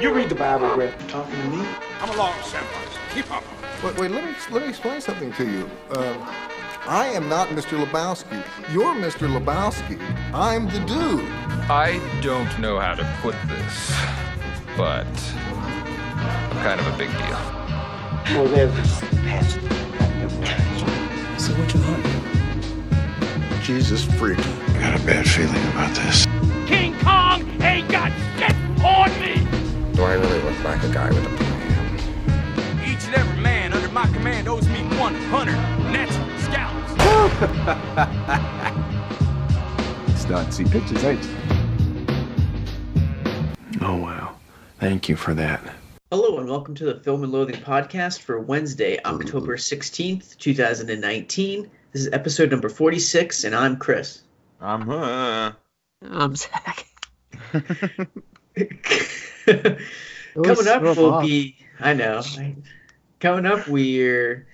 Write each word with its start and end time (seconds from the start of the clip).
You 0.00 0.14
read 0.14 0.28
the 0.28 0.34
Bible, 0.34 0.74
Brett. 0.74 0.98
Talking 1.08 1.34
to 1.34 1.48
me? 1.48 1.66
Come 1.98 2.10
along, 2.10 2.32
Samwise. 2.34 3.12
Keep 3.12 3.30
up. 3.30 3.44
Wait, 3.84 3.98
wait, 3.98 4.10
let 4.10 4.24
me 4.24 4.32
let 4.50 4.62
me 4.62 4.68
explain 4.68 5.00
something 5.02 5.32
to 5.34 5.44
you. 5.44 5.70
Uh, 5.90 6.14
I 6.86 7.08
am 7.08 7.28
not 7.28 7.48
Mr. 7.48 7.84
Lebowski. 7.84 8.42
You're 8.72 8.94
Mr. 8.94 9.28
Lebowski. 9.28 10.00
I'm 10.32 10.66
the 10.66 10.80
dude. 10.80 11.28
I 11.70 12.00
don't 12.22 12.58
know 12.58 12.78
how 12.78 12.94
to 12.94 13.04
put 13.20 13.34
this, 13.46 13.92
but 14.76 15.06
I'm 16.14 16.56
kind 16.64 16.80
of 16.80 16.86
a 16.86 16.96
big 16.96 17.10
deal. 17.10 17.38
Well, 18.34 18.46
there's 18.46 18.70
past 19.26 19.58
So 21.38 21.52
what 21.54 21.74
you 21.74 21.80
want? 21.82 22.07
Jesus 23.68 24.02
freak. 24.02 24.38
I 24.38 24.80
got 24.80 24.98
a 24.98 25.04
bad 25.04 25.28
feeling 25.28 25.62
about 25.72 25.94
this. 25.94 26.24
King 26.66 26.98
Kong 27.00 27.42
ain't 27.60 27.86
got 27.90 28.10
shit 28.38 28.56
on 28.82 29.10
me! 29.20 29.46
Do 29.92 30.04
I 30.04 30.14
really 30.14 30.40
look 30.40 30.64
like 30.64 30.82
a 30.84 30.88
guy 30.88 31.10
with 31.10 31.22
a 31.22 31.28
plan? 31.36 32.80
Each 32.82 33.04
and 33.04 33.14
every 33.14 33.42
man 33.42 33.74
under 33.74 33.90
my 33.90 34.06
command 34.06 34.48
owes 34.48 34.66
me 34.68 34.84
100 34.96 35.52
Nazi 35.92 36.14
scalps. 36.44 36.92
Starting 40.22 40.46
to 40.46 40.52
see 40.52 40.64
pictures, 40.64 41.04
ain't 41.04 41.22
you? 41.22 41.30
Oh, 43.82 43.96
wow. 43.96 44.36
Thank 44.80 45.10
you 45.10 45.16
for 45.16 45.34
that. 45.34 45.60
Hello 46.10 46.38
and 46.38 46.48
welcome 46.48 46.74
to 46.76 46.86
the 46.86 46.94
Film 47.00 47.22
and 47.22 47.30
Loathing 47.30 47.60
podcast 47.60 48.20
for 48.20 48.40
Wednesday, 48.40 48.98
October 49.04 49.58
16th, 49.58 50.38
2019. 50.38 51.70
This 51.98 52.06
is 52.06 52.12
episode 52.12 52.52
number 52.52 52.68
46, 52.68 53.42
and 53.42 53.56
I'm 53.56 53.76
Chris. 53.76 54.22
I'm 54.60 54.88
uh, 54.88 55.50
I'm 56.00 56.36
Zach. 56.36 56.86
Coming 60.32 60.68
up 60.68 60.82
will 60.82 61.20
be, 61.20 61.56
I 61.80 61.94
know. 61.94 62.22
Coming 63.18 63.46
up, 63.46 63.66
we're 63.66 64.46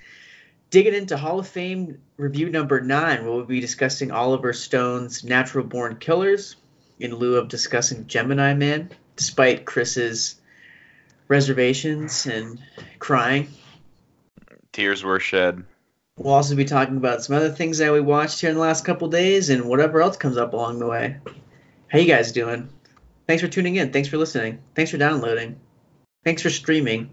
digging 0.71 0.95
into 0.95 1.19
Hall 1.19 1.39
of 1.39 1.47
Fame 1.47 2.01
review 2.17 2.49
number 2.49 2.81
nine, 2.81 3.27
where 3.27 3.35
we'll 3.35 3.45
be 3.45 3.61
discussing 3.61 4.11
Oliver 4.11 4.55
Stone's 4.55 5.23
Natural 5.23 5.67
Born 5.67 5.97
Killers 5.97 6.57
in 6.99 7.15
lieu 7.15 7.37
of 7.37 7.49
discussing 7.49 8.07
Gemini 8.07 8.55
Man, 8.55 8.89
despite 9.17 9.67
Chris's 9.67 10.37
reservations 11.29 12.25
and 12.25 12.59
crying. 12.99 13.49
tears 14.73 15.05
were 15.05 15.21
shed. 15.21 15.63
We'll 16.17 16.35
also 16.35 16.55
be 16.55 16.65
talking 16.65 16.97
about 16.97 17.25
some 17.25 17.35
other 17.35 17.51
things 17.51 17.79
that 17.79 17.93
we 17.93 18.01
watched 18.01 18.41
here 18.41 18.51
in 18.51 18.57
the 18.57 18.63
last 18.63 18.85
couple 18.85 19.09
days 19.09 19.51
and 19.51 19.65
whatever 19.65 20.01
else 20.01 20.17
comes 20.17 20.37
up 20.37 20.53
along 20.53 20.79
the 20.79 20.87
way. 20.87 21.17
How 21.89 21.99
you 21.99 22.07
guys 22.07 22.31
doing? 22.31 22.69
Thanks 23.27 23.43
for 23.43 23.49
tuning 23.49 23.77
in. 23.77 23.93
Thanks 23.93 24.09
for 24.09 24.17
listening. 24.17 24.61
Thanks 24.75 24.93
for 24.93 24.99
downloading. 24.99 25.59
Thanks 26.25 26.43
for 26.43 26.51
streaming. 26.51 27.11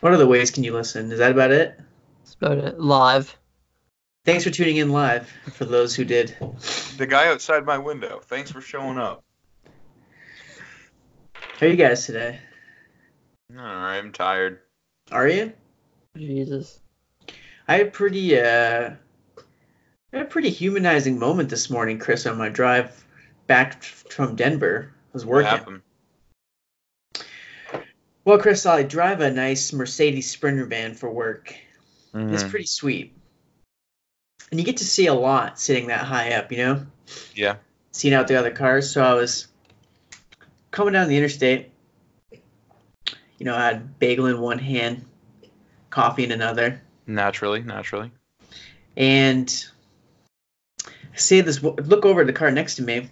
What 0.00 0.14
other 0.14 0.26
ways 0.26 0.50
can 0.50 0.64
you 0.64 0.72
listen? 0.72 1.12
Is 1.12 1.18
that 1.18 1.32
about 1.32 1.50
it? 1.50 1.78
That's 2.20 2.34
about 2.34 2.58
it. 2.58 2.80
Live. 2.80 3.36
Thanks 4.24 4.44
for 4.44 4.50
tuning 4.50 4.76
in 4.76 4.90
live 4.90 5.28
for 5.52 5.64
those 5.64 5.94
who 5.94 6.04
did. 6.04 6.36
The 6.96 7.06
guy 7.06 7.28
outside 7.28 7.66
my 7.66 7.78
window. 7.78 8.20
Thanks 8.24 8.50
for 8.50 8.60
showing 8.60 8.96
up. 8.96 9.22
How 11.58 11.66
are 11.66 11.68
you 11.68 11.76
guys 11.76 12.06
today? 12.06 12.38
All 13.50 13.62
right, 13.62 13.98
I'm 13.98 14.12
tired. 14.12 14.60
Are 15.10 15.28
you? 15.28 15.52
Jesus. 16.16 16.81
I 17.72 17.78
had 17.78 17.86
a 17.86 17.90
pretty 17.90 18.38
uh 18.38 18.90
I 20.12 20.16
had 20.16 20.26
a 20.26 20.28
pretty 20.28 20.50
humanizing 20.50 21.18
moment 21.18 21.48
this 21.48 21.70
morning, 21.70 21.98
Chris, 21.98 22.26
on 22.26 22.36
my 22.36 22.50
drive 22.50 23.02
back 23.46 23.82
from 23.82 24.36
Denver. 24.36 24.92
I 24.92 25.10
was 25.14 25.24
working. 25.24 25.80
Well, 28.26 28.38
Chris, 28.38 28.66
I 28.66 28.82
drive 28.82 29.22
a 29.22 29.30
nice 29.30 29.72
Mercedes 29.72 30.30
Sprinter 30.30 30.66
van 30.66 30.92
for 30.92 31.10
work. 31.10 31.54
It's 32.12 32.42
Mhm. 32.42 32.50
pretty 32.50 32.66
sweet. 32.66 33.14
And 34.50 34.60
you 34.60 34.66
get 34.66 34.76
to 34.76 34.84
see 34.84 35.06
a 35.06 35.14
lot 35.14 35.58
sitting 35.58 35.86
that 35.86 36.04
high 36.04 36.34
up, 36.34 36.52
you 36.52 36.58
know? 36.58 36.86
Yeah. 37.34 37.56
Seeing 37.90 38.12
out 38.12 38.28
the 38.28 38.38
other 38.38 38.50
cars. 38.50 38.90
So 38.90 39.02
I 39.02 39.14
was 39.14 39.46
coming 40.70 40.92
down 40.92 41.08
the 41.08 41.16
interstate. 41.16 41.70
You 42.30 43.46
know, 43.46 43.56
I 43.56 43.64
had 43.64 43.98
bagel 43.98 44.26
in 44.26 44.42
one 44.42 44.58
hand, 44.58 45.06
coffee 45.88 46.24
in 46.24 46.32
another. 46.32 46.82
Naturally, 47.06 47.62
naturally. 47.62 48.10
And 48.96 49.64
I 50.86 51.16
see 51.16 51.40
this, 51.40 51.62
look 51.62 52.04
over 52.04 52.20
at 52.22 52.26
the 52.26 52.32
car 52.32 52.50
next 52.50 52.76
to 52.76 52.82
me. 52.82 53.08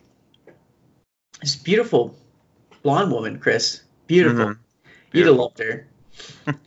This 1.40 1.56
beautiful 1.56 2.16
blonde 2.82 3.10
woman, 3.10 3.38
Chris. 3.38 3.82
Beautiful. 4.06 4.46
Mhm. 4.46 4.58
You'd 5.12 5.26
have 5.26 5.36
Beautiful. 5.36 5.36
loved 5.44 5.58
her. 5.58 5.88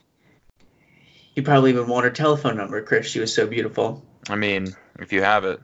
you 1.36 1.44
probably 1.44 1.72
even 1.72 1.88
want 1.88 2.06
her 2.06 2.12
telephone 2.12 2.58
number, 2.58 2.82
Chris. 2.82 3.08
She 3.08 3.20
was 3.20 3.34
so 3.34 3.48
beautiful. 3.48 4.04
I 4.30 4.36
mean, 4.36 4.76
if 5.00 5.14
you 5.14 5.22
have 5.22 5.46
it. 5.46 5.60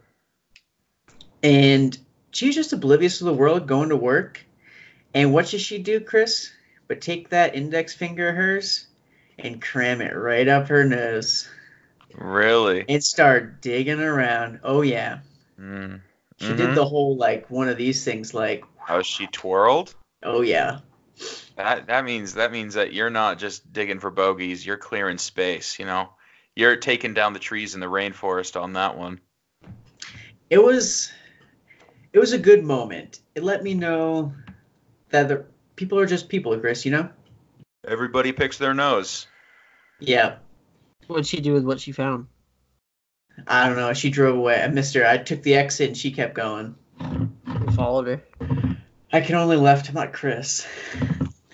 And 1.41 1.97
she 2.31 2.47
was 2.47 2.55
just 2.55 2.73
oblivious 2.73 3.19
to 3.19 3.23
the 3.23 3.33
world, 3.33 3.67
going 3.67 3.89
to 3.89 3.95
work. 3.95 4.45
And 5.13 5.33
what 5.33 5.47
does 5.49 5.61
she 5.61 5.79
do, 5.79 5.99
Chris? 5.99 6.51
But 6.87 7.01
take 7.01 7.29
that 7.29 7.55
index 7.55 7.93
finger 7.93 8.29
of 8.29 8.35
hers 8.35 8.87
and 9.43 9.61
cram 9.61 10.01
it 10.01 10.13
right 10.15 10.47
up 10.47 10.67
her 10.67 10.83
nose 10.85 11.47
Really? 12.15 12.85
and 12.89 13.03
start 13.03 13.61
digging 13.61 13.99
around. 13.99 14.59
Oh, 14.63 14.81
yeah. 14.81 15.19
Mm. 15.59 16.01
She 16.37 16.47
Mhm. 16.47 16.57
did 16.57 16.75
the 16.75 16.85
whole, 16.85 17.17
like, 17.17 17.49
one 17.49 17.69
of 17.69 17.77
these 17.77 18.03
things, 18.03 18.33
like, 18.33 18.63
How 18.77 19.01
she 19.01 19.27
twirled? 19.27 19.93
oh, 20.23 20.41
yeah. 20.41 20.79
That 21.57 21.87
that 21.87 22.05
means 22.05 22.35
that 22.35 22.51
means 22.53 22.75
that 22.75 22.93
you're 22.93 23.09
not 23.09 23.37
just 23.39 23.73
digging 23.73 23.99
for 23.99 24.09
bogeys. 24.09 24.65
You're 24.65 24.77
clearing 24.77 25.17
space. 25.17 25.77
You 25.77 25.85
know, 25.85 26.09
you're 26.55 26.77
taking 26.77 27.13
down 27.13 27.33
the 27.33 27.39
trees 27.39 27.73
in 27.75 27.81
the 27.81 27.87
rainforest 27.87 28.59
on 28.59 28.73
that 28.73 28.97
one. 28.97 29.19
It 30.49 30.63
was, 30.63 31.11
it 32.13 32.19
was 32.19 32.31
a 32.31 32.37
good 32.37 32.63
moment. 32.63 33.19
It 33.35 33.43
let 33.43 33.61
me 33.63 33.73
know 33.73 34.33
that 35.09 35.27
the 35.27 35.45
people 35.75 35.99
are 35.99 36.05
just 36.05 36.29
people, 36.29 36.57
Chris, 36.57 36.85
you 36.85 36.91
know? 36.91 37.09
Everybody 37.89 38.33
picks 38.33 38.59
their 38.59 38.75
nose. 38.75 39.25
Yeah. 39.99 40.35
What'd 41.07 41.25
she 41.25 41.41
do 41.41 41.53
with 41.53 41.63
what 41.63 41.79
she 41.79 41.91
found? 41.91 42.27
I 43.47 43.67
don't 43.67 43.77
know. 43.77 43.93
She 43.93 44.11
drove 44.11 44.37
away. 44.37 44.61
Uh, 44.61 44.65
I 44.65 44.67
missed 44.67 44.93
her. 44.93 45.05
I 45.07 45.17
took 45.17 45.41
the 45.41 45.55
exit 45.55 45.87
and 45.87 45.97
she 45.97 46.11
kept 46.11 46.35
going. 46.35 46.75
You 47.01 47.71
followed 47.73 48.07
her. 48.07 48.21
I 49.11 49.21
can 49.21 49.35
only 49.35 49.57
left. 49.57 49.89
I'm 49.89 49.95
not 49.95 50.13
Chris. 50.13 50.67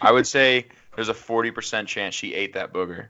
I 0.02 0.12
would 0.12 0.28
say 0.28 0.66
there's 0.96 1.08
a 1.08 1.14
40% 1.14 1.88
chance 1.88 2.16
she 2.16 2.34
ate 2.34 2.54
that 2.54 2.74
booger. 2.74 3.08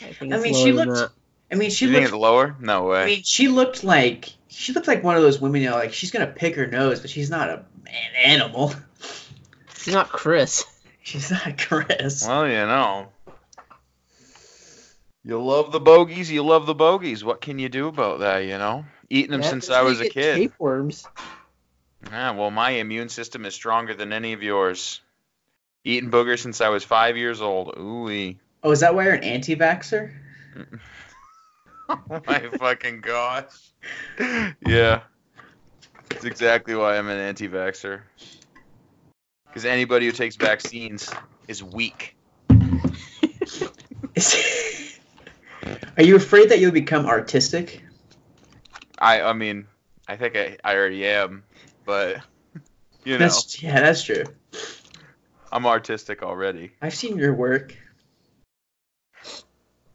I, 0.00 0.12
think 0.12 0.32
I 0.32 0.38
mean, 0.38 0.54
she 0.54 0.72
looked. 0.72 0.94
that. 0.94 1.10
I 1.52 1.56
mean, 1.56 1.70
she 1.70 1.86
you 1.86 1.92
think 1.92 2.04
looked. 2.04 2.14
it's 2.14 2.20
lower? 2.20 2.56
No 2.58 2.84
way. 2.84 3.02
I 3.02 3.06
mean, 3.06 3.22
she 3.22 3.48
looked 3.48 3.84
like 3.84 4.30
she 4.48 4.72
looked 4.72 4.86
like 4.86 5.02
one 5.02 5.16
of 5.16 5.22
those 5.22 5.40
women. 5.40 5.60
You 5.60 5.70
know, 5.70 5.76
like 5.76 5.92
she's 5.92 6.10
gonna 6.10 6.26
pick 6.26 6.54
her 6.54 6.66
nose, 6.66 7.00
but 7.00 7.10
she's 7.10 7.30
not 7.30 7.48
a 7.48 7.64
an 7.86 8.14
animal. 8.24 8.72
She's 9.78 9.94
not 9.94 10.08
Chris. 10.10 10.64
She's 11.08 11.30
not 11.46 11.56
Chris. 11.56 12.26
well, 12.26 12.46
you 12.46 12.66
know. 12.66 13.08
You 15.24 15.42
love 15.42 15.72
the 15.72 15.80
bogeys, 15.80 16.30
you 16.30 16.42
love 16.42 16.66
the 16.66 16.74
bogeys. 16.74 17.24
What 17.24 17.40
can 17.40 17.58
you 17.58 17.70
do 17.70 17.88
about 17.88 18.20
that, 18.20 18.40
you 18.40 18.58
know? 18.58 18.84
Eating 19.08 19.30
them 19.30 19.40
Yeah, 19.40 19.48
since 19.48 19.70
I 19.70 19.80
was 19.80 20.00
a 20.00 20.08
kid. 20.08 20.36
Tapeworms. 20.36 21.06
Yeah, 22.10 22.32
well, 22.32 22.50
my 22.50 22.72
immune 22.72 23.08
system 23.08 23.46
is 23.46 23.54
stronger 23.54 23.94
than 23.94 24.12
any 24.12 24.34
of 24.34 24.42
yours. 24.42 25.00
Eating 25.82 26.10
boogers 26.10 26.40
since 26.40 26.60
I 26.60 26.68
was 26.68 26.84
five 26.84 27.16
years 27.16 27.40
old. 27.40 27.74
Ooh 27.78 28.34
Oh, 28.62 28.70
is 28.70 28.80
that 28.80 28.94
why 28.94 29.04
you're 29.04 29.14
an 29.14 29.24
anti-vaxxer? 29.24 30.12
Oh 31.90 32.20
my 32.26 32.40
fucking 32.50 33.00
gosh. 33.00 33.72
Yeah. 34.60 35.00
That's 36.10 36.26
exactly 36.26 36.74
why 36.74 36.98
I'm 36.98 37.08
an 37.08 37.16
anti 37.16 37.48
vaxxer. 37.48 38.02
Because 39.58 39.72
anybody 39.72 40.06
who 40.06 40.12
takes 40.12 40.36
vaccines 40.36 41.10
is 41.48 41.64
weak. 41.64 42.14
Are 45.96 46.04
you 46.04 46.14
afraid 46.14 46.50
that 46.50 46.60
you'll 46.60 46.70
become 46.70 47.06
artistic? 47.06 47.82
I 49.00 49.20
I 49.22 49.32
mean, 49.32 49.66
I 50.06 50.14
think 50.14 50.36
I, 50.36 50.58
I 50.62 50.76
already 50.76 51.04
am, 51.06 51.42
but 51.84 52.20
you 53.02 53.14
know, 53.14 53.18
That's 53.18 53.60
yeah, 53.60 53.80
that's 53.80 54.04
true. 54.04 54.22
I'm 55.50 55.66
artistic 55.66 56.22
already. 56.22 56.70
I've 56.80 56.94
seen 56.94 57.18
your 57.18 57.34
work. 57.34 57.76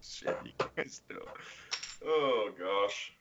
Shit, 0.01 0.37
you 0.43 0.51
guys. 0.75 0.99
Oh 2.05 2.49
gosh. 2.59 3.13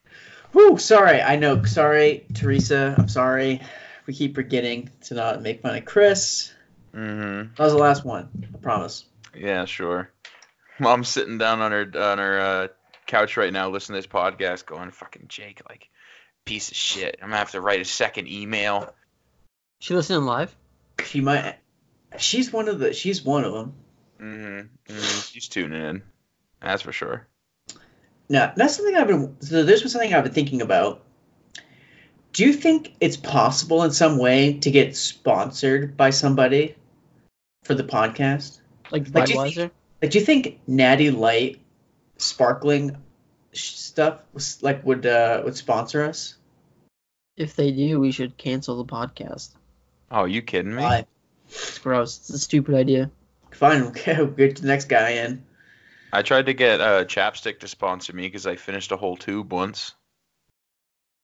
Whew, 0.51 0.77
sorry. 0.79 1.23
I 1.23 1.37
know. 1.37 1.63
Sorry, 1.63 2.27
Teresa. 2.35 2.97
I'm 2.99 3.09
sorry. 3.09 3.63
We 4.07 4.15
keep 4.15 4.35
forgetting 4.35 4.91
to 5.03 5.15
not 5.15 5.43
make 5.43 5.63
fun 5.63 5.77
of 5.77 5.85
Chris. 5.85 6.53
Mm-hmm. 6.95 7.55
That 7.55 7.63
was 7.63 7.73
the 7.73 7.79
last 7.79 8.05
one. 8.05 8.51
I 8.55 8.59
promise. 8.59 9.05
Yeah, 9.35 9.65
sure. 9.65 10.11
Mom's 10.79 11.09
sitting 11.09 11.39
down 11.39 11.61
on 11.61 11.73
her 11.73 11.91
on 11.95 12.19
her 12.19 12.41
uh, 12.41 12.69
couch 13.07 13.37
right 13.37 13.53
now, 13.53 13.69
listening 13.69 14.01
to 14.01 14.09
this 14.09 14.13
podcast, 14.13 14.67
going, 14.67 14.91
"Fucking 14.91 15.27
Jake, 15.29 15.63
like, 15.69 15.89
Piece 16.45 16.71
of 16.71 16.77
shit. 16.77 17.19
I'm 17.23 17.29
gonna 17.29 17.39
have 17.39 17.53
to 17.53 17.61
write 17.61 17.81
a 17.81 17.85
second 17.85 18.27
email. 18.27 18.93
She 19.79 19.95
listening 19.95 20.25
live? 20.25 20.55
She 21.05 21.21
might. 21.21 21.57
She's 22.19 22.53
one 22.53 22.69
of 22.69 22.81
the. 22.81 22.93
She's 22.93 23.23
one 23.23 23.45
of 23.45 23.53
them. 23.53 23.75
Mm-hmm. 24.21 24.93
mm 24.93 25.33
She's 25.33 25.47
tuning 25.47 25.81
in. 25.81 26.03
That's 26.61 26.83
for 26.83 26.93
sure. 26.93 27.29
Now, 28.29 28.53
that's 28.57 28.77
something 28.77 28.95
I've 28.95 29.07
been. 29.07 29.37
So 29.41 29.63
there's 29.63 29.83
been 29.83 29.91
something 29.91 30.13
I've 30.13 30.25
been 30.25 30.33
thinking 30.33 30.63
about. 30.63 31.05
Do 32.33 32.45
you 32.45 32.53
think 32.55 32.95
it's 33.01 33.17
possible 33.17 33.83
in 33.83 33.93
some 33.93 34.17
way 34.19 34.55
to 34.61 34.71
get 34.71 34.97
sponsored 34.97 35.97
by 35.97 36.11
somebody 36.11 36.77
for 37.65 37.75
the 37.75 37.85
podcast? 37.85 38.61
Like 38.91 39.13
Like, 39.15 39.27
do 39.27 39.33
you 39.33 39.39
Budweiser? 39.39 39.71
Like, 40.01 40.11
do 40.11 40.19
you 40.19 40.25
think 40.25 40.61
Natty 40.67 41.11
Light 41.11 41.61
sparkling 42.17 42.97
stuff 43.53 44.21
was, 44.33 44.63
like 44.63 44.85
would 44.85 45.05
uh, 45.05 45.43
would 45.45 45.57
sponsor 45.57 46.05
us? 46.05 46.37
If 47.37 47.55
they 47.57 47.71
do, 47.71 48.01
we 48.01 48.13
should 48.13 48.37
cancel 48.37 48.83
the 48.83 48.91
podcast. 48.91 49.51
Oh, 50.11 50.25
you 50.25 50.43
kidding 50.43 50.75
me? 50.75 50.83
Fine, 50.83 51.07
It's 51.49 51.79
gross. 51.79 52.19
It's 52.19 52.31
a 52.31 52.39
stupid 52.39 52.75
idea. 52.75 53.11
fine. 53.51 53.83
Okay, 53.83 54.17
we'll 54.17 54.27
get 54.29 54.57
the 54.57 54.67
next 54.67 54.87
guy 54.87 55.11
in. 55.11 55.45
I 56.13 56.23
tried 56.23 56.47
to 56.47 56.55
get 56.55 56.81
uh, 56.81 57.05
Chapstick 57.05 57.61
to 57.61 57.69
sponsor 57.69 58.13
me 58.13 58.23
because 58.25 58.47
I 58.47 58.57
finished 58.57 58.93
a 58.93 58.97
whole 58.99 59.17
tube 59.17 59.51
once. 59.53 59.95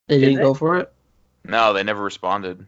They 0.07 0.17
Did 0.17 0.25
didn't 0.25 0.37
they? 0.37 0.43
go 0.43 0.53
for 0.55 0.77
it. 0.77 0.91
No, 1.43 1.73
they 1.73 1.83
never 1.83 2.03
responded. 2.03 2.65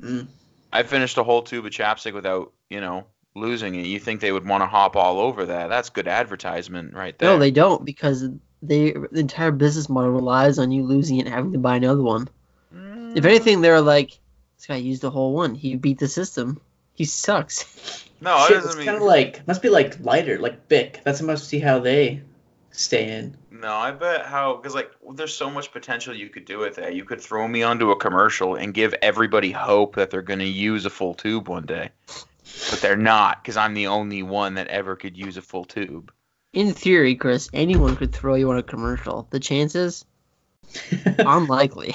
Mm. 0.00 0.26
I 0.72 0.82
finished 0.82 1.18
a 1.18 1.24
whole 1.24 1.42
tube 1.42 1.66
of 1.66 1.72
chapstick 1.72 2.14
without, 2.14 2.52
you 2.68 2.80
know, 2.80 3.06
losing 3.34 3.74
it. 3.74 3.86
You 3.86 3.98
think 3.98 4.20
they 4.20 4.32
would 4.32 4.46
want 4.46 4.62
to 4.62 4.66
hop 4.66 4.96
all 4.96 5.20
over 5.20 5.46
that? 5.46 5.68
That's 5.68 5.90
good 5.90 6.08
advertisement 6.08 6.94
right 6.94 7.18
there. 7.18 7.30
No, 7.30 7.38
they 7.38 7.50
don't 7.50 7.84
because 7.84 8.28
they 8.62 8.92
the 8.92 9.20
entire 9.20 9.50
business 9.52 9.88
model 9.88 10.10
relies 10.10 10.58
on 10.58 10.70
you 10.70 10.84
losing 10.84 11.18
it 11.18 11.26
and 11.26 11.34
having 11.34 11.52
to 11.52 11.58
buy 11.58 11.76
another 11.76 12.02
one. 12.02 12.28
Mm. 12.74 13.16
If 13.16 13.24
anything, 13.24 13.60
they're 13.60 13.80
like, 13.80 14.18
this 14.56 14.66
guy 14.66 14.76
used 14.76 15.02
the 15.02 15.10
whole 15.10 15.32
one. 15.34 15.54
He 15.54 15.76
beat 15.76 15.98
the 15.98 16.08
system. 16.08 16.60
He 16.94 17.04
sucks. 17.04 18.06
No, 18.22 18.44
Shit, 18.46 18.58
it's 18.58 18.66
doesn't 18.66 18.78
mean. 18.80 18.86
kind 18.86 18.98
of 18.98 19.04
like 19.04 19.46
must 19.48 19.62
be 19.62 19.70
like 19.70 19.98
lighter, 20.00 20.38
like 20.38 20.68
Bic. 20.68 21.00
That's 21.04 21.22
must 21.22 21.48
see 21.48 21.58
how 21.58 21.78
they 21.78 22.20
stay 22.70 23.12
in. 23.12 23.34
No, 23.60 23.74
I 23.74 23.90
bet 23.90 24.24
how 24.24 24.56
because 24.56 24.74
like 24.74 24.90
there's 25.14 25.34
so 25.34 25.50
much 25.50 25.70
potential 25.70 26.14
you 26.14 26.30
could 26.30 26.46
do 26.46 26.58
with 26.58 26.76
that. 26.76 26.94
You 26.94 27.04
could 27.04 27.20
throw 27.20 27.46
me 27.46 27.62
onto 27.62 27.90
a 27.90 27.96
commercial 27.96 28.54
and 28.54 28.72
give 28.72 28.94
everybody 29.02 29.50
hope 29.52 29.96
that 29.96 30.10
they're 30.10 30.22
going 30.22 30.38
to 30.38 30.46
use 30.46 30.86
a 30.86 30.90
full 30.90 31.12
tube 31.14 31.48
one 31.48 31.66
day, 31.66 31.90
but 32.70 32.80
they're 32.80 32.96
not 32.96 33.42
because 33.42 33.58
I'm 33.58 33.74
the 33.74 33.88
only 33.88 34.22
one 34.22 34.54
that 34.54 34.68
ever 34.68 34.96
could 34.96 35.16
use 35.16 35.36
a 35.36 35.42
full 35.42 35.64
tube. 35.66 36.10
In 36.54 36.72
theory, 36.72 37.14
Chris, 37.16 37.50
anyone 37.52 37.96
could 37.96 38.12
throw 38.14 38.34
you 38.34 38.50
on 38.50 38.56
a 38.56 38.62
commercial. 38.62 39.26
The 39.30 39.40
chances 39.40 40.04
unlikely. 41.18 41.94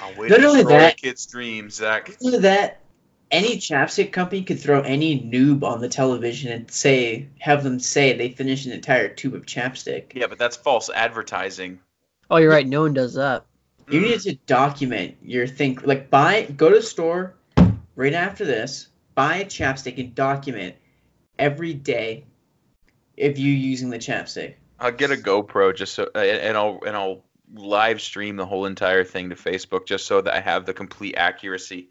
I'll 0.00 0.14
wait 0.16 0.30
Not 0.30 0.36
to 0.38 0.46
only 0.46 0.62
that- 0.64 0.96
kids' 0.96 1.26
dreams, 1.26 1.74
Zach. 1.74 2.16
Look 2.20 2.34
at 2.34 2.42
that. 2.42 2.80
Any 3.30 3.58
chapstick 3.58 4.12
company 4.12 4.42
could 4.42 4.58
throw 4.58 4.80
any 4.80 5.20
noob 5.20 5.62
on 5.62 5.80
the 5.80 5.88
television 5.88 6.50
and 6.50 6.70
say, 6.70 7.28
have 7.38 7.62
them 7.62 7.78
say 7.78 8.12
they 8.16 8.30
finished 8.30 8.66
an 8.66 8.72
entire 8.72 9.08
tube 9.08 9.34
of 9.34 9.46
chapstick. 9.46 10.14
Yeah, 10.14 10.26
but 10.26 10.38
that's 10.38 10.56
false 10.56 10.90
advertising. 10.90 11.78
Oh, 12.28 12.38
you're 12.38 12.50
right. 12.50 12.66
No 12.66 12.82
one 12.82 12.94
does 12.94 13.14
that. 13.14 13.46
You 13.88 14.00
need 14.00 14.20
to 14.20 14.34
document 14.46 15.16
your 15.22 15.46
thing. 15.46 15.78
Like, 15.82 16.10
buy, 16.10 16.42
go 16.44 16.70
to 16.70 16.76
the 16.76 16.82
store 16.82 17.34
right 17.96 18.14
after 18.14 18.44
this, 18.44 18.88
buy 19.14 19.36
a 19.36 19.44
chapstick 19.44 19.98
and 19.98 20.14
document 20.14 20.76
every 21.38 21.74
day 21.74 22.24
if 23.16 23.38
you 23.38 23.52
using 23.52 23.90
the 23.90 23.98
chapstick. 23.98 24.54
I'll 24.78 24.92
get 24.92 25.10
a 25.10 25.16
GoPro 25.16 25.76
just 25.76 25.94
so, 25.94 26.08
and 26.14 26.56
I'll 26.56 26.80
and 26.86 26.96
I'll 26.96 27.24
live 27.52 28.00
stream 28.00 28.36
the 28.36 28.46
whole 28.46 28.64
entire 28.64 29.04
thing 29.04 29.28
to 29.30 29.34
Facebook 29.34 29.86
just 29.86 30.06
so 30.06 30.20
that 30.20 30.32
I 30.32 30.40
have 30.40 30.64
the 30.64 30.72
complete 30.72 31.16
accuracy, 31.16 31.90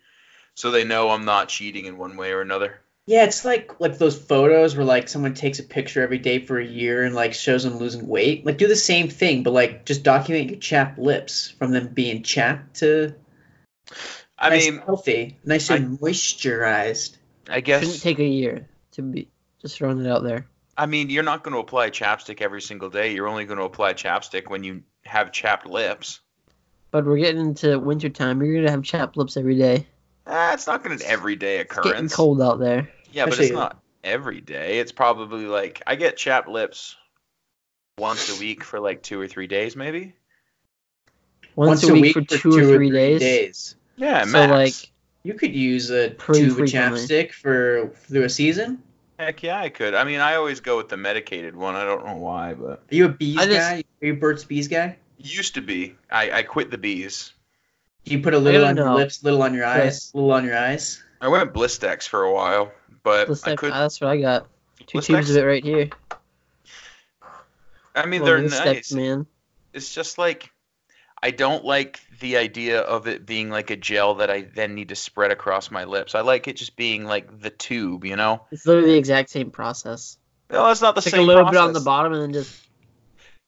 so 0.59 0.71
they 0.71 0.83
know 0.83 1.09
I'm 1.09 1.23
not 1.23 1.47
cheating 1.47 1.85
in 1.85 1.97
one 1.97 2.17
way 2.17 2.33
or 2.33 2.41
another. 2.41 2.81
Yeah, 3.05 3.23
it's 3.23 3.45
like 3.45 3.79
like 3.79 3.97
those 3.97 4.19
photos 4.19 4.75
where 4.75 4.85
like 4.85 5.07
someone 5.07 5.33
takes 5.33 5.59
a 5.59 5.63
picture 5.63 6.03
every 6.03 6.17
day 6.17 6.39
for 6.39 6.59
a 6.59 6.65
year 6.65 7.05
and 7.05 7.15
like 7.15 7.33
shows 7.33 7.63
them 7.63 7.77
losing 7.77 8.05
weight. 8.05 8.45
Like 8.45 8.57
do 8.57 8.67
the 8.67 8.75
same 8.75 9.07
thing, 9.07 9.43
but 9.43 9.53
like 9.53 9.85
just 9.85 10.03
document 10.03 10.49
your 10.49 10.59
chapped 10.59 10.99
lips 10.99 11.49
from 11.49 11.71
them 11.71 11.87
being 11.93 12.23
chapped 12.23 12.75
to 12.81 13.15
I 14.37 14.49
nice 14.49 14.69
mean, 14.69 14.81
healthy, 14.85 15.37
nice 15.45 15.69
and 15.69 15.97
moisturized. 15.97 17.15
I 17.47 17.61
guess 17.61 17.81
Shouldn't 17.81 18.01
take 18.01 18.19
a 18.19 18.25
year 18.25 18.67
to 18.91 19.01
be 19.01 19.29
just 19.61 19.77
throwing 19.77 20.05
it 20.05 20.11
out 20.11 20.23
there. 20.23 20.45
I 20.77 20.87
mean 20.87 21.09
you're 21.09 21.23
not 21.23 21.45
going 21.45 21.53
to 21.53 21.61
apply 21.61 21.89
chapstick 21.89 22.41
every 22.41 22.61
single 22.61 22.89
day. 22.89 23.13
You're 23.13 23.29
only 23.29 23.45
going 23.45 23.59
to 23.59 23.65
apply 23.65 23.93
chapstick 23.93 24.49
when 24.49 24.65
you 24.65 24.83
have 25.05 25.31
chapped 25.31 25.65
lips. 25.65 26.19
But 26.91 27.05
we're 27.05 27.17
getting 27.17 27.39
into 27.39 27.79
wintertime. 27.79 28.41
You're 28.41 28.55
gonna 28.55 28.71
have 28.71 28.83
chapped 28.83 29.15
lips 29.15 29.37
every 29.37 29.55
day. 29.55 29.87
Ah, 30.29 30.53
it's 30.53 30.67
not 30.67 30.83
going 30.83 30.97
to 30.97 31.07
everyday 31.09 31.59
It's 31.59 31.75
getting 31.79 32.07
cold 32.09 32.41
out 32.41 32.59
there. 32.59 32.89
Yeah, 33.11 33.25
but 33.25 33.39
it's 33.39 33.51
not 33.51 33.79
every 34.03 34.41
day. 34.41 34.79
It's 34.79 34.91
probably 34.91 35.45
like 35.45 35.81
I 35.87 35.95
get 35.95 36.17
chapped 36.17 36.47
lips 36.47 36.95
once 37.97 38.29
a 38.35 38.39
week 38.39 38.63
for 38.63 38.79
like 38.79 39.01
two 39.01 39.19
or 39.19 39.27
three 39.27 39.47
days, 39.47 39.75
maybe. 39.75 40.13
Once, 41.55 41.83
a 41.83 41.93
week, 41.93 42.13
for 42.13 42.21
two 42.21 42.51
or 42.57 42.75
three 42.77 42.91
days. 42.91 43.19
days. 43.19 43.75
Yeah, 43.97 44.23
So 44.23 44.31
max. 44.31 44.51
like, 44.51 44.91
You 45.23 45.33
could 45.33 45.53
use 45.53 45.89
a 45.91 46.09
Pretty 46.11 46.41
tube 46.47 46.59
of 46.59 46.65
chapstick 46.69 47.33
for 47.33 47.91
through 47.95 48.23
a 48.23 48.29
season. 48.29 48.81
Heck 49.17 49.43
yeah, 49.43 49.59
I 49.59 49.67
could. 49.67 49.93
I 49.95 50.05
mean, 50.05 50.21
I 50.21 50.35
always 50.35 50.61
go 50.61 50.77
with 50.77 50.87
the 50.87 50.95
medicated 50.95 51.53
one. 51.55 51.75
I 51.75 51.83
don't 51.83 52.05
know 52.05 52.15
why, 52.15 52.53
but 52.53 52.83
Are 52.89 52.95
you 52.95 53.05
a 53.05 53.09
bees 53.09 53.35
just- 53.35 53.49
guy? 53.49 53.83
Are 54.01 54.05
you 54.05 54.13
a 54.13 54.15
Burt's 54.15 54.45
Bees 54.45 54.69
guy? 54.69 54.95
used 55.17 55.55
to 55.55 55.61
be. 55.61 55.97
I, 56.09 56.31
I 56.31 56.43
quit 56.43 56.71
the 56.71 56.77
bees. 56.77 57.33
Do 58.09 58.15
you 58.17 58.23
put 58.23 58.33
a 58.33 58.39
little 58.39 58.61
don't 58.61 58.71
on 58.71 58.75
your 58.77 58.85
know. 58.87 58.95
lips, 58.95 59.23
little 59.23 59.43
on 59.43 59.53
your 59.53 59.65
eyes, 59.65 59.81
Chris. 59.81 60.15
little 60.15 60.31
on 60.31 60.43
your 60.43 60.57
eyes? 60.57 61.03
I 61.21 61.27
went 61.27 61.53
Blistex 61.53 62.07
for 62.07 62.23
a 62.23 62.33
while, 62.33 62.71
but 63.03 63.29
let's 63.29 63.43
I 63.43 63.51
take- 63.51 63.59
could. 63.59 63.71
Ah, 63.71 63.81
that's 63.81 64.01
what 64.01 64.09
I 64.09 64.17
got. 64.19 64.47
Two 64.87 64.97
Blistex? 64.97 65.05
tubes 65.05 65.29
of 65.29 65.37
it 65.37 65.45
right 65.45 65.63
here. 65.63 65.89
I 67.95 68.05
mean, 68.07 68.21
Well, 68.21 68.27
they're 68.27 68.41
this 68.41 68.53
nice. 68.53 68.87
Steps, 68.87 68.93
man. 68.93 69.27
It's 69.73 69.93
just 69.93 70.17
like 70.17 70.51
I 71.21 71.29
don't 71.31 71.63
like 71.65 71.99
the 72.19 72.37
idea 72.37 72.79
of 72.81 73.07
it 73.07 73.25
being 73.27 73.49
like 73.51 73.69
a 73.69 73.75
gel 73.75 74.15
that 74.15 74.31
I 74.31 74.41
then 74.41 74.73
need 74.73 74.89
to 74.89 74.95
spread 74.95 75.31
across 75.31 75.69
my 75.69 75.83
lips. 75.83 76.15
I 76.15 76.21
like 76.21 76.47
it 76.47 76.55
just 76.55 76.75
being 76.77 77.05
like 77.05 77.41
the 77.41 77.49
tube, 77.51 78.05
you 78.05 78.15
know. 78.15 78.45
It's 78.51 78.65
literally 78.65 78.91
the 78.93 78.97
exact 78.97 79.29
same 79.29 79.51
process. 79.51 80.17
No, 80.49 80.67
it's 80.71 80.81
not 80.81 80.95
the 80.95 81.01
same. 81.03 81.11
Take 81.11 81.21
a 81.21 81.23
little 81.23 81.45
bit 81.45 81.57
on 81.57 81.73
the 81.73 81.81
bottom 81.81 82.13
and 82.13 82.21
then 82.23 82.33
just 82.33 82.59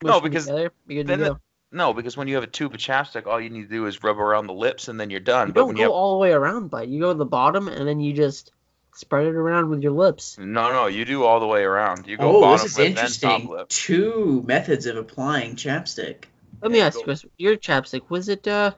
No, 0.03 0.21
because 0.21 0.45
together. 0.45 0.71
You're 0.87 1.03
good 1.03 1.07
then 1.07 1.19
the- 1.21 1.29
go. 1.33 1.39
No, 1.71 1.93
because 1.93 2.17
when 2.17 2.27
you 2.27 2.35
have 2.35 2.43
a 2.43 2.47
tube 2.47 2.73
of 2.73 2.79
chapstick, 2.79 3.27
all 3.27 3.39
you 3.39 3.49
need 3.49 3.63
to 3.63 3.67
do 3.69 3.85
is 3.85 4.03
rub 4.03 4.19
around 4.19 4.47
the 4.47 4.53
lips 4.53 4.87
and 4.89 4.99
then 4.99 5.09
you're 5.09 5.19
done. 5.21 5.47
You 5.47 5.53
but 5.53 5.59
don't 5.61 5.67
when 5.67 5.75
go 5.77 5.81
you 5.81 5.85
have 5.85 5.91
all 5.93 6.13
the 6.13 6.17
way 6.19 6.31
around, 6.33 6.69
but 6.69 6.87
you 6.89 6.99
go 6.99 7.13
to 7.13 7.17
the 7.17 7.25
bottom 7.25 7.67
and 7.69 7.87
then 7.87 7.99
you 8.01 8.11
just 8.13 8.51
spread 8.93 9.25
it 9.27 9.35
around 9.35 9.69
with 9.69 9.81
your 9.81 9.93
lips. 9.93 10.37
no, 10.37 10.71
no, 10.73 10.87
you 10.87 11.05
do 11.05 11.23
all 11.23 11.39
the 11.39 11.47
way 11.47 11.63
around. 11.63 12.07
You 12.07 12.17
go 12.17 12.37
Oh, 12.37 12.41
bottom 12.41 12.63
this 12.65 12.71
is 12.73 12.77
lip, 12.77 12.87
then 12.87 12.95
top 12.95 13.39
interesting. 13.39 13.49
lip. 13.49 13.69
Two 13.69 14.43
methods 14.45 14.85
of 14.85 14.97
applying 14.97 15.55
chapstick. 15.55 16.25
Let 16.61 16.71
me 16.71 16.79
Yeah, 16.79 16.87
ask 16.87 16.95
go- 16.95 16.99
you, 16.99 17.05
Chris, 17.05 17.25
your 17.37 17.55
chapstick 17.55 18.09
was 18.09 18.27
it 18.27 18.45
uh 18.47 18.71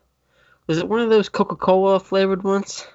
was 0.68 0.78
it 0.78 0.88
one 0.88 1.00
of 1.00 1.10
those 1.10 1.30
Coca-Cola 1.30 2.00
flavored 2.00 2.44
ones? 2.44 2.86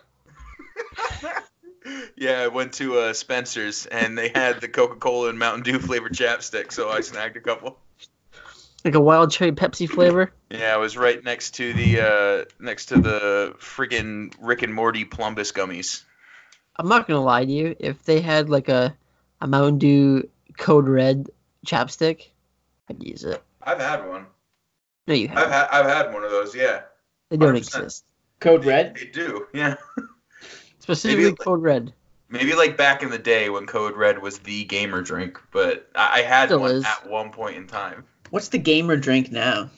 yeah, 2.17 2.41
I 2.43 2.49
went 2.49 2.75
to 2.75 2.99
uh, 2.99 3.13
Spencer's 3.13 3.87
and 3.87 4.17
they 4.17 4.29
had 4.35 4.61
the 4.61 4.69
Coca-Cola 4.69 5.29
and 5.31 5.39
Mountain 5.39 5.63
Dew 5.65 5.79
flavored 5.79 6.13
chapstick, 6.13 6.73
so 6.73 6.89
I 6.89 7.01
snagged 7.01 7.37
a 7.37 7.41
couple. 7.41 7.79
Like 8.85 8.95
a 8.95 9.01
wild 9.01 9.31
cherry 9.33 9.53
Pepsi 9.53 9.89
flavor? 9.89 10.33
Yeah, 10.51 10.73
I 10.75 10.77
was 10.79 10.97
right 10.97 11.23
next 11.23 11.57
to 11.57 11.73
the 11.73 12.01
uh, 12.01 12.45
next 12.61 12.87
to 12.87 13.01
the 13.01 13.55
friggin' 13.59 14.33
Rick 14.41 14.63
and 14.63 14.73
Morty 14.75 15.05
Plumbus 15.05 15.53
gummies. 15.53 16.03
I'm 16.77 16.89
not 16.89 17.07
gonna 17.09 17.23
lie 17.23 17.45
to 17.45 17.51
you. 17.51 17.75
If 17.79 18.05
they 18.05 18.21
had 18.21 18.49
like 18.49 18.69
a 18.69 18.97
a 19.41 19.47
Mountain 19.49 19.79
Dew 19.79 20.29
Code 20.57 20.89
Red 20.89 21.29
chapstick, 21.67 22.29
I'd 22.89 23.03
use 23.03 23.25
it. 23.25 23.43
I've 23.63 23.81
had 23.81 24.09
one. 24.09 24.27
No, 25.09 25.15
you 25.15 25.29
haven't. 25.29 25.51
had 25.53 25.69
I've 25.73 25.87
had 25.87 26.13
one 26.15 26.23
of 26.25 26.31
those. 26.31 26.55
Yeah, 26.55 26.83
They 27.31 27.37
don't 27.37 27.55
100%. 27.55 27.57
exist. 27.59 28.05
Code 28.41 28.65
Red. 28.65 28.95
they 28.97 29.07
do. 29.07 29.47
Yeah, 29.55 29.75
Specifically 30.79 31.25
Maybe- 31.25 31.37
Code 31.37 31.63
Red. 31.63 31.93
maybe 32.29 32.55
like 32.55 32.77
back 32.77 33.03
in 33.03 33.11
the 33.11 33.19
day 33.19 33.51
when 33.51 33.67
Code 33.67 33.97
Red 33.97 34.23
was 34.23 34.39
the 34.39 34.65
gamer 34.65 35.03
drink, 35.03 35.41
but 35.51 35.89
I, 35.95 36.21
I 36.21 36.23
had 36.23 36.47
Still 36.47 36.61
one 36.61 36.71
is. 36.71 36.85
at 36.85 37.09
one 37.09 37.31
point 37.33 37.57
in 37.57 37.67
time. 37.67 38.05
What's 38.31 38.49
the 38.49 38.59
gamer 38.59 38.97
drink 38.97 39.33
now? 39.33 39.71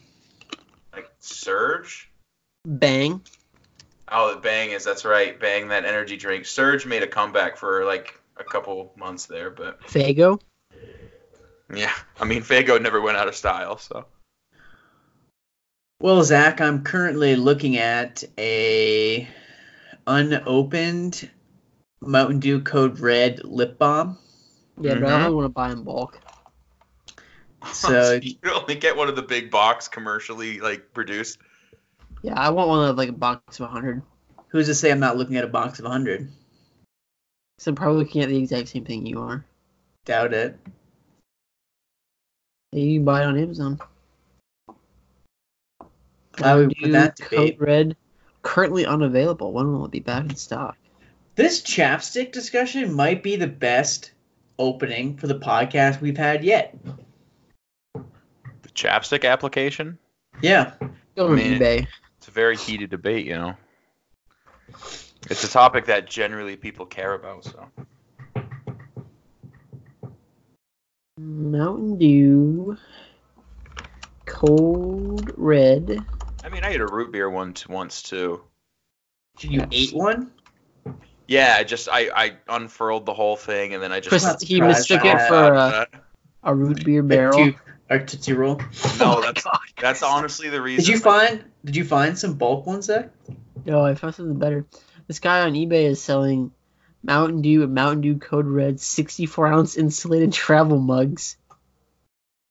Like 0.92 1.10
Surge. 1.20 2.10
Bang. 2.64 3.22
Oh, 4.10 4.34
the 4.34 4.40
Bang 4.40 4.70
is 4.70 4.84
that's 4.84 5.04
right. 5.04 5.38
Bang 5.38 5.68
that 5.68 5.84
energy 5.84 6.16
drink. 6.16 6.46
Surge 6.46 6.84
made 6.84 7.02
a 7.02 7.06
comeback 7.06 7.56
for 7.56 7.84
like 7.84 8.18
a 8.36 8.44
couple 8.44 8.92
months 8.96 9.26
there, 9.26 9.50
but 9.50 9.80
Faygo. 9.82 10.40
yeah, 11.72 11.92
I 12.18 12.24
mean 12.24 12.42
Faygo 12.42 12.80
never 12.80 13.00
went 13.00 13.16
out 13.16 13.28
of 13.28 13.36
style, 13.36 13.78
so. 13.78 14.06
Well, 16.00 16.24
Zach, 16.24 16.60
I'm 16.60 16.82
currently 16.82 17.36
looking 17.36 17.76
at 17.76 18.24
a 18.38 19.28
unopened 20.06 21.30
Mountain 22.00 22.40
Dew 22.40 22.60
Code 22.60 22.98
Red 22.98 23.44
lip 23.44 23.78
balm. 23.78 24.18
Yeah, 24.80 24.94
but 24.94 25.12
I 25.12 25.24
don't 25.24 25.36
want 25.36 25.44
to 25.44 25.50
buy 25.50 25.70
in 25.70 25.82
bulk. 25.84 26.18
So 27.72 28.12
you 28.14 28.36
can 28.36 28.52
only 28.52 28.74
get 28.74 28.96
one 28.96 29.08
of 29.08 29.16
the 29.16 29.22
big 29.22 29.50
box 29.50 29.88
commercially 29.88 30.60
like 30.60 30.92
produced. 30.92 31.38
Yeah, 32.22 32.34
I 32.34 32.50
want 32.50 32.68
one 32.68 32.88
of 32.88 32.96
like 32.96 33.08
a 33.08 33.12
box 33.12 33.60
of 33.60 33.64
100. 33.64 34.02
Who's 34.48 34.66
to 34.66 34.74
say 34.74 34.90
I'm 34.90 35.00
not 35.00 35.16
looking 35.16 35.36
at 35.36 35.44
a 35.44 35.48
box 35.48 35.78
of 35.78 35.84
100? 35.84 36.30
So 37.58 37.70
I'm 37.70 37.74
probably 37.74 38.04
looking 38.04 38.22
at 38.22 38.28
the 38.28 38.36
exact 38.36 38.68
same 38.68 38.84
thing 38.84 39.06
you 39.06 39.20
are. 39.20 39.44
Doubt 40.06 40.32
it. 40.32 40.58
You 42.72 42.98
can 42.98 43.04
buy 43.04 43.22
it 43.22 43.26
on 43.26 43.38
Amazon. 43.38 43.80
Why 46.38 46.54
would 46.54 46.74
put 46.80 46.92
that 46.92 47.16
Dew 47.16 47.24
debate? 47.24 47.58
Code 47.58 47.68
Red, 47.68 47.96
currently 48.42 48.86
unavailable. 48.86 49.52
When 49.52 49.72
will 49.72 49.84
it 49.84 49.90
be 49.90 50.00
back 50.00 50.24
in 50.24 50.36
stock? 50.36 50.76
This 51.34 51.60
chapstick 51.60 52.32
discussion 52.32 52.92
might 52.94 53.22
be 53.22 53.36
the 53.36 53.46
best 53.46 54.12
opening 54.58 55.16
for 55.16 55.26
the 55.26 55.38
podcast 55.38 56.00
we've 56.00 56.16
had 56.16 56.44
yet. 56.44 56.76
The 58.80 58.88
chapstick 58.88 59.28
application. 59.28 59.98
Yeah. 60.40 60.72
Go 61.16 61.28
on 61.28 61.36
mean, 61.36 61.60
eBay. 61.60 61.86
It's 62.18 62.28
a 62.28 62.30
very 62.30 62.56
heated 62.56 62.90
debate, 62.90 63.26
you 63.26 63.34
know. 63.34 63.54
It's 65.28 65.44
a 65.44 65.48
topic 65.48 65.86
that 65.86 66.08
generally 66.08 66.56
people 66.56 66.86
care 66.86 67.14
about. 67.14 67.44
So 67.44 67.66
Mountain 71.18 71.98
Dew 71.98 72.76
Code 74.24 75.34
Red. 75.36 75.98
I 76.42 76.48
mean, 76.48 76.64
I 76.64 76.70
ate 76.70 76.80
a 76.80 76.86
root 76.86 77.12
beer 77.12 77.28
once 77.28 77.68
once 77.68 78.02
too. 78.02 78.42
You 79.40 79.66
ate 79.72 79.92
one? 79.92 80.30
Yeah, 81.26 81.56
I 81.58 81.64
just 81.64 81.88
I 81.90 82.10
I 82.14 82.32
unfurled 82.48 83.04
the 83.06 83.14
whole 83.14 83.36
thing 83.36 83.74
and 83.74 83.82
then 83.82 83.92
I 83.92 84.00
just 84.00 84.08
Chris, 84.08 84.42
he 84.42 84.60
mistook 84.60 85.04
it 85.04 85.28
for 85.28 85.54
a, 85.54 85.86
a 86.44 86.54
root 86.54 86.84
beer 86.84 87.02
barrel. 87.02 87.52
Two, 87.90 87.98
Tootsie 88.06 88.32
Roll. 88.34 88.56
no, 88.56 88.64
Oh 89.00 89.20
that's 89.20 89.42
God. 89.44 89.58
that's 89.80 90.02
honestly 90.02 90.48
the 90.48 90.62
reason. 90.62 90.84
Did 90.84 90.88
you 90.94 90.98
find 91.00 91.44
did 91.64 91.76
you 91.76 91.84
find 91.84 92.18
some 92.18 92.34
bulk 92.34 92.66
ones 92.66 92.86
there? 92.86 93.12
No, 93.64 93.84
I 93.84 93.94
found 93.94 94.14
something 94.14 94.38
better. 94.38 94.64
This 95.06 95.18
guy 95.18 95.40
on 95.42 95.54
eBay 95.54 95.84
is 95.84 96.00
selling 96.00 96.52
Mountain 97.02 97.42
Dew 97.42 97.62
and 97.64 97.74
Mountain 97.74 98.02
Dew 98.02 98.16
Code 98.18 98.46
Red 98.46 98.78
64 98.80 99.46
ounce 99.48 99.76
insulated 99.76 100.32
travel 100.32 100.78
mugs 100.78 101.36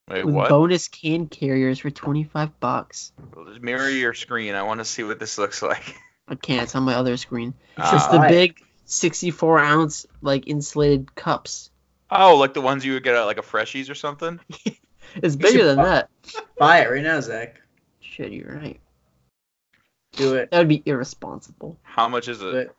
Wait, 0.10 0.26
with 0.26 0.36
what? 0.36 0.50
bonus 0.50 0.88
can 0.88 1.28
carriers 1.28 1.80
for 1.80 1.90
25 1.92 2.60
bucks. 2.60 3.12
Well, 3.36 3.46
just 3.46 3.62
mirror 3.62 3.88
your 3.90 4.14
screen. 4.14 4.56
I 4.56 4.64
want 4.64 4.80
to 4.80 4.86
see 4.86 5.04
what 5.04 5.20
this 5.20 5.38
looks 5.38 5.62
like. 5.62 5.96
I 6.28 6.36
can't. 6.36 6.64
It's 6.64 6.76
on 6.76 6.84
my 6.84 6.96
other 6.96 7.16
screen. 7.18 7.54
It's 7.78 7.88
Ah. 7.88 7.92
just 7.92 8.10
the 8.12 8.18
Alright. 8.18 8.30
big 8.32 8.62
64 8.86 9.60
ounce 9.60 10.06
like 10.22 10.48
insulated 10.48 11.16
cups. 11.16 11.70
Oh, 12.12 12.38
like 12.38 12.54
the 12.54 12.62
ones 12.62 12.84
you 12.84 12.94
would 12.94 13.04
get 13.04 13.16
at 13.16 13.24
like 13.26 13.38
a 13.38 13.44
Freshies 13.44 13.90
or 13.90 13.96
something. 13.96 14.40
It's 15.16 15.36
bigger 15.36 15.66
than 15.66 15.78
buy- 15.78 15.86
that. 15.86 16.10
Buy 16.58 16.80
it 16.82 16.90
right 16.90 17.04
now, 17.04 17.20
Zach. 17.22 17.62
Shit, 18.00 18.32
you're 18.32 18.56
right. 18.56 18.80
Do 20.14 20.36
it. 20.36 20.52
That 20.52 20.60
would 20.60 20.68
be 20.68 20.84
irresponsible. 20.86 21.78
How 21.84 22.08
much 22.08 22.28
is 22.28 22.42
it? 22.42 22.56
it. 22.56 22.76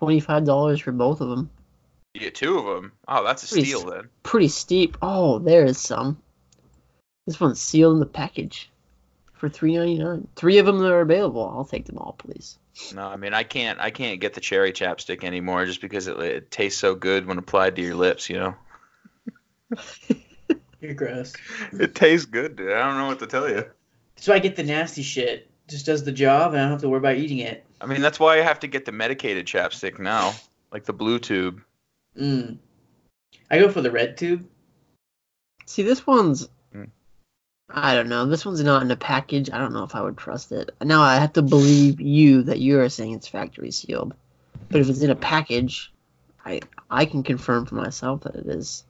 $25 0.00 0.82
for 0.82 0.92
both 0.92 1.20
of 1.20 1.28
them. 1.28 1.50
You 2.14 2.20
get 2.20 2.34
two 2.34 2.58
of 2.58 2.64
them. 2.64 2.92
Oh, 3.08 3.24
that's 3.24 3.44
a 3.44 3.48
Pretty 3.52 3.66
steal 3.66 3.84
then. 3.90 4.08
Pretty 4.22 4.48
steep. 4.48 4.96
Oh, 5.02 5.38
there 5.38 5.64
is 5.64 5.78
some. 5.78 6.20
This 7.26 7.40
one's 7.40 7.60
sealed 7.60 7.94
in 7.94 8.00
the 8.00 8.06
package 8.06 8.70
for 9.34 9.50
$3.99. 9.50 10.26
Three 10.36 10.58
of 10.58 10.66
them 10.66 10.78
that 10.78 10.92
are 10.92 11.00
available. 11.00 11.46
I'll 11.46 11.64
take 11.64 11.84
them 11.84 11.98
all, 11.98 12.14
please. 12.16 12.58
No, 12.94 13.06
I 13.06 13.16
mean 13.16 13.32
I 13.32 13.42
can't 13.42 13.80
I 13.80 13.90
can't 13.90 14.20
get 14.20 14.34
the 14.34 14.40
cherry 14.40 14.70
chapstick 14.70 15.24
anymore 15.24 15.64
just 15.64 15.80
because 15.80 16.08
it, 16.08 16.18
it 16.20 16.50
tastes 16.50 16.78
so 16.78 16.94
good 16.94 17.26
when 17.26 17.38
applied 17.38 17.76
to 17.76 17.82
your 17.82 17.94
lips. 17.94 18.28
You 18.28 18.38
know, 18.38 18.54
You're 20.86 20.94
gross. 20.94 21.34
it 21.72 21.96
tastes 21.96 22.26
good, 22.26 22.54
dude. 22.54 22.70
I 22.70 22.86
don't 22.86 22.96
know 22.96 23.08
what 23.08 23.18
to 23.18 23.26
tell 23.26 23.48
you. 23.48 23.64
So 24.14 24.32
I 24.32 24.38
get 24.38 24.54
the 24.54 24.62
nasty 24.62 25.02
shit. 25.02 25.50
Just 25.66 25.86
does 25.86 26.04
the 26.04 26.12
job 26.12 26.52
and 26.52 26.60
I 26.60 26.64
don't 26.64 26.72
have 26.72 26.80
to 26.82 26.88
worry 26.88 26.98
about 26.98 27.16
eating 27.16 27.38
it. 27.38 27.64
I 27.80 27.86
mean 27.86 28.00
that's 28.00 28.20
why 28.20 28.38
I 28.38 28.42
have 28.42 28.60
to 28.60 28.68
get 28.68 28.84
the 28.84 28.92
medicated 28.92 29.46
chapstick 29.46 29.98
now, 29.98 30.32
like 30.70 30.84
the 30.84 30.92
blue 30.92 31.18
tube. 31.18 31.60
Mm. 32.16 32.58
I 33.50 33.58
go 33.58 33.68
for 33.68 33.80
the 33.80 33.90
red 33.90 34.16
tube. 34.16 34.46
See, 35.66 35.82
this 35.82 36.06
one's. 36.06 36.48
Hmm. 36.72 36.84
I 37.68 37.96
don't 37.96 38.08
know. 38.08 38.26
This 38.26 38.46
one's 38.46 38.62
not 38.62 38.82
in 38.82 38.90
a 38.92 38.96
package. 38.96 39.50
I 39.50 39.58
don't 39.58 39.72
know 39.72 39.82
if 39.82 39.96
I 39.96 40.02
would 40.02 40.16
trust 40.16 40.52
it. 40.52 40.70
Now 40.80 41.02
I 41.02 41.16
have 41.16 41.32
to 41.32 41.42
believe 41.42 42.00
you 42.00 42.44
that 42.44 42.60
you 42.60 42.78
are 42.78 42.88
saying 42.88 43.14
it's 43.14 43.26
factory 43.26 43.72
sealed. 43.72 44.14
But 44.70 44.82
if 44.82 44.88
it's 44.88 45.02
in 45.02 45.10
a 45.10 45.16
package, 45.16 45.92
I 46.44 46.60
I 46.88 47.06
can 47.06 47.24
confirm 47.24 47.66
for 47.66 47.74
myself 47.74 48.20
that 48.22 48.36
it 48.36 48.46
is. 48.46 48.84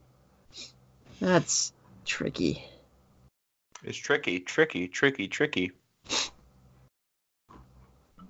That's 1.21 1.73
tricky. 2.07 2.65
It's 3.85 3.99
tricky, 3.99 4.41
tricky, 4.41 4.89
tricky, 4.89 5.29
tricky. 5.29 5.73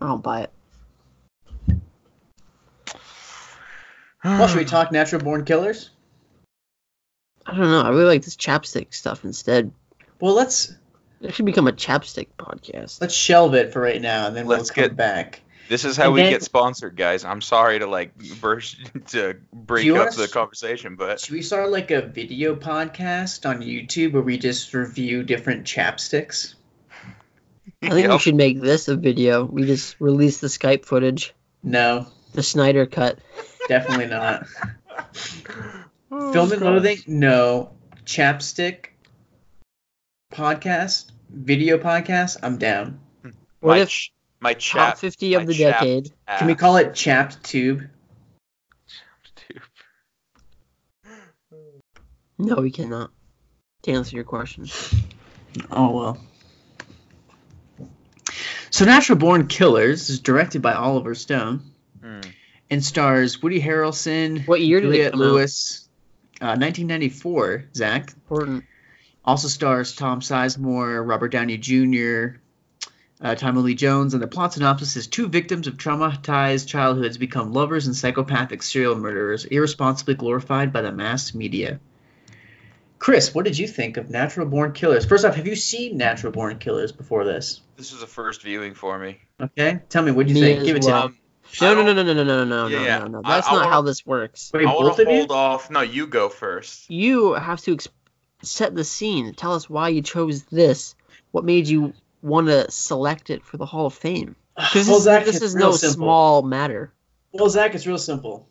I 0.01 0.07
don't 0.09 0.23
buy 0.23 0.43
it. 0.43 0.53
Well, 4.25 4.49
should 4.49 4.59
we 4.59 4.65
talk 4.65 4.91
natural 4.91 5.23
born 5.23 5.45
killers? 5.45 5.91
I 7.47 7.53
don't 7.53 7.61
know. 7.71 7.81
I 7.83 7.91
really 7.91 8.05
like 8.07 8.25
this 8.25 8.37
chapstick 8.37 8.93
stuff 8.93 9.25
instead. 9.25 9.71
Well, 10.21 10.35
let's 10.35 10.75
It 11.21 11.33
should 11.35 11.47
become 11.47 11.69
a 11.69 11.73
chapstick 11.73 12.29
podcast. 12.39 13.01
let's 13.01 13.15
shelve 13.15 13.55
it 13.55 13.73
for 13.73 13.81
right 13.81 14.01
now, 14.03 14.27
and 14.27 14.35
then 14.37 14.47
Let's 14.47 14.71
we'll 14.71 14.75
come 14.75 14.85
get- 14.91 14.97
back. 14.97 15.41
This 15.69 15.85
is 15.85 15.97
how 15.97 16.05
And 16.05 16.15
we 16.15 16.21
then- 16.23 16.31
get 16.33 16.43
sponsored, 16.43 16.97
guys. 16.97 17.25
I'm 17.25 17.41
sorry 17.41 17.79
to 17.81 17.87
like 17.87 18.13
burst 18.41 18.77
to 19.09 19.35
break 19.53 19.85
you 19.85 19.95
up 19.97 20.07
wanna 20.07 20.17
the 20.17 20.23
s- 20.25 20.33
conversation, 20.33 20.97
but 20.97 21.21
Should 21.21 21.35
we 21.35 21.43
start 21.43 21.71
like 21.71 21.91
a 21.91 22.03
video 22.03 22.55
podcast 22.55 23.49
on 23.49 23.63
YouTube 23.63 24.13
where 24.13 24.23
we 24.23 24.39
just 24.39 24.73
review 24.75 25.23
different 25.23 25.65
chapsticks? 25.65 26.55
I 27.83 27.91
think 27.91 28.09
we 28.09 28.19
should 28.19 28.37
make 28.37 28.61
this 28.61 28.89
a 28.89 28.97
video. 28.97 29.45
We 29.45 29.65
just 29.67 30.01
release 30.01 30.41
the 30.41 30.47
Skype 30.47 30.85
footage, 30.85 31.35
No, 31.63 32.07
the 32.33 32.43
Snyder 32.43 32.87
cut. 32.87 33.19
definitely 33.69 34.07
not. 34.07 34.47
Oh, 36.09 36.33
Film 36.33 36.53
and 36.53 36.63
loathing? 36.63 36.99
No. 37.09 37.73
Chapstick 38.05 38.87
podcast? 40.33 41.11
Video 41.31 41.79
podcast? 41.79 42.37
I'm 42.45 42.59
down. 42.59 43.01
What 43.61 43.75
my 43.75 43.79
if 43.81 43.91
ch- 44.39 44.43
my 44.43 44.53
top 44.55 44.61
chap 44.95 44.99
50 44.99 45.35
of 45.35 45.47
the 45.47 45.55
chap 45.55 45.81
decade? 45.81 46.13
Can 46.39 46.47
we 46.47 46.55
call 46.55 46.77
it 46.77 46.95
chapped 46.95 47.43
tube? 47.45 47.83
Chapped 48.87 49.37
Tube. 49.49 49.63
No, 52.39 52.57
we 52.57 52.71
cannot. 52.71 53.11
To 53.83 53.93
answer 53.93 54.17
your 54.17 54.25
question. 54.25 54.67
Oh 55.71 55.91
well. 55.97 56.19
So 58.71 58.85
Natural 58.85 59.17
Born 59.19 59.47
Killers 59.47 60.11
is 60.11 60.21
directed 60.21 60.61
by 60.61 60.75
Oliver 60.75 61.15
Stone 61.15 61.63
Hmm. 62.03 62.21
and 62.69 62.85
stars 62.85 63.43
Woody 63.43 63.61
Harrelson, 63.61 64.47
What 64.47 64.61
year 64.61 64.81
did 64.81 64.89
it 64.89 64.93
Juliette 64.93 65.13
come? 65.13 65.21
Lewis, 65.21 65.89
uh, 66.43 66.57
1994. 66.59 67.65
Zach 67.75 68.13
Important. 68.13 68.65
also 69.25 69.49
stars 69.49 69.95
Tom 69.95 70.21
Sizemore, 70.21 71.07
Robert 71.09 71.29
Downey 71.29 71.57
Jr., 71.57 72.39
uh, 73.21 73.35
Tommy 73.35 73.61
Lee 73.63 73.75
Jones, 73.75 74.15
and 74.15 74.23
the 74.23 74.27
plot 74.27 74.53
synopsis 74.55 74.97
is 74.97 75.07
two 75.07 75.29
victims 75.29 75.67
of 75.67 75.77
traumatized 75.77 76.69
childhoods 76.69 77.19
become 77.19 77.53
lovers 77.53 77.87
and 77.87 77.97
psychopathic 77.97 78.63
serial 78.63 78.95
murderers, 78.95 79.45
irresponsibly 79.47 80.15
glorified 80.15 80.73
by 80.73 80.83
the 80.83 80.93
mass 80.93 81.35
media. 81.35 81.81
Chris, 82.99 83.35
what 83.35 83.45
did 83.45 83.59
you 83.59 83.69
think 83.69 83.97
of 83.99 84.11
Natural 84.11 84.47
Born 84.47 84.73
Killers? 84.73 85.05
First 85.07 85.25
off, 85.25 85.35
have 85.37 85.47
you 85.47 85.55
seen 85.55 85.97
Natural 85.99 86.33
Born 86.33 86.59
Killers 86.59 86.93
before 86.93 87.25
this? 87.25 87.61
This 87.77 87.93
is 87.93 88.03
a 88.03 88.07
first 88.07 88.43
viewing 88.43 88.75
for 88.75 88.99
me. 88.99 89.19
Okay, 89.41 89.81
tell 89.91 90.03
me 90.03 90.13
what 90.13 90.27
do 90.27 90.33
you 90.33 90.41
Me 90.41 90.47
think. 90.47 90.61
as 90.61 90.67
Give 90.67 90.77
it 90.77 90.83
to 90.83 90.89
well. 90.91 91.09
me. 91.11 91.15
No, 91.61 91.75
no, 91.75 91.83
no, 91.85 91.93
no, 91.93 92.03
no, 92.03 92.25
no, 92.25 92.25
no, 92.25 92.45
no, 92.45 92.67
Yeah, 92.67 92.79
no, 92.79 92.85
yeah. 92.85 92.99
no, 92.99 93.07
no. 93.07 93.23
That's 93.23 93.47
I 93.47 93.53
not 93.53 93.59
wanna- 93.61 93.71
how 93.71 93.83
this 93.83 94.05
works. 94.05 94.51
Wait, 94.53 94.67
I 94.67 94.73
both 94.73 94.81
want 94.83 94.91
of 94.91 94.97
to 95.07 95.13
you? 95.13 95.19
hold 95.19 95.31
off. 95.31 95.71
No, 95.71 95.81
you 95.83 96.07
go 96.07 96.29
first. 96.29 96.91
You 96.91 97.35
have 97.35 97.61
to 97.63 97.75
ex- 97.75 97.89
set 98.43 98.75
the 98.75 98.83
scene. 98.83 99.35
Tell 99.35 99.53
us 99.55 99.69
why 99.71 99.91
you 99.91 100.03
chose 100.03 100.43
this. 100.45 100.95
What 101.31 101.45
made 101.45 101.69
you 101.69 101.93
want 102.23 102.49
to 102.49 102.71
select 102.71 103.31
it 103.31 103.45
for 103.45 103.57
the 103.57 103.67
Hall 103.67 103.87
of 103.87 103.95
Fame? 103.95 104.37
Because 104.57 104.87
Well, 104.89 104.97
this, 104.97 105.05
Zach, 105.05 105.25
this 105.25 105.43
is 105.43 105.55
no 105.55 105.73
simple. 105.73 105.95
small 105.95 106.43
matter. 106.43 106.93
Well, 107.33 107.49
Zach, 107.51 107.75
it's 107.75 107.87
real 107.87 107.99
simple. 107.99 108.49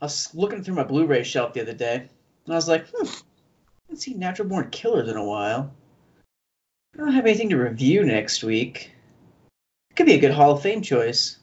I 0.00 0.04
was 0.06 0.28
looking 0.34 0.62
through 0.62 0.74
my 0.74 0.84
Blu-ray 0.84 1.22
shelf 1.24 1.54
the 1.54 1.62
other 1.62 1.72
day, 1.72 1.94
and 1.94 2.52
I 2.52 2.56
was 2.56 2.68
like, 2.68 2.86
hmm, 2.88 3.06
I 3.06 3.10
haven't 3.88 4.00
seen 4.00 4.18
Natural 4.18 4.46
Born 4.48 4.68
Killers 4.70 5.08
in 5.08 5.16
a 5.16 5.24
while. 5.24 5.72
I 6.94 6.98
don't 6.98 7.12
have 7.12 7.24
anything 7.26 7.48
to 7.50 7.56
review 7.56 8.04
next 8.04 8.44
week. 8.44 8.90
It 9.90 9.96
could 9.96 10.06
be 10.06 10.14
a 10.14 10.18
good 10.20 10.32
Hall 10.32 10.52
of 10.52 10.62
Fame 10.62 10.82
choice. 10.82 11.38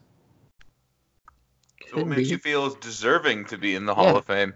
So 1.90 1.98
what 1.98 2.08
makes 2.08 2.22
be. 2.24 2.26
you 2.30 2.38
feel 2.38 2.68
is 2.68 2.76
deserving 2.76 3.46
to 3.46 3.58
be 3.58 3.76
in 3.76 3.86
the 3.86 3.96
Hall 3.96 4.06
Yeah. 4.06 4.18
of 4.18 4.26
Fame? 4.26 4.54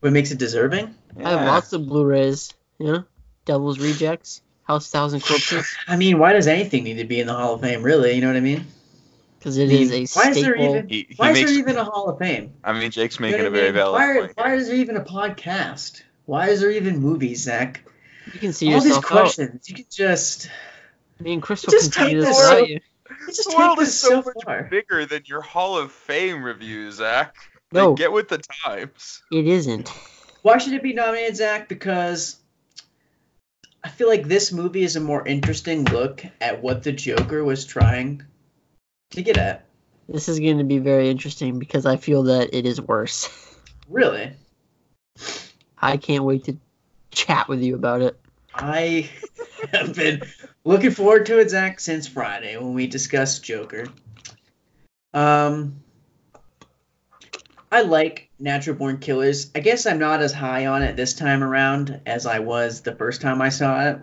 What 0.00 0.12
makes 0.12 0.30
it 0.30 0.38
deserving? 0.38 0.94
I 1.22 1.30
have 1.30 1.46
lots 1.46 1.72
of 1.72 1.86
Blu-rays. 1.86 2.52
You 2.78 2.86
know, 2.86 3.04
Devil's 3.44 3.78
Rejects, 3.78 4.40
House 4.72 4.90
Thousand 4.90 5.20
Corpses, 5.20 5.66
I 5.88 5.96
mean, 5.96 6.18
why 6.18 6.32
does 6.32 6.46
anything 6.46 6.84
need 6.84 6.94
to 6.98 7.04
be 7.04 7.20
in 7.20 7.26
the 7.26 7.34
Hall 7.34 7.54
of 7.54 7.60
Fame, 7.60 7.82
really? 7.82 8.12
You 8.14 8.20
know 8.22 8.28
what 8.28 8.36
I 8.36 8.40
mean? 8.40 8.66
because 9.38 9.58
it 9.58 9.64
I 9.64 9.66
mean, 9.66 9.82
is 9.82 10.16
a 10.16 10.18
why 10.20 10.30
is 10.30 10.40
there 10.40 10.54
even- 10.56 10.88
He, 10.88 11.06
he 11.08 11.14
Why 11.16 11.32
makes. 11.32 11.50
is 11.50 11.56
there 11.56 11.58
even 11.68 11.76
a 11.76 11.84
Hall 11.84 12.08
of 12.08 12.18
Fame? 12.18 12.52
I 12.62 12.72
mean, 12.72 12.90
Jake's 12.92 13.18
You 13.18 13.26
know 13.26 13.30
making 13.32 13.44
what 13.44 13.52
a 13.52 13.56
I 13.56 13.60
very 13.60 13.66
mean? 13.66 13.74
valid 13.74 13.92
why, 14.00 14.20
point. 14.20 14.32
why 14.36 14.54
is 14.54 14.68
there 14.68 14.76
even 14.76 14.96
a 14.96 15.04
podcast? 15.04 16.02
Why 16.26 16.48
is 16.50 16.60
there 16.60 16.70
even 16.70 16.98
movies, 16.98 17.42
Zach? 17.42 17.82
You 18.32 18.38
can 18.38 18.52
see 18.52 18.68
All 18.72 18.74
these 18.80 18.84
yourself 18.94 19.04
out. 19.06 19.10
questions. 19.10 19.68
You 19.68 19.74
can 19.74 19.84
just. 19.90 20.48
I 21.18 21.22
mean, 21.24 21.40
Chris 21.40 21.66
will 21.66 21.72
Just 21.72 21.92
continue 21.92 22.20
take 22.20 22.28
this 22.28 22.38
this 22.38 22.48
without 22.50 22.58
so- 22.60 22.64
you. 22.66 22.80
Let's 23.26 23.36
just 23.36 23.50
The 23.50 23.56
world 23.56 23.78
is 23.80 23.88
this 23.88 23.98
so 24.00 24.08
so 24.08 24.22
much 24.22 24.44
far. 24.44 24.62
bigger 24.70 25.04
than 25.06 25.22
your 25.26 25.40
Hall 25.42 25.76
of 25.76 25.90
Fame 25.92 26.42
review, 26.44 26.90
Zach. 26.92 27.34
Like, 27.72 27.82
No. 27.82 27.94
get 27.94 28.12
with 28.12 28.28
the 28.28 28.38
times. 28.38 29.22
It 29.32 29.46
isn't. 29.48 29.88
Why 30.42 30.58
should 30.58 30.72
it 30.72 30.82
be 30.84 30.92
nominated, 30.92 31.36
Zach? 31.36 31.68
Because 31.68 32.36
I 33.84 33.88
feel 33.88 34.08
like 34.08 34.28
this 34.28 34.52
movie 34.52 34.84
is 34.84 34.96
a 34.96 35.00
more 35.00 35.26
interesting 35.26 35.84
look 35.84 36.24
at 36.40 36.62
what 36.62 36.82
the 36.82 36.92
Joker 36.92 37.42
was 37.42 37.64
trying 37.64 38.22
to 39.10 39.22
get 39.22 39.36
at. 39.36 39.66
This 40.08 40.28
is 40.28 40.38
going 40.38 40.58
to 40.58 40.64
be 40.64 40.78
very 40.78 41.10
interesting 41.10 41.58
because 41.58 41.86
I 41.86 41.96
feel 41.96 42.24
that 42.24 42.54
it 42.54 42.66
is 42.66 42.80
worse. 42.80 43.28
Really, 43.88 44.32
I 45.76 45.98
can't 45.98 46.24
wait 46.24 46.44
to 46.44 46.56
chat 47.10 47.46
with 47.46 47.60
you 47.60 47.74
about 47.74 48.00
it. 48.00 48.18
I 48.54 49.10
have 49.70 49.94
been 49.94 50.22
looking 50.64 50.92
forward 50.92 51.26
to 51.26 51.40
it, 51.40 51.50
Zach, 51.50 51.78
since 51.78 52.06
Friday 52.06 52.56
when 52.56 52.72
we 52.72 52.86
discussed 52.86 53.44
Joker. 53.44 53.88
Um, 55.12 55.82
I 57.72 57.80
like 57.80 58.28
Natural 58.38 58.76
Born 58.76 58.98
Killers. 58.98 59.50
I 59.54 59.60
guess 59.60 59.86
I'm 59.86 59.98
not 59.98 60.20
as 60.20 60.32
high 60.32 60.66
on 60.66 60.82
it 60.82 60.94
this 60.94 61.14
time 61.14 61.42
around 61.42 62.02
as 62.04 62.26
I 62.26 62.40
was 62.40 62.82
the 62.82 62.94
first 62.94 63.22
time 63.22 63.40
I 63.40 63.48
saw 63.48 63.88
it. 63.88 63.98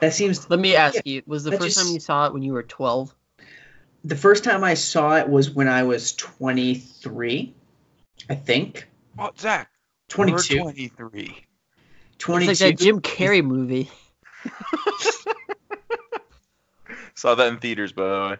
That 0.00 0.12
seems 0.12 0.50
Let 0.50 0.58
me 0.58 0.74
ask 0.74 1.00
you: 1.06 1.22
Was 1.24 1.44
the 1.44 1.52
first 1.52 1.76
just- 1.76 1.78
time 1.78 1.94
you 1.94 2.00
saw 2.00 2.26
it 2.26 2.32
when 2.32 2.42
you 2.42 2.52
were 2.52 2.64
12? 2.64 3.14
the 4.06 4.16
first 4.16 4.44
time 4.44 4.62
I 4.64 4.74
saw 4.74 5.16
it 5.16 5.28
was 5.28 5.50
when 5.50 5.66
I 5.66 5.84
was 5.84 6.12
23, 6.14 7.54
I 8.28 8.34
think. 8.34 8.86
Oh, 9.18 9.30
Zach. 9.38 9.70
22. 10.08 10.58
23. 10.58 11.46
22. 12.18 12.50
It's 12.50 12.60
like 12.60 12.76
that 12.76 12.84
Jim 12.84 13.00
Carrey 13.00 13.42
movie. 13.42 13.90
Saw 17.14 17.34
that 17.36 17.48
in 17.48 17.58
theaters, 17.58 17.92
by 17.92 18.02
the 18.02 18.28
way. 18.30 18.36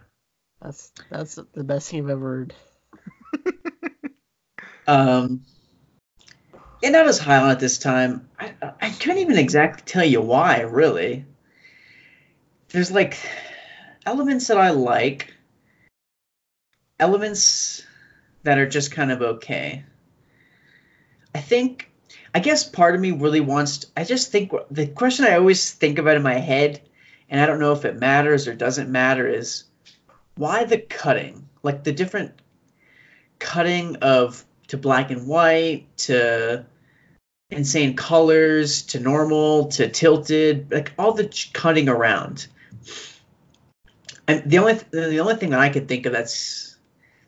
That's 0.60 0.92
that's 1.10 1.36
the 1.54 1.64
best 1.64 1.90
thing 1.90 2.00
I've 2.04 2.10
ever 2.10 2.20
heard. 2.20 2.54
Um, 4.86 5.44
yeah, 6.82 6.90
not 6.90 7.06
as 7.06 7.18
high 7.18 7.38
on 7.38 7.50
it 7.50 7.60
this 7.60 7.78
time. 7.78 8.28
I, 8.38 8.52
I 8.80 8.90
couldn't 8.90 9.18
even 9.18 9.38
exactly 9.38 9.82
tell 9.86 10.04
you 10.04 10.20
why, 10.20 10.60
really. 10.60 11.24
There's 12.68 12.90
like 12.90 13.16
elements 14.04 14.48
that 14.48 14.58
I 14.58 14.70
like, 14.70 15.32
elements 17.00 17.86
that 18.42 18.58
are 18.58 18.68
just 18.68 18.92
kind 18.92 19.10
of 19.10 19.22
okay. 19.22 19.84
I 21.34 21.40
think, 21.40 21.90
I 22.34 22.40
guess 22.40 22.68
part 22.68 22.94
of 22.94 23.00
me 23.00 23.12
really 23.12 23.40
wants, 23.40 23.78
to, 23.78 23.86
I 23.96 24.04
just 24.04 24.30
think 24.30 24.52
the 24.70 24.86
question 24.86 25.24
I 25.24 25.36
always 25.36 25.72
think 25.72 25.98
about 25.98 26.16
in 26.16 26.22
my 26.22 26.38
head, 26.38 26.82
and 27.30 27.40
I 27.40 27.46
don't 27.46 27.60
know 27.60 27.72
if 27.72 27.84
it 27.84 27.98
matters 27.98 28.46
or 28.46 28.54
doesn't 28.54 28.90
matter, 28.90 29.26
is 29.26 29.64
why 30.36 30.64
the 30.64 30.78
cutting? 30.78 31.48
Like 31.62 31.84
the 31.84 31.92
different 31.92 32.32
cutting 33.38 33.96
of 33.96 34.44
to 34.68 34.76
black 34.76 35.10
and 35.10 35.26
white 35.26 35.86
to 35.96 36.64
insane 37.50 37.94
colors 37.96 38.82
to 38.82 39.00
normal 39.00 39.66
to 39.66 39.88
tilted 39.88 40.70
like 40.70 40.92
all 40.98 41.12
the 41.12 41.26
ch- 41.26 41.52
cutting 41.52 41.88
around. 41.88 42.46
And 44.26 44.50
the 44.50 44.58
only 44.58 44.74
the 44.90 45.20
only 45.20 45.36
thing 45.36 45.50
that 45.50 45.60
i 45.60 45.68
could 45.68 45.86
think 45.86 46.06
of 46.06 46.12
that's 46.12 46.76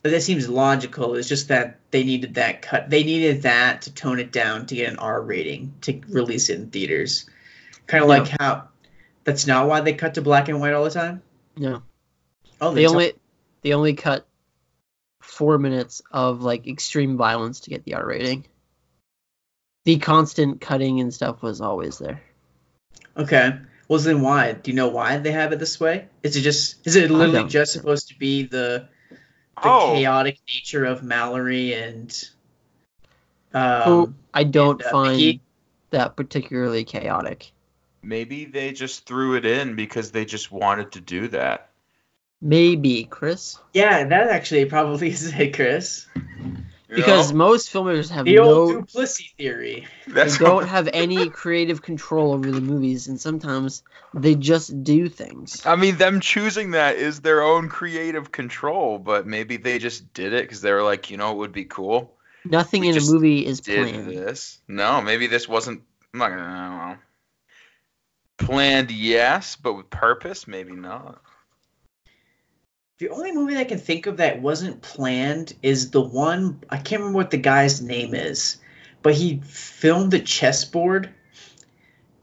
that, 0.02 0.10
that 0.10 0.22
seems 0.22 0.48
logical 0.48 1.14
is 1.14 1.28
just 1.28 1.48
that 1.48 1.78
they 1.90 2.04
needed 2.04 2.34
that 2.34 2.62
cut 2.62 2.88
they 2.88 3.04
needed 3.04 3.42
that 3.42 3.82
to 3.82 3.94
tone 3.94 4.18
it 4.18 4.32
down 4.32 4.66
to 4.66 4.74
get 4.74 4.90
an 4.90 4.98
r 4.98 5.20
rating 5.20 5.74
to 5.82 6.00
release 6.08 6.48
it 6.48 6.58
in 6.58 6.70
theaters. 6.70 7.26
Kind 7.86 8.02
of 8.02 8.08
like 8.08 8.28
how 8.28 8.68
that's 9.24 9.46
not 9.46 9.68
why 9.68 9.80
they 9.80 9.92
cut 9.92 10.14
to 10.14 10.22
black 10.22 10.48
and 10.48 10.60
white 10.60 10.72
all 10.72 10.84
the 10.84 10.90
time? 10.90 11.22
No, 11.56 11.82
oh 12.60 12.72
they 12.72 12.82
they 12.82 12.86
only 12.86 13.12
they 13.62 13.72
only 13.72 13.94
cut 13.94 14.26
four 15.26 15.58
minutes 15.58 16.02
of 16.10 16.42
like 16.42 16.66
extreme 16.66 17.16
violence 17.16 17.60
to 17.60 17.70
get 17.70 17.84
the 17.84 17.94
R 17.94 18.06
rating. 18.06 18.46
The 19.84 19.98
constant 19.98 20.60
cutting 20.60 21.00
and 21.00 21.12
stuff 21.12 21.42
was 21.42 21.60
always 21.60 21.98
there. 21.98 22.22
Okay. 23.16 23.56
Well, 23.88 24.00
then 24.00 24.20
why? 24.20 24.52
Do 24.52 24.70
you 24.70 24.76
know 24.76 24.88
why 24.88 25.18
they 25.18 25.32
have 25.32 25.52
it 25.52 25.58
this 25.58 25.78
way? 25.78 26.08
Is 26.22 26.36
it 26.36 26.40
just 26.40 26.86
is 26.86 26.96
it 26.96 27.10
literally 27.10 27.32
don't. 27.40 27.48
just 27.48 27.72
supposed 27.72 28.08
to 28.08 28.18
be 28.18 28.42
the 28.44 28.88
the 29.10 29.68
Oh. 29.68 29.92
chaotic 29.94 30.38
nature 30.52 30.84
of 30.84 31.02
Mallory 31.02 31.74
and 31.74 32.28
um 33.54 33.82
Who 33.84 34.14
I 34.34 34.44
don't 34.44 34.80
and, 34.80 34.88
uh, 34.88 34.90
find 34.90 35.16
Mickey? 35.18 35.40
that 35.90 36.16
particularly 36.16 36.84
chaotic. 36.84 37.52
Maybe 38.02 38.44
they 38.44 38.72
just 38.72 39.06
threw 39.06 39.34
it 39.36 39.46
in 39.46 39.76
because 39.76 40.10
they 40.10 40.24
just 40.24 40.52
wanted 40.52 40.92
to 40.92 41.00
do 41.00 41.28
that. 41.28 41.70
Maybe 42.40 43.04
Chris, 43.04 43.58
Yeah, 43.72 44.04
that 44.04 44.28
actually 44.28 44.64
probably 44.66 45.10
is 45.12 45.32
it, 45.34 45.54
Chris. 45.54 46.06
Because 46.88 47.32
know? 47.32 47.38
most 47.38 47.72
filmmakers 47.72 48.10
have 48.10 48.24
The 48.24 48.38
old 48.38 48.68
no 48.68 48.80
duplicity 48.80 49.32
theory. 49.36 49.86
they 50.06 50.36
don't 50.36 50.66
have 50.66 50.88
any 50.92 51.28
creative 51.42 51.82
control 51.82 52.32
over 52.32 52.50
the 52.50 52.60
movies, 52.60 53.08
and 53.08 53.20
sometimes 53.20 53.82
they 54.14 54.34
just 54.34 54.84
do 54.84 55.08
things. 55.08 55.62
I 55.66 55.76
mean, 55.76 55.96
them 55.96 56.20
choosing 56.20 56.72
that 56.72 56.96
is 56.96 57.20
their 57.20 57.42
own 57.42 57.68
creative 57.68 58.30
control, 58.32 58.98
but 58.98 59.26
maybe 59.26 59.56
they 59.56 59.78
just 59.78 60.12
did 60.14 60.32
it 60.32 60.44
because 60.44 60.60
they 60.60 60.72
were 60.72 60.82
like, 60.82 61.10
you 61.10 61.16
know, 61.16 61.32
it 61.32 61.36
would 61.36 61.52
be 61.52 61.64
cool. 61.64 62.14
Nothing 62.44 62.82
We 62.82 62.88
in 62.90 62.96
a 62.96 63.00
movie 63.00 63.44
is 63.44 63.60
Did 63.60 63.88
planned. 63.88 64.08
this? 64.16 64.58
No, 64.68 65.00
maybe 65.02 65.26
this 65.26 65.48
wasn't. 65.48 65.82
I'm 66.14 66.20
not 66.20 66.28
gonna. 66.30 66.42
I 66.42 66.68
don't 66.68 66.90
know. 66.90 66.96
Planned, 68.38 68.90
yes, 68.90 69.56
but 69.56 69.74
with 69.74 69.90
purpose, 69.90 70.46
maybe 70.46 70.72
not. 70.72 71.20
The 72.98 73.10
only 73.10 73.32
movie 73.32 73.56
I 73.58 73.64
can 73.64 73.78
think 73.78 74.06
of 74.06 74.18
that 74.18 74.40
wasn't 74.40 74.80
planned 74.80 75.52
is 75.62 75.90
the 75.90 76.00
one 76.00 76.62
I 76.70 76.78
can't 76.78 77.00
remember 77.00 77.18
what 77.18 77.30
the 77.30 77.36
guy's 77.36 77.82
name 77.82 78.14
is, 78.14 78.56
but 79.02 79.14
he 79.14 79.40
filmed 79.44 80.12
the 80.12 80.20
chessboard, 80.20 81.10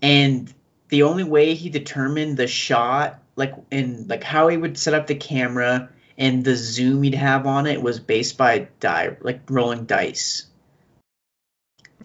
and 0.01 0.51
the 0.89 1.03
only 1.03 1.23
way 1.23 1.53
he 1.53 1.69
determined 1.69 2.37
the 2.37 2.47
shot, 2.47 3.21
like 3.35 3.53
in 3.69 4.07
like 4.07 4.23
how 4.23 4.47
he 4.47 4.57
would 4.57 4.77
set 4.77 4.95
up 4.95 5.05
the 5.05 5.15
camera 5.15 5.89
and 6.17 6.43
the 6.43 6.55
zoom 6.55 7.03
he'd 7.03 7.13
have 7.13 7.45
on 7.45 7.67
it, 7.67 7.81
was 7.81 7.99
based 7.99 8.37
by 8.39 8.67
die 8.79 9.15
like 9.21 9.41
rolling 9.49 9.85
dice. 9.85 10.47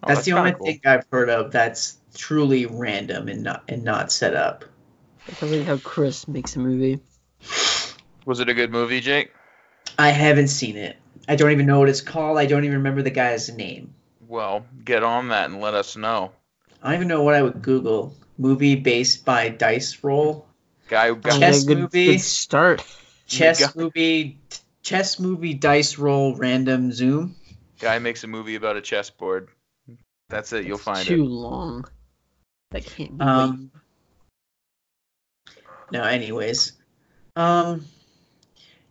Oh, 0.03 0.09
that's, 0.09 0.25
the 0.25 0.33
only 0.33 0.51
cool. 0.51 0.67
thing 0.67 0.81
I've 0.85 1.05
heard 1.11 1.29
of 1.29 1.51
that's 1.51 1.97
truly 2.13 2.67
random 2.67 3.29
and 3.29 3.41
not 3.41 3.63
and 3.67 3.83
not 3.83 4.11
set 4.11 4.35
up. 4.35 4.63
That's 5.25 5.41
like 5.41 5.63
how 5.63 5.77
Chris 5.77 6.27
makes 6.27 6.55
a 6.55 6.59
movie. 6.59 6.99
Was 8.29 8.39
it 8.39 8.47
a 8.47 8.53
good 8.53 8.69
movie, 8.71 8.99
Jake? 9.01 9.33
I 9.97 10.09
haven't 10.11 10.49
seen 10.49 10.77
it. 10.77 10.95
I 11.27 11.35
don't 11.35 11.49
even 11.49 11.65
know 11.65 11.79
what 11.79 11.89
it's 11.89 12.01
called. 12.01 12.37
I 12.37 12.45
don't 12.45 12.63
even 12.63 12.77
remember 12.77 13.01
the 13.01 13.09
guy's 13.09 13.49
name. 13.49 13.95
Well, 14.27 14.67
get 14.85 15.01
on 15.01 15.29
that 15.29 15.49
and 15.49 15.59
let 15.59 15.73
us 15.73 15.97
know. 15.97 16.31
I 16.83 16.89
don't 16.91 16.95
even 16.97 17.07
know 17.07 17.23
what 17.23 17.33
I 17.33 17.41
would 17.41 17.63
Google. 17.63 18.15
Movie 18.37 18.75
based 18.75 19.25
by 19.25 19.49
dice 19.49 20.03
roll. 20.03 20.45
Guy 20.89 21.07
who 21.07 21.15
got 21.15 21.39
Chess 21.39 21.63
good, 21.63 21.79
movie. 21.79 22.05
good 22.05 22.21
start. 22.21 22.85
Chess 23.25 23.59
got- 23.61 23.75
movie. 23.75 24.37
Chess 24.83 25.19
movie 25.19 25.55
dice 25.55 25.97
roll 25.97 26.35
random 26.35 26.91
zoom. 26.91 27.35
guy 27.79 27.97
makes 27.97 28.23
a 28.23 28.27
movie 28.27 28.53
about 28.53 28.77
a 28.77 28.81
chessboard. 28.81 29.49
That's 30.29 30.53
it. 30.53 30.65
You'll 30.67 30.75
It's 30.75 30.83
find 30.83 31.07
too 31.07 31.13
it. 31.15 31.17
Too 31.17 31.25
long. 31.25 31.85
That 32.69 32.85
can't 32.85 33.17
be. 33.17 33.23
Um. 33.25 33.71
No, 35.91 36.03
anyways. 36.03 36.73
Um. 37.35 37.85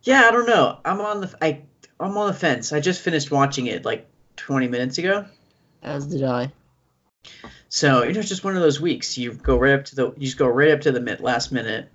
Yeah, 0.09 0.23
I 0.23 0.31
don't 0.31 0.47
know. 0.47 0.79
I'm 0.83 1.01
on 1.01 1.21
the 1.21 1.37
I 1.39 1.61
I'm 1.99 2.17
on 2.17 2.25
the 2.25 2.33
fence. 2.33 2.73
I 2.73 2.79
just 2.79 2.99
finished 2.99 3.29
watching 3.29 3.67
it 3.67 3.85
like 3.85 4.07
20 4.37 4.67
minutes 4.67 4.97
ago. 4.97 5.27
as 5.83 6.07
did 6.07 6.23
I. 6.23 6.51
So 7.67 8.01
you 8.01 8.13
know, 8.13 8.19
it's 8.19 8.27
just 8.27 8.43
one 8.43 8.55
of 8.55 8.63
those 8.63 8.81
weeks. 8.81 9.19
You 9.19 9.33
go 9.33 9.55
right 9.59 9.75
up 9.75 9.85
to 9.85 9.95
the, 9.95 10.05
you 10.17 10.25
just 10.25 10.39
go 10.39 10.47
right 10.47 10.71
up 10.71 10.81
to 10.81 10.91
the 10.91 10.99
mid, 10.99 11.21
last 11.21 11.51
minute. 11.51 11.91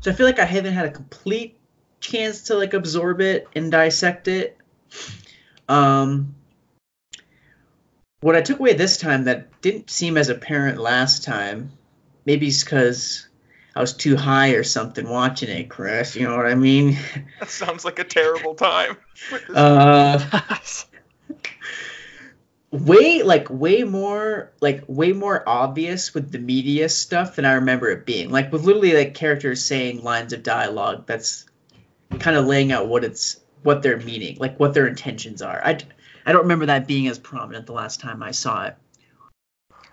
So 0.00 0.10
I 0.10 0.14
feel 0.14 0.26
like 0.26 0.38
I 0.38 0.44
haven't 0.44 0.74
had 0.74 0.84
a 0.84 0.90
complete 0.90 1.58
chance 2.00 2.42
to 2.48 2.56
like 2.56 2.74
absorb 2.74 3.22
it 3.22 3.48
and 3.56 3.72
dissect 3.72 4.28
it. 4.28 4.58
Um, 5.70 6.34
what 8.20 8.36
I 8.36 8.42
took 8.42 8.58
away 8.58 8.74
this 8.74 8.98
time 8.98 9.24
that 9.24 9.62
didn't 9.62 9.88
seem 9.88 10.18
as 10.18 10.28
apparent 10.28 10.76
last 10.76 11.24
time, 11.24 11.72
maybe 12.26 12.48
it's 12.48 12.62
because 12.62 13.26
I 13.74 13.80
was 13.80 13.94
too 13.94 14.16
high 14.16 14.50
or 14.50 14.64
something 14.64 15.08
watching 15.08 15.48
it, 15.48 15.68
Chris. 15.68 16.16
You 16.16 16.26
know 16.26 16.36
what 16.36 16.46
I 16.46 16.54
mean? 16.54 16.98
That 17.40 17.48
sounds 17.48 17.84
like 17.84 17.98
a 17.98 18.04
terrible 18.04 18.54
time. 18.54 18.96
Uh, 19.54 20.18
way 22.70 23.22
like 23.22 23.50
way 23.50 23.82
more 23.82 24.52
like 24.60 24.84
way 24.86 25.12
more 25.12 25.42
obvious 25.48 26.14
with 26.14 26.30
the 26.30 26.38
media 26.38 26.88
stuff 26.88 27.36
than 27.36 27.44
I 27.44 27.54
remember 27.54 27.88
it 27.90 28.06
being. 28.06 28.30
Like 28.30 28.52
with 28.52 28.62
literally 28.62 28.94
like 28.94 29.14
characters 29.14 29.64
saying 29.64 30.02
lines 30.02 30.32
of 30.32 30.42
dialogue 30.42 31.06
that's 31.06 31.46
kind 32.18 32.36
of 32.36 32.46
laying 32.46 32.72
out 32.72 32.88
what 32.88 33.04
it's 33.04 33.40
what 33.62 33.82
they're 33.82 33.98
meaning, 33.98 34.36
like 34.38 34.58
what 34.58 34.74
their 34.74 34.86
intentions 34.86 35.42
are. 35.42 35.60
I 35.64 35.78
I 36.24 36.32
don't 36.32 36.42
remember 36.42 36.66
that 36.66 36.86
being 36.86 37.08
as 37.08 37.18
prominent 37.18 37.66
the 37.66 37.72
last 37.72 38.00
time 38.00 38.22
I 38.22 38.30
saw 38.30 38.66
it. 38.66 38.76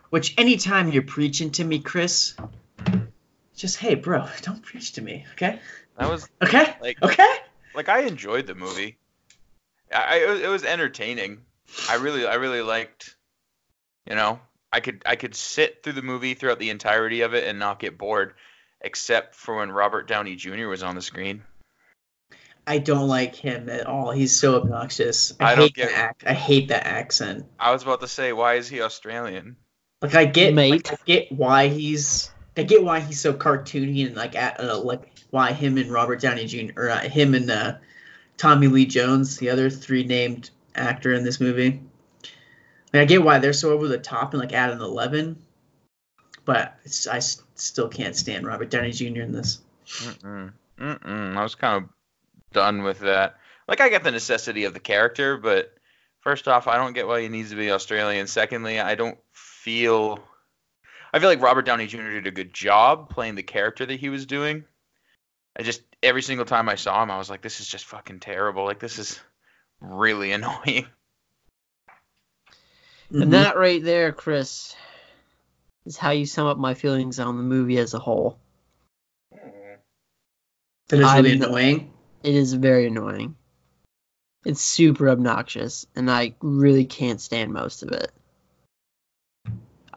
Which 0.10 0.36
anytime 0.38 0.92
you're 0.92 1.04
preaching 1.04 1.52
to 1.52 1.64
me, 1.64 1.80
Chris, 1.80 2.36
Just 3.58 3.78
hey, 3.78 3.96
bro, 3.96 4.26
don't 4.44 4.62
preach 4.62 4.94
to 4.94 5.02
me, 5.02 5.26
okay? 5.34 5.60
That 5.98 6.10
was 6.10 6.30
Okay, 6.42 6.74
like 6.80 7.02
okay. 7.04 7.36
like 7.76 7.90
I 7.90 8.02
enjoyed 8.04 8.48
the 8.48 8.56
movie. 8.56 8.98
I, 9.94 9.98
I 10.22 10.36
it 10.44 10.48
was- 10.48 10.64
entertaining. 10.64 11.40
I 11.90 11.96
really 11.96 12.26
I 12.26 12.36
really 12.36 12.62
liked. 12.62 13.16
You 14.10 14.16
know, 14.16 14.40
I 14.72 14.80
could 14.80 15.02
I 15.06 15.18
could 15.18 15.36
sit 15.36 15.84
through 15.84 15.94
the 15.94 16.02
movie 16.02 16.34
throughout 16.34 16.60
the 16.60 16.70
entirety 16.70 17.22
of 17.22 17.34
it 17.34 17.44
and 17.46 17.60
not 17.60 17.80
get 17.80 17.98
bored, 17.98 18.36
except 18.80 19.36
for 19.36 19.58
when 19.58 19.70
Robert 19.72 20.08
Downey 20.08 20.36
Jr. 20.38 20.68
was 20.68 20.82
on 20.84 20.96
the 20.96 21.02
screen. 21.02 21.44
I 22.66 22.78
don't 22.80 23.08
like 23.08 23.36
him 23.36 23.70
at 23.70 23.86
all. 23.88 24.12
He's 24.12 24.38
so 24.38 24.56
obnoxious. 24.62 25.34
I, 25.40 25.52
I 25.52 25.56
don't 25.56 25.64
hate 25.66 25.74
get- 25.74 25.90
the 25.90 25.96
act. 25.98 26.24
I 26.28 26.34
hate 26.34 26.68
that 26.70 26.86
accent. 26.86 27.46
I 27.60 27.72
was 27.72 27.82
about 27.84 28.02
to 28.02 28.08
say, 28.08 28.34
why 28.34 28.56
is 28.56 28.68
he 28.70 28.82
Australian? 28.82 29.56
Like 30.02 30.16
I 30.16 30.26
get, 30.26 30.54
Mate. 30.54 30.72
like, 30.72 30.92
I 30.94 30.98
get 31.06 31.32
why 31.32 31.68
he's, 31.70 32.30
I 32.58 32.64
get 32.64 32.84
why 32.84 33.00
he's 33.00 33.20
so 33.20 33.34
cartoony 33.34 34.06
and 34.06 34.16
like 34.16 34.36
at 34.36 34.60
uh, 34.60 34.80
like 34.80 35.12
why 35.30 35.54
him 35.54 35.78
and 35.78 35.92
Robert 35.92 36.22
Downey 36.22 36.46
Jr. 36.46 36.72
or 36.76 36.90
uh, 36.90 37.00
him 37.00 37.34
and 37.34 37.50
uh, 37.50 37.76
Tommy 38.38 38.68
Lee 38.68 38.86
Jones, 38.86 39.38
the 39.38 39.50
other 39.50 39.70
three 39.70 40.04
named 40.04 40.50
actor 40.76 41.14
in 41.14 41.24
this 41.24 41.40
movie. 41.40 41.82
I 42.94 43.06
get 43.06 43.24
why 43.24 43.40
they're 43.40 43.54
so 43.54 43.72
over 43.72 43.88
the 43.88 44.00
top 44.00 44.34
and 44.34 44.42
like 44.42 44.54
at 44.54 44.72
an 44.72 44.82
eleven, 44.82 45.38
but 46.46 46.78
I 47.12 47.20
still 47.20 47.90
can't 47.90 48.16
stand 48.16 48.48
Robert 48.48 48.70
Downey 48.70 48.92
Jr. 48.92 49.22
in 49.22 49.32
this. 49.32 49.60
Mm-mm. 49.86 50.52
Mm-mm. 50.80 51.38
I 51.38 51.44
was 51.44 51.56
kind 51.56 51.84
of 51.84 51.90
done 52.54 52.84
with 52.84 53.00
that. 53.00 53.38
Like, 53.68 53.82
I 53.82 53.90
get 53.90 54.04
the 54.04 54.12
necessity 54.12 54.64
of 54.64 54.74
the 54.74 54.80
character, 54.80 55.38
but 55.38 55.74
first 56.22 56.48
off, 56.48 56.68
I 56.68 56.78
don't 56.78 56.94
get 56.94 57.08
why 57.08 57.22
he 57.22 57.28
needs 57.28 57.50
to 57.50 57.56
be 57.56 57.72
Australian. 57.72 58.28
Secondly, 58.28 58.80
I 58.80 58.96
don't 58.96 59.18
feel. 59.34 60.20
I 61.14 61.20
feel 61.20 61.30
like 61.30 61.42
Robert 61.42 61.66
Downey 61.66 61.88
Jr. 61.88 62.10
did 62.10 62.28
a 62.28 62.32
good 62.32 62.54
job 62.54 63.10
playing 63.10 63.36
the 63.36 63.44
character 63.44 63.86
that 63.86 64.00
he 64.00 64.10
was 64.10 64.26
doing. 64.26 64.66
I 65.58 65.64
just 65.64 65.82
every 66.04 66.22
single 66.22 66.46
time 66.46 66.70
I 66.70 66.76
saw 66.76 67.02
him, 67.02 67.12
I 67.12 67.18
was 67.18 67.30
like, 67.30 67.42
"This 67.42 67.60
is 67.60 67.68
just 67.68 67.86
fucking 67.86 68.20
terrible. 68.20 68.66
Like, 68.66 68.80
this 68.80 69.00
is 69.00 69.20
really 69.82 70.32
annoying." 70.34 70.88
And 73.10 73.22
mm-hmm. 73.22 73.30
that 73.32 73.58
right 73.58 73.84
there, 73.84 74.12
Chris, 74.12 74.76
is 75.86 75.98
how 75.98 76.12
you 76.12 76.26
sum 76.26 76.48
up 76.48 76.58
my 76.58 76.74
feelings 76.74 77.20
on 77.20 77.38
the 77.38 77.44
movie 77.44 77.78
as 77.78 77.94
a 77.94 78.00
whole. 78.00 78.38
that 79.32 81.00
is 81.00 81.14
really 81.14 81.32
I'm- 81.32 81.42
annoying. 81.42 81.94
It 82.24 82.36
is 82.36 82.54
very 82.54 82.88
annoying. 82.88 83.36
It's 84.44 84.62
super 84.62 85.10
obnoxious, 85.10 85.86
and 85.96 86.10
I 86.10 86.36
really 86.42 86.86
can't 86.86 87.22
stand 87.22 87.54
most 87.54 87.84
of 87.84 87.90
it. 87.90 88.12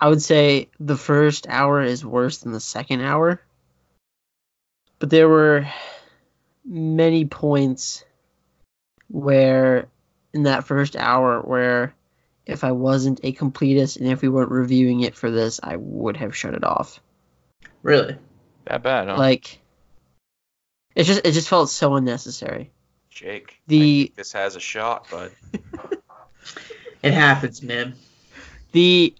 I 0.00 0.08
would 0.08 0.22
say 0.22 0.68
the 0.80 0.96
first 0.96 1.46
hour 1.48 1.82
is 1.82 2.04
worse 2.04 2.38
than 2.38 2.52
the 2.52 2.60
second 2.60 3.02
hour. 3.02 3.40
But 4.98 5.10
there 5.10 5.28
were 5.28 5.66
many 6.64 7.24
points 7.26 8.04
where, 9.08 9.88
in 10.32 10.44
that 10.44 10.64
first 10.64 10.96
hour, 10.96 11.40
where 11.40 11.94
if 12.46 12.64
I 12.64 12.72
wasn't 12.72 13.20
a 13.22 13.32
completist 13.32 13.98
and 13.98 14.08
if 14.08 14.22
we 14.22 14.28
weren't 14.28 14.50
reviewing 14.50 15.00
it 15.00 15.14
for 15.14 15.30
this, 15.30 15.60
I 15.62 15.76
would 15.76 16.16
have 16.16 16.36
shut 16.36 16.54
it 16.54 16.64
off. 16.64 17.00
Really. 17.82 18.16
That 18.66 18.82
bad, 18.82 19.08
huh? 19.08 19.16
Like, 19.16 19.58
it 20.94 21.04
just 21.04 21.22
it 21.24 21.32
just 21.32 21.48
felt 21.48 21.70
so 21.70 21.94
unnecessary. 21.96 22.70
Jake, 23.10 23.52
I 23.52 23.62
the- 23.68 24.04
think 24.04 24.16
this 24.16 24.32
has 24.32 24.56
a 24.56 24.60
shot, 24.60 25.06
but 25.10 25.32
It 27.02 27.12
happens, 27.14 27.62
man. 27.62 27.94
the 28.72 29.14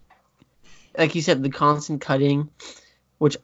like 0.97 1.15
you 1.15 1.21
said 1.21 1.41
the 1.41 1.49
constant 1.49 2.01
cutting 2.01 2.49
which 3.17 3.37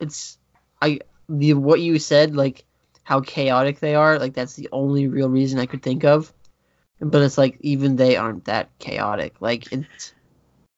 it's 0.00 0.38
i 0.80 1.00
the 1.28 1.54
what 1.54 1.80
you 1.80 1.98
said 1.98 2.34
like 2.34 2.64
how 3.02 3.20
chaotic 3.20 3.80
they 3.80 3.94
are 3.94 4.18
like 4.18 4.34
that's 4.34 4.54
the 4.54 4.68
only 4.72 5.08
real 5.08 5.28
reason 5.28 5.58
i 5.58 5.66
could 5.66 5.82
think 5.82 6.04
of 6.04 6.32
but 7.00 7.22
it's 7.22 7.38
like 7.38 7.56
even 7.60 7.96
they 7.96 8.16
aren't 8.16 8.44
that 8.44 8.68
chaotic 8.78 9.34
like 9.40 9.72
it's 9.72 10.12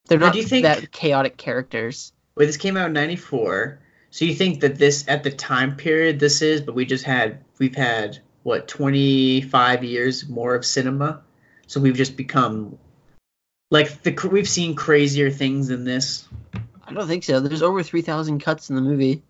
they're 0.06 0.18
not 0.18 0.34
think- 0.34 0.64
that 0.64 0.90
chaotic 0.92 1.36
characters 1.36 2.12
Wait, 2.34 2.46
this 2.46 2.56
came 2.56 2.76
out 2.76 2.86
in 2.86 2.92
'94. 2.94 3.80
So 4.10 4.24
you 4.24 4.34
think 4.34 4.60
that 4.60 4.76
this, 4.76 5.06
at 5.08 5.22
the 5.22 5.30
time 5.30 5.76
period, 5.76 6.18
this 6.18 6.42
is, 6.42 6.60
but 6.60 6.74
we 6.74 6.84
just 6.84 7.04
had, 7.04 7.44
we've 7.58 7.74
had 7.74 8.20
what, 8.42 8.68
25 8.68 9.84
years 9.84 10.28
more 10.28 10.54
of 10.54 10.64
cinema. 10.64 11.22
So 11.66 11.80
we've 11.80 11.96
just 11.96 12.16
become, 12.16 12.78
like, 13.72 14.02
the 14.02 14.28
we've 14.30 14.48
seen 14.48 14.74
crazier 14.76 15.30
things 15.30 15.68
than 15.68 15.84
this. 15.84 16.28
i 16.86 16.92
don't 16.92 17.06
think 17.08 17.24
so 17.24 17.40
there's 17.40 17.62
over 17.62 17.82
3000 17.82 18.38
cuts 18.40 18.68
in 18.70 18.76
the 18.76 18.82
movie 18.82 19.22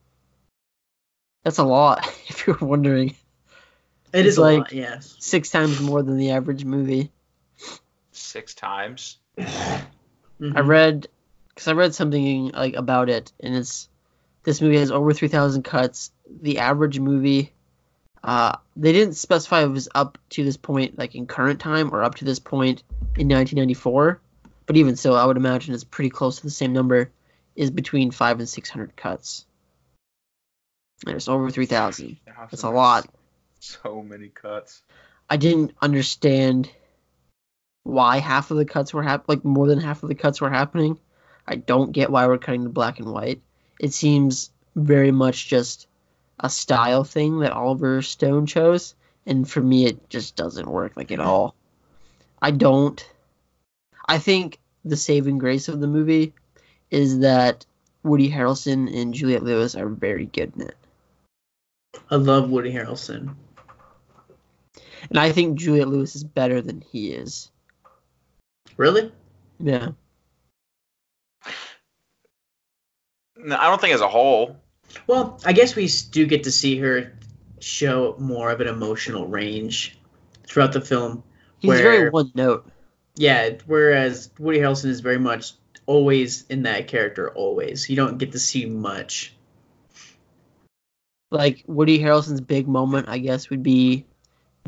that's 1.45 1.59
a 1.59 1.65
lot 1.65 2.07
if 2.29 2.47
you're 2.47 2.57
wondering 2.61 3.11
It 4.13 4.27
It's 4.27 4.29
is 4.31 4.39
a 4.39 4.43
like- 4.43 4.59
lot, 4.59 4.73
yes. 4.73 5.17
six 5.21 5.51
times 5.51 5.81
more 5.81 6.03
than 6.03 6.17
the 6.19 6.33
average 6.33 6.65
movie 6.65 7.11
six 8.11 8.55
times. 8.55 9.19
I 9.39 10.61
read 10.61 11.07
because 11.49 11.69
I 11.69 11.73
read 11.73 11.95
something 11.95 12.49
like 12.51 12.75
about 12.75 13.09
it, 13.09 13.33
and 13.41 13.55
it's 13.57 13.89
this 14.43 14.61
movie 14.61 14.79
has 14.79 14.91
over 14.91 15.13
three 15.13 15.29
thousand 15.29 15.63
cuts. 15.63 16.11
The 16.43 16.59
average 16.59 16.99
movie, 16.99 17.53
uh, 18.25 18.57
they 18.77 18.93
didn't 18.93 19.15
specify 19.15 19.61
if 19.63 19.67
it 19.69 19.73
was 19.73 19.89
up 19.95 20.19
to 20.31 20.45
this 20.45 20.57
point, 20.57 20.99
like 20.99 21.15
in 21.15 21.27
current 21.27 21.61
time, 21.61 21.95
or 21.95 22.03
up 22.03 22.17
to 22.17 22.25
this 22.25 22.39
point 22.39 22.83
in 23.17 23.29
1994. 23.29 24.21
But 24.67 24.77
even 24.77 24.97
so, 24.97 25.15
I 25.15 25.25
would 25.25 25.37
imagine 25.37 25.75
it's 25.75 25.85
pretty 25.85 26.11
close 26.11 26.37
to 26.37 26.43
the 26.43 26.51
same 26.51 26.73
number. 26.73 27.11
Is 27.55 27.71
between 27.71 28.11
five 28.11 28.39
and 28.39 28.49
six 28.49 28.71
hundred 28.71 28.97
cuts. 28.97 29.45
There's 31.05 31.29
over 31.29 31.51
three 31.51 31.67
thousand. 31.67 32.17
That's 32.51 32.63
a 32.63 32.71
lot. 32.71 33.07
So 33.61 34.03
many 34.03 34.29
cuts. 34.29 34.83
I 35.29 35.37
didn't 35.37 35.73
understand 35.81 36.71
why 37.85 38.19
half 38.19 38.51
of 38.51 38.57
the 38.57 38.65
cuts 38.65 38.95
were 38.95 39.03
hap- 39.03 39.29
like 39.29 39.45
more 39.45 39.67
than 39.67 39.81
half 39.81 40.03
of 40.03 40.09
the 40.09 40.15
cuts 40.15 40.41
were 40.41 40.51
happening. 40.51 40.99
I 41.47 41.57
don't 41.57 41.93
get 41.93 42.11
why 42.11 42.27
we're 42.27 42.39
cutting 42.39 42.65
to 42.65 42.71
black 42.71 42.99
and 42.99 43.13
white. 43.13 43.43
It 43.81 43.93
seems 43.93 44.51
very 44.75 45.11
much 45.11 45.49
just 45.49 45.87
a 46.39 46.49
style 46.49 47.05
thing 47.05 47.41
that 47.41 47.53
Oliver 47.53 48.03
Stone 48.03 48.47
chose, 48.47 48.95
and 49.27 49.49
for 49.49 49.61
me, 49.61 49.87
it 49.87 50.09
just 50.09 50.37
doesn't 50.37 50.69
work 50.69 50.97
like 50.97 51.11
at 51.11 51.19
mm-hmm. 51.19 51.29
all. 51.29 51.55
I 52.41 52.51
don't. 52.51 53.05
I 54.07 54.19
think 54.19 54.59
the 54.85 54.97
saving 54.97 55.39
grace 55.39 55.69
of 55.69 55.81
the 55.81 55.87
movie 55.87 56.35
is 56.91 57.21
that 57.21 57.65
Woody 58.03 58.31
Harrelson 58.31 58.93
and 58.95 59.15
Juliette 59.15 59.45
Lewis 59.45 59.75
are 59.75 59.89
very 59.89 60.27
good 60.27 60.53
in 60.57 60.63
it. 60.63 60.77
I 62.11 62.17
love 62.17 62.51
Woody 62.51 62.73
Harrelson. 62.73 63.35
And 65.09 65.19
I 65.19 65.33
think 65.33 65.59
Juliette 65.59 65.89
Lewis 65.89 66.17
is 66.17 66.25
better 66.25 66.61
than 66.61 66.81
he 66.81 67.13
is. 67.13 67.51
Really? 68.77 69.13
Yeah. 69.59 69.91
No, 73.37 73.57
I 73.57 73.69
don't 73.69 73.81
think 73.81 73.95
as 73.95 74.01
a 74.01 74.09
whole. 74.09 74.57
Well, 75.07 75.41
I 75.45 75.53
guess 75.53 75.75
we 75.75 75.89
do 76.11 76.27
get 76.27 76.45
to 76.45 76.53
see 76.53 76.79
her 76.79 77.13
show 77.61 78.15
more 78.19 78.51
of 78.51 78.61
an 78.61 78.69
emotional 78.69 79.27
range 79.27 79.99
throughout 80.47 80.73
the 80.73 80.81
film. 80.81 81.23
He's 81.59 81.69
Where- 81.69 81.83
very 81.83 82.11
one 82.11 82.31
note. 82.35 82.69
Yeah, 83.15 83.51
whereas 83.67 84.31
Woody 84.39 84.59
Harrelson 84.59 84.87
is 84.87 85.01
very 85.01 85.19
much 85.19 85.53
always 85.87 86.47
in 86.49 86.63
that 86.63 86.89
character, 86.89 87.31
always. 87.31 87.89
You 87.91 87.97
don't 87.97 88.19
get 88.19 88.33
to 88.33 88.39
see 88.39 88.67
much. 88.67 89.35
Like 91.31 91.65
Woody 91.67 91.99
Harrelson's 91.99 92.41
big 92.41 92.69
moment, 92.69 93.09
I 93.09 93.19
guess, 93.19 93.51
would 93.51 93.63
be 93.63 94.05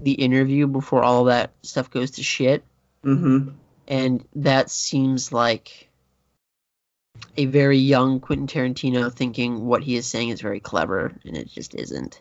the 0.01 0.13
interview 0.13 0.67
before 0.67 1.03
all 1.03 1.25
that 1.25 1.53
stuff 1.63 1.91
goes 1.91 2.13
to 2.13 2.23
shit. 2.23 2.65
Mm-hmm. 3.05 3.51
And 3.87 4.27
that 4.37 4.71
seems 4.71 5.33
like 5.33 5.89
a 7.37 7.47
very 7.47 7.79
young 7.79 8.21
Quentin 8.21 8.47
Tarantino 8.47 9.13
thinking 9.13 9.67
what 9.67 9.83
he 9.83 9.97
is 9.97 10.07
saying 10.07 10.31
is 10.31 10.41
very 10.41 10.61
clever, 10.61 11.13
and 11.25 11.37
it 11.37 11.49
just 11.49 11.75
isn't. 11.75 12.21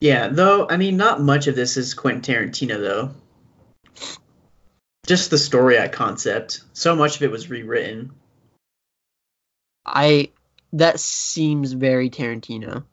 Yeah, 0.00 0.28
though, 0.28 0.66
I 0.68 0.78
mean, 0.78 0.96
not 0.96 1.20
much 1.20 1.46
of 1.46 1.54
this 1.54 1.76
is 1.76 1.92
Quentin 1.92 2.22
Tarantino, 2.22 2.80
though. 2.80 3.10
Just 5.06 5.30
the 5.30 5.38
story 5.38 5.78
I 5.78 5.88
concept. 5.88 6.60
So 6.72 6.94
much 6.94 7.16
of 7.16 7.22
it 7.22 7.30
was 7.30 7.50
rewritten. 7.50 8.12
I 9.86 10.30
that 10.72 11.00
seems 11.00 11.72
very 11.72 12.10
Tarantino. 12.10 12.84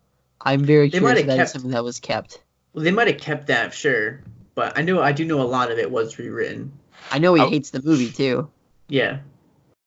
I'm 0.42 0.64
very 0.64 0.90
They 0.90 1.00
might 1.00 1.16
curious 1.16 1.20
have 1.20 1.20
if 1.20 1.28
that 1.28 1.34
is 1.34 1.38
kept- 1.40 1.52
something 1.52 1.72
that 1.72 1.84
was 1.84 2.00
kept. 2.00 2.44
Well, 2.74 2.84
they 2.84 2.92
might 2.92 3.08
have 3.08 3.20
kept 3.20 3.48
that, 3.48 3.74
sure, 3.74 4.22
but 4.56 4.78
I 4.78 4.82
know 4.82 5.02
I 5.02 5.12
do 5.12 5.26
know 5.26 5.42
a 5.42 5.44
lot 5.44 5.72
of 5.72 5.78
it 5.78 5.92
was 5.92 6.18
rewritten. 6.18 6.72
I 7.12 7.20
know 7.20 7.34
he 7.34 7.42
Oh. 7.42 7.50
hates 7.50 7.70
the 7.72 7.82
movie 7.82 8.12
too. 8.12 8.50
Yeah. 8.88 9.20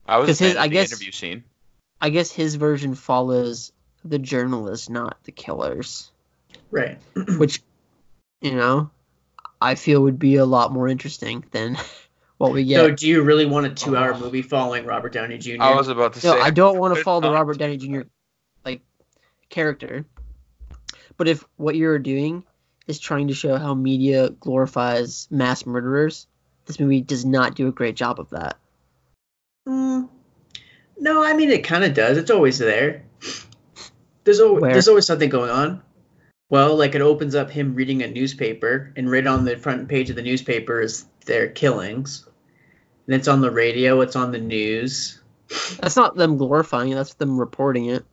I 0.07 0.19
was 0.19 0.27
'Cause 0.29 0.41
a 0.41 0.45
his- 0.45 0.57
I 0.57 0.69
the 0.69 0.73
guess- 0.75 0.93
interview 0.93 1.13
scene. 1.13 1.45
I 2.01 2.11
guess 2.11 2.31
his 2.31 2.55
version 2.55 2.95
follows 2.95 3.73
the 4.05 4.19
journalists, 4.19 4.89
not 4.89 5.23
the 5.25 5.33
killers. 5.33 6.11
Right. 6.71 6.99
which 7.39 7.63
you 8.41 8.53
know 8.55 8.91
I 9.61 9.75
feel 9.75 10.03
would 10.03 10.19
be 10.19 10.37
a 10.37 10.45
lot 10.45 10.73
more 10.73 10.89
interesting 10.89 11.45
than 11.51 11.77
what 12.39 12.53
we 12.53 12.65
get. 12.65 12.77
So, 12.77 12.91
do 12.91 13.07
you 13.07 13.23
really 13.23 13.47
want 13.47 13.67
a 13.67 13.71
two-hour 13.71 14.19
movie 14.19 14.43
following 14.43 14.87
Robert 14.87 15.13
Downey 15.13 15.39
Jr.? 15.39 15.57
I 15.61 15.75
was 15.75 15.89
about 15.89 16.15
to 16.15 16.27
no, 16.27 16.35
say. 16.35 16.41
I 16.41 16.51
don't 16.51 16.79
want 16.79 16.93
to 16.93 16.97
could 16.97 17.05
follow 17.05 17.21
the. 17.21 17.31
Robert 17.31 17.59
Downey 17.59 17.77
Jr. 17.77 18.01
like 18.65 18.81
character. 19.49 20.07
But 21.17 21.29
if 21.29 21.45
what 21.57 21.77
you're 21.77 21.99
doing 21.99 22.45
is 22.87 22.99
trying 22.99 23.29
to 23.29 23.35
show 23.35 23.59
how 23.59 23.75
media 23.75 24.31
glorifies 24.31 25.29
mass 25.31 25.67
murderers, 25.67 26.27
this 26.65 26.81
movie 26.81 27.03
does 27.03 27.25
not 27.25 27.55
do 27.55 27.69
a 27.69 27.73
great 27.73 27.97
job 27.97 28.19
of 28.19 28.31
that. 28.31 28.57
Mm, 29.69 30.09
no, 30.99 31.23
I 31.23 31.35
mean 31.35 31.51
it 31.51 31.65
kind 31.65 31.85
of 31.85 31.93
does. 31.93 32.17
It's 32.17 32.31
always 32.31 32.59
there. 32.59 33.05
There's 34.25 34.41
always 34.41 34.63
Where? 34.63 34.73
there's 34.73 34.89
always 34.89 35.07
something 35.07 35.29
going 35.29 35.51
on. 35.51 35.83
Well, 36.51 36.77
like 36.77 36.97
it 36.97 37.01
opens 37.01 37.37
up 37.37 37.49
him 37.51 37.75
reading 37.77 38.03
a 38.03 38.09
newspaper, 38.09 38.93
and 38.97 39.11
right 39.11 39.27
on 39.27 39.45
the 39.45 39.57
front 39.57 39.89
page 39.89 40.11
of 40.11 40.17
the 40.17 40.23
newspaper 40.23 40.81
is 40.81 41.07
their 41.25 41.49
killings. 41.49 42.27
And 43.07 43.15
it's 43.15 43.29
on 43.29 43.41
the 43.41 43.51
radio. 43.51 44.01
It's 44.01 44.17
on 44.17 44.33
the 44.33 44.39
news. 44.39 45.21
That's 45.81 45.97
not 45.97 46.17
them 46.17 46.37
glorifying 46.37 46.91
it, 46.91 46.97
that's 46.97 47.15
them 47.15 47.39
reporting 47.39 47.87
it. 47.87 48.05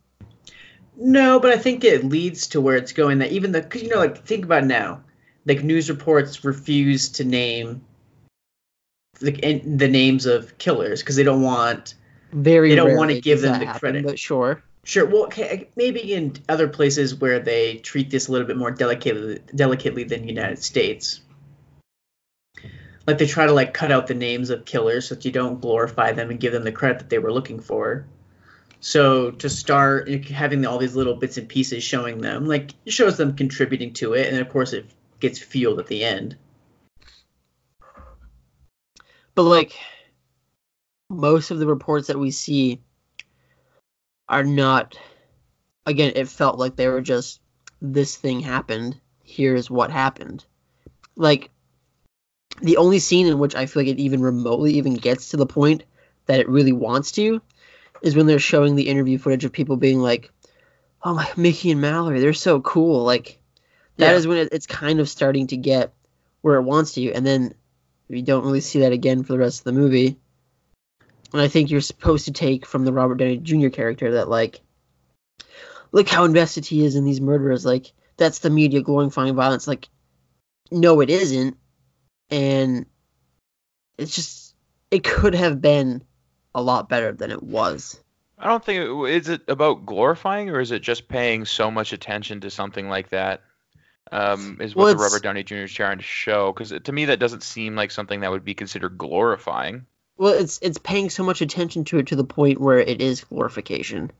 No, 0.95 1.39
but 1.39 1.52
I 1.52 1.58
think 1.58 1.84
it 1.84 2.04
leads 2.04 2.47
to 2.47 2.62
where 2.62 2.78
it's 2.78 2.93
going. 2.93 3.19
That 3.19 3.32
even 3.32 3.52
the, 3.52 3.62
cause 3.62 3.84
you 3.84 3.89
know, 3.89 3.97
like 3.97 4.23
think 4.26 4.45
about 4.45 4.65
now, 4.65 5.02
like 5.45 5.63
news 5.63 5.89
reports 5.89 6.43
refuse 6.43 7.10
to 7.10 7.23
name 7.23 7.82
the 9.19 9.32
the 9.63 9.88
names 9.88 10.26
of 10.26 10.58
killers 10.58 11.02
because 11.02 11.15
they 11.15 11.23
don't 11.23 11.41
want. 11.41 11.95
Very 12.32 12.69
They 12.69 12.76
don't 12.76 12.97
wanna 12.97 13.19
give 13.19 13.41
them 13.41 13.60
the 13.60 13.65
happen, 13.65 13.80
credit. 13.80 14.06
But 14.06 14.19
sure. 14.19 14.63
Sure, 14.88 15.06
well, 15.06 15.30
maybe 15.76 16.13
in 16.13 16.32
other 16.47 16.69
places 16.69 17.13
where 17.13 17.41
they 17.41 17.76
treat 17.76 18.10
this 18.10 18.30
a 18.30 18.32
little 18.32 18.47
bit 18.47 18.56
more 18.56 18.71
delicately, 18.71 19.39
delicately 19.54 20.06
than 20.06 20.21
the 20.21 20.30
United 20.30 20.63
States. 20.63 21.19
Like 23.06 23.17
they 23.17 23.28
try 23.28 23.47
to 23.47 23.52
like 23.52 23.73
cut 23.73 23.91
out 23.91 24.08
the 24.08 24.13
names 24.13 24.50
of 24.50 24.63
killers 24.63 25.10
so 25.10 25.15
that 25.15 25.26
you 25.26 25.32
don't 25.34 25.60
glorify 25.60 26.13
them 26.13 26.30
and 26.30 26.39
give 26.39 26.54
them 26.54 26.63
the 26.63 26.71
credit 26.71 27.00
that 27.00 27.10
they 27.10 27.19
were 27.19 27.34
looking 27.34 27.60
for. 27.60 28.08
So 28.80 29.32
to 29.32 29.50
start 29.50 30.08
having 30.23 30.65
all 30.65 30.78
these 30.78 30.95
little 30.95 31.15
bits 31.15 31.36
and 31.36 31.50
pieces 31.50 31.84
showing 31.84 32.21
them, 32.21 32.45
like 32.45 32.71
it 32.86 32.93
shows 32.93 33.17
them 33.17 33.36
contributing 33.36 33.91
to 33.95 34.13
it, 34.13 34.32
and 34.32 34.39
of 34.39 34.47
course 34.47 34.71
it 34.71 34.86
gets 35.19 35.38
fueled 35.38 35.80
at 35.80 35.88
the 35.88 36.06
end. 36.06 36.38
But 39.36 39.43
like 39.43 39.78
most 41.10 41.52
of 41.52 41.60
the 41.60 41.67
reports 41.67 42.08
that 42.08 42.17
we 42.17 42.32
see 42.32 42.84
are 44.29 44.43
not 44.43 44.97
again, 45.85 46.13
it 46.15 46.27
felt 46.27 46.59
like 46.59 46.75
they 46.75 46.87
were 46.87 47.01
just 47.01 47.39
this 47.81 48.15
thing 48.15 48.41
happened, 48.41 48.99
here's 49.23 49.69
what 49.69 49.91
happened. 49.91 50.45
Like 51.15 51.49
the 52.61 52.77
only 52.77 52.99
scene 52.99 53.27
in 53.27 53.39
which 53.39 53.55
I 53.55 53.65
feel 53.65 53.83
like 53.83 53.91
it 53.91 53.99
even 53.99 54.21
remotely 54.21 54.73
even 54.73 54.95
gets 54.95 55.29
to 55.29 55.37
the 55.37 55.45
point 55.45 55.83
that 56.25 56.39
it 56.39 56.49
really 56.49 56.73
wants 56.73 57.11
to 57.13 57.41
is 58.01 58.15
when 58.15 58.25
they're 58.27 58.39
showing 58.39 58.75
the 58.75 58.89
interview 58.89 59.17
footage 59.17 59.45
of 59.45 59.51
people 59.51 59.77
being 59.77 59.99
like, 59.99 60.31
"Oh 61.03 61.13
my, 61.15 61.29
Mickey 61.37 61.71
and 61.71 61.81
Mallory, 61.81 62.19
they're 62.19 62.33
so 62.33 62.61
cool." 62.61 63.03
Like 63.03 63.39
that 63.97 64.11
Yeah. 64.11 64.17
is 64.17 64.27
when 64.27 64.37
it, 64.39 64.49
it's 64.51 64.67
kind 64.67 64.99
of 64.99 65.09
starting 65.09 65.47
to 65.47 65.57
get 65.57 65.93
where 66.41 66.55
it 66.55 66.63
wants 66.63 66.93
to, 66.93 67.11
and 67.13 67.25
then 67.25 67.53
we 68.09 68.21
don't 68.21 68.45
really 68.45 68.61
see 68.61 68.81
that 68.81 68.91
again 68.91 69.23
for 69.23 69.33
the 69.33 69.39
rest 69.39 69.61
of 69.61 69.63
the 69.65 69.79
movie. 69.79 70.17
And 71.33 71.41
I 71.41 71.47
think 71.47 71.69
you're 71.69 71.81
supposed 71.81 72.25
to 72.25 72.31
take 72.31 72.65
from 72.65 72.85
the 72.85 72.93
Robert 72.93 73.15
Downey 73.15 73.37
Jr. 73.37 73.69
character 73.69 74.11
that 74.13 74.29
like, 74.29 74.61
look 75.91 76.07
how 76.07 76.23
invested 76.23 76.65
he 76.65 76.85
is 76.85 76.95
in 76.95 77.05
these 77.05 77.21
murderers. 77.21 77.65
Like 77.65 77.91
that's 78.17 78.39
the 78.39 78.49
media 78.49 78.81
glorifying 78.81 79.35
violence. 79.35 79.67
Like, 79.67 79.89
no, 80.71 81.01
it 81.01 81.09
isn't, 81.09 81.57
and 82.29 82.85
it's 83.97 84.15
just 84.15 84.55
it 84.91 85.03
could 85.03 85.35
have 85.35 85.61
been 85.61 86.03
a 86.55 86.61
lot 86.61 86.89
better 86.89 87.11
than 87.11 87.31
it 87.31 87.43
was. 87.43 87.99
I 88.39 88.47
don't 88.47 88.63
think 88.63 88.83
it, 88.83 89.15
is 89.15 89.29
it 89.29 89.41
about 89.47 89.85
glorifying 89.85 90.49
or 90.49 90.59
is 90.59 90.71
it 90.71 90.81
just 90.81 91.07
paying 91.07 91.45
so 91.45 91.71
much 91.71 91.93
attention 91.93 92.41
to 92.41 92.51
something 92.51 92.87
like 92.87 93.09
that? 93.09 93.41
Um, 94.11 94.59
is 94.61 94.75
what 94.75 94.85
Well, 94.85 94.95
the 94.95 95.01
Robert 95.01 95.23
Downey 95.23 95.43
Jr. 95.43 95.55
is 95.55 95.73
trying 95.73 95.97
to 95.97 96.03
show? 96.03 96.53
Because 96.53 96.73
to 96.81 96.91
me, 96.91 97.05
that 97.05 97.19
doesn't 97.19 97.43
seem 97.43 97.75
like 97.75 97.91
something 97.91 98.21
that 98.21 98.31
would 98.31 98.45
be 98.45 98.53
considered 98.53 98.97
glorifying. 98.97 99.85
Well, 100.17 100.34
it's 100.34 100.60
it's 100.62 100.77
paying 100.77 101.10
so 101.10 101.23
much 101.23 101.41
attention 101.41 101.84
to 101.86 101.99
it 101.99 102.08
to 102.08 102.15
the 102.15 102.23
point 102.23 102.60
where 102.60 102.80
it 102.80 103.01
is 103.01 103.23
glorification. 103.23 104.12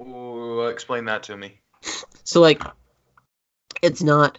Ooh, 0.00 0.66
explain 0.66 1.04
that 1.04 1.24
to 1.24 1.36
me. 1.36 1.60
So 2.24 2.40
like, 2.40 2.62
it's 3.80 4.02
not 4.02 4.38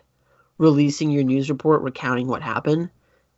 releasing 0.57 1.11
your 1.11 1.23
news 1.23 1.49
report 1.49 1.81
recounting 1.81 2.27
what 2.27 2.41
happened 2.41 2.89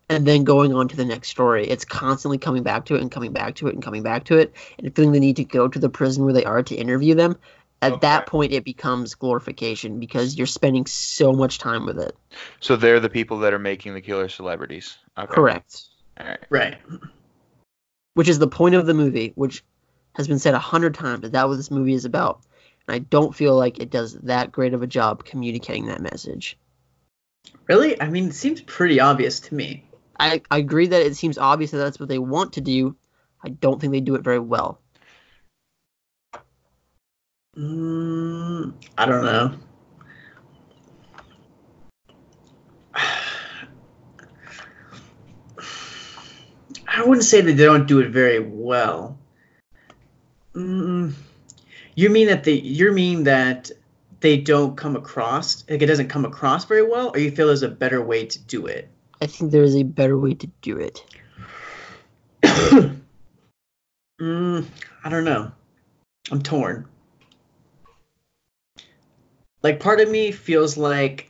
and 0.10 0.26
then 0.26 0.44
going 0.44 0.74
on 0.74 0.88
to 0.88 0.96
the 0.96 1.06
next 1.06 1.30
story. 1.30 1.68
It's 1.68 1.86
constantly 1.86 2.38
coming 2.38 2.63
back 2.63 2.86
to 2.86 2.96
it 2.96 3.02
and 3.02 3.12
coming 3.12 3.34
back 3.34 3.56
to 3.56 3.68
it 3.68 3.74
and 3.74 3.84
coming 3.84 4.04
back 4.04 4.26
to 4.26 4.38
it 4.38 4.54
and 4.78 4.96
feeling 4.96 5.12
the 5.12 5.20
need 5.20 5.38
to 5.38 5.44
go 5.44 5.68
to 5.68 5.80
the 5.80 5.89
prison 5.89 6.24
where 6.24 6.34
they 6.34 6.46
are 6.46 6.63
to 6.63 6.76
interview 6.76 7.15
them. 7.15 7.38
At 7.82 8.02
that 8.02 8.26
point, 8.26 8.52
it 8.52 8.63
becomes 8.63 9.13
glorification 9.13 10.00
because 10.00 10.36
you're 10.36 10.48
spending 10.48 10.88
so 10.88 11.34
much 11.34 11.60
time 11.60 11.86
with 11.86 12.00
it. 12.00 12.15
So 12.60 12.76
they're 12.76 13.00
the 13.00 13.10
people 13.10 13.39
that 13.39 13.54
are 13.54 13.60
making 13.60 13.94
the 13.94 14.02
killer 14.02 14.28
celebrities. 14.28 14.98
Okay. 15.15 15.32
Correct. 15.32 15.84
All 16.19 16.28
right. 16.28 16.39
Right. 16.49 16.78
Which 18.13 18.30
is 18.30 18.39
the 18.39 18.47
point 18.47 18.75
of 18.75 18.86
the 18.86 18.93
movie, 18.93 19.34
which 19.36 19.63
has 20.13 20.28
been 20.28 20.39
said 20.39 20.54
a 20.54 20.60
hundred 20.60 20.95
times 20.95 21.21
that 21.21 21.34
that 21.34 21.47
what 21.47 21.58
this 21.58 21.71
movie 21.71 21.93
is 21.93 22.06
about. 22.06 22.41
And 22.88 22.95
I 22.95 22.99
don't 22.99 23.36
feel 23.36 23.56
like 23.56 23.80
it 23.80 23.89
does 23.89 24.13
that 24.13 24.51
great 24.51 24.73
of 24.73 24.82
a 24.82 24.88
job 24.88 25.25
communicating 25.25 25.88
that 25.88 26.01
message. 26.01 26.58
Really? 27.67 27.99
I 27.99 28.10
mean, 28.10 28.30
it 28.30 28.36
seems 28.36 28.62
pretty 28.62 28.99
obvious 28.99 29.39
to 29.41 29.56
me. 29.56 29.86
I, 30.19 30.41
I 30.49 30.60
agree 30.60 30.88
that 30.88 31.06
it 31.06 31.15
seems 31.15 31.38
obvious 31.38 31.71
that 31.71 31.78
that's 31.78 31.99
what 31.99 32.10
they 32.10 32.19
want 32.19 32.54
to 32.54 32.62
do. 32.62 32.95
I 33.43 33.49
don't 33.49 33.82
think 33.82 33.91
they 33.91 33.99
do 33.99 34.15
it 34.15 34.23
very 34.23 34.39
well. 34.39 34.80
Mm, 37.58 38.73
I 38.97 39.06
don't 39.06 39.25
know. 39.25 39.58
I 46.95 47.03
wouldn't 47.03 47.25
say 47.25 47.41
that 47.41 47.51
they 47.51 47.65
don't 47.65 47.88
do 47.88 47.99
it 47.99 48.10
very 48.10 48.39
well. 48.39 49.17
Mm, 50.53 51.13
you 51.93 52.10
mean 52.10 52.27
that 52.27 52.45
they? 52.45 52.53
You 52.53 52.93
mean 52.93 53.25
that 53.25 53.69
they 54.21 54.38
don't 54.38 54.77
come 54.77 54.95
across 54.95 55.69
like 55.69 55.81
it 55.81 55.88
doesn't 55.88 56.08
come 56.08 56.23
across 56.23 56.63
very 56.63 56.88
well, 56.88 57.12
or 57.13 57.19
you 57.19 57.31
feel 57.31 57.47
there's 57.47 57.63
a 57.63 57.67
better 57.69 58.01
way 58.01 58.25
to 58.27 58.39
do 58.39 58.67
it? 58.67 58.88
I 59.21 59.25
think 59.27 59.51
there 59.51 59.63
is 59.63 59.75
a 59.75 59.84
better 59.84 60.17
way 60.17 60.36
to 60.36 60.47
do 60.62 60.77
it. 60.77 61.03
mm, 64.21 64.65
I 65.03 65.10
don't 65.10 65.25
know. 65.25 65.51
I'm 66.31 66.41
torn. 66.41 66.88
Like 69.62 69.81
part 69.81 69.99
of 69.99 70.10
me 70.10 70.31
feels 70.31 70.77
like 70.77 71.29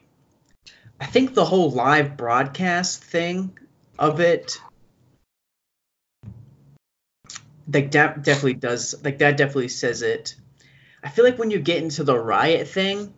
I 1.01 1.07
think 1.07 1.33
the 1.33 1.45
whole 1.45 1.71
live 1.71 2.17
broadcast 2.17 3.03
thing 3.03 3.57
of 3.97 4.19
it 4.19 4.59
like 7.71 7.91
that 7.91 8.23
definitely 8.23 8.53
does 8.53 8.95
like 9.03 9.19
that 9.19 9.37
definitely 9.37 9.69
says 9.69 10.01
it. 10.01 10.35
I 11.03 11.09
feel 11.09 11.25
like 11.25 11.37
when 11.37 11.51
you 11.51 11.59
get 11.59 11.83
into 11.83 12.03
the 12.03 12.17
riot 12.17 12.67
thing, 12.67 13.13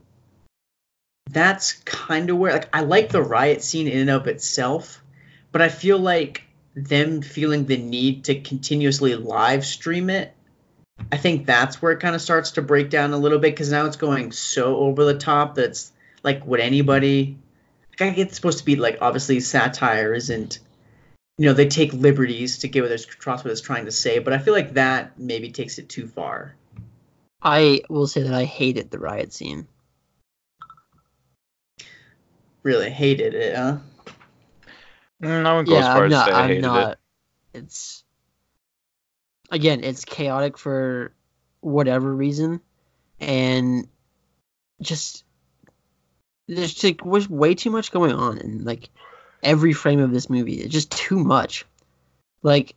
that's 1.30 1.74
kind 1.74 2.30
of 2.30 2.38
where 2.38 2.54
like 2.54 2.70
I 2.76 2.82
like 2.82 3.10
the 3.10 3.22
riot 3.22 3.62
scene 3.62 3.88
in 3.88 4.02
and 4.02 4.10
of 4.10 4.28
itself, 4.28 5.04
but 5.52 5.62
I 5.62 5.70
feel 5.70 6.00
like 6.00 6.44
them 6.76 7.22
feeling 7.22 7.66
the 7.66 7.78
need 7.78 8.26
to 8.26 8.40
continuously 8.40 9.16
live 9.16 9.66
stream 9.66 10.10
it 10.10 10.34
I 11.12 11.18
think 11.18 11.46
that's 11.46 11.82
where 11.82 11.92
it 11.92 12.00
kind 12.00 12.16
of 12.16 12.22
starts 12.22 12.52
to 12.52 12.62
break 12.62 12.90
down 12.90 13.14
a 13.14 13.18
little 13.18 13.40
bit 13.40 13.54
because 13.54 13.72
now 13.72 13.86
it's 13.86 13.98
going 13.98 14.32
so 14.32 14.78
over 14.78 15.06
the 15.06 15.18
top 15.18 15.56
that's 15.56 15.92
like, 16.24 16.46
would 16.46 16.60
anybody? 16.60 17.38
Like, 18.00 18.18
I 18.18 18.28
supposed 18.28 18.60
to 18.60 18.66
be 18.66 18.76
like 18.76 18.98
obviously 19.02 19.40
satire 19.40 20.14
isn't, 20.14 20.60
you 21.38 21.46
know, 21.46 21.54
they 21.54 21.68
take 21.68 21.94
liberties 21.94 22.60
to 22.60 22.68
get 22.68 22.82
what 22.82 22.92
it's 22.92 23.06
across 23.06 23.44
what 23.44 23.56
trying 23.62 23.86
to 23.86 23.92
say, 23.92 24.20
but 24.20 24.34
I 24.34 24.40
feel 24.40 24.54
like 24.54 24.74
that 24.74 25.20
maybe 25.20 25.52
takes 25.52 25.78
it 25.78 25.88
too 25.88 26.08
far. 26.08 26.56
I 27.42 27.82
will 27.90 28.08
say 28.08 28.24
that 28.24 28.34
I 28.34 28.46
hated 28.46 28.90
the 28.90 29.00
riot 29.00 29.32
scene. 29.34 29.68
Really 32.64 32.90
hated 32.90 33.36
it, 33.36 33.56
huh? 33.56 33.78
Mm, 35.22 35.46
I 35.46 35.52
wouldn't 35.52 35.70
go 35.70 35.78
as 35.78 35.86
Yeah, 35.86 35.94
far 35.94 36.04
I'm 36.04 36.06
as 36.06 36.12
to 36.14 36.18
not. 36.18 36.26
say 36.26 36.32
I 36.32 36.42
I'm 36.42 36.48
hated 36.48 36.64
not. 36.64 36.92
it. 36.92 36.98
It's 37.54 38.04
again, 39.52 39.84
it's 39.84 40.06
chaotic 40.06 40.58
for 40.58 41.14
whatever 41.62 42.14
reason, 42.14 42.62
and 43.20 43.88
just 44.82 45.24
there's 46.48 46.84
like 46.84 47.06
was 47.06 47.30
way 47.30 47.56
too 47.56 47.70
much 47.72 47.92
going 47.92 48.14
on 48.14 48.38
and 48.40 48.66
like 48.66 48.90
every 49.44 49.74
frame 49.74 50.00
of 50.00 50.12
this 50.12 50.30
movie. 50.30 50.56
It's 50.56 50.74
just 50.74 50.92
too 50.92 51.20
much. 51.20 51.66
Like, 52.44 52.76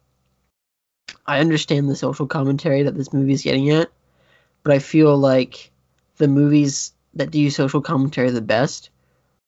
I 1.27 1.41
understand 1.41 1.89
the 1.89 1.97
social 1.97 2.27
commentary 2.27 2.85
that 2.85 2.97
this 2.97 3.13
movie 3.13 3.33
is 3.33 3.43
getting 3.43 3.71
at, 3.71 3.91
but 4.63 4.73
I 4.73 4.79
feel 4.79 5.17
like 5.17 5.71
the 6.17 6.29
movies 6.29 6.93
that 7.15 7.31
do 7.31 7.51
social 7.51 7.81
commentary 7.81 8.31
the 8.31 8.41
best 8.41 8.91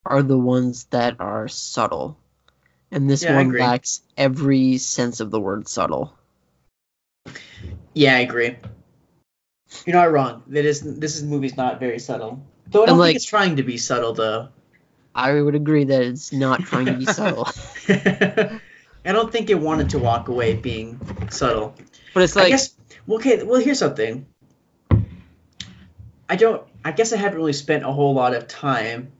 are 0.05 0.21
the 0.21 0.37
ones 0.37 0.85
that 0.91 1.17
are 1.19 1.47
subtle. 1.47 2.17
And 2.91 3.09
this 3.09 3.23
Yeah, 3.23 3.35
one 3.35 3.51
lacks 3.51 4.01
every 4.17 4.77
sense 4.77 5.19
of 5.19 5.31
the 5.31 5.39
word 5.39 5.67
subtle. 5.67 6.13
Yeah, 7.93 8.15
I 8.15 8.19
agree. 8.19 8.57
You're 9.85 9.95
not 9.95 10.11
wrong. 10.11 10.43
That 10.47 10.65
is 10.65 10.81
this 10.81 11.15
is 11.15 11.23
movie's 11.23 11.57
not 11.57 11.79
very 11.79 11.99
subtle. 11.99 12.45
Though 12.67 12.83
I 12.83 12.85
don't 12.87 12.97
like- 12.99 13.09
think 13.09 13.15
it's 13.17 13.25
trying 13.25 13.55
to 13.55 13.63
be 13.63 13.77
subtle 13.77 14.13
though. 14.13 14.49
I 15.15 15.41
would 15.41 15.55
agree 15.55 15.83
that 15.85 16.01
it's 16.01 16.33
not 16.33 16.61
trying 16.61 16.87
to 16.87 16.93
be 16.93 17.05
subtle, 17.05 17.47
I 19.05 19.11
don't 19.11 19.31
think 19.31 19.49
it 19.49 19.59
wanted 19.59 19.89
to 19.91 19.99
walk 19.99 20.27
away 20.27 20.55
being 20.55 20.99
subtle. 21.29 21.75
but 22.13 22.23
it's 22.23 22.35
I 22.37 22.41
like 22.41 22.49
guess. 22.49 22.75
Well, 23.05 23.19
okay. 23.19 23.43
Well, 23.43 23.59
here's 23.59 23.79
something. 23.79 24.25
I 26.29 26.35
don't. 26.35 26.63
I 26.85 26.91
guess 26.91 27.13
I 27.13 27.17
haven't 27.17 27.37
really 27.37 27.53
spent 27.53 27.83
a 27.83 27.91
whole 27.91 28.13
lot 28.13 28.33
of 28.33 28.47
time 28.47 29.11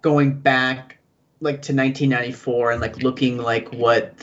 going 0.00 0.38
back, 0.38 0.98
like 1.40 1.62
to 1.62 1.74
1994, 1.74 2.72
and 2.72 2.80
like 2.80 2.96
looking 3.02 3.38
like 3.38 3.72
what 3.72 4.14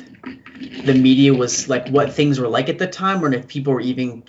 the 0.86 0.94
media 0.94 1.34
was 1.34 1.70
like, 1.70 1.88
what 1.90 2.14
things 2.14 2.40
were 2.40 2.48
like 2.48 2.70
at 2.70 2.80
the 2.80 2.88
time, 2.88 3.24
or 3.24 3.34
if 3.34 3.48
people 3.48 3.74
were 3.74 3.82
even 3.82 4.24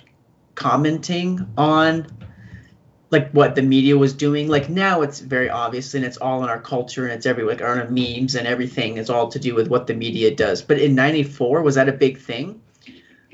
commenting 0.55 1.47
on 1.57 2.07
like 3.11 3.29
what 3.31 3.55
the 3.55 3.61
media 3.61 3.97
was 3.97 4.13
doing. 4.13 4.47
Like 4.47 4.69
now, 4.69 5.01
it's 5.01 5.19
very 5.19 5.49
obvious, 5.49 5.93
and 5.93 6.03
it's 6.03 6.17
all 6.17 6.43
in 6.43 6.49
our 6.49 6.61
culture, 6.61 7.03
and 7.03 7.13
it's 7.13 7.25
everywhere, 7.25 7.55
like 7.55 7.63
our 7.63 7.87
memes 7.89 8.35
and 8.35 8.47
everything. 8.47 8.97
is 8.97 9.09
all 9.09 9.27
to 9.29 9.39
do 9.39 9.53
with 9.53 9.67
what 9.67 9.85
the 9.87 9.93
media 9.93 10.33
does. 10.33 10.61
But 10.61 10.79
in 10.79 10.95
'94, 10.95 11.61
was 11.61 11.75
that 11.75 11.89
a 11.89 11.93
big 11.93 12.17
thing? 12.19 12.61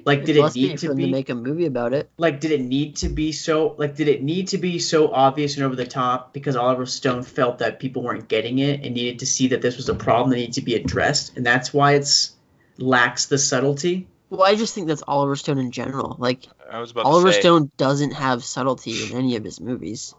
Like, 0.04 0.22
did 0.24 0.38
it 0.38 0.40
it 0.40 0.42
must 0.42 0.56
be 0.56 0.68
need 0.70 0.78
to 0.80 0.96
be? 0.96 1.06
to 1.06 1.12
make 1.12 1.30
a 1.30 1.36
movie 1.36 1.66
about 1.66 1.94
it. 1.94 2.10
like 2.18 2.40
did 2.40 2.52
it 2.52 2.62
need 2.62 2.96
to 2.98 3.10
be 3.10 3.34
so 3.34 3.76
like 3.78 3.96
did 3.96 4.08
it 4.08 4.24
need 4.24 4.48
to 4.50 4.58
be 4.58 4.80
so 4.80 5.12
obvious 5.12 5.58
and 5.58 5.66
over 5.66 5.76
the 5.76 5.86
top 5.86 6.34
because 6.34 6.56
oliver 6.56 6.86
stone 6.86 7.24
felt 7.24 7.58
that 7.60 7.78
people 7.78 8.02
weren't 8.04 8.30
getting 8.30 8.60
it 8.60 8.86
and 8.86 8.96
needed 8.96 9.20
to 9.20 9.26
see 9.26 9.50
that 9.50 9.62
this 9.62 9.76
was 9.76 9.90
a 9.90 9.94
problem 9.94 10.30
that 10.30 10.38
needed 10.38 10.54
to 10.54 10.62
be 10.62 10.76
addressed 10.76 11.36
and 11.36 11.46
that's 11.46 11.74
why 11.74 11.96
it's 11.96 12.34
lacks 12.78 13.26
the 13.26 13.38
subtlety 13.38 14.08
Well, 14.30 14.44
I 14.44 14.56
just 14.56 14.74
think 14.74 14.88
that's 14.88 15.04
Oliver 15.08 15.36
Stone 15.36 15.58
in 15.58 15.72
general. 15.72 16.16
Like 16.20 16.48
I 16.70 16.80
was 16.80 16.92
about 16.92 17.06
Oliver 17.06 17.28
to 17.30 17.34
say, 17.34 17.42
Stone 17.42 17.72
doesn't 17.78 18.12
have 18.12 18.44
subtlety 18.44 19.04
in 19.06 19.18
any 19.18 19.36
of 19.36 19.44
his 19.44 19.60
movies. 19.62 20.14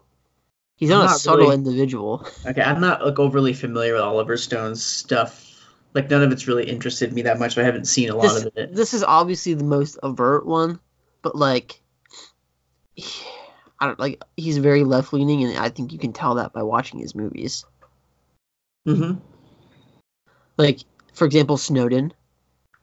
He's 0.75 0.91
I'm 0.91 0.99
not 0.99 1.15
a 1.15 1.19
subtle 1.19 1.45
really- 1.45 1.55
individual. 1.55 2.25
okay 2.45 2.61
i'm 2.61 2.79
not 2.79 3.05
like 3.05 3.19
overly 3.19 3.51
familiar 3.53 3.93
with 3.93 4.01
oliver 4.01 4.37
stone's 4.37 4.81
stuff 4.83 5.45
like 5.93 6.09
none 6.09 6.23
of 6.23 6.31
it's 6.31 6.47
really 6.47 6.69
interested 6.69 7.11
me 7.11 7.23
that 7.23 7.37
much 7.37 7.55
so 7.55 7.61
i 7.61 7.65
haven't 7.65 7.83
seen 7.83 8.09
a 8.09 8.15
lot 8.15 8.23
This, 8.33 8.45
of 8.45 8.57
it 8.57 8.73
this 8.73 8.93
is 8.93 9.03
obviously 9.03 9.55
the 9.55 9.65
most 9.65 9.99
overt 10.01 10.45
one, 10.45 10.79
but 11.21 11.35
like, 11.35 11.81
I 13.79 13.87
don't 13.87 13.99
like. 13.99 14.21
He's 14.37 14.57
very 14.57 14.83
left 14.83 15.13
leaning, 15.13 15.43
and 15.43 15.57
I 15.57 15.69
think 15.69 15.93
you 15.93 15.99
can 15.99 16.13
tell 16.13 16.35
that 16.35 16.53
by 16.53 16.63
watching 16.63 16.99
his 16.99 17.15
movies. 17.15 17.65
mm-hmm. 18.87 19.19
Like, 20.57 20.79
for 21.13 21.25
example, 21.25 21.57
Snowden. 21.57 22.13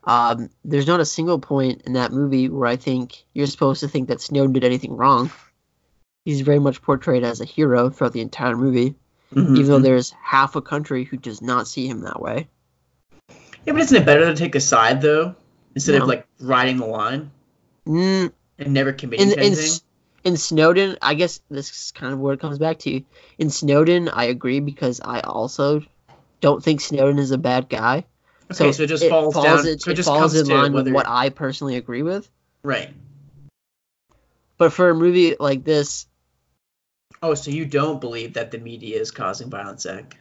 Um, 0.07 0.49
there's 0.63 0.87
not 0.87 1.01
a 1.01 1.05
single 1.05 1.37
point 1.37 1.81
in 1.85 1.93
that 1.93 2.11
movie 2.13 2.47
where 2.49 2.67
I 2.67 2.77
think 2.77 3.23
you're 3.33 3.45
supposed 3.45 3.81
to 3.81 3.87
think 3.89 4.07
that 4.07 4.21
Snowden 4.21 4.53
did 4.53 4.63
anything 4.63 4.95
wrong. 4.95 5.29
He's 6.25 6.41
very 6.41 6.59
much 6.59 6.81
portrayed 6.81 7.23
as 7.23 7.41
a 7.41 7.45
hero 7.45 7.89
throughout 7.89 8.13
the 8.13 8.21
entire 8.21 8.55
movie, 8.55 8.95
Mm-hmm. 9.35 9.57
even 9.57 9.65
though 9.69 9.79
there's 9.79 10.11
half 10.23 10.55
a 10.55 10.61
country 10.61 11.03
who 11.03 11.17
does 11.17 11.41
not 11.41 11.67
see 11.67 11.85
him 11.85 12.01
that 12.01 12.21
way. 12.21 12.47
yeah 13.65 13.73
but 13.73 13.81
isn't 13.81 13.97
it 13.97 14.05
better 14.05 14.25
to 14.25 14.35
take 14.35 14.55
a 14.55 14.61
side 14.61 15.01
though 15.01 15.35
instead 15.75 15.95
No. 15.97 16.03
of 16.03 16.07
like 16.07 16.25
riding 16.39 16.77
the 16.77 16.85
line 16.85 17.31
Mm, 17.85 18.31
and 18.57 18.73
never 18.73 18.93
committing 18.93 19.27
in, 19.27 19.33
to 19.35 19.39
in, 19.41 19.45
anything 19.47 19.65
S- 19.65 19.81
in 20.23 20.37
Snowden, 20.37 20.97
I 21.01 21.13
guess 21.15 21.41
this 21.49 21.69
is 21.69 21.91
kind 21.93 22.13
of 22.13 22.19
where 22.19 22.33
it 22.33 22.39
comes 22.39 22.57
back 22.57 22.79
to. 22.79 23.01
In 23.37 23.49
Snowden, 23.49 24.07
I 24.07 24.25
agree 24.25 24.61
because 24.61 25.01
I 25.03 25.19
also 25.19 25.81
don't 26.39 26.63
think 26.63 26.79
Snowden 26.79 27.19
is 27.19 27.31
a 27.31 27.37
bad 27.37 27.67
guy. 27.67 28.05
Okay 28.51 28.71
so, 28.71 28.83
it 28.83 28.87
just 28.87 29.07
falls, 29.07 29.35
down 29.35 29.59
It, 29.65 29.81
so 29.81 29.91
it 29.91 29.93
it 29.93 29.95
just 29.95 30.07
falls 30.07 30.19
comes 30.33 30.35
in 30.35 30.45
to 30.47 30.53
line 30.55 30.73
with 30.73 30.89
what 30.89 31.07
I 31.07 31.29
personally 31.29 31.75
agree 31.75 32.03
with. 32.03 32.29
right 32.63 32.93
But 34.57 34.73
for 34.73 34.89
a 34.89 34.95
movie 34.95 35.35
like 35.39 35.63
this, 35.63 36.07
Oh, 37.21 37.33
so 37.33 37.49
you 37.51 37.65
don't 37.65 37.99
believe 37.99 38.33
that 38.33 38.51
the 38.51 38.59
media 38.59 38.99
is 38.99 39.11
causing 39.11 39.49
violence, 39.49 39.83
Zach? 39.83 40.17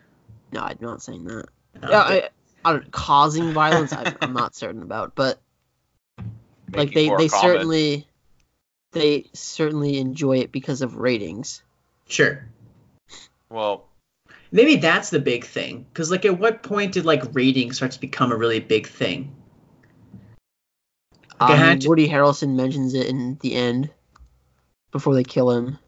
no, 0.53 0.61
I'm 0.61 0.79
not 0.81 1.03
saying 1.03 1.25
that. 1.25 1.47
Yeah, 1.83 2.01
I, 2.01 2.29
I 2.65 2.73
don't 2.73 2.91
causing 2.91 3.53
violence. 3.53 3.93
I, 3.93 4.15
I'm 4.21 4.33
not 4.33 4.55
certain 4.57 4.83
about, 4.83 5.15
but 5.15 5.39
like 6.73 6.93
they 6.93 7.09
they 7.09 7.29
certainly 7.29 8.07
they 8.93 9.27
certainly 9.35 9.99
enjoy 9.99 10.39
it 10.39 10.53
because 10.53 10.83
of 10.83 10.97
ratings. 10.97 11.63
sure. 12.09 12.45
Well, 13.51 13.86
Maybe 14.57 14.77
that's 14.77 15.11
the 15.11 15.19
big 15.19 15.45
thing. 15.45 15.85
Because, 15.93 16.11
like, 16.11 16.25
at 16.25 16.39
what 16.39 16.63
point 16.63 16.93
did, 16.93 17.05
like, 17.05 17.23
ratings 17.35 17.77
start 17.77 17.93
to 17.93 18.01
become 18.01 18.33
a 18.33 18.37
really 18.37 18.59
big 18.59 18.87
thing? 18.87 19.37
Like, 21.39 21.51
Um, 21.61 21.79
to- 21.79 21.89
Woody 21.91 22.09
Harrelson 22.09 22.57
mentions 22.57 22.95
it 22.95 23.07
in 23.07 23.37
the 23.43 23.55
end 23.55 23.91
before 24.93 25.15
they 25.15 25.25
kill 25.25 25.51
him. 25.51 25.79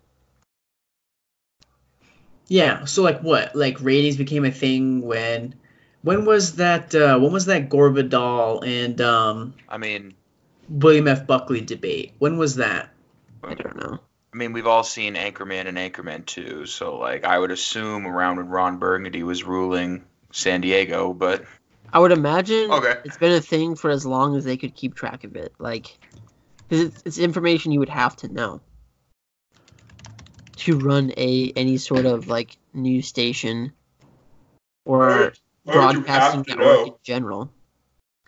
Yeah, 2.49 2.85
so, 2.85 3.03
like, 3.03 3.23
what? 3.23 3.57
Like, 3.57 3.81
ratings 3.81 4.19
became 4.19 4.45
a 4.45 4.53
thing 4.53 5.01
when. 5.01 5.55
When 6.03 6.27
was 6.27 6.57
that? 6.57 6.95
Uh, 6.95 7.19
when 7.19 7.33
was 7.33 7.47
that 7.47 7.71
Gore 7.71 7.89
Vidal 7.89 8.61
and 8.61 9.01
um, 9.01 9.55
I 9.67 9.79
mean, 9.79 10.13
William 10.69 11.09
F. 11.09 11.27
Buckley 11.27 11.63
debate? 11.63 12.13
When 12.19 12.37
was 12.37 12.57
that? 12.57 12.93
I 13.43 13.55
don't 13.55 13.77
know. 13.77 13.99
I 14.33 14.37
mean, 14.37 14.53
we've 14.53 14.67
all 14.67 14.85
seen 14.85 15.15
Anchorman 15.15 15.67
and 15.67 15.79
Anchorman 15.79 16.27
2, 16.27 16.67
so 16.67 16.99
like 16.99 17.25
I 17.25 17.39
would 17.39 17.51
assume 17.51 18.07
around 18.07 18.37
when 18.37 18.49
Ron 18.49 18.79
Burgundy 18.79 19.23
was 19.23 19.45
ruling 19.45 20.05
San 20.33 20.61
Diego, 20.61 21.13
but 21.15 21.45
I 21.93 21.99
would 21.99 22.13
imagine 22.13 22.71
Okay. 22.71 22.95
it's 23.05 23.17
been 23.17 23.33
a 23.33 23.41
thing 23.41 23.75
for 23.75 23.89
as 23.91 24.05
long 24.05 24.37
as 24.37 24.45
they 24.45 24.59
could 24.59 24.75
keep 24.75 24.95
track 24.95 25.25
of 25.25 25.35
it. 25.37 25.55
Like, 25.59 25.99
'cause 26.69 26.81
it's, 26.81 27.03
it's 27.07 27.19
information 27.19 27.73
you 27.73 27.79
would 27.81 27.89
have 27.89 28.17
to 28.17 28.29
know 28.29 28.61
to 30.57 30.77
run 30.77 31.13
a 31.17 31.53
any 31.57 31.79
sort 31.79 32.05
of 32.05 32.29
like 32.29 32.59
news 32.75 33.07
station 33.09 33.73
or 34.85 35.33
broadcasting 35.65 36.45
network 36.47 36.87
in 36.87 36.95
general. 37.03 37.51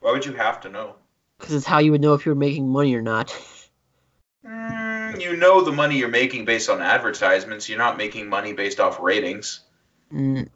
Why 0.01 0.13
would 0.13 0.25
you 0.25 0.33
have 0.33 0.61
to 0.63 0.71
know? 0.71 0.95
Because 1.39 1.55
it's 1.55 1.67
how 1.67 1.79
you 1.79 1.91
would 1.93 2.01
know 2.01 2.15
if 2.15 2.25
you 2.25 2.33
were 2.33 2.37
making 2.39 2.69
money 2.69 2.95
or 2.95 3.03
not. 3.03 3.29
Mm, 4.47 4.80
you 5.19 5.37
know 5.37 5.63
the 5.63 5.73
money 5.73 5.97
you're 5.99 6.09
making 6.09 6.45
based 6.45 6.69
on 6.69 6.81
advertisements. 6.83 7.69
You're 7.69 7.79
not 7.79 7.97
making 7.97 8.29
money 8.29 8.53
based 8.53 8.79
off 8.81 9.01
ratings. 9.01 9.61
Mm, 10.13 10.49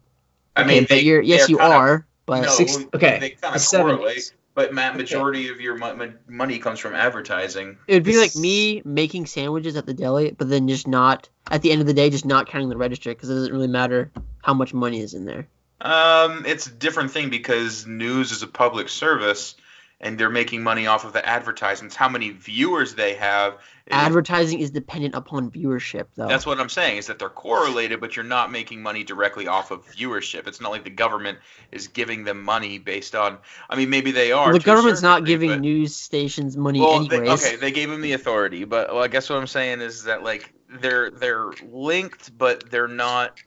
I 0.55 0.61
okay, 0.61 0.67
mean, 0.69 0.83
but 0.83 0.89
they, 0.89 0.99
you're 1.01 1.21
yes, 1.21 1.41
they're 1.41 1.49
you 1.49 1.59
of- 1.59 1.71
are. 1.71 2.05
But 2.27 2.41
no, 2.41 2.49
Six- 2.49 2.77
okay, 2.93 3.19
they 3.19 3.29
kind 3.31 3.53
the 3.53 3.57
of 3.57 3.61
70s. 3.61 3.81
correlate. 3.97 4.33
But 4.55 4.73
ma- 4.73 4.87
Okay. 4.87 4.97
majority 4.97 5.49
of 5.49 5.59
your 5.59 5.75
mo- 5.77 5.95
mo- 5.95 6.13
money 6.29 6.59
comes 6.59 6.79
from 6.79 6.95
advertising. 6.95 7.77
it 7.87 7.93
would 7.93 8.03
be 8.03 8.17
like 8.17 8.35
me 8.37 8.81
making 8.85 9.25
sandwiches 9.25 9.75
at 9.75 9.85
the 9.85 9.93
deli, 9.93 10.31
but 10.31 10.49
then 10.49 10.67
just 10.69 10.87
not 10.87 11.27
at 11.51 11.61
the 11.61 11.71
end 11.71 11.81
of 11.81 11.87
the 11.87 11.93
day, 11.93 12.09
just 12.09 12.25
not 12.25 12.47
counting 12.47 12.69
the 12.69 12.77
register 12.77 13.09
because 13.11 13.29
it 13.29 13.33
doesn't 13.33 13.51
really 13.53 13.67
matter 13.67 14.11
how 14.43 14.53
much 14.53 14.73
money 14.73 15.01
is 15.01 15.13
in 15.13 15.25
there. 15.25 15.47
Um, 15.81 16.45
it's 16.45 16.67
a 16.67 16.71
different 16.71 17.11
thing 17.11 17.29
because 17.29 17.85
news 17.85 18.31
is 18.31 18.43
a 18.43 18.47
public 18.47 18.87
service, 18.87 19.55
and 20.01 20.17
they're 20.19 20.29
making 20.29 20.61
money 20.61 20.87
off 20.87 21.05
of 21.05 21.13
the 21.13 21.25
advertisements. 21.27 21.95
How 21.95 22.09
many 22.09 22.31
viewers 22.31 22.95
they 22.95 23.13
have. 23.15 23.53
is- 23.53 23.59
Advertising 23.91 24.59
is 24.59 24.69
dependent 24.71 25.15
upon 25.15 25.49
viewership, 25.49 26.07
though. 26.15 26.27
That's 26.27 26.45
what 26.45 26.59
I'm 26.59 26.69
saying 26.69 26.97
is 26.97 27.07
that 27.07 27.17
they're 27.17 27.29
correlated, 27.29 28.01
but 28.01 28.15
you're 28.15 28.25
not 28.25 28.51
making 28.51 28.81
money 28.81 29.03
directly 29.03 29.47
off 29.47 29.71
of 29.71 29.85
viewership. 29.87 30.47
It's 30.47 30.59
not 30.59 30.71
like 30.71 30.83
the 30.83 30.89
government 30.89 31.39
is 31.71 31.87
giving 31.87 32.23
them 32.25 32.43
money 32.43 32.77
based 32.77 33.15
on. 33.15 33.37
I 33.69 33.75
mean, 33.75 33.89
maybe 33.89 34.11
they 34.11 34.31
are. 34.31 34.51
the 34.51 34.59
government's 34.59 35.01
not 35.01 35.19
degree, 35.19 35.33
giving 35.33 35.49
but- 35.51 35.59
news 35.61 35.95
stations 35.95 36.57
money 36.57 36.81
Well, 36.81 37.05
they, 37.05 37.29
okay, 37.29 37.55
they 37.55 37.71
gave 37.71 37.89
them 37.89 38.01
the 38.01 38.13
authority, 38.13 38.65
but 38.65 38.93
well, 38.93 39.03
I 39.03 39.07
guess 39.07 39.29
what 39.29 39.39
I'm 39.39 39.47
saying 39.47 39.81
is 39.81 40.03
that 40.03 40.23
like 40.23 40.51
they're 40.69 41.09
they're 41.11 41.51
linked, 41.71 42.37
but 42.37 42.69
they're 42.69 42.87
not 42.87 43.39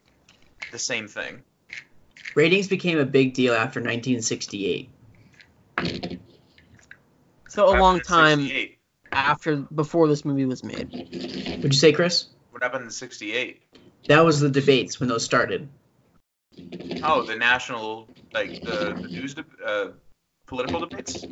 the 0.73 0.79
same 0.79 1.09
thing. 1.09 1.43
Ratings 2.35 2.69
became 2.69 2.99
a 2.99 3.05
big 3.07 3.35
deal 3.35 3.53
after 3.55 3.81
1968. 3.81 4.89
So 7.59 7.77
a 7.77 7.81
long 7.81 7.99
time 7.99 8.49
after 9.11 9.57
before 9.57 10.07
this 10.07 10.25
movie 10.25 10.45
was 10.45 10.63
made. 10.63 10.93
Would 10.93 11.65
you 11.65 11.73
say, 11.73 11.91
Chris? 11.91 12.27
What 12.53 12.63
happened 12.63 12.85
in 12.85 12.91
'68? 12.93 13.61
That 14.07 14.25
was 14.25 14.39
the 14.39 14.49
debates 14.49 15.01
when 15.01 15.09
those 15.09 15.25
started. 15.25 15.69
Oh, 17.03 17.25
the 17.25 17.35
national 17.35 18.09
like 18.33 18.63
the, 18.63 18.97
the 19.03 19.09
news 19.09 19.35
de- 19.35 19.45
uh, 19.65 19.89
political 20.47 20.87
debates. 20.87 21.27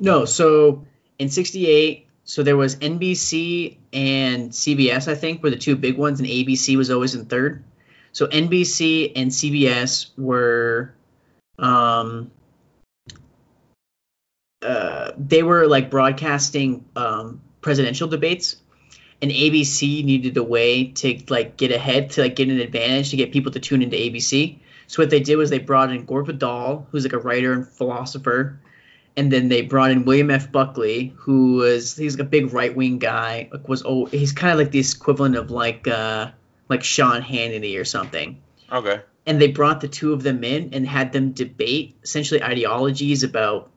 No, 0.00 0.24
so 0.24 0.84
in 1.20 1.28
68, 1.28 2.08
so 2.24 2.42
there 2.42 2.56
was 2.56 2.74
NBC 2.74 3.76
and 3.92 4.50
CBS, 4.50 5.06
I 5.06 5.14
think, 5.14 5.44
were 5.44 5.50
the 5.50 5.56
two 5.56 5.76
big 5.76 5.96
ones, 5.96 6.18
and 6.18 6.28
ABC 6.28 6.76
was 6.76 6.90
always 6.90 7.14
in 7.14 7.26
third. 7.26 7.62
So 8.10 8.26
NBC 8.26 9.12
and 9.14 9.30
CBS 9.30 10.10
were, 10.18 10.92
um, 11.56 12.32
uh, 14.62 15.12
they 15.18 15.42
were 15.42 15.66
like 15.66 15.90
broadcasting 15.90 16.84
um, 16.96 17.40
presidential 17.60 18.08
debates, 18.08 18.56
and 19.20 19.30
ABC 19.30 20.04
needed 20.04 20.36
a 20.36 20.42
way 20.42 20.86
to 20.86 21.18
like 21.28 21.56
get 21.56 21.72
ahead, 21.72 22.10
to 22.10 22.22
like 22.22 22.36
get 22.36 22.48
an 22.48 22.60
advantage, 22.60 23.10
to 23.10 23.16
get 23.16 23.32
people 23.32 23.52
to 23.52 23.60
tune 23.60 23.82
into 23.82 23.96
ABC. 23.96 24.58
So 24.86 25.02
what 25.02 25.10
they 25.10 25.20
did 25.20 25.36
was 25.36 25.50
they 25.50 25.58
brought 25.58 25.90
in 25.90 26.04
Gore 26.04 26.24
Vidal, 26.24 26.86
who's 26.90 27.04
like 27.04 27.12
a 27.12 27.18
writer 27.18 27.52
and 27.52 27.66
philosopher, 27.66 28.60
and 29.16 29.32
then 29.32 29.48
they 29.48 29.62
brought 29.62 29.90
in 29.90 30.04
William 30.04 30.30
F. 30.30 30.50
Buckley, 30.50 31.14
who 31.16 31.54
was 31.54 31.96
he's 31.96 32.18
a 32.18 32.24
big 32.24 32.52
right 32.52 32.74
wing 32.74 32.98
guy. 32.98 33.48
Like 33.52 33.68
was 33.68 33.82
oh 33.84 34.06
he's 34.06 34.32
kind 34.32 34.52
of 34.52 34.58
like 34.58 34.70
the 34.70 34.80
equivalent 34.80 35.36
of 35.36 35.50
like 35.50 35.86
uh 35.88 36.30
like 36.68 36.82
Sean 36.82 37.22
Hannity 37.22 37.78
or 37.78 37.84
something. 37.84 38.40
Okay. 38.70 39.00
And 39.24 39.40
they 39.40 39.48
brought 39.48 39.80
the 39.80 39.88
two 39.88 40.12
of 40.12 40.22
them 40.22 40.42
in 40.42 40.74
and 40.74 40.86
had 40.86 41.12
them 41.12 41.32
debate 41.32 41.96
essentially 42.02 42.42
ideologies 42.42 43.22
about 43.22 43.70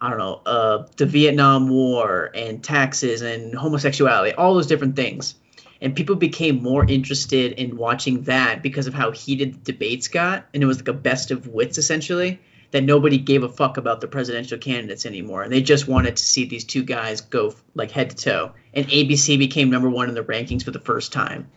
I 0.00 0.10
don't 0.10 0.18
know 0.18 0.40
uh 0.46 0.86
the 0.96 1.06
Vietnam 1.06 1.68
War 1.68 2.30
and 2.34 2.62
taxes 2.62 3.22
and 3.22 3.54
homosexuality, 3.54 4.34
all 4.34 4.54
those 4.54 4.66
different 4.66 4.96
things. 4.96 5.34
And 5.80 5.94
people 5.94 6.16
became 6.16 6.60
more 6.62 6.84
interested 6.84 7.52
in 7.52 7.76
watching 7.76 8.22
that 8.22 8.62
because 8.62 8.88
of 8.88 8.94
how 8.94 9.12
heated 9.12 9.64
the 9.64 9.72
debates 9.72 10.08
got, 10.08 10.46
and 10.52 10.62
it 10.62 10.66
was 10.66 10.78
like 10.78 10.88
a 10.88 10.92
best 10.92 11.30
of 11.30 11.46
wits 11.46 11.78
essentially 11.78 12.40
that 12.70 12.82
nobody 12.82 13.16
gave 13.16 13.42
a 13.42 13.48
fuck 13.48 13.76
about 13.76 14.00
the 14.00 14.08
presidential 14.08 14.58
candidates 14.58 15.06
anymore, 15.06 15.42
and 15.42 15.52
they 15.52 15.62
just 15.62 15.88
wanted 15.88 16.16
to 16.16 16.22
see 16.22 16.44
these 16.44 16.64
two 16.64 16.82
guys 16.82 17.20
go 17.22 17.54
like 17.74 17.90
head 17.90 18.10
to 18.10 18.16
toe. 18.16 18.52
And 18.74 18.86
ABC 18.88 19.38
became 19.38 19.70
number 19.70 19.88
one 19.88 20.08
in 20.08 20.14
the 20.14 20.24
rankings 20.24 20.64
for 20.64 20.70
the 20.70 20.80
first 20.80 21.12
time, 21.12 21.48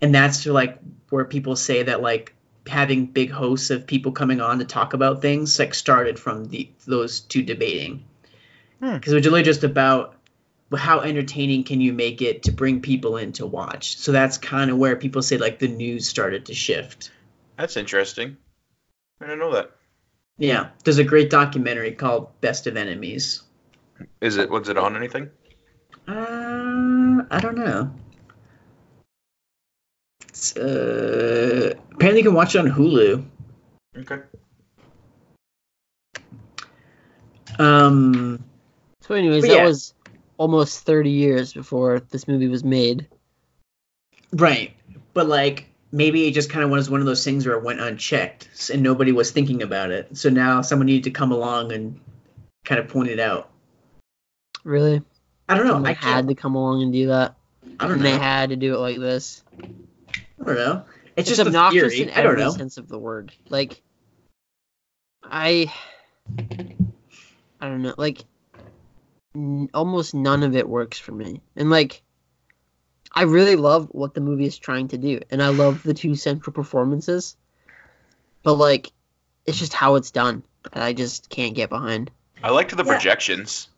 and 0.00 0.14
that's 0.14 0.46
like 0.46 0.78
where 1.10 1.24
people 1.24 1.56
say 1.56 1.82
that 1.84 2.00
like 2.00 2.34
having 2.68 3.06
big 3.06 3.30
hosts 3.30 3.70
of 3.70 3.86
people 3.86 4.12
coming 4.12 4.40
on 4.40 4.58
to 4.58 4.64
talk 4.64 4.92
about 4.94 5.22
things 5.22 5.58
like 5.58 5.74
started 5.74 6.18
from 6.18 6.46
the 6.46 6.70
those 6.86 7.20
two 7.20 7.42
debating 7.42 8.04
because 8.80 9.12
it 9.12 9.16
was 9.16 9.26
really 9.26 9.42
just 9.42 9.64
about 9.64 10.14
how 10.76 11.00
entertaining 11.00 11.64
can 11.64 11.80
you 11.80 11.92
make 11.92 12.20
it 12.20 12.42
to 12.42 12.52
bring 12.52 12.80
people 12.80 13.16
in 13.16 13.32
to 13.32 13.46
watch 13.46 13.96
so 13.96 14.12
that's 14.12 14.36
kind 14.38 14.70
of 14.70 14.76
where 14.76 14.96
people 14.96 15.22
say 15.22 15.38
like 15.38 15.58
the 15.58 15.68
news 15.68 16.08
started 16.08 16.46
to 16.46 16.54
shift 16.54 17.10
That's 17.56 17.76
interesting. 17.76 18.36
I 19.20 19.24
didn't 19.24 19.38
know 19.38 19.52
that. 19.52 19.70
Yeah, 20.38 20.68
there's 20.84 20.98
a 20.98 21.04
great 21.04 21.30
documentary 21.30 21.92
called 21.92 22.38
Best 22.42 22.66
of 22.66 22.76
Enemies. 22.76 23.42
Is 24.20 24.36
it? 24.36 24.50
Was 24.50 24.68
it 24.68 24.76
on 24.76 24.94
anything? 24.94 25.30
Uh, 26.06 27.24
I 27.30 27.40
don't 27.40 27.56
know. 27.56 27.90
It's, 30.36 30.54
uh, 30.54 31.72
apparently, 31.92 32.20
you 32.20 32.26
can 32.28 32.34
watch 32.34 32.54
it 32.54 32.58
on 32.58 32.66
Hulu. 32.70 33.24
Okay. 33.98 34.18
Um, 37.58 38.44
So, 39.00 39.14
anyways, 39.14 39.44
that 39.44 39.50
yeah. 39.50 39.64
was 39.64 39.94
almost 40.36 40.80
30 40.84 41.08
years 41.10 41.54
before 41.54 42.00
this 42.10 42.28
movie 42.28 42.48
was 42.48 42.62
made. 42.64 43.08
right, 44.32 44.76
but 45.14 45.26
like 45.26 45.70
maybe 45.92 46.26
it 46.26 46.32
just 46.34 46.50
kind 46.50 46.62
of 46.64 46.70
was 46.70 46.90
one 46.90 47.00
of 47.00 47.06
those 47.06 47.24
things 47.24 47.46
where 47.46 47.56
it 47.56 47.64
went 47.64 47.80
unchecked 47.80 48.68
and 48.70 48.82
nobody 48.82 49.12
was 49.12 49.30
thinking 49.30 49.62
about 49.62 49.90
it. 49.90 50.14
So 50.18 50.28
now 50.28 50.60
someone 50.60 50.84
needed 50.86 51.04
to 51.04 51.10
come 51.12 51.32
along 51.32 51.72
and 51.72 51.98
kind 52.66 52.78
of 52.78 52.88
point 52.88 53.08
it 53.08 53.20
out. 53.20 53.48
Really? 54.64 55.00
I 55.48 55.54
don't 55.54 55.64
know. 55.66 55.74
Someone 55.74 55.90
I 55.90 55.94
had 55.94 56.00
can't. 56.16 56.28
to 56.28 56.34
come 56.34 56.54
along 56.56 56.82
and 56.82 56.92
do 56.92 57.06
that. 57.06 57.36
I 57.80 57.84
don't 57.84 57.92
and 57.94 58.02
know. 58.02 58.10
they 58.10 58.18
had 58.18 58.50
to 58.50 58.56
do 58.56 58.74
it 58.74 58.78
like 58.78 58.98
this. 58.98 59.42
I 60.40 60.44
don't 60.44 60.54
know. 60.56 60.84
It's, 61.16 61.28
It's, 61.30 61.38
just 61.38 61.46
obnoxious 61.46 61.82
a 61.82 61.88
theory. 61.96 62.02
in 62.02 62.10
I 62.10 62.22
don't 62.22 62.32
every 62.32 62.44
know. 62.44 62.50
sense 62.50 62.76
of 62.76 62.88
the 62.88 62.98
word. 62.98 63.32
Like, 63.48 63.80
I, 65.22 65.72
I 67.60 67.68
don't 67.68 67.82
know. 67.82 67.94
Like, 67.96 68.22
n- 69.34 69.70
almost 69.72 70.14
none 70.14 70.42
of 70.42 70.54
it 70.54 70.68
works 70.68 70.98
for 70.98 71.12
me. 71.12 71.40
And 71.56 71.70
like, 71.70 72.02
I 73.12 73.22
really 73.22 73.56
love 73.56 73.88
what 73.92 74.12
the 74.12 74.20
movie 74.20 74.44
is 74.46 74.58
trying 74.58 74.88
to 74.88 74.98
do, 74.98 75.20
and 75.30 75.42
I 75.42 75.48
love 75.48 75.82
the 75.82 75.94
two 75.94 76.14
central 76.16 76.52
performances. 76.52 77.34
But 78.42 78.54
like, 78.54 78.92
it's 79.46 79.58
just 79.58 79.72
how 79.72 79.94
it's 79.94 80.10
done 80.10 80.42
that 80.64 80.82
I 80.82 80.92
just 80.92 81.30
can't 81.30 81.54
get 81.54 81.70
behind. 81.70 82.10
I 82.42 82.50
liked 82.50 82.76
the 82.76 82.84
Yeah. 82.84 82.92
projections. 82.92 83.68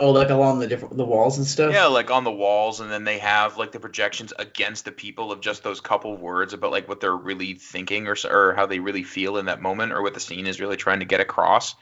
Oh, 0.00 0.12
like 0.12 0.30
along 0.30 0.60
the 0.60 0.66
different 0.66 0.96
the 0.96 1.04
walls 1.04 1.36
and 1.36 1.46
stuff. 1.46 1.74
Yeah, 1.74 1.86
like 1.86 2.10
on 2.10 2.24
the 2.24 2.32
walls, 2.32 2.80
and 2.80 2.90
then 2.90 3.04
they 3.04 3.18
have 3.18 3.58
like 3.58 3.70
the 3.70 3.80
projections 3.80 4.32
against 4.38 4.84
the 4.86 4.92
people 4.92 5.30
of 5.30 5.40
just 5.40 5.62
those 5.62 5.80
couple 5.80 6.16
words 6.16 6.54
about 6.54 6.72
like 6.72 6.88
what 6.88 7.00
they're 7.00 7.14
really 7.14 7.54
thinking 7.54 8.08
or 8.08 8.16
or 8.30 8.54
how 8.54 8.66
they 8.66 8.78
really 8.80 9.02
feel 9.02 9.36
in 9.36 9.46
that 9.46 9.60
moment 9.60 9.92
or 9.92 10.02
what 10.02 10.14
the 10.14 10.20
scene 10.20 10.46
is 10.46 10.60
really 10.60 10.76
trying 10.78 11.00
to 11.00 11.06
get 11.06 11.20
across. 11.20 11.74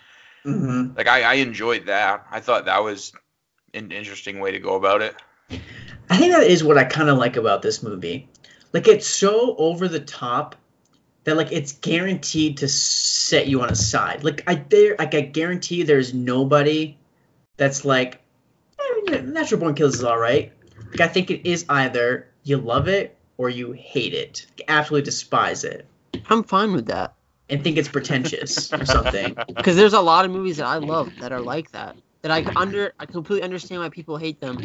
hmm 0.45 0.91
Like 0.97 1.07
I, 1.07 1.23
I 1.23 1.35
enjoyed 1.35 1.87
that. 1.87 2.27
I 2.31 2.41
thought 2.41 2.65
that 2.67 2.83
was 2.83 3.13
an 3.75 3.93
interesting 3.93 4.41
way 4.41 4.53
to 4.53 4.59
go 4.61 4.77
about 4.77 5.03
it. 5.03 5.15
I 6.11 6.17
think 6.17 6.33
that 6.33 6.47
is 6.47 6.65
what 6.65 6.79
I 6.79 6.85
kind 6.85 7.09
of 7.09 7.19
like 7.19 7.37
about 7.37 7.63
this 7.63 7.83
movie. 7.83 8.29
Like 8.73 8.89
it's 8.89 9.07
so 9.07 9.57
over 9.57 9.89
the 9.89 10.01
top 10.01 10.57
that 11.25 11.37
like 11.37 11.53
it's 11.53 11.73
guaranteed 11.73 12.59
to 12.59 12.69
set 12.69 13.49
you 13.49 13.63
on 13.63 13.71
a 13.71 13.77
side. 13.77 14.25
Like 14.25 14.45
I 14.49 14.57
there 14.57 14.97
like 14.99 15.15
I 15.15 15.23
guarantee 15.23 15.85
there's 15.85 16.15
nobody 16.15 16.98
that's 17.59 17.85
like 17.85 18.23
eh, 19.11 19.21
Natural 19.21 19.61
Born 19.61 19.75
Killers 19.75 19.97
is 19.97 20.05
all 20.05 20.19
right. 20.19 20.53
Like 20.91 21.01
I 21.01 21.09
think 21.09 21.31
it 21.31 21.47
is 21.47 21.67
either 21.69 22.29
you 22.45 22.57
love 22.57 22.89
it 22.89 23.19
or 23.37 23.51
you 23.51 23.73
hate 23.73 24.15
it, 24.15 24.47
absolutely 24.67 25.05
despise 25.05 25.65
it, 25.65 25.87
I'm 26.31 26.43
fine 26.43 26.73
with 26.73 26.87
that 26.87 27.15
and 27.49 27.63
think 27.63 27.77
it's 27.77 27.89
pretentious 27.89 28.73
or 28.73 28.85
something. 28.85 29.37
because 29.57 29.77
there's 29.77 29.95
a 29.95 30.01
lot 30.01 30.25
of 30.25 30.31
movies 30.31 30.59
that 30.59 30.67
I 30.67 30.79
love 30.79 31.19
that 31.21 31.33
are 31.33 31.41
like 31.41 31.71
that. 31.73 31.97
That 32.23 32.33
I 32.33 32.45
under 32.57 32.93
I 32.99 33.07
completely 33.07 33.45
understand 33.45 33.81
why 33.81 33.91
people 33.91 34.17
hate 34.17 34.41
them, 34.41 34.59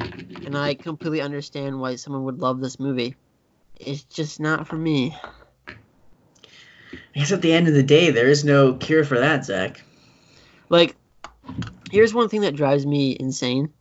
and 0.45 0.57
I 0.57 0.73
completely 0.73 1.21
understand 1.21 1.79
why 1.79 1.95
someone 1.95 2.23
would 2.23 2.39
love 2.39 2.59
this 2.59 2.79
movie. 2.79 3.15
It's 3.79 4.03
just 4.03 4.39
not 4.39 4.67
for 4.67 4.75
me. 4.75 5.15
I 7.15 7.19
guess 7.19 7.31
at 7.31 7.43
the 7.43 7.53
end 7.53 7.67
of 7.67 7.75
the 7.75 7.83
day, 7.83 8.09
there 8.09 8.27
is 8.27 8.43
no 8.43 8.73
cure 8.73 9.03
for 9.03 9.19
that, 9.19 9.45
Zach. 9.45 9.83
Like, 10.69 10.95
here's 11.91 12.13
one 12.13 12.29
thing 12.29 12.41
that 12.41 12.55
drives 12.55 12.85
me 12.85 13.15
insane, 13.19 13.71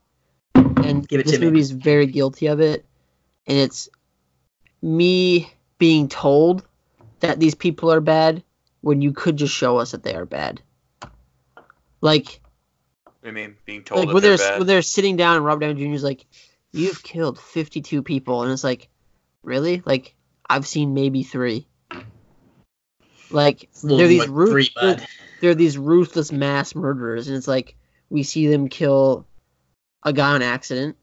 and 0.55 1.07
Give 1.09 1.21
it 1.21 1.27
this 1.27 1.41
movie 1.41 1.61
is 1.61 1.71
very 1.71 2.07
guilty 2.07 2.47
of 2.47 2.61
it, 2.61 2.85
and 3.47 3.59
it's 3.59 3.89
me 4.81 5.53
being 5.79 6.09
told 6.09 6.67
that 7.21 7.39
these 7.41 7.55
people 7.55 7.93
are 7.93 8.01
bad 8.01 8.43
when 8.81 9.01
you 9.01 9.13
could 9.13 9.37
just 9.37 9.55
show 9.55 9.79
us 9.79 9.93
that 9.93 10.03
they 10.03 10.15
are 10.15 10.27
bad. 10.27 10.61
Like, 12.01 12.41
I 13.25 13.31
mean, 13.31 13.57
being 13.65 13.85
told 13.85 14.01
like 14.01 14.09
that 14.09 14.15
when 14.15 14.23
they're 14.23 14.59
when 14.59 14.67
they're 14.67 14.83
sitting 14.83 15.17
down 15.17 15.37
and 15.37 15.45
Robert 15.45 15.61
Downey 15.61 15.87
Jr. 15.87 15.95
is 15.95 16.03
like, 16.03 16.27
"You've 16.73 17.03
killed 17.03 17.39
52 17.39 18.03
people," 18.03 18.43
and 18.43 18.53
it's 18.53 18.65
like, 18.65 18.89
really? 19.43 19.83
Like, 19.85 20.15
I've 20.49 20.67
seen 20.67 20.95
maybe 20.95 21.23
three. 21.23 21.67
Like, 23.31 23.71
they're 23.83 24.09
these 24.09 24.29
like 24.29 25.01
they're- 25.43 25.55
these 25.55 25.77
ruthless 25.77 26.33
mass 26.33 26.75
murderers, 26.75 27.29
and 27.29 27.37
it's 27.37 27.49
like 27.49 27.75
we 28.09 28.23
see 28.23 28.47
them 28.47 28.69
kill 28.69 29.27
a 30.05 30.13
guy 30.13 30.33
on 30.33 30.41
accident. 30.43 30.97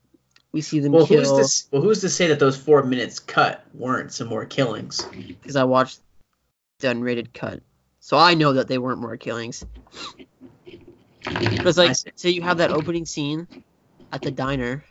We 0.51 0.61
see 0.61 0.79
them 0.79 0.93
Well, 0.93 1.05
kill 1.05 1.19
who's 1.37 1.61
to 1.67 1.67
well 1.71 1.81
who's 1.83 2.01
to 2.01 2.09
say 2.09 2.27
that 2.27 2.39
those 2.39 2.57
four 2.57 2.81
minutes 2.81 3.19
cut 3.19 3.63
weren't 3.75 4.11
some 4.11 4.27
more 4.29 4.45
killings? 4.45 5.05
because 5.41 5.55
I 5.55 5.65
watched 5.65 5.99
the 6.79 6.87
unrated 6.87 7.33
cut, 7.33 7.61
so 7.99 8.17
I 8.17 8.33
know 8.33 8.53
that 8.53 8.67
they 8.67 8.77
weren't 8.79 9.01
more 9.01 9.17
killings. 9.17 9.63
But 11.25 11.67
it's 11.67 11.77
like, 11.77 11.95
say 12.15 12.29
you 12.29 12.41
have 12.41 12.57
that 12.57 12.71
opening 12.71 13.05
scene 13.05 13.47
at 14.11 14.21
the 14.21 14.31
diner, 14.31 14.83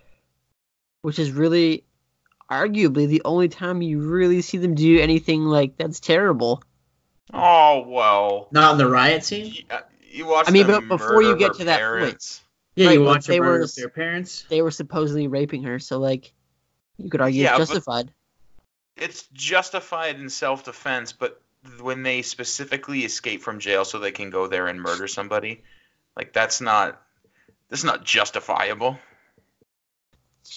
which 1.03 1.19
is 1.19 1.33
really, 1.33 1.85
arguably, 2.51 3.09
the 3.09 3.23
only 3.25 3.49
time 3.49 3.83
you 3.83 4.01
really 4.01 4.43
see 4.43 4.59
them 4.59 4.75
do 4.75 5.01
anything 5.01 5.45
like 5.45 5.77
that's 5.79 5.99
terrible. 6.01 6.63
Oh 7.33 7.85
well. 7.87 8.49
Not 8.51 8.73
in 8.73 8.79
the 8.79 8.89
riot 8.89 9.25
scene. 9.25 9.47
You, 9.55 9.63
uh, 9.71 9.81
you 10.11 10.27
watched 10.27 10.49
I 10.49 10.53
mean, 10.53 10.67
them 10.67 10.89
but 10.89 10.99
before 10.99 11.23
you 11.23 11.37
get 11.37 11.49
her 11.53 11.55
to 11.59 11.65
that 11.65 11.81
point- 12.01 12.41
Yeah, 12.77 12.87
Right, 12.87 12.93
you 12.95 12.99
but 13.01 13.07
watch 13.07 13.27
they 13.27 13.37
them 13.39 13.45
murder 13.47 13.61
were- 13.65 13.69
their 13.77 13.89
parents. 13.89 14.45
They 14.49 14.63
were 14.63 14.71
supposedly 14.71 15.27
raping 15.29 15.65
her, 15.65 15.79
so 15.79 15.99
like, 15.99 16.33
you 16.97 17.11
could 17.11 17.21
argue 17.21 17.43
Yeah, 17.43 17.51
it's 17.57 17.71
justified. 17.71 18.11
It's 18.97 19.23
justified 19.33 20.19
in 20.21 20.29
self-defense, 20.31 21.13
but 21.13 21.41
when 21.81 22.03
they 22.03 22.23
specifically 22.23 23.05
escape 23.05 23.43
from 23.43 23.59
jail 23.61 23.85
so 23.85 23.99
they 23.99 24.11
can 24.13 24.31
go 24.31 24.47
there 24.47 24.67
and 24.67 24.81
murder 24.81 25.07
somebody, 25.09 25.63
like 26.17 26.33
that's 26.33 26.61
not 26.61 27.01
that's 27.69 27.85
not 27.85 28.05
justifiable. 28.05 28.99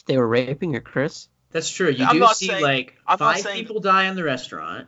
They 0.05 0.17
were 0.17 0.27
raping 0.27 0.73
her, 0.73 0.79
Chris. 0.79 1.27
That's 1.51 1.69
true. 1.69 1.89
You 1.89 2.05
I'm 2.05 2.13
do 2.13 2.19
not 2.19 2.37
see 2.37 2.47
saying- 2.47 2.63
like 2.63 2.95
I'm 3.05 3.17
five 3.17 3.41
saying- 3.41 3.57
people 3.57 3.81
die 3.81 4.05
in 4.07 4.15
the 4.15 4.23
restaurant. 4.23 4.87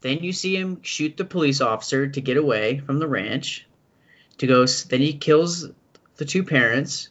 Then 0.00 0.18
you 0.18 0.32
see 0.32 0.56
him 0.56 0.82
shoot 0.82 1.16
the 1.16 1.24
police 1.24 1.60
officer 1.60 2.08
to 2.08 2.20
get 2.20 2.36
away 2.36 2.78
from 2.78 2.98
the 2.98 3.08
ranch. 3.08 3.66
To 4.38 4.46
go, 4.46 4.64
then 4.64 5.00
he 5.00 5.12
kills 5.14 5.68
the 6.16 6.24
two 6.24 6.42
parents. 6.42 7.10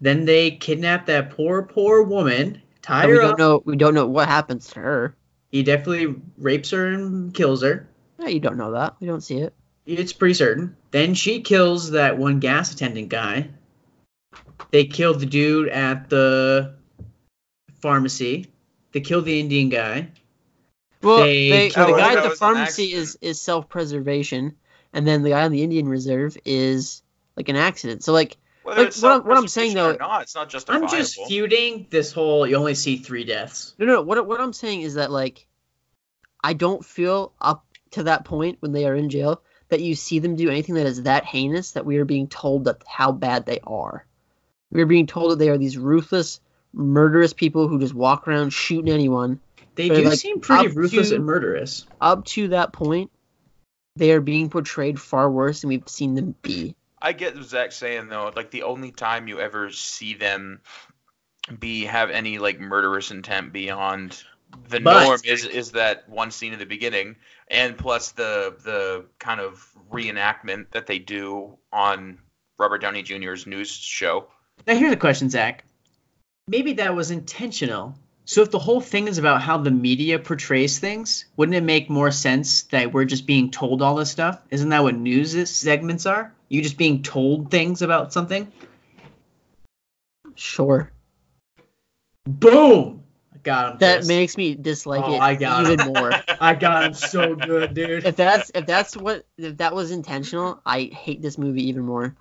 Then 0.00 0.24
they 0.24 0.52
kidnap 0.52 1.06
that 1.06 1.30
poor, 1.30 1.62
poor 1.62 2.02
woman, 2.02 2.62
tie 2.82 3.06
we 3.06 3.12
her 3.12 3.20
don't 3.20 3.32
up. 3.32 3.38
know. 3.38 3.62
We 3.64 3.76
don't 3.76 3.94
know 3.94 4.06
what 4.06 4.28
happens 4.28 4.68
to 4.70 4.80
her. 4.80 5.16
He 5.50 5.62
definitely 5.62 6.16
rapes 6.38 6.70
her 6.70 6.86
and 6.86 7.34
kills 7.34 7.62
her. 7.62 7.88
Yeah, 8.18 8.28
you 8.28 8.40
don't 8.40 8.56
know 8.56 8.72
that. 8.72 8.96
We 9.00 9.06
don't 9.06 9.20
see 9.20 9.38
it. 9.38 9.54
It's 9.86 10.12
pretty 10.12 10.34
certain. 10.34 10.76
Then 10.90 11.14
she 11.14 11.40
kills 11.40 11.90
that 11.90 12.18
one 12.18 12.40
gas 12.40 12.72
attendant 12.72 13.08
guy. 13.08 13.50
They 14.70 14.84
killed 14.84 15.20
the 15.20 15.26
dude 15.26 15.68
at 15.68 16.08
the 16.08 16.74
pharmacy. 17.80 18.46
They 18.92 19.00
killed 19.00 19.24
the 19.24 19.38
Indian 19.40 19.68
guy. 19.68 20.08
Well, 21.04 21.26
They 21.26 21.48
they, 21.50 21.68
killed- 21.70 21.88
the 21.88 21.94
Oh, 21.94 21.96
guy 21.98 22.14
at 22.14 22.22
the 22.22 22.30
pharmacy 22.30 22.92
is 22.92 23.18
is 23.20 23.40
self 23.40 23.68
preservation, 23.68 24.56
and 24.92 25.06
then 25.06 25.22
the 25.22 25.30
guy 25.30 25.44
on 25.44 25.52
the 25.52 25.62
Indian 25.62 25.88
Reserve 25.88 26.36
is 26.44 27.02
like 27.36 27.48
an 27.48 27.56
accident. 27.56 28.02
So 28.04 28.12
like, 28.12 28.36
like 28.64 28.94
what, 28.94 29.12
I'm, 29.12 29.24
what 29.24 29.36
I'm 29.36 29.48
saying 29.48 29.74
though, 29.74 29.92
not, 29.92 30.22
it's 30.22 30.34
not 30.34 30.52
I'm 30.68 30.88
just 30.88 31.18
feuding 31.26 31.86
this 31.90 32.12
whole. 32.12 32.46
You 32.46 32.56
only 32.56 32.74
see 32.74 32.96
three 32.96 33.24
deaths. 33.24 33.74
no, 33.78 33.86
no, 33.86 34.02
what 34.02 34.26
what 34.26 34.40
I'm 34.40 34.52
saying 34.52 34.82
is 34.82 34.94
that 34.94 35.10
like, 35.10 35.46
I 36.42 36.52
don't 36.54 36.84
feel 36.84 37.32
up 37.40 37.64
to 37.92 38.04
that 38.04 38.24
point 38.24 38.58
when 38.60 38.72
they 38.72 38.86
are 38.86 38.94
in 38.94 39.10
jail 39.10 39.42
that 39.68 39.80
you 39.80 39.94
see 39.94 40.18
them 40.18 40.36
do 40.36 40.50
anything 40.50 40.74
that 40.74 40.86
is 40.86 41.02
that 41.02 41.24
heinous 41.24 41.72
that 41.72 41.86
we 41.86 41.96
are 41.96 42.04
being 42.04 42.28
told 42.28 42.64
that 42.64 42.82
how 42.86 43.12
bad 43.12 43.46
they 43.46 43.60
are. 43.64 44.06
We 44.70 44.82
are 44.82 44.86
being 44.86 45.06
told 45.06 45.30
that 45.32 45.38
they 45.38 45.48
are 45.48 45.58
these 45.58 45.78
ruthless, 45.78 46.40
murderous 46.72 47.32
people 47.32 47.68
who 47.68 47.78
just 47.78 47.94
walk 47.94 48.26
around 48.28 48.50
shooting 48.52 48.92
anyone. 48.92 49.40
They 49.74 49.88
do 49.88 50.02
like, 50.02 50.18
seem 50.18 50.40
pretty 50.40 50.68
ruthless 50.68 51.10
to- 51.10 51.16
and 51.16 51.24
murderous. 51.24 51.86
Up 52.00 52.24
to 52.26 52.48
that 52.48 52.72
point, 52.72 53.10
they 53.96 54.12
are 54.12 54.20
being 54.20 54.50
portrayed 54.50 55.00
far 55.00 55.30
worse 55.30 55.60
than 55.60 55.68
we've 55.68 55.88
seen 55.88 56.14
them 56.14 56.34
be. 56.42 56.74
I 57.00 57.12
get 57.12 57.34
what 57.34 57.44
Zach's 57.44 57.76
saying 57.76 58.08
though. 58.08 58.32
Like 58.34 58.50
the 58.50 58.62
only 58.62 58.90
time 58.90 59.28
you 59.28 59.38
ever 59.40 59.70
see 59.70 60.14
them 60.14 60.60
be 61.58 61.84
have 61.84 62.10
any 62.10 62.38
like 62.38 62.58
murderous 62.58 63.10
intent 63.10 63.52
beyond 63.52 64.22
the 64.68 64.80
But- 64.80 65.04
norm 65.04 65.20
is 65.24 65.44
is 65.44 65.72
that 65.72 66.08
one 66.08 66.30
scene 66.30 66.52
in 66.52 66.58
the 66.58 66.66
beginning, 66.66 67.16
and 67.48 67.76
plus 67.76 68.12
the 68.12 68.54
the 68.64 69.04
kind 69.18 69.40
of 69.40 69.68
reenactment 69.92 70.70
that 70.70 70.86
they 70.86 70.98
do 70.98 71.58
on 71.72 72.18
Robert 72.58 72.78
Downey 72.78 73.02
Jr.'s 73.02 73.46
news 73.46 73.70
show. 73.70 74.28
Now 74.66 74.76
here's 74.76 74.92
a 74.92 74.96
question, 74.96 75.28
Zach. 75.28 75.64
Maybe 76.46 76.74
that 76.74 76.94
was 76.94 77.10
intentional. 77.10 77.96
So 78.26 78.40
if 78.40 78.50
the 78.50 78.58
whole 78.58 78.80
thing 78.80 79.06
is 79.06 79.18
about 79.18 79.42
how 79.42 79.58
the 79.58 79.70
media 79.70 80.18
portrays 80.18 80.78
things, 80.78 81.26
wouldn't 81.36 81.56
it 81.56 81.62
make 81.62 81.90
more 81.90 82.10
sense 82.10 82.62
that 82.64 82.92
we're 82.92 83.04
just 83.04 83.26
being 83.26 83.50
told 83.50 83.82
all 83.82 83.96
this 83.96 84.10
stuff? 84.10 84.40
Isn't 84.50 84.70
that 84.70 84.82
what 84.82 84.94
news 84.96 85.34
is, 85.34 85.54
segments 85.54 86.06
are? 86.06 86.32
You 86.48 86.62
just 86.62 86.78
being 86.78 87.02
told 87.02 87.50
things 87.50 87.82
about 87.82 88.12
something? 88.14 88.50
Sure. 90.36 90.90
Boom! 92.26 93.02
I 93.34 93.38
got 93.42 93.72
him. 93.72 93.78
That 93.80 93.96
Chris. 93.96 94.08
makes 94.08 94.36
me 94.38 94.54
dislike 94.54 95.04
Oh, 95.04 95.14
it 95.16 95.20
I 95.20 95.34
got 95.34 95.66
even 95.70 95.80
him. 95.80 95.92
more. 95.92 96.12
I 96.40 96.54
got 96.54 96.84
him 96.84 96.94
so 96.94 97.34
good, 97.34 97.74
dude. 97.74 98.06
if 98.06 98.16
that's 98.16 98.50
if 98.54 98.64
that's 98.64 98.96
what 98.96 99.26
if 99.36 99.58
that 99.58 99.74
was 99.74 99.90
intentional, 99.90 100.60
I 100.64 100.84
hate 100.84 101.20
this 101.20 101.36
movie 101.36 101.68
even 101.68 101.82
more. 101.84 102.16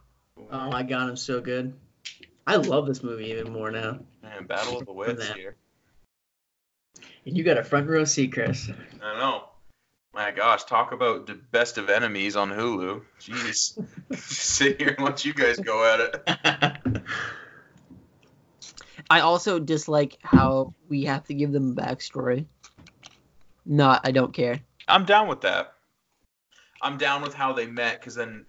Oh, 0.52 0.72
I 0.72 0.84
got 0.84 1.08
him 1.10 1.16
so 1.16 1.40
good. 1.40 1.74
I 2.46 2.58
love 2.58 2.88
this 2.88 3.02
movie 3.02 3.28
even 3.32 3.54
more 3.54 3.72
now. 3.72 4.00
Man, 4.22 4.46
Battle 4.46 4.80
of 4.80 4.86
the 4.86 4.92
Wits 4.92 5.26
here. 5.30 5.56
And 7.26 7.38
you 7.38 7.44
got 7.44 7.58
a 7.58 7.64
front 7.64 7.88
row 7.90 8.04
seat, 8.06 8.34
Chris. 8.34 8.70
I 9.02 9.20
know. 9.20 9.46
My 10.14 10.30
gosh, 10.32 10.66
talk 10.66 10.92
about 10.92 11.26
the 11.26 11.34
best 11.34 11.78
of 11.78 11.90
enemies 11.90 12.36
on 12.36 12.50
Hulu. 12.52 13.02
Jeez. 13.20 13.84
Sit 14.18 14.80
here 14.80 14.90
and 14.98 15.06
let 15.06 15.26
you 15.26 15.34
guys 15.34 15.58
go 15.58 15.84
at 15.92 16.00
it. 16.00 17.02
I 19.10 19.22
also 19.22 19.60
dislike 19.60 20.18
how 20.22 20.74
we 20.90 21.06
have 21.06 21.26
to 21.26 21.34
give 21.34 21.52
them 21.52 21.72
a 21.72 21.82
backstory. 21.82 22.46
Not, 23.66 24.02
I 24.04 24.12
don't 24.12 24.34
care. 24.34 24.60
I'm 24.88 25.06
down 25.06 25.28
with 25.28 25.42
that. 25.42 25.74
I'm 26.82 26.98
down 26.98 27.22
with 27.22 27.34
how 27.34 27.54
they 27.54 27.66
met 27.66 28.00
because 28.00 28.16
then. 28.16 28.46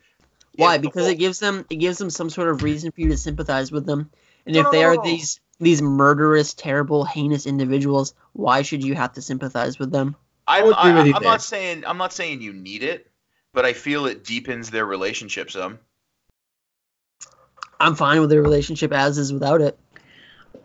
Why? 0.56 0.76
if 0.76 0.82
the 0.82 0.88
Because 0.88 1.02
whole- 1.04 1.12
it 1.12 1.18
gives 1.18 1.38
them 1.38 1.64
it 1.70 1.76
gives 1.76 1.98
them 1.98 2.10
some 2.10 2.30
sort 2.30 2.48
of 2.48 2.62
reason 2.62 2.90
for 2.92 3.00
you 3.00 3.08
to 3.10 3.16
sympathize 3.16 3.70
with 3.72 3.86
them. 3.86 4.10
And 4.46 4.54
No, 4.54 4.60
if 4.60 4.64
no, 4.66 4.70
they 4.72 4.80
no, 4.82 4.88
are 4.88 4.94
no. 4.96 5.02
these 5.02 5.40
these 5.60 5.82
murderous, 5.82 6.54
terrible, 6.54 7.04
heinous 7.04 7.46
individuals, 7.46 8.14
why 8.32 8.62
should 8.62 8.84
you 8.84 8.94
have 8.94 9.12
to 9.14 9.22
sympathize 9.22 9.78
with 9.78 9.90
them? 9.90 10.16
I'm, 10.46 10.64
I'll 10.66 10.74
I, 10.74 10.94
with 10.94 11.06
you 11.06 11.14
I'm 11.14 11.22
there. 11.22 11.30
not 11.30 11.42
saying 11.42 11.84
I'm 11.86 11.98
not 11.98 12.12
saying 12.12 12.42
you 12.42 12.52
need 12.52 12.82
it, 12.82 13.10
but 13.52 13.64
I 13.64 13.72
feel 13.72 14.06
it 14.06 14.24
deepens 14.24 14.70
their 14.70 14.84
relationship 14.84 15.50
some. 15.50 15.78
I'm 17.80 17.94
fine 17.94 18.20
with 18.20 18.30
their 18.30 18.42
relationship 18.42 18.92
as 18.92 19.18
is 19.18 19.32
without 19.32 19.60
it. 19.60 19.78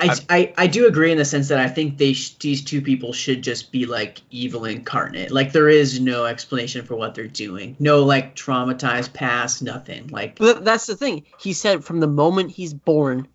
I, 0.01 0.15
I, 0.29 0.53
I 0.57 0.67
do 0.67 0.87
agree 0.87 1.11
in 1.11 1.17
the 1.17 1.25
sense 1.25 1.49
that 1.49 1.59
I 1.59 1.67
think 1.67 1.97
they 1.97 2.13
sh- 2.13 2.35
these 2.35 2.63
two 2.63 2.81
people 2.81 3.11
should 3.11 3.41
just 3.41 3.71
be 3.71 3.85
like 3.85 4.21
evil 4.31 4.63
incarnate. 4.63 5.29
Like 5.29 5.51
there 5.51 5.67
is 5.67 5.99
no 5.99 6.25
explanation 6.25 6.85
for 6.85 6.95
what 6.95 7.15
they're 7.15 7.27
doing. 7.27 7.75
No 7.79 8.03
like 8.03 8.35
traumatized 8.35 9.11
past, 9.11 9.61
nothing. 9.61 10.07
Like 10.07 10.37
But 10.37 10.63
that's 10.63 10.85
the 10.85 10.95
thing. 10.95 11.25
He 11.37 11.51
said 11.51 11.83
from 11.83 11.99
the 11.99 12.07
moment 12.07 12.51
he's 12.51 12.73
born, 12.73 13.27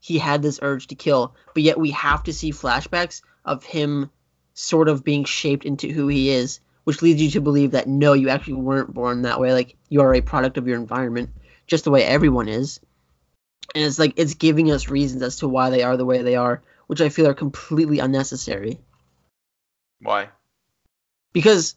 he 0.00 0.18
had 0.18 0.42
this 0.42 0.58
urge 0.62 0.88
to 0.88 0.94
kill. 0.94 1.34
But 1.54 1.62
yet 1.62 1.78
we 1.78 1.90
have 1.92 2.24
to 2.24 2.32
see 2.32 2.52
flashbacks 2.52 3.22
of 3.44 3.64
him 3.64 4.10
sort 4.54 4.88
of 4.88 5.04
being 5.04 5.24
shaped 5.24 5.64
into 5.64 5.88
who 5.88 6.08
he 6.08 6.30
is, 6.30 6.60
which 6.84 7.02
leads 7.02 7.22
you 7.22 7.30
to 7.30 7.40
believe 7.40 7.72
that 7.72 7.88
no, 7.88 8.12
you 8.12 8.28
actually 8.28 8.54
weren't 8.54 8.92
born 8.92 9.22
that 9.22 9.40
way. 9.40 9.52
Like 9.52 9.76
you 9.88 10.00
are 10.00 10.14
a 10.14 10.20
product 10.20 10.58
of 10.58 10.66
your 10.66 10.78
environment, 10.78 11.30
just 11.66 11.84
the 11.84 11.90
way 11.90 12.04
everyone 12.04 12.48
is. 12.48 12.80
And 13.74 13.84
it's 13.84 13.98
like 13.98 14.14
it's 14.16 14.34
giving 14.34 14.70
us 14.72 14.88
reasons 14.88 15.22
as 15.22 15.36
to 15.36 15.48
why 15.48 15.70
they 15.70 15.82
are 15.82 15.96
the 15.96 16.04
way 16.04 16.22
they 16.22 16.36
are, 16.36 16.62
which 16.88 17.00
I 17.00 17.08
feel 17.08 17.28
are 17.28 17.34
completely 17.34 18.00
unnecessary. 18.00 18.80
Why? 20.00 20.30
because 21.32 21.76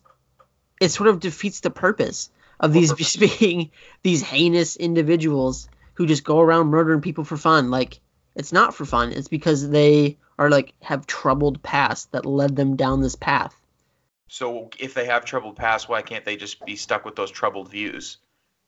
it 0.82 0.90
sort 0.90 1.10
of 1.10 1.20
defeats 1.20 1.60
the 1.60 1.70
purpose 1.70 2.30
of 2.60 2.74
these 2.74 2.94
being 3.40 3.72
these 4.02 4.22
heinous 4.22 4.76
individuals 4.76 5.68
who 5.96 6.06
just 6.06 6.24
go 6.24 6.40
around 6.40 6.68
murdering 6.68 7.02
people 7.02 7.24
for 7.24 7.38
fun. 7.38 7.70
Like 7.70 8.00
it's 8.36 8.52
not 8.52 8.76
for 8.76 8.86
fun. 8.86 9.12
It's 9.12 9.28
because 9.28 9.70
they 9.70 10.18
are 10.40 10.50
like 10.50 10.74
have 10.82 11.08
troubled 11.08 11.62
past 11.64 12.12
that 12.12 12.26
led 12.26 12.56
them 12.56 12.76
down 12.76 13.02
this 13.02 13.16
path. 13.16 13.56
So 14.28 14.70
if 14.80 14.94
they 14.94 15.06
have 15.06 15.26
troubled 15.26 15.56
past, 15.56 15.88
why 15.88 16.02
can't 16.02 16.26
they 16.26 16.36
just 16.36 16.66
be 16.66 16.76
stuck 16.76 17.06
with 17.06 17.16
those 17.16 17.30
troubled 17.30 17.70
views? 17.70 18.18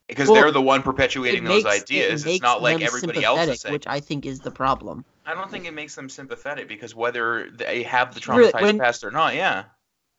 Because 0.08 0.30
Well, 0.30 0.40
they're 0.40 0.52
the 0.52 0.62
one 0.62 0.84
perpetuating 0.84 1.44
It 1.44 1.48
those 1.48 1.64
makes- 1.64 1.78
it 1.78 1.84
ideas. 1.84 2.14
It's 2.14 2.26
makes 2.26 2.44
not 2.44 2.62
like 2.62 2.82
everybody 2.82 3.24
else 3.24 3.48
is 3.48 3.62
saying. 3.62 3.74
which 3.74 3.88
I 3.88 4.00
think 4.00 4.28
is 4.28 4.40
the 4.40 4.52
problem. 4.52 5.04
I 5.26 5.34
don't 5.34 5.50
think 5.50 5.66
it 5.66 5.74
makes 5.74 5.96
them 5.96 6.10
sympathetic 6.10 6.68
because 6.68 6.94
whether 6.94 7.50
they 7.50 7.82
have 7.84 8.14
the 8.14 8.22
Really, 8.32 8.52
traumatized 8.52 8.62
when- 8.62 8.80
past 8.80 9.04
or 9.04 9.10
not, 9.10 9.34
yeah. 9.34 9.64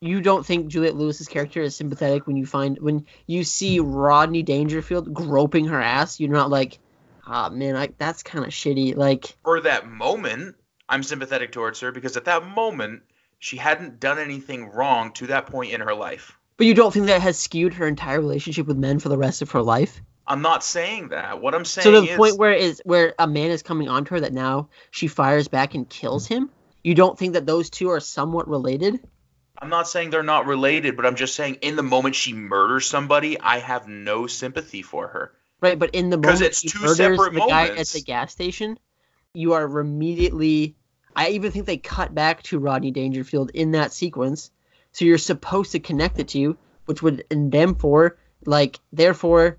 You 0.01 0.21
don't 0.21 0.45
think 0.45 0.67
Juliette 0.67 0.97
Lewis's 0.97 1.29
character 1.29 1.63
is 1.63 1.75
sympathetic 1.77 2.27
when 2.27 2.37
you 2.37 2.45
find 2.45 2.79
when 2.81 3.07
you 3.27 3.45
see 3.45 3.79
hmm. 3.79 3.93
Rodney 3.93 4.43
Dangerfield 4.43 5.15
groping 5.15 5.67
her 5.67 5.81
ass. 5.81 6.21
You're 6.21 6.31
not 6.31 6.51
like, 6.51 6.79
ah 7.27 7.51
man, 7.51 7.77
I, 7.77 7.89
that's 7.99 8.23
kind 8.23 8.45
of 8.45 8.51
shitty. 8.51 8.97
Like 8.97 9.37
For 9.43 9.61
that 9.61 9.89
moment, 9.89 10.57
I'm 10.89 11.03
sympathetic 11.03 11.53
towards 11.53 11.81
her 11.81 11.93
because 11.93 12.17
at 12.17 12.27
that 12.27 12.47
moment, 12.47 13.03
she 13.39 13.57
hadn't 13.57 14.01
done 14.01 14.19
anything 14.19 14.71
wrong 14.71 15.13
to 15.15 15.27
that 15.29 15.47
point 15.47 15.73
in 15.73 15.81
her 15.81 15.95
life. 15.95 16.39
But 16.57 16.67
you 16.67 16.75
don't 16.75 16.93
think 16.93 17.07
that 17.07 17.21
has 17.21 17.39
skewed 17.39 17.75
her 17.75 17.87
entire 17.87 18.21
relationship 18.21 18.67
with 18.67 18.79
men 18.79 18.99
for 18.99 19.11
the 19.11 19.19
rest 19.19 19.43
of 19.43 19.51
her 19.51 19.63
life? 19.63 20.01
I'm 20.27 20.43
not 20.43 20.65
saying 20.65 21.11
that. 21.11 21.41
What 21.41 21.55
I'm 21.55 21.65
saying 21.65 21.85
So 21.85 21.91
to 21.93 22.01
the 22.01 22.13
is, 22.13 22.17
point 22.17 22.39
where 22.39 22.53
is 22.53 22.83
where 22.85 23.15
a 23.19 23.27
man 23.27 23.51
is 23.51 23.63
coming 23.63 23.89
onto 23.89 24.15
her 24.15 24.21
that 24.21 24.33
now 24.33 24.71
she 24.91 25.07
fires 25.07 25.49
back 25.49 25.75
and 25.75 25.89
kills 25.89 26.27
him. 26.27 26.51
You 26.83 26.95
don't 26.95 27.19
think 27.19 27.35
that 27.35 27.47
those 27.47 27.71
two 27.71 27.91
are 27.91 28.01
somewhat 28.01 28.49
related? 28.49 29.01
I'm 29.61 29.71
not 29.71 29.89
saying 29.89 30.11
they're 30.11 30.23
not 30.23 30.47
related, 30.47 30.97
but 30.97 31.07
I'm 31.07 31.17
just 31.17 31.35
saying 31.35 31.57
in 31.63 31.77
the 31.77 31.83
moment 31.83 32.15
she 32.15 32.33
murders 32.33 32.87
somebody, 32.87 33.41
I 33.41 33.59
have 33.59 33.89
no 33.89 34.27
sympathy 34.27 34.83
for 34.83 35.09
her. 35.09 35.33
Right, 35.67 35.79
but 35.79 35.91
in 35.95 36.11
the 36.11 36.17
moment 36.17 36.43
it's 36.43 36.63
two 36.63 36.81
murders 36.81 36.97
separate 36.97 37.35
the 37.35 37.41
guy 37.41 37.69
at 37.69 37.87
the 37.89 38.01
gas 38.01 38.33
station, 38.33 38.79
you 39.35 39.53
are 39.55 39.81
immediately. 39.81 40.77
I 41.15 41.31
even 41.31 41.51
think 41.51 41.67
they 41.67 41.79
cut 41.79 42.15
back 42.15 42.43
to 42.45 42.59
Rodney 42.59 42.91
Dangerfield 42.91 43.51
in 43.55 43.73
that 43.73 43.93
sequence, 43.93 44.51
so 44.93 45.05
you're 45.05 45.19
supposed 45.19 45.73
to 45.73 45.81
connect 45.81 46.17
the 46.17 46.25
two, 46.25 46.57
which 46.85 47.03
would 47.03 47.25
and 47.31 47.81
for 47.81 48.17
like 48.45 48.79
therefore 48.93 49.59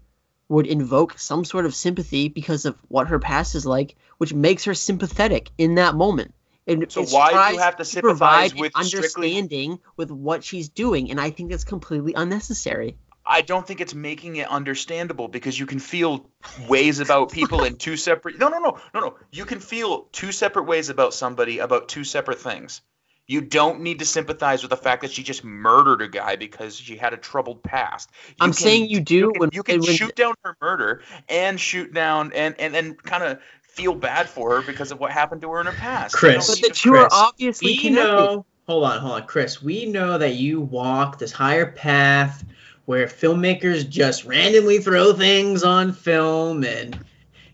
would 0.50 0.68
invoke 0.68 1.20
some 1.20 1.44
sort 1.44 1.66
of 1.66 1.76
sympathy 1.76 2.30
because 2.30 2.66
of 2.66 2.78
what 2.88 3.08
her 3.08 3.20
past 3.20 3.56
is 3.56 3.66
like, 3.66 3.96
which 4.18 4.34
makes 4.34 4.64
her 4.64 4.74
sympathetic 4.74 5.52
in 5.58 5.76
that 5.76 5.96
moment. 5.96 6.34
And 6.68 6.90
So 6.92 7.04
why 7.04 7.50
do 7.50 7.56
you 7.56 7.62
have 7.62 7.78
to 7.78 7.86
sympathize 7.86 8.54
with 8.54 8.72
strictly- 8.84 9.38
understanding 9.38 9.80
with 9.96 10.12
what 10.12 10.44
she's 10.44 10.70
doing, 10.70 11.12
and 11.12 11.20
I 11.20 11.32
think 11.32 11.50
that's 11.50 11.64
completely 11.64 12.14
unnecessary. 12.14 12.98
I 13.28 13.42
don't 13.42 13.66
think 13.68 13.82
it's 13.82 13.94
making 13.94 14.38
it 14.38 14.48
understandable 14.48 15.28
because 15.28 15.60
you 15.60 15.66
can 15.66 15.80
feel 15.80 16.30
ways 16.68 17.00
about 17.00 17.32
people 17.32 17.64
in 17.64 17.76
two 17.78 17.98
separate. 17.98 18.40
No, 18.40 18.48
no, 18.50 18.60
no, 18.60 18.78
no, 18.94 19.00
no. 19.00 19.16
You 19.32 19.46
can 19.46 19.60
feel 19.60 20.08
two 20.12 20.32
separate 20.32 20.64
ways 20.64 20.90
about 20.90 21.14
somebody 21.14 21.60
about 21.60 21.90
two 21.90 22.04
separate 22.04 22.40
things. 22.40 22.82
You 23.30 23.42
don't 23.42 23.82
need 23.82 24.00
to 24.00 24.06
sympathize 24.06 24.62
with 24.64 24.70
the 24.70 24.78
fact 24.78 25.02
that 25.02 25.12
she 25.12 25.22
just 25.22 25.44
murdered 25.44 26.02
a 26.02 26.08
guy 26.08 26.38
because 26.38 26.78
she 26.78 26.96
had 26.96 27.14
a 27.14 27.18
troubled 27.18 27.62
past. 27.62 28.10
You 28.30 28.34
I'm 28.40 28.50
can- 28.52 28.54
saying 28.54 28.90
you 28.90 29.02
do 29.02 29.16
You 29.16 29.32
can, 29.34 29.40
when 29.42 29.50
you 29.52 29.64
can 29.64 29.82
when- 29.82 29.96
shoot 29.96 30.16
down 30.16 30.34
her 30.46 30.56
murder 30.62 31.02
and 31.28 31.60
shoot 31.60 31.94
down 31.94 32.32
and 32.34 32.56
and 32.60 32.74
and 32.76 33.04
kind 33.04 33.24
of 33.24 33.40
feel 33.64 33.94
bad 33.94 34.30
for 34.30 34.56
her 34.56 34.62
because 34.66 34.92
of 34.94 35.00
what 35.00 35.12
happened 35.12 35.42
to 35.42 35.52
her 35.52 35.60
in 35.60 35.66
her 35.66 35.74
past. 35.74 36.16
Chris. 36.16 36.48
don't 36.48 36.56
But 36.56 36.62
need 36.64 36.70
the 36.72 36.74
to- 36.76 36.80
two 36.82 36.96
are 36.96 37.10
obviously 37.12 37.72
we 37.72 37.78
connected. 37.78 38.04
know. 38.08 38.46
Hold 38.66 38.84
on, 38.86 39.00
hold 39.00 39.14
on, 39.22 39.28
Chris. 39.28 39.62
We 39.62 39.86
know 39.86 40.18
that 40.18 40.36
you 40.36 40.60
walk 40.62 41.20
this 41.20 41.32
higher 41.32 41.72
path 41.72 42.44
where 42.88 43.08
filmmakers 43.08 43.88
just 43.90 44.24
randomly 44.24 44.80
throw 44.80 45.12
things 45.12 45.62
on 45.62 45.92
film, 45.92 46.64
and 46.64 46.98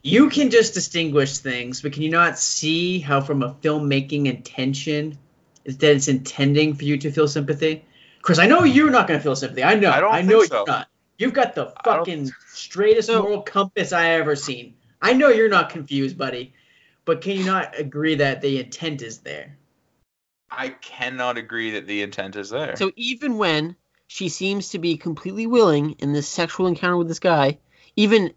you 0.04 0.30
can 0.30 0.52
just 0.52 0.76
distinguish 0.76 1.40
things. 1.40 1.82
But 1.82 1.94
can 1.94 2.04
you 2.04 2.12
not 2.12 2.38
see 2.38 3.00
how, 3.00 3.20
from 3.20 3.42
a 3.42 3.52
filmmaking 3.56 4.28
intention, 4.28 5.18
is 5.66 5.80
that 5.80 5.96
it's 5.96 6.08
intending 6.08 6.76
for 6.76 6.84
you 6.84 7.00
to 7.00 7.12
feel 7.12 7.28
sympathy? 7.28 7.84
Chris, 8.22 8.38
I 8.38 8.46
know 8.46 8.64
you're 8.64 8.92
not 8.92 9.08
going 9.08 9.20
to 9.20 9.24
feel 9.24 9.36
sympathy. 9.36 9.64
I 9.64 9.74
know. 9.74 9.90
I 9.92 10.00
don't 10.02 10.14
I 10.14 10.22
know 10.22 10.42
think 10.42 10.52
so. 10.52 10.58
you're 10.58 10.68
not. 10.68 10.88
You've 11.18 11.34
got 11.34 11.56
the 11.56 11.74
fucking 11.84 12.32
straightest 12.50 13.08
So- 13.08 13.24
moral 13.24 13.42
compass 13.42 13.92
I 13.92 14.12
ever 14.12 14.36
seen. 14.36 14.76
I 15.02 15.14
know 15.14 15.30
you're 15.30 15.50
not 15.50 15.72
confused, 15.72 16.16
buddy, 16.16 16.54
but 17.06 17.22
can 17.22 17.38
you 17.38 17.44
not 17.44 17.78
agree 17.80 18.16
that 18.16 18.42
the 18.42 18.60
intent 18.60 19.02
is 19.02 19.18
there? 19.22 19.58
I 20.52 20.70
cannot 20.70 21.38
agree 21.40 21.72
that 21.72 21.88
the 21.88 22.04
intent 22.04 22.36
is 22.36 22.52
there. 22.52 22.76
So 22.76 22.92
even 22.96 23.40
when 23.40 23.76
she 24.14 24.30
seems 24.30 24.70
to 24.70 24.78
be 24.78 24.96
completely 24.96 25.48
willing 25.48 25.96
in 25.98 26.14
this 26.14 26.28
sexual 26.28 26.68
encounter 26.68 26.96
with 26.96 27.08
this 27.08 27.18
guy, 27.18 27.58
even 27.96 28.32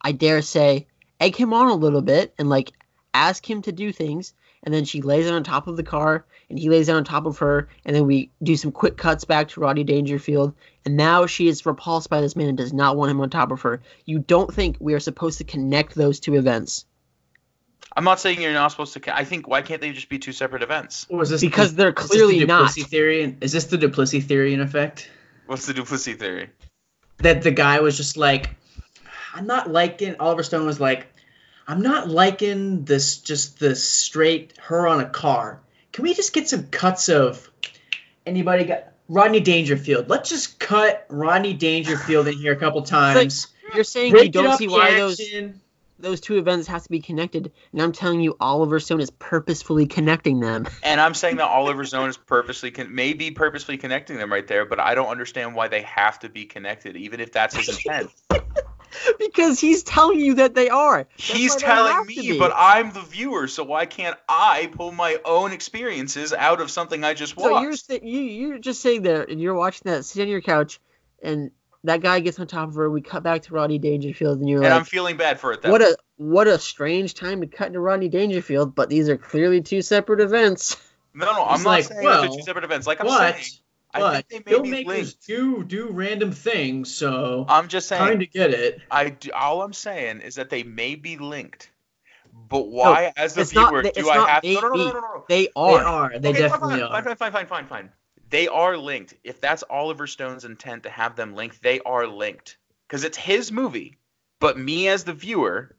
I 0.00 0.10
dare 0.10 0.42
say, 0.42 0.88
egg 1.20 1.36
him 1.36 1.54
on 1.54 1.68
a 1.68 1.74
little 1.74 2.02
bit 2.02 2.34
and 2.36 2.48
like 2.48 2.72
ask 3.14 3.48
him 3.48 3.62
to 3.62 3.70
do 3.70 3.92
things, 3.92 4.34
and 4.64 4.74
then 4.74 4.84
she 4.84 5.02
lays 5.02 5.30
on 5.30 5.44
top 5.44 5.68
of 5.68 5.76
the 5.76 5.84
car 5.84 6.24
and 6.48 6.58
he 6.58 6.68
lays 6.68 6.88
down 6.88 6.96
on 6.96 7.04
top 7.04 7.26
of 7.26 7.38
her, 7.38 7.68
and 7.84 7.94
then 7.94 8.08
we 8.08 8.32
do 8.42 8.56
some 8.56 8.72
quick 8.72 8.96
cuts 8.96 9.24
back 9.24 9.50
to 9.50 9.60
Roddy 9.60 9.84
Dangerfield, 9.84 10.52
and 10.84 10.96
now 10.96 11.26
she 11.26 11.46
is 11.46 11.64
repulsed 11.64 12.10
by 12.10 12.20
this 12.20 12.34
man 12.34 12.48
and 12.48 12.58
does 12.58 12.72
not 12.72 12.96
want 12.96 13.12
him 13.12 13.20
on 13.20 13.30
top 13.30 13.52
of 13.52 13.60
her. 13.60 13.82
You 14.04 14.18
don't 14.18 14.52
think 14.52 14.78
we 14.80 14.94
are 14.94 15.00
supposed 15.00 15.38
to 15.38 15.44
connect 15.44 15.94
those 15.94 16.18
two 16.18 16.34
events 16.34 16.86
I'm 17.96 18.04
not 18.04 18.20
saying 18.20 18.40
you're 18.40 18.52
not 18.52 18.68
supposed 18.70 18.94
to. 18.94 19.16
I 19.16 19.24
think 19.24 19.48
why 19.48 19.62
can't 19.62 19.80
they 19.80 19.92
just 19.92 20.08
be 20.08 20.18
two 20.18 20.32
separate 20.32 20.62
events? 20.62 21.06
Or 21.08 21.22
is 21.22 21.30
this 21.30 21.40
because 21.40 21.74
they're 21.74 21.92
clearly 21.92 22.04
is 22.04 22.10
this 22.10 22.18
clearly 22.18 22.40
the 22.40 22.46
not. 22.46 22.58
duplicity 22.58 22.82
theory? 22.82 23.36
Is 23.40 23.52
this 23.52 23.64
the 23.66 23.78
duplicity 23.78 24.20
theory 24.20 24.54
in 24.54 24.60
effect? 24.60 25.10
What's 25.50 25.66
the 25.66 25.74
duplicity 25.74 26.16
theory? 26.16 26.50
That 27.18 27.42
the 27.42 27.50
guy 27.50 27.80
was 27.80 27.96
just 27.96 28.16
like, 28.16 28.50
I'm 29.34 29.48
not 29.48 29.68
liking. 29.68 30.14
Oliver 30.20 30.44
Stone 30.44 30.64
was 30.64 30.78
like, 30.78 31.08
I'm 31.66 31.82
not 31.82 32.08
liking 32.08 32.84
this. 32.84 33.18
Just 33.18 33.58
the 33.58 33.74
straight 33.74 34.56
her 34.60 34.86
on 34.86 35.00
a 35.00 35.08
car. 35.10 35.60
Can 35.90 36.04
we 36.04 36.14
just 36.14 36.32
get 36.32 36.48
some 36.48 36.68
cuts 36.68 37.08
of 37.08 37.50
anybody 38.24 38.62
got 38.62 38.92
Rodney 39.08 39.40
Dangerfield? 39.40 40.08
Let's 40.08 40.28
just 40.28 40.60
cut 40.60 41.04
Rodney 41.08 41.54
Dangerfield 41.54 42.28
in 42.28 42.34
here 42.34 42.52
a 42.52 42.56
couple 42.56 42.82
times. 42.82 43.48
You're 43.74 43.82
saying 43.82 44.12
break 44.12 44.26
you 44.26 44.30
don't 44.30 44.56
see 44.56 44.68
why 44.68 44.94
those 44.94 45.18
action. 45.18 45.46
those 45.48 45.60
two 46.00 46.38
events 46.38 46.66
have 46.68 46.82
to 46.82 46.88
be 46.90 47.00
connected, 47.00 47.52
and 47.72 47.82
I'm 47.82 47.92
telling 47.92 48.20
you, 48.20 48.36
Oliver 48.40 48.80
Stone 48.80 49.00
is 49.00 49.10
purposefully 49.10 49.86
connecting 49.86 50.40
them. 50.40 50.66
And 50.82 51.00
I'm 51.00 51.14
saying 51.14 51.36
that 51.36 51.46
Oliver 51.46 51.84
Stone 51.84 52.08
is 52.08 52.16
purposely 52.16 52.70
con- 52.70 52.94
maybe 52.94 53.30
purposely 53.30 53.76
connecting 53.76 54.16
them 54.16 54.32
right 54.32 54.46
there, 54.46 54.64
but 54.64 54.80
I 54.80 54.94
don't 54.94 55.08
understand 55.08 55.54
why 55.54 55.68
they 55.68 55.82
have 55.82 56.18
to 56.20 56.28
be 56.28 56.46
connected, 56.46 56.96
even 56.96 57.20
if 57.20 57.32
that's 57.32 57.54
his 57.54 57.68
intent. 57.68 58.10
because 59.18 59.60
he's 59.60 59.82
telling 59.82 60.20
you 60.20 60.34
that 60.34 60.54
they 60.54 60.68
are. 60.68 61.06
That's 61.16 61.32
He's 61.32 61.56
telling 61.56 62.06
me, 62.06 62.38
but 62.38 62.52
I'm 62.54 62.92
the 62.92 63.02
viewer, 63.02 63.46
so 63.46 63.64
why 63.64 63.86
can't 63.86 64.16
I 64.28 64.70
pull 64.72 64.92
my 64.92 65.18
own 65.24 65.52
experiences 65.52 66.32
out 66.32 66.60
of 66.60 66.70
something 66.70 67.04
I 67.04 67.14
just 67.14 67.36
watched? 67.36 67.86
So 67.86 67.94
you're 67.94 68.04
you 68.04 68.20
you're 68.20 68.58
just 68.58 68.80
sitting 68.80 69.02
there 69.02 69.22
and 69.22 69.40
you're 69.40 69.54
watching 69.54 69.90
that, 69.90 70.04
sitting 70.04 70.28
on 70.28 70.30
your 70.30 70.40
couch, 70.40 70.80
and 71.22 71.50
that 71.84 72.00
guy 72.02 72.20
gets 72.20 72.38
on 72.38 72.46
top 72.46 72.68
of 72.68 72.74
her. 72.74 72.90
We 72.90 73.00
cut 73.00 73.22
back 73.22 73.42
to 73.42 73.54
Rodney 73.54 73.78
Dangerfield, 73.78 74.40
and 74.40 74.48
you're 74.48 74.62
and 74.64 74.72
I'm 74.72 74.84
feeling 74.84 75.16
bad 75.16 75.40
for 75.40 75.52
it. 75.52 75.62
That 75.62 75.70
"What 75.70 75.82
a 75.82 75.96
what 76.16 76.46
a 76.46 76.58
strange 76.58 77.14
time 77.14 77.40
to 77.40 77.46
cut 77.46 77.72
to 77.72 77.80
Rodney 77.80 78.08
Dangerfield." 78.08 78.74
But 78.74 78.88
these 78.90 79.08
are 79.08 79.16
clearly 79.16 79.60
two 79.62 79.82
separate 79.82 80.20
events. 80.20 80.76
no, 81.14 81.26
no, 81.26 81.44
I'm 81.44 81.54
It's 81.56 81.64
not 81.64 81.70
like, 81.70 81.84
saying 81.84 82.04
that 82.04 82.20
they're 82.20 82.30
two 82.30 82.42
separate 82.42 82.64
events. 82.64 82.86
Like 82.86 83.00
I'm 83.00 83.06
But 83.06 83.34
saying, 83.34 83.44
I 83.94 83.98
but 84.00 84.26
think 84.28 84.44
they 84.44 84.52
may 84.52 84.62
be 84.62 84.84
filmmakers 84.84 84.86
linked. 84.86 85.26
do 85.26 85.64
do 85.64 85.88
random 85.90 86.32
things, 86.32 86.94
so 86.94 87.46
I'm 87.48 87.68
just 87.68 87.88
saying. 87.88 88.02
kind 88.06 88.22
of 88.22 88.30
get 88.30 88.52
it. 88.52 88.80
I 88.90 89.10
do, 89.10 89.30
all 89.32 89.62
I'm 89.62 89.72
saying 89.72 90.20
is 90.20 90.34
that 90.36 90.50
they 90.50 90.62
may 90.62 90.94
be 90.94 91.16
linked, 91.16 91.70
but 92.48 92.68
why, 92.68 93.12
as 93.16 93.34
the 93.34 93.40
it's 93.40 93.54
not- 93.54 93.70
viewer, 93.70 93.82
do 93.82 94.10
I 94.10 94.16
not 94.16 94.28
have? 94.28 94.44
No, 94.44 94.60
no, 94.60 94.68
no, 94.68 94.74
no, 94.74 94.84
no, 94.84 95.00
no. 95.00 95.24
They 95.28 95.44
They 95.46 95.50
are. 95.56 95.82
are. 95.82 96.18
They 96.18 96.28
Okay, 96.28 96.38
definitely 96.40 96.74
fine, 96.74 96.82
are. 96.82 97.02
Fine, 97.02 97.16
fine, 97.16 97.16
fine, 97.16 97.32
fine, 97.32 97.46
fine, 97.46 97.66
fine. 97.66 97.90
They 98.30 98.48
are 98.48 98.76
linked. 98.76 99.14
If 99.24 99.40
that's 99.40 99.64
Oliver 99.68 100.06
Stone's 100.06 100.44
intent 100.44 100.84
to 100.84 100.90
have 100.90 101.16
them 101.16 101.34
linked, 101.34 101.62
they 101.62 101.80
are 101.80 102.06
linked 102.06 102.56
because 102.88 103.04
it's 103.04 103.16
his 103.16 103.50
movie. 103.52 103.98
But 104.38 104.56
me 104.58 104.88
as 104.88 105.04
the 105.04 105.12
viewer, 105.12 105.76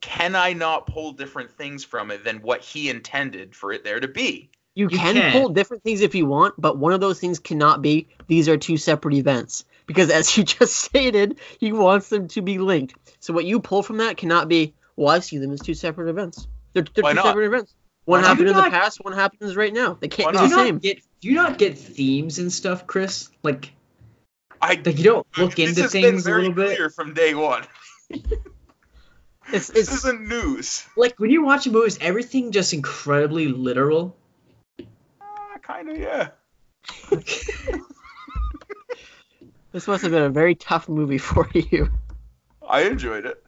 can 0.00 0.34
I 0.34 0.52
not 0.52 0.86
pull 0.86 1.12
different 1.12 1.50
things 1.50 1.84
from 1.84 2.10
it 2.10 2.24
than 2.24 2.38
what 2.38 2.62
he 2.62 2.88
intended 2.88 3.54
for 3.54 3.72
it 3.72 3.84
there 3.84 4.00
to 4.00 4.08
be? 4.08 4.50
You, 4.74 4.88
You 4.90 4.96
can, 4.96 5.14
can. 5.14 5.32
pull 5.32 5.48
different 5.48 5.82
things 5.82 6.00
if 6.00 6.14
you 6.14 6.24
want, 6.24 6.54
but 6.56 6.78
one 6.78 6.92
of 6.92 7.00
those 7.00 7.18
things 7.18 7.40
cannot 7.40 7.82
be 7.82 8.08
these 8.28 8.48
are 8.48 8.56
two 8.56 8.76
separate 8.76 9.14
events. 9.14 9.64
Because 9.86 10.08
as 10.10 10.34
you 10.36 10.44
just 10.44 10.76
stated, 10.76 11.38
he 11.58 11.72
wants 11.72 12.08
them 12.08 12.28
to 12.28 12.42
be 12.42 12.58
linked. 12.58 12.94
So 13.18 13.34
what 13.34 13.44
you 13.44 13.58
pull 13.60 13.82
from 13.82 13.98
that 13.98 14.16
cannot 14.16 14.48
be, 14.48 14.74
well, 14.94 15.08
I 15.08 15.18
see 15.18 15.38
them 15.38 15.52
as 15.52 15.60
two 15.60 15.74
separate 15.74 16.08
events. 16.08 16.46
They're, 16.72 16.84
they're 16.94 17.10
two 17.10 17.14
not? 17.14 17.24
separate 17.24 17.46
events. 17.46 17.74
One 18.08 18.20
Why 18.20 18.22
not? 18.22 18.28
happened 18.28 18.46
Do 18.46 18.58
in 18.58 18.64
the 18.64 18.70
past, 18.70 19.04
one 19.04 19.12
happens 19.12 19.54
right 19.54 19.70
now. 19.74 19.98
They 20.00 20.08
can't 20.08 20.32
be 20.32 20.38
Do 20.38 20.44
the 20.44 20.48
same. 20.48 20.74
not 20.76 20.82
get 20.82 21.02
do 21.20 21.28
you 21.28 21.34
not 21.34 21.58
get 21.58 21.76
themes 21.76 22.38
and 22.38 22.50
stuff, 22.50 22.86
Chris? 22.86 23.28
Like 23.42 23.70
I 24.62 24.80
like 24.82 24.96
you 24.96 25.04
don't 25.04 25.26
look 25.36 25.56
this 25.56 25.68
into 25.68 25.82
has 25.82 25.92
been 25.92 26.02
things 26.04 26.26
a 26.26 26.30
very 26.30 26.40
little 26.48 26.54
bit. 26.54 26.76
clear 26.76 26.88
from 26.88 27.12
day 27.12 27.34
one. 27.34 27.64
It's, 29.50 29.68
This 29.68 29.88
it's, 29.88 30.04
isn't 30.04 30.26
news. 30.28 30.86
Like 30.96 31.18
when 31.20 31.30
you 31.30 31.42
watch 31.44 31.66
a 31.66 31.70
movie, 31.70 31.86
is 31.86 31.98
everything 32.00 32.52
just 32.52 32.72
incredibly 32.74 33.48
literal? 33.48 34.16
Uh, 34.78 34.84
kind 35.62 35.88
of, 35.90 35.98
yeah. 35.98 36.28
this 39.72 39.86
must 39.86 40.02
have 40.02 40.12
been 40.12 40.22
a 40.22 40.30
very 40.30 40.54
tough 40.54 40.88
movie 40.88 41.18
for 41.18 41.48
you. 41.54 41.90
I 42.66 42.82
enjoyed 42.82 43.26
it. 43.26 43.42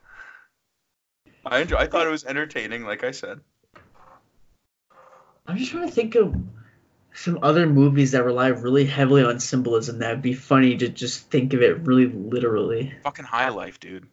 I 1.44 1.60
enjoy. 1.60 1.76
I 1.76 1.86
thought 1.86 2.06
it 2.06 2.10
was 2.10 2.24
entertaining, 2.24 2.84
like 2.84 3.04
I 3.04 3.10
said. 3.10 3.40
I'm 5.50 5.56
just 5.56 5.72
trying 5.72 5.88
to 5.88 5.92
think 5.92 6.14
of 6.14 6.32
some 7.12 7.40
other 7.42 7.66
movies 7.66 8.12
that 8.12 8.24
rely 8.24 8.46
really 8.48 8.86
heavily 8.86 9.24
on 9.24 9.40
symbolism 9.40 9.98
that 9.98 10.10
would 10.10 10.22
be 10.22 10.34
funny 10.34 10.76
to 10.76 10.88
just 10.88 11.28
think 11.28 11.54
of 11.54 11.62
it 11.62 11.80
really 11.80 12.06
literally. 12.06 12.94
Fucking 13.02 13.24
High 13.24 13.48
Life, 13.48 13.80
dude. 13.80 14.06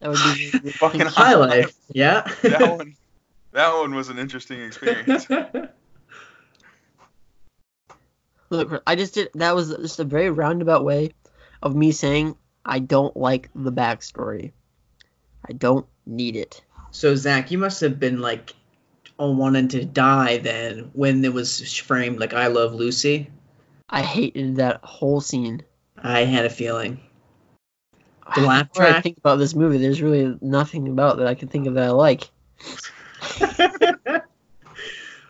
That 0.00 0.08
would 0.08 0.18
be 0.34 0.46
Fucking 0.70 1.02
High 1.02 1.34
Life, 1.34 1.74
yeah. 1.92 2.22
that 2.42 2.78
one. 2.78 2.96
That 3.52 3.74
one 3.74 3.94
was 3.94 4.08
an 4.08 4.18
interesting 4.18 4.62
experience. 4.62 5.26
Look, 8.48 8.82
I 8.86 8.96
just 8.96 9.12
did. 9.14 9.28
That 9.34 9.54
was 9.54 9.68
just 9.68 10.00
a 10.00 10.04
very 10.04 10.30
roundabout 10.30 10.86
way 10.86 11.10
of 11.62 11.76
me 11.76 11.92
saying 11.92 12.34
I 12.64 12.78
don't 12.78 13.14
like 13.14 13.50
the 13.54 13.72
backstory. 13.72 14.52
I 15.46 15.52
don't 15.52 15.86
need 16.06 16.36
it. 16.36 16.62
so 16.92 17.14
Zach, 17.14 17.50
you 17.50 17.58
must 17.58 17.82
have 17.82 18.00
been 18.00 18.20
like 18.20 18.54
oh, 19.20 19.30
wanting 19.32 19.68
to 19.68 19.84
die 19.84 20.38
then 20.38 20.90
when 20.94 21.24
it 21.24 21.32
was 21.32 21.76
framed 21.76 22.18
like 22.18 22.32
I 22.32 22.46
Love 22.46 22.74
Lucy. 22.74 23.30
I 23.88 24.02
hated 24.02 24.56
that 24.56 24.80
whole 24.82 25.20
scene. 25.20 25.62
I 26.02 26.20
had 26.20 26.46
a 26.46 26.50
feeling. 26.50 27.00
The 28.34 28.40
laugh 28.42 28.68
When 28.74 28.86
I 28.86 29.00
think 29.00 29.18
about 29.18 29.36
this 29.36 29.54
movie, 29.54 29.78
there's 29.78 30.00
really 30.00 30.38
nothing 30.40 30.88
about 30.88 31.18
that 31.18 31.26
I 31.26 31.34
can 31.34 31.48
think 31.48 31.66
of 31.66 31.74
that 31.74 31.88
I 31.88 31.90
like. 31.90 32.30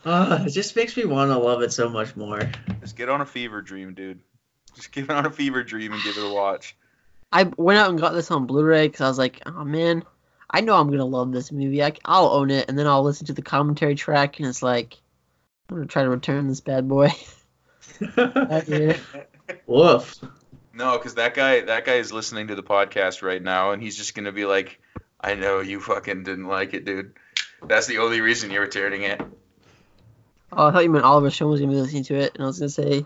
Ah, 0.05 0.45
it 0.47 0.51
just 0.51 0.77
makes 0.77 0.97
me 0.97 1.05
want 1.05 1.31
to 1.31 1.39
love 1.39 1.63
it 1.63 1.73
so 1.73 1.89
much 1.89 2.15
more. 2.15 2.41
Just 2.81 2.97
get 2.97 3.09
on 3.09 3.23
a 3.23 3.27
fever 3.27 3.61
dream, 3.61 3.95
dude. 3.95 4.21
Just 4.77 4.93
get 4.93 5.11
on 5.11 5.27
a 5.27 5.31
fever 5.31 5.65
dream 5.65 5.93
and 5.93 6.03
give 6.03 6.17
it 6.17 6.25
a 6.25 6.33
watch. 6.33 6.77
I 7.33 7.45
went 7.57 7.79
out 7.79 7.91
and 7.91 7.99
got 7.99 8.13
this 8.13 8.31
on 8.31 8.47
Blu-ray 8.47 8.89
because 8.89 9.01
I 9.01 9.09
was 9.09 9.19
like, 9.19 9.41
oh 9.47 9.65
man, 9.65 10.05
I 10.51 10.61
know 10.61 10.75
I'm 10.77 10.91
gonna 10.91 11.05
love 11.05 11.33
this 11.33 11.53
movie. 11.53 11.83
I, 11.83 11.93
will 12.07 12.31
own 12.33 12.51
it, 12.51 12.69
and 12.69 12.79
then 12.79 12.87
I'll 12.87 13.03
listen 13.03 13.27
to 13.27 13.33
the 13.33 13.43
commentary 13.43 13.95
track, 13.95 14.39
and 14.39 14.49
it's 14.49 14.63
like, 14.63 14.97
I'm 15.69 15.77
gonna 15.77 15.87
try 15.87 16.03
to 16.03 16.11
return 16.11 16.49
this 16.49 16.61
bad 16.61 16.89
boy. 16.89 17.11
Yeah. 18.01 18.97
Woof. 19.67 20.15
No, 20.73 20.97
because 20.97 21.17
that 21.17 21.35
guy, 21.35 21.61
that 21.63 21.85
guy 21.85 21.95
is 21.95 22.13
listening 22.13 22.47
to 22.49 22.55
the 22.55 22.63
podcast 22.63 23.21
right 23.23 23.43
now, 23.43 23.73
and 23.73 23.83
he's 23.83 23.97
just 23.97 24.15
gonna 24.15 24.33
be 24.33 24.45
like, 24.47 24.81
"I 25.21 25.35
know 25.35 25.61
you 25.61 25.81
fucking 25.81 26.23
didn't 26.23 26.47
like 26.47 26.73
it, 26.73 26.85
dude. 26.85 27.13
That's 27.67 27.87
the 27.87 27.99
only 27.99 28.21
reason 28.21 28.51
you're 28.51 28.63
returning 28.63 29.03
it." 29.03 29.21
Oh, 30.53 30.67
I 30.69 30.73
thought 30.73 30.85
you 30.85 30.91
meant 30.91 31.05
Oliver 31.05 31.31
Stone 31.31 31.51
was 31.51 31.61
gonna 31.61 31.73
be 31.73 31.79
listening 31.81 32.05
to 32.05 32.15
it, 32.15 32.35
and 32.35 32.43
I 32.45 32.47
was 32.47 32.59
gonna 32.59 32.71
say, 32.71 33.05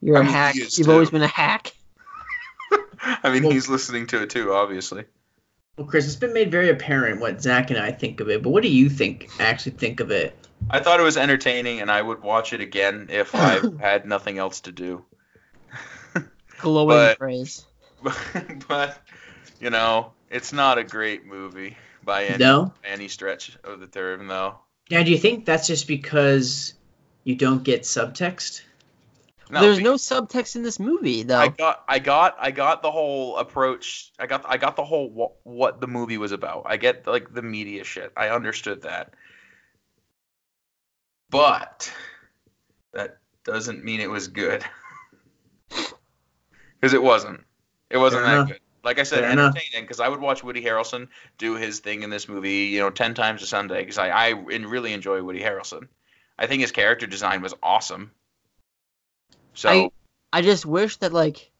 you're 0.00 0.16
I 0.16 0.20
a 0.20 0.24
mean, 0.24 0.32
hack. 0.32 0.56
is 0.56 0.78
You've 0.78 0.86
too. 0.86 0.92
always 0.92 1.10
been 1.10 1.22
a 1.22 1.26
hack. 1.26 1.72
I 3.02 3.32
mean, 3.32 3.50
he's 3.50 3.68
listening 3.68 4.06
to 4.08 4.22
it 4.22 4.30
too, 4.30 4.52
obviously. 4.52 5.04
Well, 5.76 5.86
Chris, 5.86 6.06
it's 6.06 6.16
been 6.16 6.32
made 6.32 6.50
very 6.50 6.70
apparent 6.70 7.20
what 7.20 7.42
Zach 7.42 7.70
and 7.70 7.78
I 7.80 7.90
think 7.90 8.20
of 8.20 8.28
it, 8.30 8.42
but 8.42 8.50
what 8.50 8.62
do 8.62 8.68
you 8.68 8.88
think? 8.88 9.28
Actually, 9.40 9.72
think 9.72 10.00
of 10.00 10.10
it. 10.12 10.36
I 10.70 10.80
thought 10.80 11.00
it 11.00 11.02
was 11.02 11.16
entertaining, 11.16 11.80
and 11.80 11.90
I 11.90 12.00
would 12.00 12.22
watch 12.22 12.52
it 12.52 12.60
again 12.60 13.08
if 13.10 13.34
I 13.34 13.60
had 13.80 14.06
nothing 14.06 14.38
else 14.38 14.60
to 14.62 14.72
do. 14.72 15.04
Glowing 16.58 16.88
But- 16.88 17.18
praise. 17.18 17.66
but 18.68 18.98
you 19.60 19.70
know, 19.70 20.12
it's 20.30 20.52
not 20.52 20.76
a 20.78 20.84
great 20.84 21.24
movie 21.26 21.76
by 22.04 22.26
any 22.26 22.38
No. 22.38 22.72
any 22.84 23.08
stretch 23.08 23.56
of 23.64 23.80
the 23.80 23.86
term, 23.86 24.26
though. 24.26 24.56
Now, 24.90 25.02
do 25.02 25.10
you 25.10 25.16
think 25.18 25.46
that's 25.46 25.66
just 25.66 25.88
because 25.88 26.74
you 27.24 27.34
don't 27.34 27.62
get 27.64 27.82
subtext? 27.82 28.60
No, 29.54 29.60
There's 29.60 29.78
be- 29.78 29.84
no 29.84 29.94
subtext 29.94 30.56
in 30.56 30.64
this 30.64 30.80
movie, 30.80 31.22
though. 31.22 31.38
I 31.38 31.46
got, 31.46 31.84
I 31.86 32.00
got, 32.00 32.34
I 32.40 32.50
got 32.50 32.82
the 32.82 32.90
whole 32.90 33.36
approach. 33.36 34.10
I 34.18 34.26
got, 34.26 34.44
I 34.48 34.56
got 34.56 34.74
the 34.74 34.84
whole 34.84 35.08
what, 35.08 35.34
what 35.44 35.80
the 35.80 35.86
movie 35.86 36.18
was 36.18 36.32
about. 36.32 36.64
I 36.66 36.76
get 36.76 37.06
like 37.06 37.32
the 37.32 37.40
media 37.40 37.84
shit. 37.84 38.12
I 38.16 38.30
understood 38.30 38.82
that, 38.82 39.14
but 41.30 41.92
that 42.94 43.18
doesn't 43.44 43.84
mean 43.84 44.00
it 44.00 44.10
was 44.10 44.28
good. 44.28 44.64
Because 46.80 46.92
it 46.92 47.02
wasn't. 47.02 47.40
It 47.88 47.96
wasn't 47.96 48.24
Fair 48.24 48.30
that 48.30 48.36
enough. 48.36 48.48
good. 48.48 48.60
Like 48.82 48.98
I 48.98 49.04
said, 49.04 49.20
Fair 49.20 49.30
entertaining 49.30 49.84
because 49.84 50.00
I 50.00 50.08
would 50.08 50.20
watch 50.20 50.44
Woody 50.44 50.62
Harrelson 50.62 51.08
do 51.38 51.54
his 51.54 51.80
thing 51.80 52.02
in 52.02 52.10
this 52.10 52.28
movie, 52.28 52.64
you 52.66 52.80
know, 52.80 52.90
ten 52.90 53.14
times 53.14 53.42
a 53.42 53.46
Sunday 53.46 53.80
because 53.80 53.96
I 53.96 54.10
I 54.10 54.28
really 54.30 54.92
enjoy 54.92 55.22
Woody 55.22 55.40
Harrelson. 55.40 55.88
I 56.38 56.46
think 56.46 56.60
his 56.60 56.72
character 56.72 57.06
design 57.06 57.40
was 57.40 57.54
awesome. 57.62 58.10
So 59.54 59.68
I 60.32 60.38
I 60.38 60.42
just 60.42 60.66
wish 60.66 60.96
that 60.98 61.12
like 61.12 61.50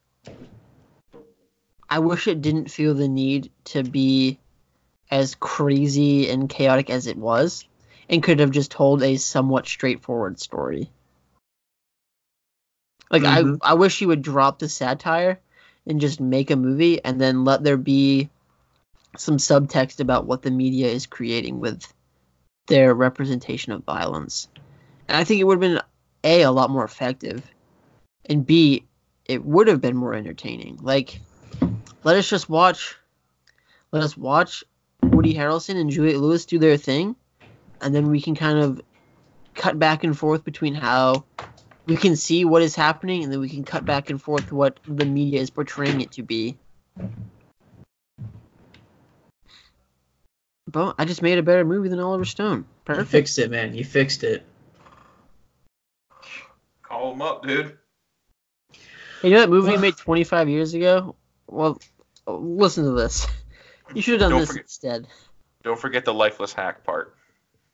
I 1.89 1.99
wish 2.01 2.27
it 2.27 2.43
didn't 2.43 2.71
feel 2.71 2.95
the 2.95 3.09
need 3.09 3.53
to 3.67 3.83
be 3.83 4.39
as 5.11 5.35
crazy 5.37 6.29
and 6.31 6.49
chaotic 6.49 6.91
as 6.91 7.07
it 7.07 7.17
was 7.17 7.65
and 8.09 8.23
could 8.23 8.41
have 8.41 8.51
just 8.51 8.71
told 8.71 9.03
a 9.03 9.17
somewhat 9.17 9.67
straightforward 9.67 10.41
story. 10.41 10.91
Like 13.11 13.23
Mhm. 13.23 13.59
I 13.63 13.73
I 13.73 13.75
wish 13.75 14.01
you 14.01 14.09
would 14.09 14.23
drop 14.23 14.59
the 14.59 14.69
satire 14.69 15.41
and 15.87 16.01
just 16.01 16.21
make 16.21 16.51
a 16.51 16.57
movie 16.57 17.05
and 17.05 17.21
then 17.21 17.45
let 17.45 17.63
there 17.63 17.77
be 17.77 18.31
some 19.17 19.37
subtext 19.37 20.01
about 20.01 20.27
what 20.27 20.43
the 20.43 20.51
media 20.51 20.89
is 20.89 21.07
creating 21.07 21.61
with 21.61 21.87
their 22.67 22.95
representation 22.95 23.73
of 23.73 23.85
violence. 23.85 24.49
And 25.09 25.17
I 25.17 25.25
think 25.25 25.41
it 25.41 25.45
would 25.45 25.63
have 25.63 25.73
been 25.73 25.81
a 26.25 26.43
a 26.43 26.51
lot 26.51 26.71
more 26.71 26.85
effective 26.85 27.45
and 28.27 28.45
B, 28.47 28.85
it 29.27 29.45
would 29.45 29.69
have 29.69 29.81
been 29.81 29.97
more 29.97 30.15
entertaining. 30.15 30.79
Like, 30.83 31.21
let 32.03 32.17
us 32.17 32.29
just 32.29 32.49
watch, 32.49 32.97
let 33.93 34.03
us 34.03 34.17
watch 34.17 34.65
Woody 35.03 35.35
Harrelson 35.35 35.77
and 35.77 35.91
Juliette 35.91 36.19
Lewis 36.19 36.45
do 36.45 36.59
their 36.59 36.77
thing, 36.77 37.17
and 37.81 37.95
then 37.95 38.11
we 38.11 38.21
can 38.21 38.35
kind 38.35 38.59
of 38.59 38.81
cut 39.55 39.79
back 39.79 40.05
and 40.05 40.17
forth 40.17 40.45
between 40.45 40.75
how 40.75 41.25
we 41.87 41.97
can 41.97 42.17
see 42.17 42.45
what 42.45 42.63
is 42.63 42.75
happening, 42.75 43.25
and 43.25 43.33
then 43.33 43.41
we 43.41 43.49
can 43.49 43.65
cut 43.65 43.85
back 43.85 44.11
and 44.11 44.21
forth 44.21 44.53
what 44.53 44.81
the 44.87 45.05
media 45.05 45.41
is 45.41 45.51
portraying 45.51 46.01
it 46.01 46.13
to 46.13 46.23
be. 46.23 46.57
But 50.67 50.97
I 50.99 51.05
just 51.05 51.23
made 51.23 51.39
a 51.39 51.43
better 51.43 51.65
movie 51.65 51.89
than 51.89 52.01
Oliver 52.01 52.25
Stone. 52.25 52.65
You 52.89 53.05
fixed 53.05 53.39
it, 53.39 53.51
man. 53.51 53.75
You 53.75 53.85
fixed 53.85 54.25
it. 54.25 54.45
call 56.83 57.13
him 57.13 57.23
up, 57.23 57.47
dude. 57.47 57.79
You 59.25 59.31
know 59.31 59.41
that 59.41 59.49
movie 59.49 59.73
you 59.73 59.79
made 59.79 59.97
25 59.99 60.49
years 60.51 60.75
ago? 60.75 61.17
Well, 61.47 61.81
listen 62.27 62.85
to 62.85 62.91
this. 62.93 63.27
You 63.95 64.03
should 64.03 64.21
have 64.21 64.21
done 64.21 64.31
Don't 64.33 64.41
this 64.41 64.49
forget- 64.51 64.65
instead. 64.65 65.07
Don't 65.63 65.81
forget 65.81 66.05
the 66.05 66.13
lifeless 66.13 66.53
hack 66.53 66.85
part. 66.85 67.17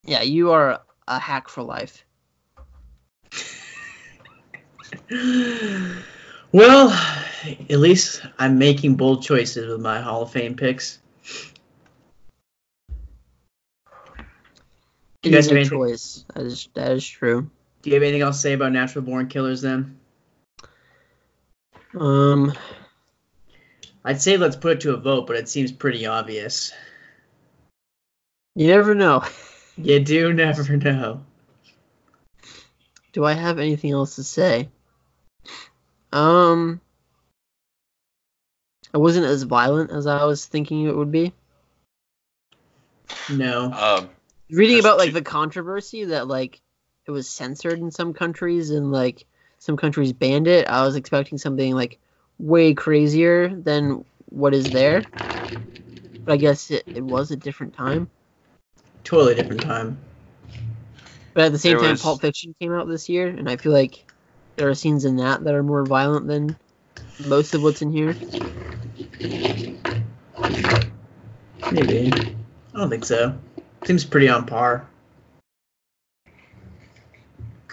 Yeah, 0.05 0.23
you 0.23 0.53
are 0.53 0.81
a 1.09 1.19
hack 1.19 1.49
for 1.49 1.63
life. 1.63 2.05
Well, 6.53 6.91
at 7.71 7.79
least 7.79 8.23
I'm 8.37 8.59
making 8.59 8.97
bold 8.97 9.23
choices 9.23 9.69
with 9.71 9.81
my 9.81 10.01
Hall 10.01 10.23
of 10.23 10.33
Fame 10.33 10.57
picks. 10.57 10.99
You 15.23 15.31
guys 15.31 15.47
is 15.47 15.51
have 15.53 15.59
a 15.59 15.65
choice. 15.65 16.25
That 16.35 16.45
is 16.47 16.69
that 16.75 16.91
is 16.91 17.07
true. 17.07 17.49
Do 17.83 17.91
you 17.91 17.95
have 17.95 18.03
anything 18.03 18.23
else 18.23 18.39
to 18.39 18.43
say 18.43 18.53
about 18.55 18.73
Natural 18.73 19.05
Born 19.05 19.29
Killers 19.29 19.63
then? 19.63 20.01
Um, 21.99 22.53
I'd 24.05 24.21
say 24.23 24.37
let's 24.37 24.57
put 24.57 24.73
it 24.73 24.81
to 24.83 24.95
a 24.95 24.97
vote, 24.97 25.27
but 25.27 25.37
it 25.37 25.49
seems 25.49 25.73
pretty 25.73 26.07
obvious. 26.07 26.73
you 28.55 28.67
never 28.69 28.95
know. 28.95 29.25
You 29.83 29.99
do 30.01 30.35
never 30.35 30.77
know. 30.77 31.23
Do 33.13 33.25
I 33.25 33.33
have 33.33 33.59
anything 33.59 33.93
else 33.93 34.17
to 34.17 34.25
say? 34.25 34.69
Um, 36.13 36.83
it 38.93 38.99
wasn't 38.99 39.25
as 39.25 39.45
violent 39.45 39.91
as 39.91 40.07
I 40.07 40.25
was 40.25 40.45
thinking 40.45 40.85
it 40.85 40.95
would 40.95 41.11
be. 41.11 41.33
No. 43.31 43.73
Um, 43.73 44.11
Reading 44.51 44.81
about 44.81 44.99
like 44.99 45.11
two- 45.11 45.15
the 45.15 45.23
controversy 45.23 46.05
that 46.07 46.29
like 46.29 46.61
it 47.07 47.11
was 47.11 47.27
censored 47.27 47.79
in 47.79 47.91
some 47.91 48.13
countries 48.13 48.69
and 48.71 48.93
like 48.93 49.25
some 49.61 49.77
countries 49.77 50.13
banned 50.13 50.49
it, 50.49 50.67
I 50.67 50.85
was 50.85 50.97
expecting 50.97 51.39
something 51.39 51.75
like 51.75 51.99
way 52.39 52.75
crazier 52.75 53.55
than 53.55 54.05
what 54.31 54.55
is 54.55 54.71
there. 54.73 55.05
But 56.25 56.33
I 56.33 56.37
guess 56.37 56.71
it, 56.71 56.87
it 56.95 57.03
was 57.03 57.31
a 57.31 57.37
different 57.37 57.75
time. 57.75 58.11
Totally 59.05 59.35
different 59.35 59.63
time. 59.63 59.99
But 61.35 61.45
at 61.45 61.53
the 61.53 61.59
same 61.59 61.73
There 61.73 61.81
time, 61.81 61.91
was- 61.93 62.03
Pulp 62.03 62.21
Fiction 62.21 62.55
came 62.61 62.73
out 62.73 62.89
this 62.89 63.09
year, 63.09 63.29
and 63.29 63.49
I 63.49 63.57
feel 63.57 63.73
like 63.73 64.05
there 64.57 64.69
are 64.69 64.75
scenes 64.75 65.05
in 65.05 65.17
that 65.17 65.45
that 65.45 65.55
are 65.55 65.63
more 65.63 65.85
violent 65.85 66.27
than 66.27 66.57
most 67.19 67.55
of 67.55 67.63
what's 67.63 67.83
in 67.83 67.93
here. 67.93 68.17
Maybe. 71.71 72.13
I 72.75 72.79
don't 72.79 72.91
think 72.91 73.05
so. 73.05 73.39
Seems 73.85 74.05
pretty 74.05 74.29
on 74.29 74.47
par. 74.47 74.87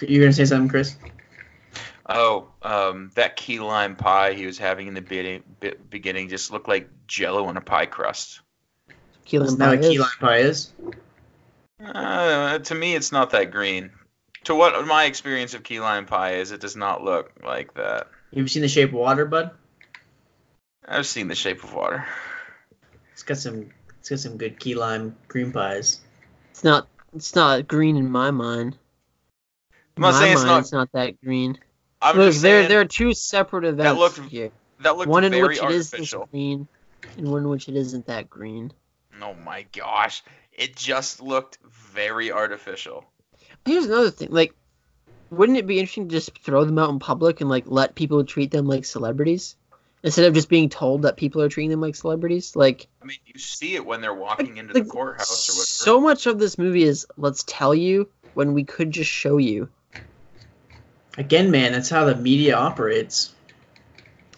You're 0.01 0.21
gonna 0.21 0.33
say 0.33 0.45
something, 0.45 0.69
Chris? 0.69 0.95
Oh, 2.09 2.49
um, 2.61 3.11
that 3.15 3.35
key 3.35 3.59
lime 3.59 3.95
pie 3.95 4.33
he 4.33 4.45
was 4.45 4.57
having 4.57 4.87
in 4.87 4.93
the 4.93 5.01
be- 5.01 5.41
be- 5.59 5.73
beginning 5.89 6.29
just 6.29 6.51
looked 6.51 6.67
like 6.67 6.89
Jello 7.07 7.45
on 7.45 7.57
a 7.57 7.61
pie 7.61 7.85
crust. 7.85 8.41
Key 9.25 9.37
Isn't 9.37 9.59
lime 9.59 9.79
that 9.79 9.81
pie 9.81 9.81
what 9.81 9.91
key 9.91 9.99
lime 9.99 10.09
pie 10.19 10.37
is? 10.37 10.73
Uh, 11.83 12.59
to 12.59 12.75
me, 12.75 12.95
it's 12.95 13.11
not 13.11 13.31
that 13.31 13.51
green. 13.51 13.91
To 14.45 14.55
what 14.55 14.85
my 14.87 15.05
experience 15.05 15.53
of 15.53 15.63
key 15.63 15.79
lime 15.79 16.05
pie 16.05 16.35
is, 16.35 16.51
it 16.51 16.61
does 16.61 16.75
not 16.75 17.03
look 17.03 17.31
like 17.43 17.73
that. 17.73 18.07
You've 18.31 18.49
seen 18.49 18.61
The 18.61 18.67
Shape 18.67 18.89
of 18.89 18.95
Water, 18.95 19.25
bud? 19.25 19.51
I've 20.87 21.05
seen 21.05 21.27
The 21.27 21.35
Shape 21.35 21.63
of 21.63 21.73
Water. 21.73 22.05
It's 23.13 23.23
got 23.23 23.37
some. 23.37 23.71
It's 23.99 24.09
got 24.09 24.19
some 24.19 24.37
good 24.37 24.59
key 24.59 24.75
lime 24.75 25.15
green 25.27 25.51
pies. 25.51 25.99
It's 26.51 26.63
not. 26.63 26.87
It's 27.13 27.35
not 27.35 27.67
green 27.67 27.97
in 27.97 28.09
my 28.09 28.31
mind. 28.31 28.77
I'm 29.97 30.03
not 30.03 30.13
my 30.13 30.19
saying 30.19 30.33
it's 30.33 30.41
mind, 30.41 30.49
not. 30.49 30.59
it's 30.59 30.71
not 30.71 30.91
that 30.93 31.21
green. 31.21 31.57
I'm 32.01 32.17
Look, 32.17 32.35
there 32.35 32.67
there 32.67 32.81
are 32.81 32.85
two 32.85 33.13
separate 33.13 33.65
events 33.65 33.99
looked 33.99 34.19
here. 34.29 34.51
that 34.81 34.97
looked 34.97 35.09
One 35.09 35.23
in 35.23 35.31
very 35.31 35.47
which 35.47 35.63
it 35.63 35.71
is 35.71 35.89
this 35.91 36.13
green, 36.31 36.67
and 37.17 37.31
one 37.31 37.43
in 37.43 37.49
which 37.49 37.67
it 37.67 37.75
isn't 37.75 38.05
that 38.07 38.29
green. 38.29 38.71
Oh 39.21 39.33
my 39.45 39.65
gosh, 39.75 40.23
it 40.53 40.75
just 40.75 41.21
looked 41.21 41.57
very 41.65 42.31
artificial. 42.31 43.03
Here's 43.65 43.85
another 43.85 44.11
thing. 44.11 44.29
Like, 44.31 44.53
wouldn't 45.31 45.57
it 45.57 45.65
be 45.65 45.79
interesting 45.79 46.07
to 46.07 46.15
just 46.15 46.37
throw 46.39 46.65
them 46.65 46.77
out 46.77 46.89
in 46.89 46.99
public 46.99 47.41
and 47.41 47.49
like 47.49 47.65
let 47.67 47.95
people 47.95 48.23
treat 48.23 48.51
them 48.51 48.67
like 48.67 48.85
celebrities 48.85 49.55
instead 50.03 50.25
of 50.25 50.35
just 50.35 50.49
being 50.49 50.69
told 50.69 51.01
that 51.01 51.17
people 51.17 51.41
are 51.41 51.49
treating 51.49 51.71
them 51.71 51.81
like 51.81 51.95
celebrities? 51.95 52.55
Like, 52.55 52.87
I 53.01 53.05
mean, 53.05 53.17
you 53.25 53.39
see 53.39 53.73
it 53.75 53.83
when 53.85 54.01
they're 54.01 54.13
walking 54.13 54.57
into 54.57 54.73
the 54.73 54.85
courthouse 54.85 55.49
or 55.49 55.53
whatever. 55.53 55.65
so 55.65 55.99
much 55.99 56.27
of 56.27 56.37
this 56.37 56.59
movie 56.59 56.83
is 56.83 57.07
let's 57.17 57.43
tell 57.47 57.73
you 57.73 58.07
when 58.35 58.53
we 58.53 58.63
could 58.63 58.91
just 58.91 59.09
show 59.09 59.37
you. 59.37 59.69
Again, 61.17 61.49
man, 61.49 61.71
that's 61.71 61.89
how 61.89 62.05
the 62.05 62.15
media 62.15 62.55
operates. 62.55 63.33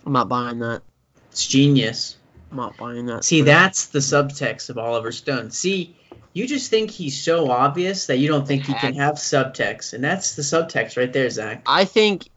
I'm 0.06 0.14
not 0.14 0.30
buying 0.30 0.60
that. 0.60 0.82
It's 1.30 1.46
genius. 1.46 2.16
I'm 2.50 2.58
not 2.58 2.78
buying 2.78 3.06
that. 3.08 3.26
See, 3.26 3.42
that's 3.42 3.88
the 3.88 4.00
subtext 4.00 4.70
of 4.70 4.78
Oliver 4.78 5.12
Stone. 5.12 5.52
See, 5.52 5.96
you 6.34 6.48
just 6.48 6.70
think 6.70 6.90
he's 6.90 7.22
so 7.22 7.52
obvious 7.52 8.08
that 8.08 8.18
you 8.18 8.30
don't 8.30 8.48
think 8.48 8.66
he 8.66 8.74
can 8.74 8.96
have 8.96 9.16
subtext, 9.16 9.94
and 9.94 10.04
that's 10.04 10.36
the 10.36 10.42
subtext 10.42 10.98
right 10.98 11.12
there, 11.12 11.30
Zach. 11.30 11.64
I 11.66 11.84
think 11.84 12.30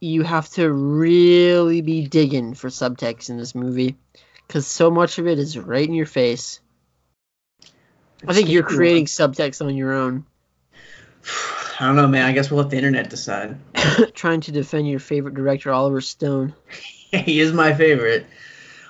you 0.00 0.22
have 0.22 0.48
to 0.50 0.70
really 0.70 1.80
be 1.80 2.06
digging 2.06 2.54
for 2.54 2.68
subtext 2.68 3.30
in 3.30 3.36
this 3.36 3.54
movie 3.54 3.96
because 4.46 4.66
so 4.66 4.92
much 4.92 5.18
of 5.18 5.26
it 5.26 5.40
is 5.40 5.58
right 5.58 5.86
in 5.86 5.94
your 5.94 6.06
face. 6.06 6.60
I 8.26 8.32
think 8.32 8.48
you're 8.48 8.62
creating 8.62 9.06
subtext 9.06 9.64
on 9.64 9.76
your 9.76 9.92
own, 9.92 10.24
I 11.80 11.86
don't 11.86 11.96
know, 11.96 12.08
man. 12.08 12.26
I 12.26 12.32
guess 12.32 12.50
we'll 12.50 12.60
let 12.60 12.70
the 12.70 12.76
internet 12.76 13.08
decide. 13.08 13.56
trying 14.14 14.40
to 14.42 14.52
defend 14.52 14.88
your 14.88 14.98
favorite 14.98 15.34
director, 15.34 15.70
Oliver 15.70 16.00
Stone. 16.00 16.54
he 17.12 17.38
is 17.38 17.52
my 17.52 17.72
favorite, 17.72 18.26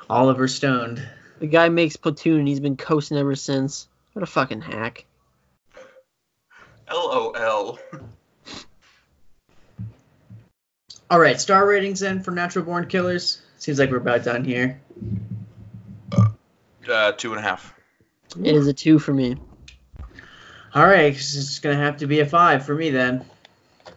Oliver 0.09 0.49
Stone. 0.49 1.03
The 1.39 1.49
guy 1.49 1.69
makes 1.69 1.97
Platoon 1.97 2.39
and 2.39 2.49
he's 2.49 2.61
been 2.61 2.79
coasting 2.79 3.19
ever 3.19 3.35
since. 3.35 3.89
What 4.15 4.23
a 4.23 4.27
fucking 4.27 4.63
hack. 4.63 5.05
LOL. 6.91 7.79
All 11.11 11.19
right, 11.19 11.41
star 11.41 11.67
ratings 11.67 12.01
then 12.01 12.23
for 12.23 12.31
Natural 12.31 12.65
Born 12.65 12.87
Killers. 12.87 13.43
Seems 13.59 13.79
like 13.79 13.91
we're 13.91 13.99
about 13.99 14.25
done 14.25 14.45
here. 14.45 14.81
Uh, 16.91 17.13
two 17.13 17.33
and 17.33 17.39
a 17.39 17.43
half. 17.43 17.75
It 18.43 18.55
is 18.55 18.67
a 18.67 18.73
two 18.73 18.99
for 18.99 19.13
me. 19.13 19.37
All 20.79 20.87
right, 20.87 21.13
it's 21.13 21.59
gonna 21.59 21.75
have 21.75 21.97
to 21.97 22.07
be 22.07 22.21
a 22.21 22.27
five 22.27 22.65
for 22.65 22.73
me 22.73 22.91
then. 22.91 23.25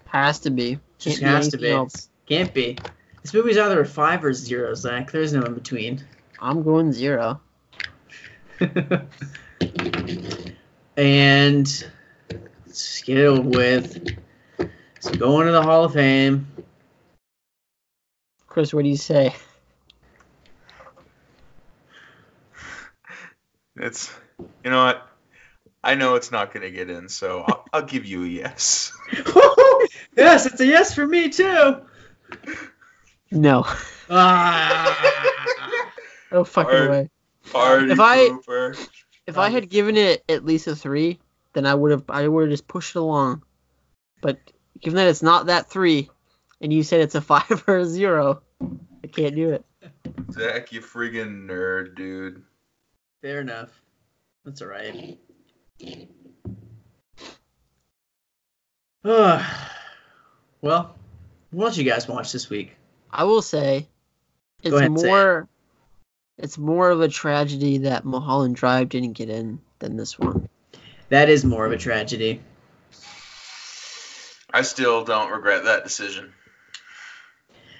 Has 0.07 0.39
to 0.39 0.49
be. 0.49 0.79
Just 0.97 1.19
Can't 1.19 1.36
has 1.36 1.45
be 1.45 1.51
to 1.51 1.57
be. 1.59 1.69
Else. 1.69 2.09
Can't 2.25 2.51
be. 2.55 2.75
This 3.21 3.36
movie's 3.36 3.59
either 3.59 3.82
a 3.82 3.86
five 3.86 4.25
or 4.25 4.34
zero, 4.34 4.73
Zach. 4.73 5.11
There's 5.11 5.32
no 5.32 5.43
in 5.43 5.53
between. 5.53 6.03
I'm 6.39 6.63
going 6.63 6.91
zero. 6.91 7.39
and 10.97 11.88
let's 12.65 13.01
get 13.03 13.19
it 13.19 13.25
over 13.27 13.47
with. 13.47 14.17
So 15.01 15.13
going 15.13 15.45
to 15.45 15.51
the 15.51 15.61
Hall 15.61 15.84
of 15.84 15.93
Fame. 15.93 16.47
Chris, 18.47 18.73
what 18.73 18.82
do 18.82 18.89
you 18.89 18.97
say? 18.97 19.36
It's 23.75 24.11
you 24.63 24.71
know 24.71 24.86
what 24.86 25.11
I 25.84 25.95
know 25.95 26.15
it's 26.15 26.32
not 26.32 26.53
gonna 26.53 26.69
get 26.69 26.89
in, 26.89 27.09
so 27.09 27.41
I'll, 27.47 27.65
I'll 27.73 27.82
give 27.86 28.05
you 28.05 28.23
a 28.23 28.27
yes. 28.27 28.91
yes, 30.15 30.45
it's 30.45 30.59
a 30.59 30.65
yes 30.65 30.93
for 30.93 31.05
me 31.07 31.29
too. 31.29 31.82
No. 33.32 33.65
Ah. 34.09 34.97
Oh 36.34 36.45
fucking 36.45 36.71
Hard. 36.71 36.89
way. 36.89 37.09
Party 37.51 37.91
If 37.91 37.99
I- 37.99 38.29
pooper. 38.29 38.88
If 39.27 39.38
I 39.38 39.49
had 39.49 39.69
given 39.69 39.97
it 39.97 40.23
at 40.29 40.45
least 40.45 40.65
a 40.67 40.75
three, 40.77 41.19
then 41.53 41.65
I 41.65 41.75
would 41.75 41.91
have 41.91 42.03
I 42.09 42.25
would 42.27 42.43
have 42.43 42.49
just 42.51 42.67
pushed 42.69 42.95
it 42.95 42.99
along. 42.99 43.43
But 44.21 44.39
given 44.79 44.95
that 44.95 45.07
it's 45.09 45.21
not 45.21 45.47
that 45.47 45.69
three, 45.69 46.09
and 46.61 46.71
you 46.71 46.84
said 46.84 47.01
it's 47.01 47.15
a 47.15 47.21
five 47.21 47.63
or 47.67 47.79
a 47.79 47.86
zero, 47.86 48.41
I 49.03 49.07
can't 49.07 49.36
do 49.36 49.49
it. 49.49 49.65
Zach, 50.32 50.71
you 50.71 50.79
friggin' 50.79 51.47
nerd, 51.47 51.95
dude. 51.95 52.43
Fair 53.21 53.41
enough. 53.41 53.69
That's 54.45 54.61
alright. 59.05 59.45
well, 60.61 60.95
what 61.51 61.65
else 61.67 61.77
you 61.77 61.84
guys 61.84 62.07
watch 62.07 62.32
this 62.32 62.49
week? 62.49 62.75
I 63.11 63.23
will 63.25 63.41
say, 63.41 63.88
it's 64.61 64.71
Go 64.71 64.77
ahead, 64.77 64.97
say 64.99 65.07
it. 65.07 65.11
more. 65.11 65.47
It's 66.38 66.57
more 66.57 66.89
of 66.89 67.01
a 67.01 67.07
tragedy 67.07 67.79
that 67.79 68.05
Mulholland 68.05 68.55
Drive 68.55 68.89
didn't 68.89 69.13
get 69.13 69.29
in 69.29 69.59
than 69.79 69.95
this 69.95 70.17
one. 70.17 70.49
That 71.09 71.29
is 71.29 71.43
more 71.43 71.65
of 71.65 71.71
a 71.71 71.77
tragedy. 71.77 72.41
I 74.53 74.63
still 74.63 75.03
don't 75.03 75.32
regret 75.32 75.65
that 75.65 75.84
decision. 75.84 76.34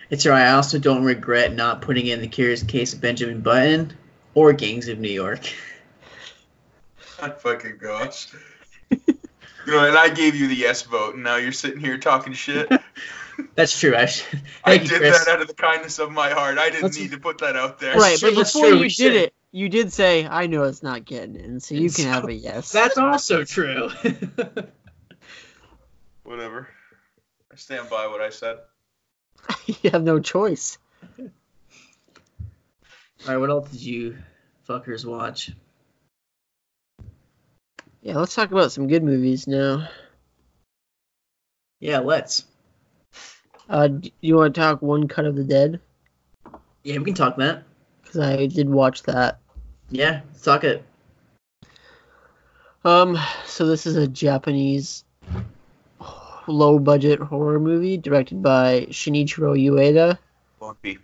It's 0.10 0.26
alright. 0.26 0.47
I 0.47 0.52
also 0.52 0.80
don't 0.80 1.06
regret 1.06 1.54
not 1.54 1.82
putting 1.82 2.08
in 2.08 2.22
the 2.22 2.28
Curious 2.28 2.64
Case 2.64 2.93
of 2.93 3.02
Benjamin 3.02 3.41
Button 3.41 3.93
or 4.34 4.54
Gangs 4.54 4.89
of 4.89 4.99
New 4.99 5.10
York. 5.10 5.41
My 7.22 7.30
fucking 7.38 7.78
gosh. 7.80 8.28
you 8.90 8.98
know, 9.68 9.86
and 9.88 9.98
I 9.98 10.10
gave 10.10 10.36
you 10.36 10.48
the 10.48 10.56
yes 10.56 10.82
vote, 10.84 11.16
and 11.16 11.24
now 11.24 11.36
you're 11.38 11.52
sitting 11.52 11.80
here 11.80 11.98
talking 11.98 12.34
shit. 12.34 12.70
That's 13.56 13.80
true. 13.80 13.96
I 13.96 14.06
should. 14.06 14.42
I 14.64 14.78
Thank 14.78 14.84
you, 14.84 14.90
did 14.90 15.00
Chris. 15.00 15.26
that 15.26 15.32
out 15.36 15.42
of 15.42 15.48
the 15.48 15.54
kindness 15.54 16.00
of 16.00 16.12
my 16.12 16.30
heart. 16.32 16.58
I 16.58 16.70
didn't 16.70 16.84
Let's- 16.84 17.00
need 17.00 17.12
to 17.12 17.18
put 17.20 17.40
that 17.40 17.56
out 17.56 17.80
there. 17.80 17.96
right, 17.98 18.18
true, 18.20 18.34
but 18.36 18.44
before 18.46 18.68
you 18.68 18.76
we 18.76 18.82
did 18.84 18.92
should. 18.92 19.16
it, 19.16 19.34
you 19.52 19.70
did 19.70 19.92
say, 19.94 20.26
"I 20.28 20.48
know 20.48 20.64
it's 20.64 20.84
not 20.84 21.06
getting 21.06 21.36
in," 21.36 21.60
so 21.60 21.76
you 21.76 21.90
can 21.90 22.06
have 22.06 22.26
a 22.28 22.34
yes. 22.34 22.72
That's 22.72 22.98
also 22.98 23.44
true. 23.44 23.90
Whatever. 26.24 26.68
I 27.52 27.56
stand 27.56 27.90
by 27.90 28.08
what 28.08 28.22
I 28.22 28.30
said. 28.30 28.58
you 29.68 29.90
have 29.92 30.04
no 30.04 30.20
choice. 30.20 30.78
Alright, 33.26 33.40
what 33.40 33.50
else 33.50 33.70
did 33.72 33.82
you 33.82 34.18
fuckers 34.68 35.06
watch? 35.06 35.52
Yeah, 38.02 38.18
let's 38.18 38.34
talk 38.34 38.52
about 38.52 38.72
some 38.72 38.88
good 38.88 39.04
movies 39.04 39.47
now. 39.47 39.88
Yeah, 41.80 41.99
let's. 41.99 42.45
Uh, 43.70 43.88
do 43.88 44.10
you 44.22 44.38
want 44.38 44.56
to 44.56 44.62
talk 44.62 44.82
One 44.82 45.08
Cut 45.08 45.26
of 45.26 45.36
the 45.36 45.43
Dead? 45.43 45.80
Yeah, 46.84 46.97
we 46.97 47.06
can 47.06 47.14
talk 47.14 47.38
that. 47.38 47.64
Because 48.02 48.20
I 48.20 48.47
did 48.47 48.68
watch 48.68 49.04
that. 49.04 49.39
Yeah, 49.91 50.22
let's 50.28 50.41
talk 50.41 50.64
it. 50.64 50.84
Um, 52.84 53.20
so 53.45 53.68
this 53.68 53.86
is 53.86 53.95
a 53.95 54.08
Japanese 54.08 55.04
low 56.47 56.80
budget 56.80 57.20
horror 57.20 57.60
movie 57.60 57.97
directed 57.97 58.41
by 58.41 58.88
Shinichiro 58.89 59.56
Ueda. 59.56 60.18
Won't. 60.60 60.97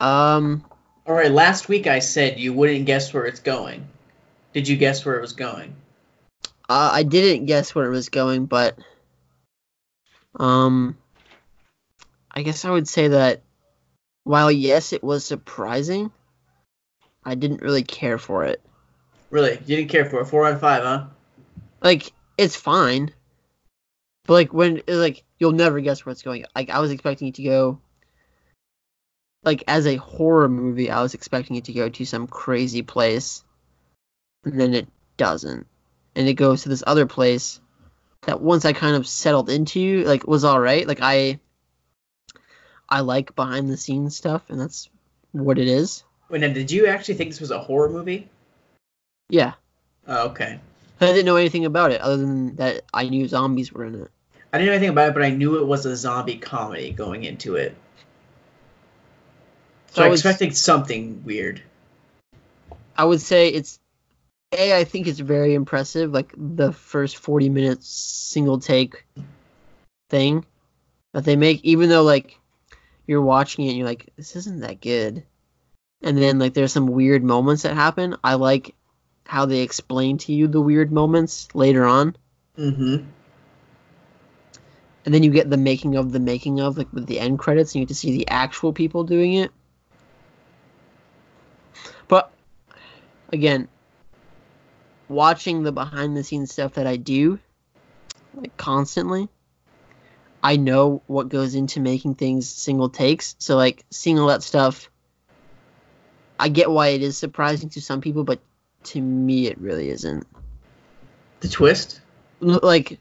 Um, 0.00 0.66
Alright, 1.06 1.32
last 1.32 1.68
week 1.68 1.86
I 1.86 2.00
said 2.00 2.38
you 2.38 2.52
wouldn't 2.52 2.84
guess 2.84 3.14
where 3.14 3.24
it's 3.24 3.40
going. 3.40 3.86
Did 4.52 4.68
you 4.68 4.76
guess 4.76 5.04
where 5.04 5.16
it 5.16 5.22
was 5.22 5.32
going? 5.32 5.74
Uh, 6.68 6.90
I 6.92 7.02
didn't 7.02 7.46
guess 7.46 7.74
where 7.74 7.86
it 7.86 7.90
was 7.90 8.08
going, 8.08 8.46
but 8.46 8.78
um, 10.38 10.96
I 12.30 12.42
guess 12.42 12.64
I 12.64 12.70
would 12.70 12.88
say 12.88 13.08
that 13.08 13.42
while 14.24 14.50
yes, 14.50 14.92
it 14.92 15.04
was 15.04 15.24
surprising, 15.24 16.10
I 17.24 17.34
didn't 17.34 17.62
really 17.62 17.82
care 17.82 18.18
for 18.18 18.44
it. 18.44 18.60
Really? 19.30 19.52
You 19.66 19.76
didn't 19.76 19.90
care 19.90 20.04
for 20.04 20.20
it? 20.20 20.26
Four 20.26 20.46
out 20.46 20.54
of 20.54 20.60
five, 20.60 20.82
huh? 20.82 21.06
like 21.84 22.12
it's 22.36 22.56
fine 22.56 23.12
but 24.24 24.32
like 24.32 24.52
when 24.52 24.82
like 24.88 25.22
you'll 25.38 25.52
never 25.52 25.80
guess 25.80 26.04
where 26.04 26.10
it's 26.10 26.22
going 26.22 26.44
like 26.56 26.70
i 26.70 26.80
was 26.80 26.90
expecting 26.90 27.28
it 27.28 27.34
to 27.34 27.44
go 27.44 27.78
like 29.44 29.62
as 29.68 29.86
a 29.86 29.96
horror 29.96 30.48
movie 30.48 30.90
i 30.90 31.02
was 31.02 31.14
expecting 31.14 31.54
it 31.54 31.64
to 31.64 31.72
go 31.72 31.88
to 31.88 32.04
some 32.04 32.26
crazy 32.26 32.82
place 32.82 33.44
and 34.44 34.58
then 34.58 34.74
it 34.74 34.88
doesn't 35.16 35.66
and 36.16 36.28
it 36.28 36.34
goes 36.34 36.62
to 36.62 36.68
this 36.68 36.82
other 36.86 37.06
place 37.06 37.60
that 38.22 38.40
once 38.40 38.64
i 38.64 38.72
kind 38.72 38.96
of 38.96 39.06
settled 39.06 39.50
into 39.50 40.04
like 40.04 40.26
was 40.26 40.44
all 40.44 40.60
right 40.60 40.86
like 40.88 41.00
i 41.02 41.38
i 42.88 43.00
like 43.00 43.34
behind 43.34 43.68
the 43.70 43.76
scenes 43.76 44.16
stuff 44.16 44.42
and 44.48 44.60
that's 44.60 44.88
what 45.32 45.58
it 45.58 45.68
is 45.68 46.04
Wait, 46.30 46.40
now, 46.40 46.48
did 46.48 46.70
you 46.70 46.86
actually 46.86 47.14
think 47.14 47.30
this 47.30 47.40
was 47.40 47.50
a 47.50 47.58
horror 47.58 47.90
movie? 47.90 48.28
yeah 49.28 49.52
Oh, 50.06 50.28
okay. 50.28 50.58
i 51.00 51.06
didn't 51.06 51.26
know 51.26 51.36
anything 51.36 51.64
about 51.64 51.92
it 51.92 52.00
other 52.00 52.16
than 52.16 52.56
that 52.56 52.82
i 52.92 53.08
knew 53.08 53.26
zombies 53.28 53.72
were 53.72 53.84
in 53.84 53.94
it 54.02 54.10
I 54.52 54.58
didn't 54.58 54.66
know 54.68 54.72
anything 54.74 54.90
about 54.90 55.08
it, 55.08 55.14
but 55.14 55.24
I 55.24 55.30
knew 55.30 55.58
it 55.58 55.66
was 55.66 55.84
a 55.84 55.96
zombie 55.96 56.36
comedy 56.36 56.92
going 56.92 57.24
into 57.24 57.56
it. 57.56 57.74
So, 59.88 59.94
So 59.94 60.02
I 60.02 60.06
I 60.06 60.08
was- 60.10 60.20
expected 60.20 60.56
something 60.56 61.24
weird. 61.24 61.60
I 62.96 63.04
would 63.04 63.20
say 63.20 63.48
it's 63.48 63.80
a. 64.56 64.76
I 64.76 64.84
think 64.84 65.06
it's 65.06 65.20
very 65.20 65.54
impressive. 65.54 66.12
Like 66.12 66.32
the 66.36 66.72
first 66.72 67.16
forty 67.16 67.48
minutes 67.48 67.88
single 67.88 68.58
take 68.58 69.04
thing 70.10 70.44
that 71.12 71.24
they 71.24 71.36
make, 71.36 71.64
even 71.64 71.88
though 71.88 72.02
like 72.02 72.38
you're 73.06 73.22
watching 73.22 73.66
it 73.66 73.68
and 73.70 73.78
you're 73.78 73.86
like, 73.86 74.10
this 74.16 74.36
isn't 74.36 74.60
that 74.60 74.80
good, 74.80 75.24
and 76.02 76.16
then 76.16 76.38
like 76.38 76.54
there's 76.54 76.72
some 76.72 76.86
weird 76.86 77.22
moments 77.22 77.62
that 77.62 77.74
happen. 77.74 78.16
I 78.24 78.34
like 78.34 78.74
how 79.26 79.46
they 79.46 79.60
explain 79.60 80.18
to 80.18 80.32
you 80.32 80.48
the 80.48 80.60
weird 80.60 80.92
moments 80.92 81.48
later 81.54 81.84
on, 81.84 82.16
Mm-hmm. 82.58 83.04
and 85.04 85.14
then 85.14 85.22
you 85.22 85.30
get 85.30 85.50
the 85.50 85.56
making 85.56 85.96
of 85.96 86.12
the 86.12 86.20
making 86.20 86.60
of 86.60 86.78
like 86.78 86.92
with 86.92 87.06
the 87.06 87.20
end 87.20 87.38
credits, 87.38 87.74
and 87.74 87.80
you 87.80 87.86
get 87.86 87.88
to 87.88 87.94
see 87.94 88.16
the 88.16 88.28
actual 88.28 88.72
people 88.72 89.04
doing 89.04 89.34
it. 89.34 89.50
But 92.06 92.32
again, 93.32 93.68
watching 95.08 95.62
the 95.62 95.72
behind 95.72 96.16
the 96.16 96.24
scenes 96.24 96.52
stuff 96.52 96.74
that 96.74 96.86
I 96.86 96.96
do, 96.96 97.38
like 98.34 98.56
constantly, 98.56 99.28
I 100.42 100.56
know 100.56 101.02
what 101.06 101.28
goes 101.28 101.54
into 101.54 101.80
making 101.80 102.16
things 102.16 102.48
single 102.48 102.88
takes. 102.88 103.36
So 103.38 103.56
like 103.56 103.84
seeing 103.90 104.18
all 104.18 104.28
that 104.28 104.42
stuff, 104.42 104.90
I 106.38 106.48
get 106.48 106.70
why 106.70 106.88
it 106.88 107.02
is 107.02 107.16
surprising 107.16 107.70
to 107.70 107.80
some 107.80 108.00
people, 108.00 108.24
but 108.24 108.40
to 108.84 109.00
me 109.00 109.46
it 109.46 109.58
really 109.58 109.88
isn't. 109.88 110.26
The 111.40 111.48
twist? 111.48 112.00
Like 112.40 112.98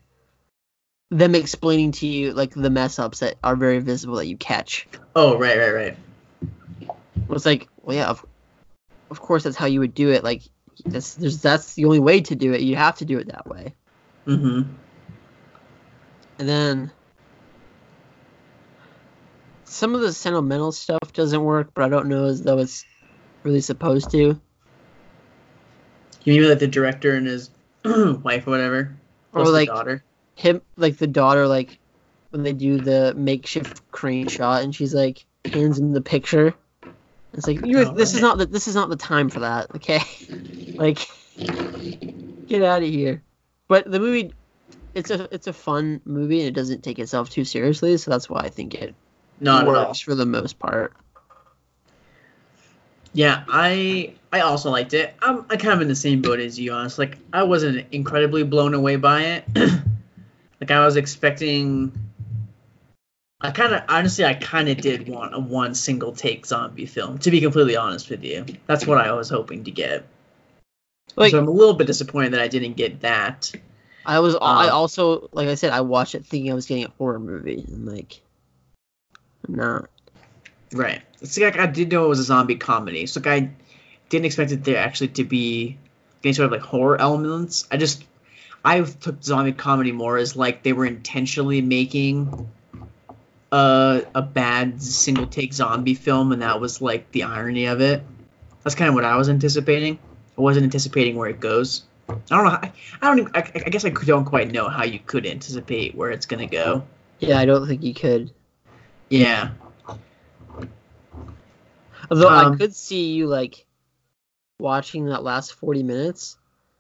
them 1.09 1.35
explaining 1.35 1.91
to 1.91 2.07
you 2.07 2.33
like 2.33 2.53
the 2.53 2.69
mess 2.69 2.97
ups 2.97 3.19
that 3.19 3.35
are 3.43 3.55
very 3.55 3.79
visible 3.79 4.15
that 4.15 4.27
you 4.27 4.37
catch. 4.37 4.87
Oh, 5.15 5.37
right, 5.37 5.57
right, 5.57 5.71
right. 5.71 5.97
It's 7.29 7.45
like, 7.45 7.67
well, 7.81 7.95
yeah, 7.95 8.07
of, 8.07 8.25
of 9.11 9.19
course 9.19 9.43
that's 9.43 9.55
how 9.55 9.65
you 9.65 9.79
would 9.79 9.93
do 9.93 10.11
it. 10.11 10.23
Like, 10.23 10.43
that's 10.85 11.15
there's 11.15 11.41
that's 11.41 11.73
the 11.73 11.85
only 11.85 11.99
way 11.99 12.21
to 12.21 12.35
do 12.35 12.53
it. 12.53 12.61
You 12.61 12.75
have 12.75 12.97
to 12.97 13.05
do 13.05 13.17
it 13.19 13.27
that 13.27 13.47
way. 13.47 13.73
Mm-hmm. 14.27 14.71
And 16.39 16.49
then 16.49 16.91
some 19.65 19.95
of 19.95 20.01
the 20.01 20.13
sentimental 20.13 20.71
stuff 20.71 21.13
doesn't 21.13 21.43
work, 21.43 21.71
but 21.73 21.83
I 21.83 21.89
don't 21.89 22.07
know 22.07 22.25
as 22.25 22.41
though 22.41 22.59
it's 22.59 22.85
really 23.43 23.61
supposed 23.61 24.11
to. 24.11 24.39
You 26.23 26.33
mean 26.33 26.47
like 26.47 26.59
the 26.59 26.67
director 26.67 27.15
and 27.15 27.27
his 27.27 27.49
wife 27.83 28.47
or 28.47 28.51
whatever? 28.51 28.95
Or 29.33 29.45
like 29.49 29.67
daughter? 29.67 30.03
him, 30.35 30.61
like 30.77 30.97
the 30.97 31.07
daughter, 31.07 31.47
like 31.47 31.79
when 32.29 32.43
they 32.43 32.53
do 32.53 32.79
the 32.79 33.13
makeshift 33.15 33.91
crane 33.91 34.27
shot, 34.27 34.63
and 34.63 34.73
she's 34.73 34.93
like 34.93 35.25
hands 35.45 35.79
him 35.79 35.91
the 35.91 36.01
picture. 36.01 36.53
It's 37.33 37.47
like 37.47 37.65
you 37.65 37.93
this 37.95 38.13
is 38.13 38.21
not 38.21 38.37
the 38.37 38.45
this 38.45 38.67
is 38.67 38.75
not 38.75 38.89
the 38.89 38.95
time 38.95 39.29
for 39.29 39.41
that. 39.41 39.75
Okay, 39.75 40.01
like 40.77 40.99
get 42.47 42.61
out 42.63 42.83
of 42.83 42.89
here. 42.89 43.23
But 43.67 43.89
the 43.89 43.99
movie, 43.99 44.33
it's 44.93 45.09
a 45.09 45.27
it's 45.33 45.47
a 45.47 45.53
fun 45.53 46.01
movie 46.05 46.39
and 46.39 46.47
it 46.47 46.53
doesn't 46.53 46.83
take 46.83 46.99
itself 46.99 47.29
too 47.29 47.43
seriously, 47.43 47.97
so 47.97 48.11
that's 48.11 48.29
why 48.29 48.41
I 48.41 48.49
think 48.49 48.75
it 48.75 48.93
Not 49.39 49.65
works 49.65 49.99
for 49.99 50.13
the 50.13 50.25
most 50.25 50.59
part. 50.59 50.93
Yeah, 53.13 53.43
I 53.47 54.13
I 54.31 54.41
also 54.41 54.71
liked 54.71 54.93
it. 54.93 55.13
I'm 55.21 55.45
I 55.49 55.57
kind 55.57 55.73
of 55.73 55.81
in 55.81 55.87
the 55.87 55.95
same 55.95 56.21
boat 56.21 56.39
as 56.39 56.59
you, 56.59 56.73
honest. 56.73 56.97
Like 56.97 57.17
I 57.31 57.43
wasn't 57.43 57.85
incredibly 57.91 58.43
blown 58.43 58.73
away 58.73 58.95
by 58.95 59.21
it. 59.21 59.45
like 60.61 60.71
I 60.71 60.85
was 60.85 60.95
expecting. 60.97 61.91
I 63.43 63.51
kind 63.51 63.73
of 63.73 63.83
honestly, 63.89 64.23
I 64.23 64.35
kind 64.35 64.69
of 64.69 64.77
did 64.77 65.09
want 65.09 65.35
a 65.35 65.39
one 65.39 65.75
single 65.75 66.13
take 66.13 66.45
zombie 66.45 66.85
film. 66.85 67.19
To 67.19 67.29
be 67.29 67.41
completely 67.41 67.75
honest 67.75 68.09
with 68.09 68.23
you, 68.23 68.45
that's 68.67 68.87
what 68.87 68.97
I 68.97 69.11
was 69.11 69.29
hoping 69.29 69.65
to 69.65 69.71
get. 69.71 70.05
Like 71.17 71.31
so 71.31 71.39
I'm 71.39 71.47
a 71.49 71.51
little 71.51 71.73
bit 71.73 71.85
disappointed 71.87 72.33
that 72.33 72.39
I 72.39 72.47
didn't 72.47 72.77
get 72.77 73.01
that. 73.01 73.51
I 74.05 74.19
was, 74.19 74.35
I 74.35 74.67
Um, 74.67 74.73
also, 74.73 75.29
like 75.33 75.49
I 75.49 75.55
said, 75.55 75.73
I 75.73 75.81
watched 75.81 76.15
it 76.15 76.25
thinking 76.25 76.51
I 76.51 76.55
was 76.55 76.65
getting 76.65 76.85
a 76.85 76.93
horror 76.97 77.19
movie, 77.19 77.65
and 77.67 77.85
like, 77.85 78.21
I'm 79.47 79.55
not. 79.55 79.89
Right. 80.73 81.01
It's 81.21 81.37
like 81.37 81.59
I 81.59 81.65
did 81.67 81.91
know 81.91 82.05
it 82.05 82.09
was 82.09 82.19
a 82.19 82.23
zombie 82.23 82.55
comedy. 82.55 83.05
So 83.07 83.19
like 83.19 83.27
I 83.27 83.49
didn't 84.09 84.25
expect 84.25 84.51
it 84.51 84.63
there 84.63 84.77
actually 84.77 85.09
to 85.09 85.23
be 85.25 85.77
any 86.23 86.33
sort 86.33 86.45
of 86.45 86.51
like 86.53 86.61
horror 86.61 86.99
elements. 86.99 87.67
I 87.69 87.77
just 87.77 88.03
I 88.63 88.81
took 88.81 89.21
zombie 89.21 89.51
comedy 89.51 89.91
more 89.91 90.17
as 90.17 90.35
like 90.37 90.63
they 90.63 90.73
were 90.73 90.85
intentionally 90.85 91.61
making 91.61 92.49
a 93.53 94.03
a 94.15 94.21
bad 94.21 94.81
single 94.81 95.27
take 95.27 95.53
zombie 95.53 95.93
film, 95.93 96.31
and 96.31 96.41
that 96.41 96.59
was 96.59 96.81
like 96.81 97.11
the 97.11 97.23
irony 97.23 97.65
of 97.67 97.81
it. 97.81 98.03
That's 98.63 98.75
kind 98.75 98.89
of 98.89 98.95
what 98.95 99.05
I 99.05 99.15
was 99.15 99.29
anticipating. 99.29 99.99
I 100.37 100.41
wasn't 100.41 100.63
anticipating 100.63 101.15
where 101.15 101.29
it 101.29 101.39
goes. 101.39 101.83
I 102.09 102.15
don't 102.29 102.45
know. 102.45 102.49
How, 102.49 102.61
I 103.01 103.07
don't. 103.07 103.19
Even, 103.19 103.31
I, 103.35 103.39
I 103.65 103.69
guess 103.69 103.85
I 103.85 103.89
don't 103.89 104.25
quite 104.25 104.51
know 104.51 104.67
how 104.69 104.83
you 104.83 104.99
could 104.99 105.27
anticipate 105.27 105.93
where 105.93 106.09
it's 106.09 106.25
gonna 106.25 106.47
go. 106.47 106.83
Yeah, 107.19 107.37
I 107.37 107.45
don't 107.45 107.67
think 107.67 107.83
you 107.83 107.93
could. 107.93 108.31
Yeah. 109.09 109.51
Although 112.09 112.29
Um, 112.29 112.53
I 112.53 112.57
could 112.57 112.75
see 112.75 113.13
you 113.13 113.27
like 113.27 113.65
watching 114.57 115.05
that 115.05 115.23
last 115.23 115.53
40 115.53 115.83
minutes, 115.83 116.37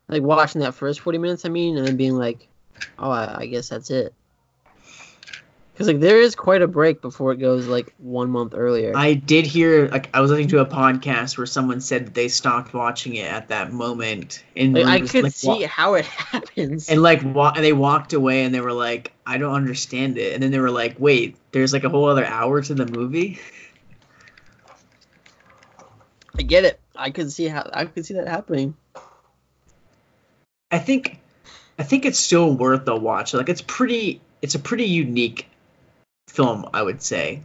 like 0.09 0.23
watching 0.23 0.61
that 0.61 0.73
first 0.73 0.99
40 1.01 1.19
minutes, 1.19 1.45
I 1.45 1.49
mean, 1.49 1.77
and 1.77 1.87
then 1.87 1.97
being 1.97 2.17
like, 2.17 2.47
oh, 2.99 3.11
I, 3.11 3.41
I 3.41 3.45
guess 3.45 3.69
that's 3.69 3.89
it. 3.89 4.13
Because 5.73 5.87
like 5.87 5.99
there 5.99 6.21
is 6.21 6.35
quite 6.35 6.61
a 6.61 6.67
break 6.67 7.01
before 7.01 7.31
it 7.31 7.37
goes 7.37 7.65
like 7.67 7.95
one 7.97 8.29
month 8.29 8.53
earlier. 8.55 8.93
I 8.95 9.15
did 9.15 9.47
hear 9.47 9.87
like 9.87 10.15
I 10.15 10.21
was 10.21 10.29
listening 10.29 10.49
to 10.49 10.59
a 10.59 10.67
podcast 10.67 11.35
where 11.35 11.47
someone 11.47 11.81
said 11.81 12.05
that 12.05 12.13
they 12.13 12.27
stopped 12.27 12.75
watching 12.75 13.15
it 13.15 13.25
at 13.25 13.47
that 13.47 13.73
moment 13.73 14.43
and 14.55 14.75
like, 14.75 14.85
I 14.85 14.99
just, 14.99 15.11
could 15.11 15.23
like, 15.23 15.31
see 15.31 15.47
wa- 15.47 15.67
how 15.67 15.93
it 15.95 16.05
happens. 16.31 16.89
and 16.89 17.01
like 17.01 17.23
wa- 17.23 17.53
and 17.55 17.65
they 17.65 17.73
walked 17.73 18.13
away 18.13 18.43
and 18.43 18.53
they 18.53 18.61
were 18.61 18.71
like 18.71 19.13
I 19.25 19.39
don't 19.39 19.55
understand 19.55 20.19
it 20.19 20.33
and 20.33 20.43
then 20.43 20.51
they 20.51 20.59
were 20.59 20.69
like 20.69 20.97
wait 20.99 21.37
there's 21.51 21.73
like 21.73 21.83
a 21.83 21.89
whole 21.89 22.05
other 22.05 22.25
hour 22.25 22.61
to 22.61 22.73
the 22.75 22.85
movie 22.85 23.39
I 26.37 26.43
get 26.43 26.65
it. 26.65 26.79
I 26.95 27.09
could 27.09 27.31
see 27.31 27.47
how 27.47 27.67
I 27.73 27.85
could 27.85 28.05
see 28.05 28.13
that 28.15 28.27
happening. 28.27 28.75
I 30.71 30.77
think 30.77 31.19
I 31.79 31.83
think 31.83 32.05
it's 32.05 32.19
still 32.19 32.53
worth 32.53 32.85
the 32.85 32.95
watch 32.95 33.33
like 33.33 33.49
it's 33.49 33.61
pretty 33.61 34.21
it's 34.43 34.53
a 34.53 34.59
pretty 34.59 34.85
unique 34.85 35.47
film 36.27 36.69
I 36.73 36.81
would 36.81 37.01
say. 37.01 37.41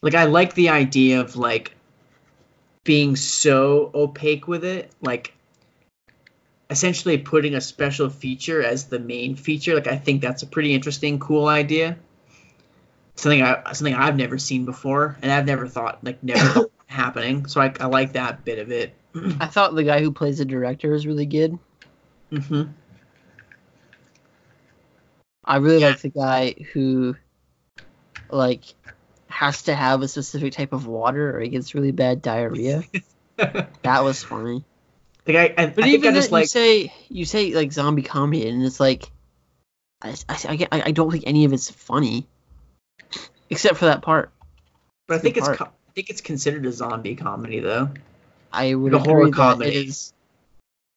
Like 0.00 0.14
I 0.14 0.24
like 0.24 0.54
the 0.54 0.70
idea 0.70 1.20
of 1.20 1.36
like 1.36 1.74
being 2.84 3.14
so 3.14 3.90
opaque 3.94 4.48
with 4.48 4.64
it 4.64 4.90
like 5.00 5.34
essentially 6.72 7.18
putting 7.18 7.54
a 7.54 7.60
special 7.60 8.08
feature 8.08 8.62
as 8.62 8.86
the 8.86 8.98
main 8.98 9.36
feature. 9.36 9.74
Like 9.74 9.86
I 9.86 9.96
think 9.96 10.22
that's 10.22 10.42
a 10.42 10.46
pretty 10.46 10.74
interesting 10.74 11.18
cool 11.20 11.46
idea. 11.46 11.98
Something 13.14 13.42
I 13.42 13.72
something 13.74 13.94
I've 13.94 14.16
never 14.16 14.38
seen 14.38 14.64
before 14.64 15.16
and 15.22 15.30
I've 15.30 15.46
never 15.46 15.68
thought 15.68 16.02
like 16.02 16.22
never 16.22 16.48
thought 16.48 16.70
happening. 16.86 17.46
So 17.46 17.60
I, 17.60 17.72
I 17.78 17.86
like 17.86 18.14
that 18.14 18.44
bit 18.44 18.58
of 18.58 18.72
it. 18.72 18.94
I 19.14 19.46
thought 19.46 19.74
the 19.74 19.84
guy 19.84 20.00
who 20.00 20.10
plays 20.10 20.38
the 20.38 20.46
director 20.46 20.90
was 20.90 21.06
really 21.06 21.26
good. 21.26 21.58
Mm-hmm. 22.32 22.70
I 25.44 25.56
really 25.56 25.80
like 25.80 26.00
the 26.00 26.08
guy 26.08 26.54
who 26.72 27.16
like 28.32 28.62
has 29.28 29.62
to 29.62 29.74
have 29.74 30.02
a 30.02 30.08
specific 30.08 30.52
type 30.52 30.72
of 30.72 30.86
water 30.86 31.36
or 31.36 31.40
he 31.40 31.48
gets 31.48 31.74
really 31.74 31.92
bad 31.92 32.22
diarrhea. 32.22 32.82
that 33.36 34.04
was 34.04 34.22
funny. 34.22 34.64
like 35.26 35.36
I, 35.36 35.62
I, 35.62 35.66
But 35.66 35.84
I 35.84 35.88
even 35.88 36.14
just 36.14 36.30
then, 36.30 36.38
you 36.38 36.42
like 36.42 36.48
say 36.48 36.92
you 37.08 37.24
say 37.24 37.54
like 37.54 37.72
zombie 37.72 38.02
comedy 38.02 38.48
and 38.48 38.64
it's 38.64 38.80
like 38.80 39.10
I, 40.02 40.14
I, 40.28 40.68
I, 40.72 40.90
don't 40.90 41.12
think 41.12 41.24
any 41.28 41.44
of 41.44 41.52
it's 41.52 41.70
funny 41.70 42.26
except 43.48 43.76
for 43.76 43.84
that 43.84 44.02
part. 44.02 44.32
but 45.06 45.14
I 45.14 45.18
think 45.18 45.36
it's 45.36 45.48
co- 45.48 45.66
I 45.66 45.92
think 45.94 46.10
it's 46.10 46.20
considered 46.20 46.66
a 46.66 46.72
zombie 46.72 47.14
comedy 47.14 47.60
though 47.60 47.90
I 48.52 48.74
would 48.74 48.92
The 48.92 48.98
horror 48.98 49.30
comedy. 49.30 49.70
it 49.70 49.86
is 49.88 50.12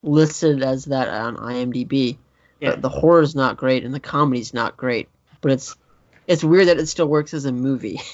listed 0.03 0.63
as 0.63 0.85
that 0.85 1.07
on 1.07 1.37
IMDb. 1.37 2.17
Yeah. 2.59 2.71
But 2.71 2.81
the 2.81 2.89
horror's 2.89 3.35
not 3.35 3.57
great 3.57 3.83
and 3.83 3.93
the 3.93 3.99
comedy's 3.99 4.53
not 4.53 4.77
great. 4.77 5.09
But 5.41 5.51
it's 5.51 5.75
it's 6.27 6.43
weird 6.43 6.67
that 6.67 6.79
it 6.79 6.87
still 6.87 7.07
works 7.07 7.33
as 7.33 7.45
a 7.45 7.51
movie. 7.51 7.99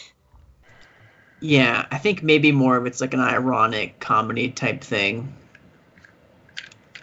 Yeah, 1.43 1.87
I 1.89 1.97
think 1.97 2.21
maybe 2.21 2.51
more 2.51 2.77
of 2.77 2.85
it's 2.85 3.01
like 3.01 3.15
an 3.15 3.19
ironic 3.19 3.99
comedy 3.99 4.51
type 4.51 4.81
thing. 4.83 5.33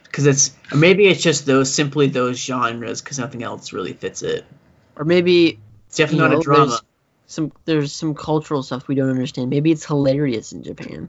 Because 0.04 0.26
it's 0.26 0.56
or 0.72 0.78
maybe 0.78 1.08
it's 1.08 1.20
just 1.20 1.44
those 1.44 1.74
simply 1.74 2.06
those 2.06 2.38
genres 2.38 3.02
because 3.02 3.18
nothing 3.18 3.42
else 3.42 3.72
really 3.72 3.94
fits 3.94 4.22
it. 4.22 4.46
or 4.94 5.04
maybe 5.04 5.58
It's 5.88 5.96
definitely 5.96 6.28
not 6.28 6.30
know, 6.34 6.38
a 6.38 6.42
drama. 6.42 6.66
there's 6.66 6.82
some 7.26 7.52
there's 7.64 7.92
some 7.92 8.14
cultural 8.14 8.62
stuff 8.62 8.86
we 8.86 8.94
don't 8.94 9.10
understand. 9.10 9.50
Maybe 9.50 9.72
it's 9.72 9.84
hilarious 9.84 10.52
in 10.52 10.62
Japan. 10.62 11.08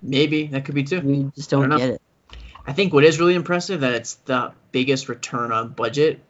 Maybe 0.00 0.46
that 0.46 0.64
could 0.64 0.76
be 0.76 0.84
too. 0.84 1.00
We 1.00 1.32
just 1.34 1.50
don't, 1.50 1.68
don't 1.70 1.78
get 1.78 1.90
it. 1.90 2.02
I 2.64 2.72
think 2.74 2.92
what 2.92 3.02
is 3.02 3.18
really 3.18 3.34
impressive 3.34 3.80
that 3.80 3.94
it's 3.94 4.14
the 4.14 4.52
biggest 4.70 5.08
return 5.08 5.50
on 5.50 5.70
budget. 5.70 6.20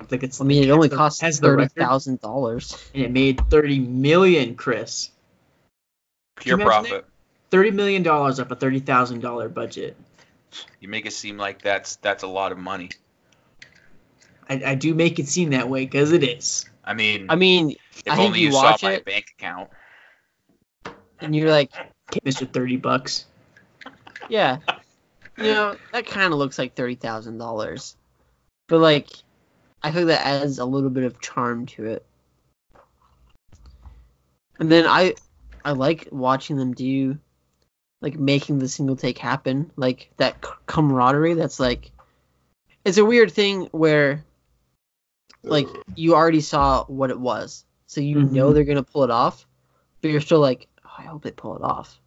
I 0.00 0.04
think 0.04 0.22
it's. 0.22 0.40
I 0.40 0.44
mean, 0.44 0.64
it 0.64 0.70
only 0.70 0.88
cost 0.88 1.20
has 1.20 1.38
the 1.40 1.48
thirty 1.48 1.62
record, 1.76 2.20
dollars. 2.20 2.90
and 2.94 3.04
it 3.04 3.12
made 3.12 3.40
thirty 3.50 3.78
million, 3.78 4.56
Chris. 4.56 5.10
Pure 6.36 6.58
you 6.58 6.64
profit. 6.64 7.06
Thirty 7.50 7.70
million 7.70 8.02
dollars 8.02 8.40
off 8.40 8.50
a 8.50 8.56
thirty 8.56 8.80
thousand 8.80 9.20
dollar 9.20 9.48
budget. 9.48 9.96
You 10.80 10.88
make 10.88 11.06
it 11.06 11.12
seem 11.12 11.36
like 11.36 11.62
that's 11.62 11.96
that's 11.96 12.22
a 12.24 12.26
lot 12.28 12.50
of 12.52 12.58
money. 12.58 12.90
I, 14.48 14.62
I 14.66 14.74
do 14.74 14.94
make 14.94 15.18
it 15.18 15.28
seem 15.28 15.50
that 15.50 15.68
way 15.68 15.84
because 15.84 16.12
it 16.12 16.22
is. 16.24 16.68
I 16.84 16.94
mean, 16.94 17.26
I 17.30 17.36
mean, 17.36 17.76
if 18.04 18.12
I 18.12 18.18
only 18.18 18.40
you 18.40 18.46
you 18.46 18.52
saw 18.52 18.62
watch 18.62 18.82
my 18.82 18.92
it- 18.94 19.04
bank 19.04 19.26
account. 19.38 19.70
and 21.20 21.34
you're 21.34 21.50
like, 21.50 21.72
Mister 22.24 22.44
Thirty 22.46 22.76
Bucks. 22.76 23.26
yeah, 24.28 24.58
you 25.38 25.44
know, 25.44 25.76
that 25.92 26.06
kind 26.06 26.32
of 26.32 26.38
looks 26.38 26.58
like 26.58 26.74
thirty 26.74 26.96
thousand 26.96 27.38
dollars, 27.38 27.96
but 28.68 28.80
like, 28.80 29.08
I 29.84 29.90
think 29.92 30.06
that 30.06 30.26
adds 30.26 30.58
a 30.58 30.64
little 30.64 30.88
bit 30.88 31.04
of 31.04 31.20
charm 31.20 31.66
to 31.66 31.84
it. 31.84 32.06
And 34.58 34.72
then 34.72 34.86
I, 34.86 35.14
I 35.62 35.72
like 35.72 36.08
watching 36.10 36.56
them 36.56 36.72
do, 36.72 37.18
like 38.00 38.18
making 38.18 38.58
the 38.58 38.68
single 38.68 38.96
take 38.96 39.18
happen, 39.18 39.70
like 39.76 40.10
that 40.16 40.42
c- 40.42 40.52
camaraderie. 40.64 41.34
That's 41.34 41.60
like, 41.60 41.90
it's 42.86 42.96
a 42.96 43.04
weird 43.04 43.30
thing 43.30 43.68
where, 43.72 44.24
like, 45.42 45.68
you 45.96 46.14
already 46.14 46.40
saw 46.40 46.84
what 46.84 47.10
it 47.10 47.20
was, 47.20 47.66
so 47.86 48.00
you 48.00 48.22
know 48.22 48.50
Mhm. 48.50 48.54
they're 48.54 48.64
gonna 48.64 48.82
pull 48.82 49.04
it 49.04 49.10
off, 49.10 49.46
but 50.00 50.10
you're 50.10 50.22
still 50.22 50.40
like, 50.40 50.66
oh, 50.86 50.90
I 50.96 51.02
hope 51.02 51.22
they 51.22 51.30
pull 51.30 51.56
it 51.56 51.62
off. 51.62 52.00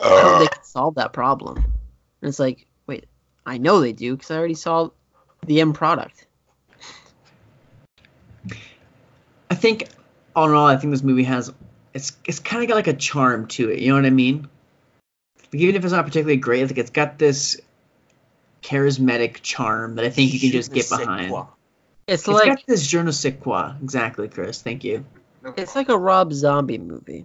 I 0.00 0.20
hope 0.20 0.38
they 0.40 0.48
can 0.48 0.64
solve 0.64 0.96
that 0.96 1.14
problem. 1.14 1.56
And 1.56 2.28
it's 2.28 2.38
like, 2.38 2.66
wait, 2.86 3.06
I 3.46 3.56
know 3.56 3.80
they 3.80 3.94
do 3.94 4.14
because 4.14 4.30
I 4.30 4.36
already 4.36 4.52
saw 4.52 4.90
the 5.46 5.62
end 5.62 5.74
product. 5.74 6.26
I 9.50 9.54
think, 9.54 9.88
all 10.34 10.48
in 10.48 10.54
all, 10.54 10.66
I 10.66 10.76
think 10.76 10.90
this 10.92 11.02
movie 11.02 11.24
has 11.24 11.52
it's 11.96 12.12
it's 12.26 12.40
kind 12.40 12.62
of 12.62 12.68
got 12.68 12.74
like 12.74 12.88
a 12.88 12.94
charm 12.94 13.46
to 13.48 13.70
it. 13.70 13.78
You 13.78 13.88
know 13.88 13.94
what 13.94 14.04
I 14.04 14.10
mean? 14.10 14.48
Like, 15.52 15.62
even 15.62 15.76
if 15.76 15.84
it's 15.84 15.94
not 15.94 16.04
particularly 16.04 16.36
great, 16.36 16.66
like 16.66 16.76
it's 16.76 16.90
got 16.90 17.18
this 17.18 17.58
charismatic 18.62 19.40
charm 19.40 19.94
that 19.94 20.04
I 20.04 20.10
think 20.10 20.34
you 20.34 20.38
can 20.40 20.50
just 20.50 20.72
get 20.72 20.90
behind. 20.90 21.32
It's, 22.06 22.22
It's 22.22 22.28
like 22.28 22.46
got 22.46 22.66
this 22.66 22.86
je 22.86 23.02
ne 23.02 23.12
sais 23.12 23.34
quoi. 23.40 23.72
Exactly, 23.82 24.28
Chris. 24.28 24.60
Thank 24.60 24.84
you. 24.84 25.06
it's 25.56 25.74
like 25.74 25.88
a 25.88 25.98
Rob 25.98 26.32
Zombie 26.32 26.78
movie. 26.78 27.24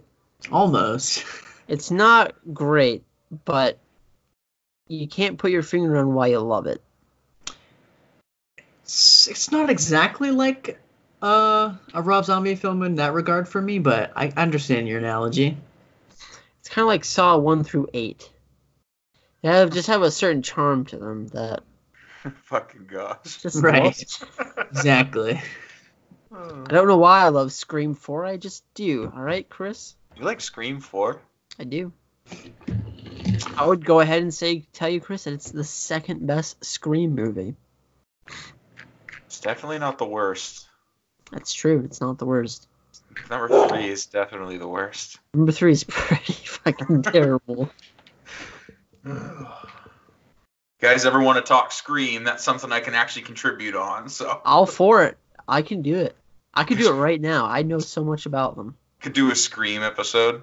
Almost. 0.50 1.24
It's 1.68 1.92
not 1.92 2.34
great, 2.52 3.04
but 3.44 3.78
you 4.88 5.06
can't 5.06 5.38
put 5.38 5.52
your 5.52 5.62
finger 5.62 5.96
on 5.96 6.12
why 6.12 6.26
you 6.26 6.40
love 6.40 6.66
it. 6.66 6.82
It's, 8.82 9.28
it's 9.28 9.52
not 9.52 9.70
exactly 9.70 10.32
like 10.32 10.81
uh, 11.22 11.74
a 11.94 12.02
Rob 12.02 12.24
Zombie 12.24 12.56
film 12.56 12.82
in 12.82 12.96
that 12.96 13.12
regard 13.12 13.48
for 13.48 13.62
me, 13.62 13.78
but 13.78 14.12
I 14.16 14.32
understand 14.36 14.88
your 14.88 14.98
analogy. 14.98 15.56
It's 16.60 16.68
kind 16.68 16.82
of 16.82 16.88
like 16.88 17.04
Saw 17.04 17.38
one 17.38 17.64
through 17.64 17.88
eight. 17.94 18.30
They 19.42 19.48
have 19.48 19.72
just 19.72 19.88
have 19.88 20.02
a 20.02 20.10
certain 20.10 20.42
charm 20.42 20.84
to 20.86 20.98
them 20.98 21.28
that 21.28 21.62
Fucking 22.44 22.86
gosh. 22.86 23.42
just 23.42 23.62
Right. 23.62 24.04
Exactly. 24.70 25.40
I 26.34 26.64
don't 26.68 26.88
know 26.88 26.96
why 26.96 27.24
I 27.24 27.28
love 27.28 27.52
Scream 27.52 27.94
Four. 27.94 28.24
I 28.24 28.36
just 28.36 28.64
do. 28.74 29.12
All 29.14 29.22
right, 29.22 29.48
Chris. 29.48 29.94
You 30.16 30.24
like 30.24 30.40
Scream 30.40 30.80
4? 30.80 31.20
I 31.58 31.64
do. 31.64 31.92
I 33.56 33.66
would 33.66 33.84
go 33.84 34.00
ahead 34.00 34.22
and 34.22 34.32
say, 34.32 34.64
tell 34.72 34.88
you, 34.88 35.00
Chris, 35.00 35.24
that 35.24 35.34
it's 35.34 35.50
the 35.50 35.64
second 35.64 36.26
best 36.26 36.64
Scream 36.64 37.14
movie. 37.14 37.54
It's 39.26 39.40
definitely 39.40 39.78
not 39.78 39.98
the 39.98 40.06
worst. 40.06 40.68
That's 41.32 41.52
true. 41.52 41.82
It's 41.84 42.00
not 42.00 42.18
the 42.18 42.26
worst. 42.26 42.68
Number 43.30 43.68
three 43.68 43.88
is 43.88 44.06
definitely 44.06 44.58
the 44.58 44.68
worst. 44.68 45.18
Number 45.34 45.52
three 45.52 45.72
is 45.72 45.84
pretty 45.88 46.32
fucking 46.32 47.02
terrible. 47.02 47.70
guys 50.80 51.04
ever 51.06 51.20
want 51.20 51.36
to 51.44 51.48
talk 51.48 51.72
Scream, 51.72 52.24
that's 52.24 52.44
something 52.44 52.70
I 52.70 52.80
can 52.80 52.94
actually 52.94 53.22
contribute 53.22 53.74
on. 53.74 54.08
So 54.08 54.40
All 54.44 54.66
for 54.66 55.04
it. 55.04 55.16
I 55.48 55.62
can 55.62 55.82
do 55.82 55.96
it. 55.96 56.16
I 56.54 56.64
could 56.64 56.78
do 56.78 56.88
it 56.90 56.96
right 56.96 57.20
now. 57.20 57.46
I 57.46 57.62
know 57.62 57.78
so 57.78 58.04
much 58.04 58.26
about 58.26 58.56
them. 58.56 58.76
could 59.00 59.14
do 59.14 59.30
a 59.30 59.34
Scream 59.34 59.82
episode. 59.82 60.42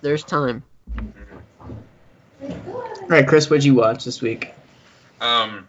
There's 0.00 0.24
time. 0.24 0.62
All 2.42 3.08
right, 3.08 3.26
Chris, 3.26 3.48
what'd 3.50 3.64
you 3.64 3.74
watch 3.74 4.04
this 4.04 4.20
week? 4.20 4.52
Um, 5.20 5.68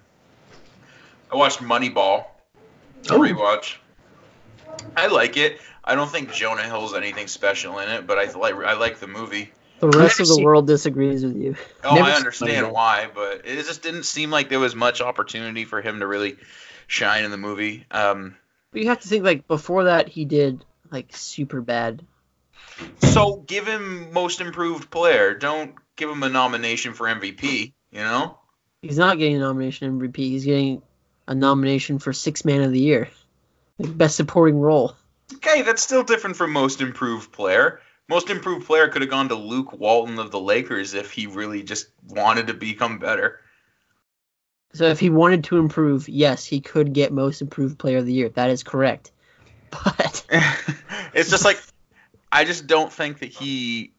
I 1.32 1.36
watched 1.36 1.60
Moneyball. 1.60 2.26
A 3.12 3.16
Oh. 3.16 3.20
rewatch. 3.20 3.76
I 4.96 5.08
like 5.08 5.38
it. 5.38 5.60
I 5.84 5.96
don't 5.96 6.10
think 6.10 6.34
Jonah 6.34 6.64
Hill's 6.64 6.94
anything 6.94 7.28
special 7.28 7.80
in 7.80 7.90
it, 7.90 8.06
but 8.08 8.18
I 8.18 8.32
like 8.38 8.56
I 8.56 8.74
like 8.74 9.00
the 9.00 9.08
movie. 9.08 9.52
The 9.80 9.90
rest 9.90 10.20
of 10.20 10.28
the 10.28 10.34
seen- 10.36 10.44
world 10.44 10.66
disagrees 10.68 11.24
with 11.24 11.38
you. 11.38 11.56
Oh, 11.84 11.96
Never 11.96 12.10
I 12.10 12.14
understand 12.14 12.72
why, 12.72 13.08
but 13.14 13.44
it 13.46 13.56
just 13.66 13.84
didn't 13.84 14.04
seem 14.04 14.32
like 14.32 14.50
there 14.50 14.60
was 14.60 14.76
much 14.76 15.02
opportunity 15.02 15.66
for 15.66 15.82
him 15.82 16.00
to 16.00 16.08
really 16.08 16.36
shine 16.88 17.24
in 17.24 17.32
the 17.32 17.38
movie. 17.38 17.86
Um, 17.92 18.36
But 18.72 18.82
you 18.82 18.88
have 18.90 19.02
to 19.02 19.08
think 19.08 19.24
like 19.24 19.48
before 19.48 19.86
that 19.86 20.10
he 20.10 20.26
did 20.26 20.66
like 20.92 21.16
super 21.16 21.62
bad. 21.62 22.04
so 23.00 23.38
give 23.48 23.68
him 23.68 24.12
Most 24.14 24.42
Improved 24.42 24.90
Player. 24.90 25.34
Don't 25.36 25.76
give 25.96 26.10
him 26.10 26.24
a 26.24 26.30
nomination 26.30 26.94
for 26.94 27.08
MVP. 27.08 27.74
You 27.92 28.00
know? 28.00 28.38
He's 28.82 28.98
not 28.98 29.18
getting 29.18 29.38
a 29.38 29.40
nomination 29.40 30.00
MVP. 30.00 30.18
He's 30.18 30.46
getting 30.46 30.82
a 31.28 31.36
nomination 31.36 32.00
for 32.00 32.14
Six 32.14 32.46
Man 32.46 32.62
of 32.62 32.72
the 32.72 32.80
Year, 32.80 33.10
like 33.78 33.98
best 33.98 34.16
supporting 34.16 34.60
role. 34.60 34.96
Okay, 35.36 35.62
that's 35.62 35.82
still 35.82 36.04
different 36.04 36.38
from 36.38 36.52
Most 36.54 36.82
Improved 36.82 37.32
Player. 37.32 37.82
Most 38.08 38.30
Improved 38.30 38.66
Player 38.66 38.88
could 38.88 39.02
have 39.02 39.12
gone 39.12 39.30
to 39.30 39.36
Luke 39.36 39.74
Walton 39.74 40.20
of 40.20 40.32
the 40.32 40.40
Lakers 40.40 40.94
if 40.94 41.12
he 41.12 41.28
really 41.28 41.64
just 41.64 41.88
wanted 42.08 42.48
to 42.48 42.54
become 42.54 43.00
better. 43.00 43.42
So 44.74 44.86
if 44.86 45.00
he 45.00 45.10
wanted 45.10 45.46
to 45.46 45.58
improve, 45.58 46.08
yes, 46.08 46.46
he 46.46 46.62
could 46.62 46.94
get 46.94 47.12
Most 47.12 47.42
Improved 47.42 47.78
Player 47.78 47.98
of 47.98 48.06
the 48.06 48.14
Year. 48.14 48.30
That 48.30 48.50
is 48.50 48.64
correct. 48.64 49.12
But 49.70 50.26
it's 51.14 51.30
just 51.30 51.44
like 51.44 51.62
I 52.32 52.46
just 52.46 52.68
don't 52.68 52.92
think 52.92 53.20
that 53.20 53.30
he 53.30 53.92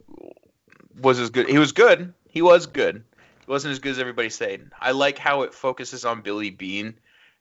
was 0.98 1.20
as 1.20 1.28
good. 1.28 1.46
He 1.46 1.58
was 1.58 1.72
good. 1.72 2.14
He 2.26 2.40
was 2.40 2.66
good. 2.66 3.04
He 3.44 3.50
wasn't 3.50 3.72
as 3.72 3.78
good 3.78 3.90
as 3.90 3.98
everybody 3.98 4.30
said. 4.30 4.70
I 4.80 4.92
like 4.92 5.18
how 5.18 5.42
it 5.42 5.52
focuses 5.52 6.06
on 6.06 6.22
Billy 6.22 6.48
Beane 6.48 6.94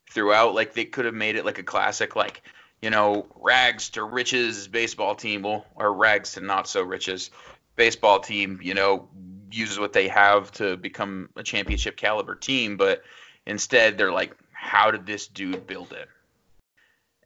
throughout. 0.09 0.55
Like 0.55 0.73
they 0.73 0.85
could 0.85 1.05
have 1.05 1.13
made 1.13 1.35
it 1.35 1.45
like 1.45 1.59
a 1.59 1.63
classic, 1.63 2.15
like 2.15 2.41
you 2.81 2.89
know, 2.89 3.25
rags 3.35 3.89
to 3.91 4.03
riches 4.03 4.67
baseball 4.67 5.15
team, 5.15 5.45
or 5.45 5.93
rags 5.93 6.33
to 6.33 6.41
not 6.41 6.67
so 6.67 6.81
riches 6.81 7.31
baseball 7.75 8.19
team. 8.19 8.59
You 8.61 8.73
know, 8.73 9.09
uses 9.51 9.79
what 9.79 9.93
they 9.93 10.07
have 10.07 10.51
to 10.53 10.77
become 10.77 11.29
a 11.35 11.43
championship 11.43 11.97
caliber 11.97 12.35
team, 12.35 12.77
but 12.77 13.03
instead 13.45 13.97
they're 13.97 14.11
like, 14.11 14.35
how 14.51 14.91
did 14.91 15.05
this 15.05 15.27
dude 15.27 15.65
build 15.67 15.93
it? 15.93 16.09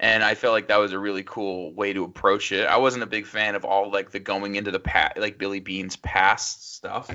and 0.02 0.24
I 0.24 0.34
felt 0.34 0.54
like 0.54 0.68
that 0.68 0.80
was 0.80 0.94
a 0.94 1.00
really 1.00 1.22
cool 1.24 1.72
way 1.74 1.94
to 1.94 2.04
approach 2.04 2.52
it. 2.52 2.66
I 2.66 2.78
wasn't 2.78 3.04
a 3.04 3.08
big 3.08 3.28
fan 3.28 3.54
of 3.54 3.64
all 3.64 3.92
like 3.92 4.10
the 4.10 4.20
going 4.20 4.56
into 4.56 4.72
the 4.72 4.80
past, 4.80 5.18
like 5.18 5.38
Billy 5.38 5.60
Beane's 5.60 5.96
past 5.96 6.74
stuff. 6.76 7.10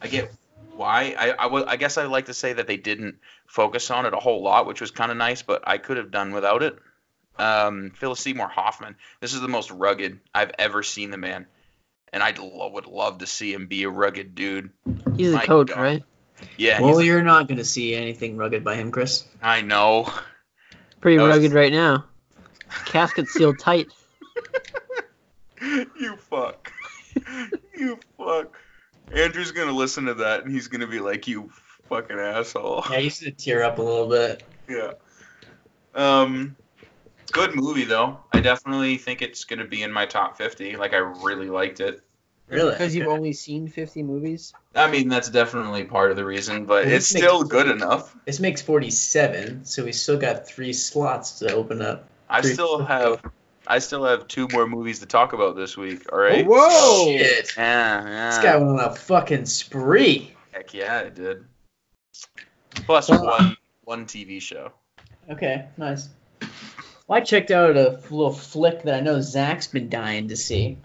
I 0.00 0.06
get 0.06 0.32
why. 0.76 1.14
I 1.18 1.30
I 1.32 1.72
I 1.72 1.76
guess 1.76 1.98
I 1.98 2.04
like 2.04 2.26
to 2.26 2.34
say 2.34 2.52
that 2.54 2.66
they 2.66 2.76
didn't 2.76 3.16
focus 3.46 3.90
on 3.90 4.06
it 4.06 4.14
a 4.14 4.18
whole 4.18 4.42
lot, 4.42 4.66
which 4.66 4.80
was 4.80 4.90
kind 4.90 5.10
of 5.10 5.16
nice, 5.16 5.42
but 5.42 5.62
I 5.66 5.78
could 5.78 5.96
have 5.96 6.10
done 6.10 6.32
without 6.32 6.62
it. 6.62 6.78
Um, 7.38 7.92
Phil 7.96 8.14
Seymour 8.14 8.48
Hoffman. 8.48 8.96
This 9.20 9.32
is 9.34 9.40
the 9.40 9.48
most 9.48 9.70
rugged 9.70 10.20
I've 10.34 10.50
ever 10.58 10.82
seen 10.82 11.10
the 11.10 11.16
man, 11.16 11.46
and 12.12 12.22
I 12.22 12.34
lo- 12.38 12.70
would 12.74 12.86
love 12.86 13.18
to 13.18 13.26
see 13.26 13.52
him 13.54 13.66
be 13.66 13.84
a 13.84 13.88
rugged 13.90 14.34
dude. 14.34 14.70
he's 15.16 15.30
the 15.30 15.36
My 15.38 15.46
coach, 15.46 15.68
God. 15.68 15.80
right? 15.80 16.02
Yeah, 16.58 16.80
Well, 16.80 16.98
he's- 16.98 17.06
you're 17.06 17.22
not 17.22 17.48
going 17.48 17.58
to 17.58 17.64
see 17.64 17.94
anything 17.94 18.36
rugged 18.36 18.62
by 18.64 18.74
him, 18.74 18.90
Chris. 18.90 19.24
I 19.42 19.62
know. 19.62 20.10
Pretty 21.00 21.16
That 21.18 21.24
was- 21.24 21.36
rugged 21.36 21.52
right 21.52 21.72
now. 21.72 22.04
Casket 22.86 23.28
sealed 23.30 23.58
tight. 23.58 23.88
you 25.60 26.16
fuck. 26.16 26.72
you 27.76 27.98
fuck. 28.18 28.56
Andrew's 29.14 29.52
gonna 29.52 29.72
listen 29.72 30.04
to 30.06 30.14
that 30.14 30.44
and 30.44 30.52
he's 30.52 30.68
gonna 30.68 30.86
be 30.86 31.00
like, 31.00 31.26
"You 31.28 31.50
fucking 31.88 32.18
asshole." 32.18 32.84
Yeah, 32.90 32.96
I 32.96 33.00
used 33.00 33.22
to 33.22 33.30
tear 33.30 33.62
up 33.62 33.78
a 33.78 33.82
little 33.82 34.08
bit. 34.08 34.42
Yeah. 34.68 34.92
Um, 35.94 36.56
good 37.32 37.54
movie 37.54 37.84
though. 37.84 38.20
I 38.32 38.40
definitely 38.40 38.96
think 38.98 39.22
it's 39.22 39.44
gonna 39.44 39.66
be 39.66 39.82
in 39.82 39.92
my 39.92 40.06
top 40.06 40.36
fifty. 40.38 40.76
Like 40.76 40.94
I 40.94 40.98
really 40.98 41.48
liked 41.48 41.80
it. 41.80 42.00
Really? 42.48 42.72
Because 42.72 42.96
you've 42.96 43.06
only 43.06 43.32
seen 43.32 43.68
50 43.68 44.02
movies. 44.02 44.52
I 44.74 44.90
mean, 44.90 45.08
that's 45.08 45.28
definitely 45.30 45.84
part 45.84 46.10
of 46.10 46.16
the 46.16 46.24
reason, 46.24 46.64
but 46.64 46.84
Well, 46.84 46.94
it's 46.94 47.12
this 47.12 47.14
makes- 47.14 47.26
still 47.26 47.44
good 47.44 47.68
enough. 47.68 48.12
This 48.24 48.40
makes 48.40 48.60
47, 48.60 49.64
so 49.66 49.84
we 49.84 49.92
still 49.92 50.16
got 50.18 50.48
three 50.48 50.72
slots 50.72 51.38
to 51.38 51.52
open 51.54 51.80
up. 51.80 52.08
I 52.28 52.40
Three- 52.42 52.54
still 52.54 52.84
have, 52.84 53.22
I 53.66 53.78
still 53.78 54.04
have 54.04 54.26
two 54.26 54.48
more 54.52 54.66
movies 54.66 55.00
to 55.00 55.06
talk 55.06 55.32
about 55.32 55.56
this 55.56 55.76
week. 55.76 56.12
All 56.12 56.18
right. 56.18 56.46
Whoa! 56.46 57.06
Shit. 57.06 57.52
Yeah, 57.56 58.04
yeah. 58.04 58.30
This 58.30 58.38
guy 58.38 58.56
went 58.56 58.80
on 58.80 58.92
a 58.92 58.94
fucking 58.94 59.46
spree. 59.46 60.34
Heck 60.52 60.74
yeah, 60.74 61.02
I 61.06 61.08
did. 61.10 61.44
Plus 62.74 63.08
Well, 63.08 63.24
one 63.24 63.56
one 63.84 64.06
TV 64.06 64.40
show. 64.40 64.72
Okay, 65.30 65.66
nice. 65.76 66.08
Well, 67.06 67.18
I 67.18 67.20
checked 67.20 67.50
out 67.50 67.76
a 67.76 68.00
little 68.10 68.32
flick 68.32 68.82
that 68.84 68.94
I 68.94 69.00
know 69.00 69.20
Zach's 69.20 69.66
been 69.66 69.88
dying 69.88 70.28
to 70.28 70.36
see. 70.36 70.78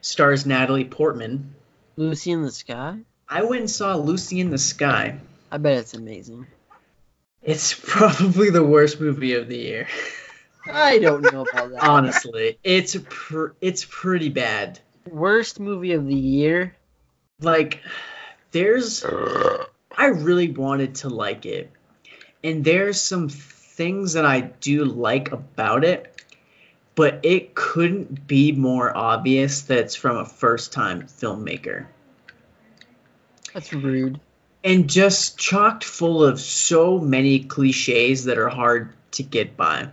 Stars 0.00 0.46
Natalie 0.46 0.84
Portman. 0.84 1.54
Lucy 1.96 2.30
in 2.30 2.42
the 2.42 2.52
Sky? 2.52 2.98
I 3.28 3.42
went 3.42 3.60
and 3.60 3.70
saw 3.70 3.96
Lucy 3.96 4.40
in 4.40 4.50
the 4.50 4.58
Sky. 4.58 5.18
I 5.50 5.58
bet 5.58 5.78
it's 5.78 5.94
amazing. 5.94 6.46
It's 7.42 7.74
probably 7.82 8.50
the 8.50 8.64
worst 8.64 9.00
movie 9.00 9.34
of 9.34 9.48
the 9.48 9.56
year. 9.56 9.88
I 10.70 10.98
don't 10.98 11.22
know 11.22 11.44
about 11.50 11.70
that. 11.72 11.82
Honestly, 11.82 12.58
it's 12.62 12.96
pr- 13.08 13.52
it's 13.60 13.86
pretty 13.88 14.28
bad. 14.28 14.80
Worst 15.08 15.60
movie 15.60 15.92
of 15.92 16.06
the 16.06 16.14
year? 16.14 16.76
Like, 17.40 17.80
there's 18.50 19.04
I 19.04 20.06
really 20.06 20.50
wanted 20.50 20.96
to 20.96 21.08
like 21.08 21.46
it, 21.46 21.70
and 22.44 22.64
there's 22.64 23.00
some 23.00 23.28
things 23.28 24.14
that 24.14 24.26
I 24.26 24.40
do 24.40 24.84
like 24.84 25.32
about 25.32 25.84
it, 25.84 26.22
but 26.94 27.20
it 27.22 27.54
couldn't 27.54 28.26
be 28.26 28.52
more 28.52 28.96
obvious 28.96 29.62
that 29.62 29.78
it's 29.78 29.94
from 29.94 30.16
a 30.16 30.24
first-time 30.24 31.02
filmmaker. 31.02 31.86
That's 33.54 33.72
rude. 33.72 34.20
and 34.62 34.90
just 34.90 35.38
chocked 35.38 35.84
full 35.84 36.24
of 36.24 36.38
so 36.40 36.98
many 36.98 37.40
cliches 37.40 38.24
that 38.24 38.36
are 38.38 38.48
hard 38.48 38.92
to 39.12 39.22
get 39.22 39.56
by. 39.56 39.88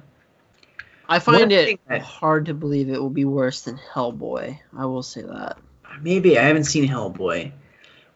I 1.07 1.19
find 1.19 1.52
it 1.52 1.80
that- 1.88 2.02
hard 2.02 2.45
to 2.48 2.53
believe 2.53 2.90
it 2.90 3.02
will 3.02 3.10
be 3.10 3.26
worse 3.26 3.61
than 3.61 3.80
Hellboy. 3.94 4.60
I 4.76 4.86
will 4.86 5.03
say 5.03 5.22
that. 5.22 5.57
Maybe 6.02 6.38
I 6.38 6.44
haven't 6.44 6.65
seen 6.65 6.88
Hellboy. 6.88 7.52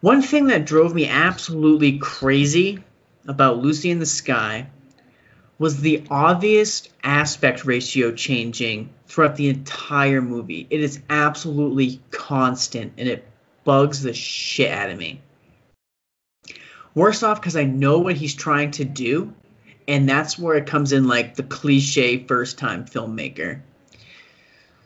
One 0.00 0.22
thing 0.22 0.46
that 0.46 0.66
drove 0.66 0.94
me 0.94 1.08
absolutely 1.08 1.98
crazy 1.98 2.82
about 3.26 3.58
Lucy 3.58 3.90
in 3.90 3.98
the 3.98 4.06
Sky 4.06 4.68
was 5.58 5.80
the 5.80 6.02
obvious 6.10 6.88
aspect 7.04 7.66
ratio 7.66 8.12
changing 8.12 8.88
throughout 9.06 9.36
the 9.36 9.50
entire 9.50 10.22
movie. 10.22 10.66
It 10.70 10.80
is 10.80 11.00
absolutely 11.10 12.00
constant 12.10 12.94
and 12.96 13.08
it 13.08 13.28
bugs 13.64 14.02
the 14.02 14.14
shit 14.14 14.72
out 14.72 14.90
of 14.90 14.96
me. 14.96 15.20
Worse 16.94 17.22
off 17.22 17.40
because 17.40 17.56
I 17.56 17.64
know 17.64 17.98
what 17.98 18.16
he's 18.16 18.34
trying 18.34 18.70
to 18.72 18.84
do, 18.84 19.34
and 19.90 20.08
that's 20.08 20.38
where 20.38 20.54
it 20.54 20.68
comes 20.68 20.92
in 20.92 21.08
like 21.08 21.34
the 21.34 21.42
cliche 21.42 22.24
first 22.24 22.58
time 22.58 22.84
filmmaker. 22.84 23.60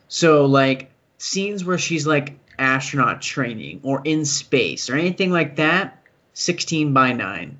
So, 0.08 0.46
like, 0.46 0.90
scenes 1.18 1.62
where 1.62 1.76
she's 1.76 2.06
like 2.06 2.38
astronaut 2.58 3.20
training 3.20 3.80
or 3.82 4.00
in 4.02 4.24
space 4.24 4.88
or 4.88 4.96
anything 4.96 5.30
like 5.30 5.56
that, 5.56 6.02
16 6.32 6.94
by 6.94 7.12
9. 7.12 7.58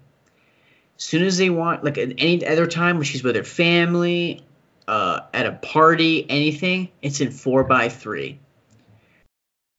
As 0.96 1.04
soon 1.04 1.24
as 1.24 1.36
they 1.36 1.50
want, 1.50 1.84
like 1.84 1.98
at 1.98 2.14
any 2.16 2.46
other 2.46 2.66
time 2.66 2.96
when 2.96 3.04
she's 3.04 3.22
with 3.22 3.36
her 3.36 3.44
family, 3.44 4.42
uh, 4.88 5.20
at 5.34 5.44
a 5.44 5.52
party, 5.52 6.24
anything, 6.30 6.88
it's 7.02 7.20
in 7.20 7.30
4 7.30 7.64
by 7.64 7.90
3. 7.90 8.38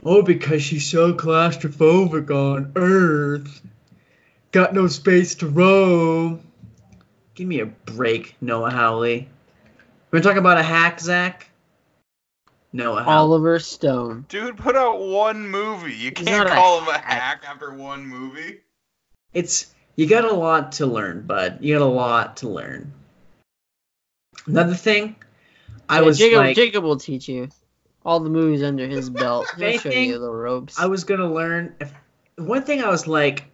Oh, 0.03 0.21
because 0.21 0.61
she's 0.61 0.85
so 0.85 1.15
claustrophobic 1.15 2.29
on 2.29 2.73
Earth. 2.75 3.61
Got 4.51 4.75
no 4.75 4.85
space 4.85 5.33
to 5.35 5.47
roam. 5.47 6.44
Give 7.35 7.47
me 7.47 7.59
a 7.59 7.65
break, 7.65 8.35
Noah 8.39 8.71
Hawley. 8.71 9.27
We're 10.11 10.21
gonna 10.21 10.37
about 10.37 10.57
a 10.57 10.63
hack, 10.63 11.01
Zach? 11.01 11.49
Noah 12.71 13.03
Hawley. 13.03 13.17
Oliver 13.17 13.59
Stone. 13.59 14.25
Dude 14.29 14.57
put 14.57 14.77
out 14.77 14.99
one 15.01 15.47
movie. 15.49 15.93
You 15.93 16.11
He's 16.15 16.25
can't 16.25 16.47
not 16.47 16.47
a 16.47 16.55
call 16.55 16.79
him 16.81 16.87
a 16.87 16.93
hack. 16.93 17.03
hack 17.21 17.43
after 17.45 17.73
one 17.73 18.05
movie. 18.05 18.61
it's 19.33 19.73
you 19.97 20.07
got 20.07 20.23
a 20.23 20.33
lot 20.33 20.73
to 20.73 20.85
learn, 20.85 21.23
bud. 21.27 21.57
You 21.61 21.77
got 21.77 21.83
a 21.85 21.89
lot 21.89 22.37
to 22.37 22.49
learn. 22.49 22.93
Another 24.45 24.75
thing, 24.75 25.15
I 25.89 25.99
Yeah, 25.99 26.05
was 26.05 26.17
Jacob, 26.17 26.37
like, 26.37 26.55
Jacob 26.55 26.83
will 26.83 26.97
teach 26.97 27.27
you 27.27 27.49
all 28.05 28.19
the 28.21 28.29
movies 28.29 28.63
under 28.63 28.87
his 28.87 29.09
belt. 29.21 29.47
He'll 29.57 29.77
show 29.79 29.89
you 29.89 30.19
the 30.19 30.29
ropes. 30.31 30.79
I 30.79 30.85
was 30.85 31.03
gonna 31.03 31.31
learn 31.33 31.75
if 31.81 31.93
one 32.37 32.63
thing 32.63 32.81
I 32.81 32.89
was 32.89 33.07
like, 33.07 33.45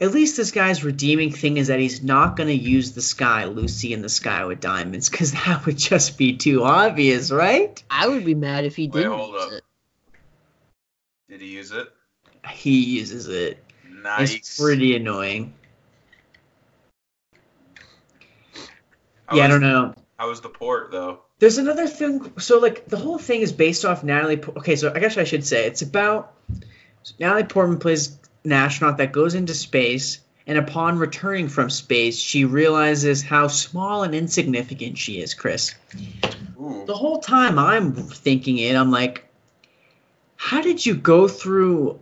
at 0.00 0.12
least 0.12 0.36
this 0.36 0.50
guy's 0.50 0.84
redeeming 0.84 1.32
thing 1.32 1.56
is 1.56 1.68
that 1.68 1.78
he's 1.78 2.02
not 2.02 2.36
going 2.36 2.48
to 2.48 2.54
use 2.54 2.92
the 2.92 3.00
sky, 3.00 3.46
Lucy 3.46 3.92
in 3.92 4.02
the 4.02 4.08
sky 4.08 4.44
with 4.44 4.60
diamonds, 4.60 5.08
because 5.08 5.32
that 5.32 5.64
would 5.64 5.78
just 5.78 6.18
be 6.18 6.36
too 6.36 6.64
obvious, 6.64 7.30
right? 7.30 7.82
I 7.90 8.08
would 8.08 8.24
be 8.24 8.34
mad 8.34 8.64
if 8.64 8.76
he 8.76 8.88
Wait, 8.88 9.02
didn't 9.02 9.12
hold 9.12 9.34
use 9.34 9.42
up. 9.42 9.52
it. 9.52 9.64
Did 11.28 11.40
he 11.40 11.48
use 11.48 11.72
it? 11.72 11.88
He 12.50 12.84
uses 12.98 13.28
it. 13.28 13.62
Nice. 13.90 14.34
It's 14.34 14.60
pretty 14.60 14.94
annoying. 14.94 15.54
How 19.26 19.36
yeah, 19.36 19.44
I 19.44 19.48
don't 19.48 19.60
know. 19.60 19.94
How 20.18 20.28
was 20.28 20.40
the 20.40 20.48
port 20.48 20.92
though? 20.92 21.20
There's 21.38 21.58
another 21.58 21.86
thing. 21.86 22.32
So, 22.38 22.60
like, 22.60 22.86
the 22.86 22.96
whole 22.96 23.18
thing 23.18 23.42
is 23.42 23.52
based 23.52 23.84
off 23.84 24.04
Natalie. 24.04 24.40
Okay, 24.42 24.76
so 24.76 24.92
I 24.94 25.00
guess 25.00 25.18
I 25.18 25.24
should 25.24 25.44
say 25.44 25.66
it's 25.66 25.82
about 25.82 26.32
Natalie 27.18 27.44
Portman 27.44 27.78
plays 27.78 28.16
an 28.46 28.52
astronaut 28.52 28.98
that 28.98 29.12
goes 29.12 29.34
into 29.34 29.52
space, 29.52 30.20
and 30.46 30.56
upon 30.56 30.98
returning 30.98 31.48
from 31.48 31.68
space, 31.68 32.18
she 32.18 32.44
realizes 32.44 33.22
how 33.22 33.48
small 33.48 34.04
and 34.04 34.14
insignificant 34.14 34.96
she 34.96 35.20
is, 35.20 35.34
Chris. 35.34 35.74
Ooh. 36.58 36.84
The 36.86 36.94
whole 36.94 37.18
time 37.18 37.58
I'm 37.58 37.92
thinking 37.92 38.58
it, 38.58 38.76
I'm 38.76 38.92
like, 38.92 39.28
how 40.36 40.62
did 40.62 40.86
you 40.86 40.94
go 40.94 41.26
through 41.26 41.98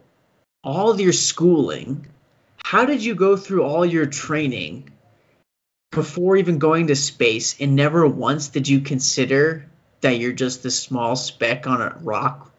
all 0.62 0.90
of 0.90 1.00
your 1.00 1.14
schooling? 1.14 2.06
How 2.62 2.84
did 2.84 3.02
you 3.02 3.14
go 3.14 3.36
through 3.36 3.64
all 3.64 3.86
your 3.86 4.06
training 4.06 4.90
before 5.90 6.36
even 6.36 6.58
going 6.58 6.88
to 6.88 6.96
space? 6.96 7.58
And 7.58 7.74
never 7.74 8.06
once 8.06 8.48
did 8.48 8.68
you 8.68 8.80
consider 8.80 9.66
that 10.02 10.18
you're 10.18 10.32
just 10.32 10.62
this 10.62 10.78
small 10.78 11.16
speck 11.16 11.66
on 11.66 11.80
a 11.80 11.96
rock 12.02 12.53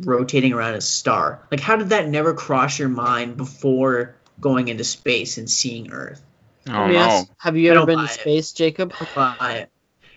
rotating 0.00 0.52
around 0.52 0.74
a 0.74 0.80
star? 0.80 1.40
Like, 1.50 1.60
how 1.60 1.76
did 1.76 1.90
that 1.90 2.08
never 2.08 2.34
cross 2.34 2.78
your 2.78 2.88
mind 2.88 3.36
before 3.36 4.16
going 4.40 4.68
into 4.68 4.84
space 4.84 5.38
and 5.38 5.48
seeing 5.48 5.92
Earth? 5.92 6.22
Oh 6.68 6.72
Let 6.72 6.88
me 6.88 6.94
no. 6.94 7.00
ask, 7.00 7.28
have 7.38 7.56
you 7.56 7.70
ever 7.72 7.86
been 7.86 7.98
to 7.98 8.04
buy 8.04 8.10
it. 8.10 8.20
space, 8.20 8.52
Jacob? 8.52 8.94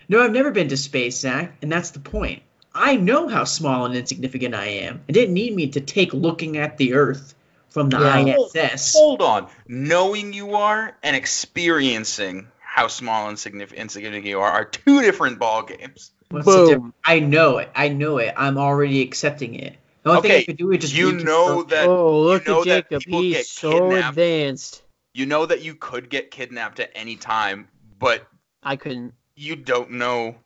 No, 0.08 0.22
I've 0.22 0.32
never 0.32 0.50
been 0.50 0.68
to 0.68 0.76
space, 0.76 1.18
Zach, 1.18 1.52
and 1.60 1.70
that's 1.70 1.90
the 1.90 2.00
point. 2.00 2.42
I 2.74 2.96
know 2.96 3.28
how 3.28 3.44
small 3.44 3.84
and 3.84 3.94
insignificant 3.94 4.54
I 4.54 4.66
am. 4.66 5.02
It 5.08 5.12
didn't 5.12 5.34
need 5.34 5.54
me 5.54 5.68
to 5.68 5.80
take 5.80 6.14
looking 6.14 6.56
at 6.56 6.78
the 6.78 6.94
Earth 6.94 7.34
from 7.68 7.90
the 7.90 7.98
Yeah. 7.98 8.36
ISS. 8.54 8.94
Hold 8.94 9.20
on. 9.20 9.48
Knowing 9.66 10.32
you 10.32 10.54
are 10.54 10.96
and 11.02 11.14
experiencing 11.14 12.48
how 12.60 12.88
small 12.88 13.28
and 13.28 13.38
insignificant 13.74 14.24
you 14.24 14.40
are 14.40 14.50
are 14.50 14.64
two 14.64 15.02
different 15.02 15.38
ball 15.38 15.62
games. 15.62 16.12
What's 16.30 16.46
the 16.46 16.52
Boom. 16.52 16.66
difference? 16.68 16.94
I 17.04 17.20
know 17.20 17.58
it. 17.58 17.70
I 17.74 17.88
know 17.88 18.18
it. 18.18 18.34
I'm 18.36 18.58
already 18.58 19.02
accepting 19.02 19.54
it. 19.54 19.76
The 20.02 20.10
only 20.10 20.22
thing 20.22 20.30
Okay, 20.30 20.40
I 20.40 20.44
could 20.44 20.56
do 20.56 20.70
is 20.72 20.78
just 20.80 20.94
You 20.94 21.12
know 21.12 21.60
it. 21.60 21.68
that 21.68 21.86
oh, 21.88 22.20
look 22.20 22.46
know 22.46 22.60
at 22.60 22.64
Jacob. 22.64 23.02
He's 23.06 23.48
so 23.48 23.92
advanced. 23.92 24.82
you 25.14 25.26
know 25.26 25.46
that 25.46 25.62
you 25.62 25.74
could 25.74 26.08
get 26.10 26.30
kidnapped 26.30 26.80
at 26.80 26.90
any 26.94 27.16
time, 27.16 27.68
but 27.98 28.26
I 28.62 28.76
couldn't. 28.76 29.14
you 29.36 29.56
don't 29.56 29.92
know 29.92 30.36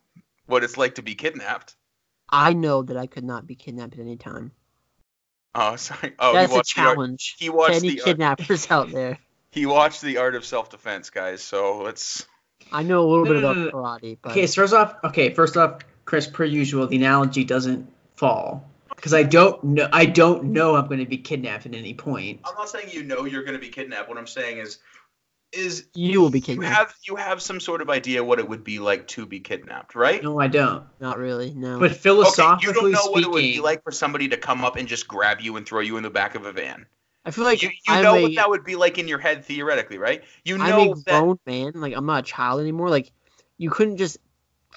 what 0.45 0.63
it's 0.63 0.77
like 0.77 0.95
to 0.95 1.01
be 1.03 1.15
kidnapped. 1.15 1.75
I 2.29 2.53
know 2.53 2.81
that 2.83 2.97
I 2.97 3.05
could 3.07 3.23
not 3.23 3.45
be 3.45 3.55
kidnapped 3.55 3.93
at 3.93 3.99
any 3.99 4.17
time. 4.17 4.51
Oh, 5.55 5.75
sorry. 5.77 6.13
Oh, 6.17 6.33
That's 6.33 6.51
he 6.51 6.55
a 6.55 6.57
watched 6.57 6.75
the 6.75 6.81
art, 6.81 6.95
challenge. 6.95 7.35
he 7.37 7.45
to 7.45 7.51
watched 7.51 7.75
any 7.75 7.89
the 7.89 8.01
art, 8.01 8.05
kidnappers 8.05 8.71
out 8.71 8.91
there. 8.91 9.19
he 9.51 9.65
watched 9.65 10.01
the 10.01 10.17
art 10.17 10.35
of 10.35 10.45
self 10.45 10.69
defense, 10.69 11.09
guys. 11.09 11.43
So 11.43 11.83
let's. 11.83 12.25
I 12.71 12.83
know 12.83 13.01
a 13.01 13.07
little 13.07 13.25
No, 13.25 13.33
bit 13.33 13.41
no, 13.41 13.49
about 13.51 13.57
no, 13.57 13.65
no. 13.65 13.71
karate, 13.71 14.17
but 14.21 14.31
Okay, 14.31 14.47
so 14.47 14.61
first 14.61 14.73
off, 14.73 14.95
okay, 15.03 15.33
first 15.33 15.57
off, 15.57 15.81
Chris, 16.05 16.27
per 16.27 16.43
usual, 16.43 16.87
the 16.87 16.97
analogy 16.97 17.43
doesn't 17.43 17.87
fall 18.15 18.67
because 18.95 19.13
I 19.13 19.23
don't 19.23 19.63
know. 19.63 19.87
I 19.91 20.05
don't 20.05 20.45
know 20.45 20.75
I'm 20.75 20.87
going 20.87 20.99
to 20.99 21.05
be 21.05 21.17
kidnapped 21.17 21.65
at 21.65 21.75
any 21.75 21.93
point. 21.93 22.41
I'm 22.45 22.55
not 22.55 22.69
saying 22.69 22.89
you 22.91 23.03
know 23.03 23.25
you're 23.25 23.43
going 23.43 23.53
to 23.55 23.59
be 23.59 23.69
kidnapped. 23.69 24.09
What 24.09 24.17
I'm 24.17 24.27
saying 24.27 24.57
is, 24.57 24.79
is 25.51 25.85
you 25.93 26.19
will 26.21 26.29
be 26.29 26.41
kidnapped. 26.41 26.63
you 26.63 26.69
kidnapped. 26.69 26.89
have 26.91 26.95
you 27.07 27.15
have 27.15 27.41
some 27.41 27.59
sort 27.59 27.81
of 27.81 27.89
idea 27.89 28.23
what 28.23 28.39
it 28.39 28.47
would 28.49 28.63
be 28.63 28.79
like 28.79 29.07
to 29.09 29.25
be 29.25 29.39
kidnapped, 29.39 29.93
right? 29.95 30.23
No, 30.23 30.39
I 30.39 30.47
don't. 30.47 30.85
Not 30.99 31.17
really. 31.19 31.53
No. 31.53 31.79
But 31.79 31.91
Okay, 31.91 31.99
philosophically 31.99 32.67
you 32.67 32.73
don't 32.73 32.91
know 32.91 33.11
what 33.11 33.23
it 33.23 33.29
would 33.29 33.39
be 33.39 33.59
like 33.59 33.83
for 33.83 33.91
somebody 33.91 34.29
to 34.29 34.37
come 34.37 34.63
up 34.65 34.77
and 34.77 34.87
just 34.87 35.07
grab 35.07 35.41
you 35.41 35.57
and 35.57 35.65
throw 35.65 35.81
you 35.81 35.97
in 35.97 36.03
the 36.03 36.09
back 36.09 36.35
of 36.35 36.45
a 36.45 36.51
van. 36.51 36.85
I 37.25 37.31
feel 37.31 37.45
like 37.45 37.61
you 37.61 37.69
you 37.87 38.01
know 38.01 38.15
a, 38.15 38.21
what 38.23 38.35
that 38.35 38.49
would 38.49 38.65
be 38.65 38.75
like 38.75 38.97
in 38.97 39.07
your 39.07 39.19
head 39.19 39.45
theoretically, 39.45 39.97
right? 39.97 40.23
You 40.43 40.55
I'm 40.55 40.69
know 40.69 40.91
a 40.91 40.95
that 41.05 41.19
grown 41.21 41.39
man. 41.45 41.71
Like 41.75 41.93
I'm 41.95 42.05
not 42.05 42.19
a 42.19 42.23
child 42.23 42.59
anymore. 42.61 42.89
Like 42.89 43.11
you 43.57 43.69
couldn't 43.69 43.97
just 43.97 44.17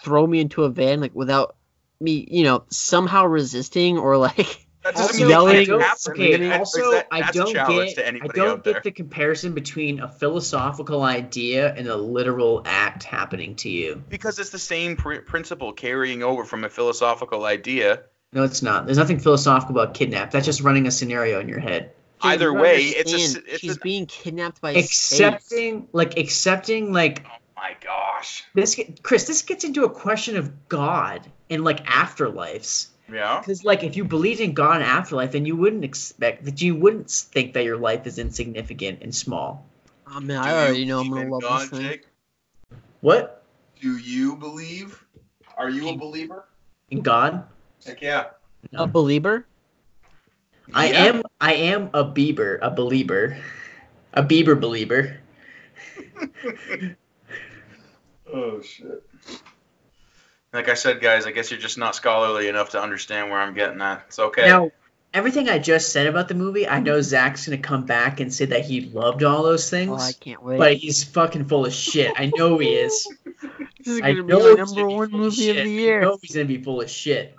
throw 0.02 0.26
me 0.26 0.40
into 0.40 0.64
a 0.64 0.68
van 0.68 1.00
like 1.00 1.14
without 1.14 1.56
me, 2.00 2.26
you 2.30 2.44
know, 2.44 2.64
somehow 2.68 3.26
resisting 3.26 3.98
or 3.98 4.16
like. 4.16 4.66
also, 4.94 5.28
yelling- 5.28 5.56
I 5.56 5.64
don't, 5.64 5.82
okay, 6.10 6.50
also, 6.52 6.92
that- 6.92 7.08
I 7.10 7.32
don't 7.32 7.52
get, 7.52 7.98
I 7.98 8.28
don't 8.28 8.62
get 8.62 8.64
there. 8.64 8.80
the 8.84 8.92
comparison 8.92 9.52
between 9.52 9.98
a 9.98 10.06
philosophical 10.08 11.02
idea 11.02 11.74
and 11.74 11.88
a 11.88 11.96
literal 11.96 12.62
act 12.64 13.02
happening 13.02 13.56
to 13.56 13.68
you. 13.68 14.00
because 14.08 14.38
it's 14.38 14.50
the 14.50 14.60
same 14.60 14.94
pr- 14.96 15.16
principle 15.16 15.72
carrying 15.72 16.22
over 16.22 16.44
from 16.44 16.62
a 16.62 16.68
philosophical 16.68 17.44
idea. 17.44 18.02
No, 18.32 18.44
it's 18.44 18.62
not. 18.62 18.86
There's 18.86 18.98
nothing 18.98 19.18
philosophical 19.18 19.76
about 19.76 19.94
kidnap. 19.94 20.30
That's 20.30 20.46
just 20.46 20.60
running 20.60 20.86
a 20.86 20.92
scenario 20.92 21.40
in 21.40 21.48
your 21.48 21.58
head. 21.58 21.92
Dude, 22.26 22.32
Either 22.34 22.52
way, 22.52 22.82
it's 22.84 23.12
a 23.12 23.16
it's 23.46 23.60
She's 23.60 23.72
an- 23.76 23.80
being 23.82 24.06
kidnapped 24.06 24.60
by 24.60 24.72
space. 24.72 24.86
Accepting, 24.86 25.88
like 25.92 26.16
accepting, 26.18 26.92
like 26.92 27.24
oh 27.26 27.36
My 27.56 27.76
gosh. 27.82 28.44
this. 28.54 28.78
Chris, 29.02 29.26
this 29.26 29.42
gets 29.42 29.64
into 29.64 29.84
a 29.84 29.90
question 29.90 30.36
of 30.36 30.68
God 30.68 31.26
and 31.50 31.64
like 31.64 31.84
afterlives. 31.86 32.88
Yeah. 33.12 33.38
Because 33.40 33.64
like 33.64 33.84
if 33.84 33.96
you 33.96 34.04
believed 34.04 34.40
in 34.40 34.52
God 34.52 34.76
and 34.76 34.84
afterlife, 34.84 35.32
then 35.32 35.46
you 35.46 35.56
wouldn't 35.56 35.84
expect 35.84 36.44
that 36.44 36.60
you 36.60 36.74
wouldn't 36.74 37.10
think 37.10 37.54
that 37.54 37.64
your 37.64 37.76
life 37.76 38.06
is 38.06 38.18
insignificant 38.18 39.00
and 39.02 39.14
small. 39.14 39.64
Oh 40.08 40.20
man, 40.20 40.42
Do 40.42 40.48
I 40.48 40.52
already 40.52 40.78
you 40.80 40.86
know 40.86 41.00
I'm 41.00 41.08
believe 41.08 41.22
gonna 41.24 41.32
love 41.34 41.42
God, 41.42 41.60
this 41.62 41.70
thing. 41.70 41.80
Jake? 41.82 42.06
What 43.00 43.44
Do 43.80 43.96
you 43.96 44.36
believe? 44.36 45.04
Are 45.56 45.70
you 45.70 45.88
a 45.90 45.96
believer? 45.96 46.44
in 46.90 47.00
God? 47.02 47.44
Heck 47.84 48.02
yeah. 48.02 48.26
A 48.74 48.86
believer? 48.86 49.46
I 50.74 50.88
Yeah. 50.90 51.04
am. 51.04 51.22
I 51.40 51.54
am 51.54 51.90
a 51.94 52.04
Bieber, 52.04 52.58
a 52.60 52.70
believer, 52.70 53.36
a 54.12 54.22
Bieber 54.22 54.58
believer. 54.60 55.18
Oh 58.32 58.60
shit. 58.60 59.02
Like 60.52 60.68
I 60.68 60.74
said, 60.74 61.00
guys, 61.00 61.26
I 61.26 61.30
guess 61.30 61.50
you're 61.50 61.60
just 61.60 61.78
not 61.78 61.94
scholarly 61.94 62.48
enough 62.48 62.70
to 62.70 62.80
understand 62.82 63.30
where 63.30 63.38
I'm 63.40 63.54
getting 63.54 63.80
at. 63.80 64.04
It's 64.08 64.18
okay. 64.18 64.46
Now, 64.46 64.72
everything 65.14 65.48
I 65.48 65.58
just 65.60 65.92
said 65.92 66.08
about 66.08 66.26
the 66.28 66.34
movie, 66.34 66.66
I 66.66 66.80
know 66.80 67.00
Zach's 67.00 67.46
gonna 67.46 67.58
come 67.58 67.86
back 67.86 68.18
and 68.20 68.34
say 68.34 68.46
that 68.46 68.64
he 68.64 68.80
loved 68.80 69.22
all 69.22 69.44
those 69.44 69.70
things, 69.70 69.92
Oh, 69.92 70.04
I 70.04 70.12
can't 70.12 70.42
wait. 70.42 70.58
but 70.58 70.74
he's 70.74 71.04
fucking 71.04 71.44
full 71.46 71.66
of 71.66 71.72
shit. 71.72 72.12
I 72.16 72.32
know 72.36 72.58
he 72.58 72.68
is. 72.68 73.06
this 73.24 73.86
is 73.86 74.00
I 74.00 74.12
gonna 74.12 74.24
be 74.24 74.32
know 74.32 74.42
the 74.56 74.56
number 74.56 74.88
one 74.88 75.10
movie 75.12 75.26
of 75.50 75.56
shit. 75.56 75.64
the 75.64 75.94
I 75.94 76.00
know 76.00 76.18
he's 76.20 76.34
gonna 76.34 76.46
be 76.46 76.60
full 76.62 76.80
of 76.80 76.90
shit. 76.90 77.36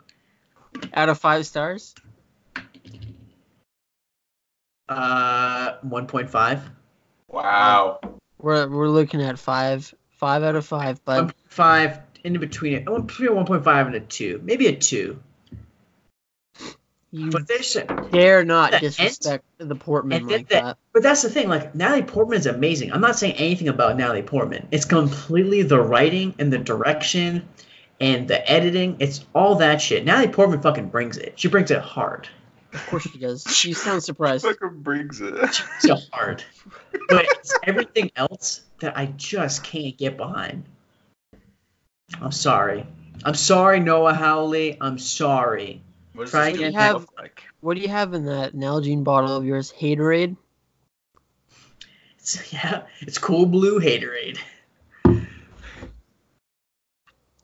Out 0.93 1.09
of 1.09 1.19
five 1.19 1.45
stars? 1.45 1.95
Uh, 4.89 5.73
one 5.81 6.07
point 6.07 6.29
five. 6.29 6.61
Wow. 7.27 7.99
We're 8.39 8.67
we're 8.67 8.89
looking 8.89 9.21
at 9.21 9.37
five. 9.39 9.93
Five 10.11 10.41
out 10.41 10.55
of 10.55 10.65
five, 10.65 11.03
but 11.05 11.21
point 11.21 11.35
five 11.47 11.99
in 12.23 12.39
between 12.39 12.73
it. 12.73 12.85
Between 12.85 13.35
one 13.35 13.45
point 13.45 13.63
five 13.63 13.85
and 13.85 13.95
a 13.95 13.99
two, 13.99 14.41
maybe 14.43 14.65
a 14.67 14.75
two. 14.75 15.19
you 17.11 17.29
But 17.29 17.47
there's 17.47 17.77
dare 18.11 18.43
not 18.43 18.73
And- 18.73 18.81
disrespect 18.81 19.43
the 19.59 19.75
Portman 19.75 20.25
then 20.25 20.37
like 20.37 20.49
that- 20.49 20.63
that. 20.63 20.77
But 20.91 21.03
that's 21.03 21.21
the 21.21 21.29
thing, 21.29 21.49
like 21.49 21.75
Natalie 21.75 22.01
Portman 22.01 22.39
is 22.39 22.47
amazing. 22.47 22.91
I'm 22.91 23.01
not 23.01 23.15
saying 23.15 23.35
anything 23.35 23.67
about 23.67 23.95
Natalie 23.95 24.23
Portman. 24.23 24.67
It's 24.71 24.85
completely 24.85 25.61
the 25.61 25.79
writing 25.79 26.33
and 26.39 26.51
the 26.51 26.57
direction 26.57 27.47
and 28.01 28.27
the 28.27 28.49
editing. 28.51 28.95
It's 28.99 29.23
all 29.35 29.55
that 29.55 29.81
shit. 29.81 30.03
Natalie 30.03 30.29
Portman 30.33 30.61
fucking 30.61 30.89
brings 30.89 31.17
it. 31.17 31.33
She 31.35 31.47
brings 31.47 31.69
it 31.69 31.79
hard. 31.81 32.27
Of 32.77 32.85
course 32.87 33.03
she 33.09 33.17
does. 33.17 33.43
She 33.47 33.73
sounds 33.73 34.05
surprised. 34.05 34.45
Fucking 34.45 34.81
brings 34.81 35.19
it. 35.21 35.53
So 35.79 35.95
hard. 36.11 36.43
But 37.09 37.25
it's 37.25 37.53
everything 37.63 38.11
else 38.15 38.61
that 38.79 38.97
I 38.97 39.07
just 39.07 39.63
can't 39.63 39.97
get 39.97 40.15
behind. 40.17 40.63
I'm 42.21 42.31
sorry. 42.31 42.85
I'm 43.23 43.33
sorry, 43.33 43.79
Noah 43.79 44.13
Hawley. 44.13 44.77
I'm 44.79 44.99
sorry. 44.99 45.81
What 46.13 46.27
Try 46.29 46.51
this 46.51 46.55
again. 46.59 46.71
movie 46.73 46.83
Have- 46.83 46.95
look 47.01 47.13
like? 47.17 47.43
What 47.61 47.75
do 47.75 47.81
you 47.81 47.89
have 47.89 48.13
in 48.13 48.25
that 48.25 48.53
Nalgene 48.53 49.03
bottle 49.03 49.35
of 49.35 49.43
yours? 49.45 49.73
Haterade? 49.79 50.37
It's, 52.19 52.53
yeah, 52.53 52.83
it's 52.99 53.17
cool 53.17 53.45
blue 53.45 53.79
haterade. 53.79 54.37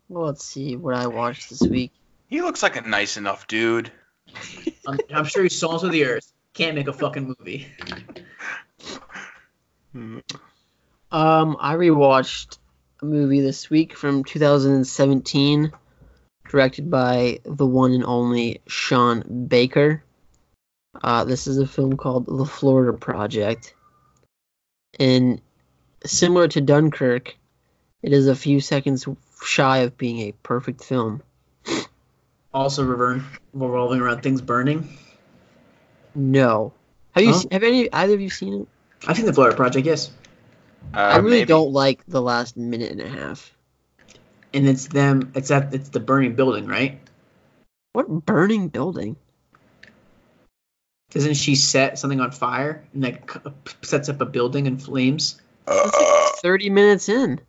Well, 0.10 0.26
let's 0.26 0.45
see 0.45 0.76
what 0.76 0.95
I 0.95 1.07
watched 1.07 1.49
this 1.49 1.61
week. 1.61 1.91
He 2.27 2.41
looks 2.41 2.61
like 2.61 2.76
a 2.76 2.81
nice 2.81 3.18
enough 3.18 3.47
dude. 3.47 3.91
I'm, 4.88 4.99
I'm 5.14 5.26
sure 5.26 5.43
he's 5.43 5.57
souls 5.57 5.84
of 5.84 5.91
the 5.91 6.05
earth. 6.05 6.31
Can't 6.53 6.76
make 6.76 6.88
a 6.88 6.93
fucking 6.93 7.35
movie. 7.38 7.68
Um, 11.11 11.57
I 11.60 11.76
rewatched 11.76 12.57
a 13.01 13.05
movie 13.05 13.41
this 13.41 13.69
week 13.69 13.95
from 13.95 14.23
2017, 14.23 15.72
directed 16.49 16.89
by 16.89 17.39
the 17.43 17.65
one 17.65 17.93
and 17.93 18.03
only 18.03 18.61
Sean 18.68 19.45
Baker. 19.47 20.03
Uh, 21.03 21.23
this 21.23 21.47
is 21.47 21.57
a 21.57 21.68
film 21.68 21.97
called 21.97 22.26
The 22.26 22.45
Florida 22.45 22.97
Project. 22.97 23.73
And 24.99 25.41
similar 26.05 26.47
to 26.49 26.61
Dunkirk, 26.61 27.35
it 28.01 28.14
is 28.14 28.27
a 28.27 28.35
few 28.35 28.60
seconds 28.60 29.07
shy 29.43 29.80
of 29.80 29.97
being 29.97 30.19
a 30.19 30.34
perfect 30.43 30.84
film. 30.84 31.22
Also 32.53 32.84
revern- 32.85 33.23
revolving 33.53 33.99
around 34.01 34.21
things 34.21 34.41
burning. 34.41 34.97
No. 36.15 36.73
Have 37.13 37.23
you 37.23 37.31
Huh? 37.31 37.39
se- 37.39 37.47
have 37.51 37.63
any 37.63 37.91
either 37.91 38.13
of 38.13 38.21
you 38.21 38.30
seen 38.30 38.61
it? 38.61 38.67
I've 39.07 39.17
seen 39.17 39.25
the 39.25 39.34
Florida 39.34 39.55
Project, 39.55 39.85
yes. 39.85 40.11
Uh, 40.93 40.97
I 40.99 41.17
really 41.17 41.38
maybe. 41.39 41.47
don't 41.47 41.71
like 41.71 42.05
the 42.07 42.21
last 42.21 42.55
minute 42.57 42.91
and 42.91 43.01
a 43.01 43.07
half. 43.09 43.51
And 44.53 44.67
it's 44.67 44.88
them. 44.88 45.31
It's 45.34 45.49
that. 45.49 45.73
It's 45.73 45.89
the 45.89 45.99
burning 45.99 46.35
building, 46.35 46.67
right? 46.67 46.99
What 47.93 48.07
burning 48.25 48.67
building? 48.67 49.15
Doesn't 51.09 51.34
she 51.35 51.55
set 51.55 51.97
something 51.97 52.19
on 52.19 52.31
fire 52.31 52.84
and 52.93 53.03
like 53.03 53.31
c- 53.31 53.39
sets 53.81 54.09
up 54.09 54.21
a 54.21 54.25
building 54.25 54.65
in 54.67 54.77
flames? 54.77 55.39
That's 55.65 55.93
like 55.99 56.35
30 56.41 56.69
minutes 56.69 57.09
in. 57.09 57.39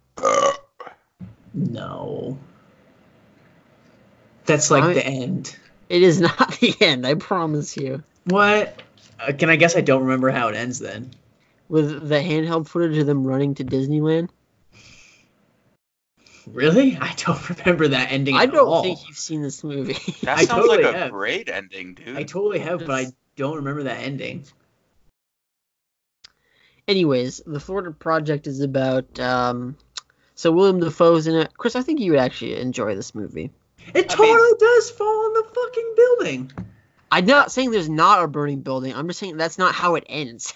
No. 1.52 2.38
That's 4.46 4.70
like 4.70 4.84
I- 4.84 4.94
the 4.94 5.06
end. 5.06 5.56
It 5.88 6.02
is 6.02 6.20
not 6.20 6.52
the 6.60 6.74
end, 6.80 7.06
I 7.06 7.14
promise 7.14 7.76
you. 7.76 8.02
What? 8.24 8.82
Uh, 9.20 9.32
can 9.32 9.50
I 9.50 9.56
guess 9.56 9.76
I 9.76 9.80
don't 9.82 10.02
remember 10.04 10.30
how 10.30 10.48
it 10.48 10.56
ends 10.56 10.78
then? 10.78 11.10
With 11.68 12.08
the 12.08 12.16
handheld 12.16 12.68
footage 12.68 12.96
of 12.98 13.06
them 13.06 13.26
running 13.26 13.54
to 13.56 13.64
Disneyland. 13.64 14.28
Really? 16.46 16.96
I 17.00 17.12
don't 17.16 17.48
remember 17.58 17.88
that 17.88 18.12
ending. 18.12 18.34
At 18.34 18.38
all. 18.38 18.42
I 18.42 18.46
don't 18.46 18.68
all. 18.68 18.82
think 18.82 19.08
you've 19.08 19.16
seen 19.18 19.42
this 19.42 19.62
movie. 19.64 19.94
That 20.22 20.38
I 20.38 20.44
sounds 20.44 20.62
totally 20.66 20.84
like 20.84 20.94
a 20.94 20.98
have. 20.98 21.10
great 21.10 21.48
ending, 21.48 21.94
dude. 21.94 22.16
I 22.16 22.22
totally 22.22 22.58
have, 22.60 22.80
but 22.80 22.90
I 22.90 23.06
don't 23.36 23.56
remember 23.56 23.84
that 23.84 24.00
ending. 24.00 24.44
Anyways, 26.86 27.40
the 27.46 27.60
Florida 27.60 27.90
Project 27.92 28.46
is 28.46 28.60
about 28.60 29.18
um 29.18 29.76
so 30.34 30.50
William 30.52 30.80
Dafoe's 30.80 31.26
in 31.26 31.34
it. 31.36 31.56
Chris, 31.56 31.76
I 31.76 31.82
think 31.82 32.00
you 32.00 32.12
would 32.12 32.20
actually 32.20 32.56
enjoy 32.60 32.94
this 32.94 33.14
movie. 33.14 33.50
It 33.92 34.10
I 34.10 34.14
totally 34.14 34.28
mean- 34.34 34.58
does 34.58 34.90
fall 34.90 35.06
on 35.26 35.32
the 35.34 35.44
fucking 35.54 35.94
building. 35.96 36.52
I'm 37.10 37.26
not 37.26 37.52
saying 37.52 37.70
there's 37.70 37.88
not 37.88 38.24
a 38.24 38.28
burning 38.28 38.62
building. 38.62 38.92
I'm 38.94 39.06
just 39.06 39.20
saying 39.20 39.36
that's 39.36 39.58
not 39.58 39.74
how 39.74 39.94
it 39.94 40.04
ends. 40.08 40.52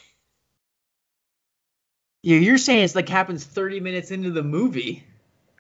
Yeah, 2.23 2.39
you're 2.39 2.59
saying 2.59 2.83
it's 2.85 2.95
like 2.97 3.09
happens 3.09 3.45
30 3.45 3.79
minutes 3.81 4.11
into 4.11 4.31
the 4.33 4.43
movie. 4.43 5.05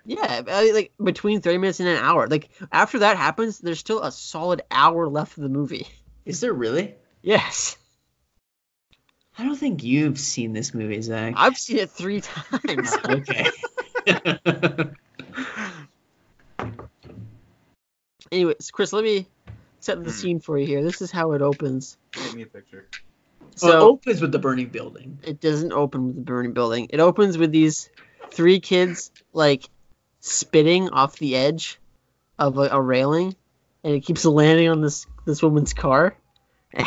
Yeah, 0.04 0.42
like 0.46 0.92
between 1.02 1.40
30 1.40 1.58
minutes 1.58 1.80
and 1.80 1.88
an 1.88 1.98
hour. 1.98 2.26
Like 2.26 2.48
after 2.72 3.00
that 3.00 3.16
happens, 3.16 3.58
there's 3.58 3.78
still 3.78 4.02
a 4.02 4.10
solid 4.10 4.62
hour 4.70 5.06
left 5.08 5.36
of 5.36 5.42
the 5.44 5.48
movie. 5.48 5.86
Is 6.24 6.40
there 6.40 6.52
really? 6.52 6.94
Yes. 7.22 7.76
I 9.38 9.44
don't 9.44 9.54
think 9.56 9.84
you've 9.84 10.18
seen 10.18 10.52
this 10.52 10.74
movie, 10.74 11.00
Zach. 11.00 11.34
I've 11.36 11.56
seen 11.56 11.76
it 11.78 11.90
3 11.90 12.20
times. 12.22 12.96
Oh, 13.04 13.12
okay. 13.12 13.46
Anyways, 18.30 18.70
Chris, 18.70 18.92
let 18.92 19.04
me 19.04 19.26
set 19.80 19.98
the 19.98 20.10
hmm. 20.10 20.16
scene 20.16 20.40
for 20.40 20.58
you 20.58 20.66
here. 20.66 20.82
This 20.82 21.00
is 21.00 21.10
how 21.10 21.32
it 21.32 21.42
opens. 21.42 21.96
Give 22.12 22.34
me 22.34 22.42
a 22.42 22.46
picture. 22.46 22.88
Oh, 22.90 23.46
so 23.54 23.68
it 23.68 23.90
opens 23.90 24.20
with 24.20 24.32
the 24.32 24.38
burning 24.38 24.68
building. 24.68 25.18
it 25.24 25.40
doesn't 25.40 25.72
open 25.72 26.08
with 26.08 26.16
the 26.16 26.22
burning 26.22 26.52
building. 26.52 26.88
It 26.90 27.00
opens 27.00 27.38
with 27.38 27.50
these 27.50 27.90
three 28.30 28.60
kids 28.60 29.10
like 29.32 29.68
spitting 30.20 30.90
off 30.90 31.16
the 31.18 31.36
edge 31.36 31.78
of 32.38 32.58
a, 32.58 32.68
a 32.70 32.80
railing, 32.80 33.34
and 33.82 33.94
it 33.94 34.00
keeps 34.00 34.24
landing 34.24 34.68
on 34.68 34.80
this 34.80 35.06
this 35.24 35.42
woman's 35.42 35.74
car. 35.74 36.16
and 36.72 36.86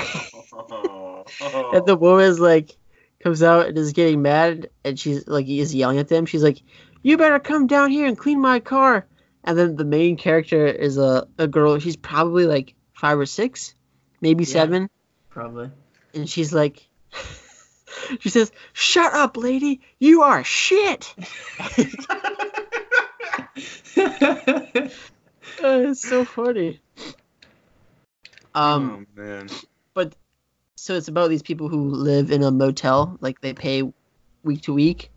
the 1.85 1.97
woman's 1.99 2.39
like 2.39 2.77
comes 3.19 3.43
out 3.43 3.67
and 3.67 3.77
is 3.77 3.93
getting 3.93 4.21
mad, 4.21 4.69
and 4.83 4.99
she's 4.99 5.27
like 5.27 5.47
is 5.47 5.75
yelling 5.75 5.97
at 5.97 6.07
them. 6.07 6.25
She's 6.25 6.43
like, 6.43 6.61
"You 7.01 7.17
better 7.17 7.39
come 7.39 7.67
down 7.67 7.91
here 7.91 8.07
and 8.07 8.17
clean 8.17 8.39
my 8.39 8.59
car." 8.59 9.05
And 9.43 9.57
then 9.57 9.75
the 9.75 9.85
main 9.85 10.17
character 10.17 10.65
is 10.67 10.97
a, 10.97 11.27
a 11.37 11.47
girl. 11.47 11.79
She's 11.79 11.95
probably 11.97 12.45
like 12.45 12.75
five 12.93 13.17
or 13.17 13.25
six, 13.25 13.73
maybe 14.21 14.43
Yeah. 14.43 14.53
seven 14.53 14.89
Probably. 15.29 15.71
and 16.13 16.29
she's 16.29 16.53
like 16.53 16.87
she 18.19 18.29
says 18.29 18.51
shut 18.73 19.13
up 19.13 19.37
lady 19.37 19.81
you 19.99 20.21
are 20.23 20.43
shit 20.43 21.13
Uh, 25.63 25.83
it's 25.89 26.01
so 26.01 26.23
funny 26.25 26.79
um 28.55 29.05
oh 29.17 29.21
man. 29.21 29.47
But 29.93 30.15
so 30.75 30.95
it's 30.95 31.07
about 31.07 31.29
these 31.29 31.43
people 31.43 31.69
who 31.69 31.89
live 31.89 32.31
in 32.31 32.43
a 32.43 32.51
motel 32.51 33.17
like 33.21 33.41
they 33.41 33.53
pay 33.53 33.83
week 34.43 34.61
to 34.63 34.73
week 34.73 35.11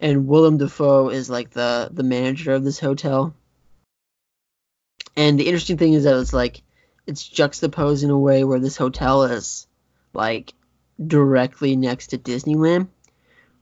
and 0.00 0.26
willem 0.26 0.58
dafoe 0.58 1.08
is 1.08 1.30
like 1.30 1.50
the 1.50 1.88
the 1.92 2.02
manager 2.02 2.52
of 2.52 2.64
this 2.64 2.78
hotel 2.78 3.34
and 5.16 5.38
the 5.38 5.46
interesting 5.46 5.78
thing 5.78 5.92
is 5.92 6.04
that 6.04 6.18
it's 6.18 6.32
like 6.32 6.62
it's 7.06 7.26
juxtaposed 7.26 8.04
in 8.04 8.10
a 8.10 8.18
way 8.18 8.44
where 8.44 8.60
this 8.60 8.76
hotel 8.76 9.24
is 9.24 9.66
like 10.12 10.52
directly 11.04 11.76
next 11.76 12.08
to 12.08 12.18
disneyland 12.18 12.88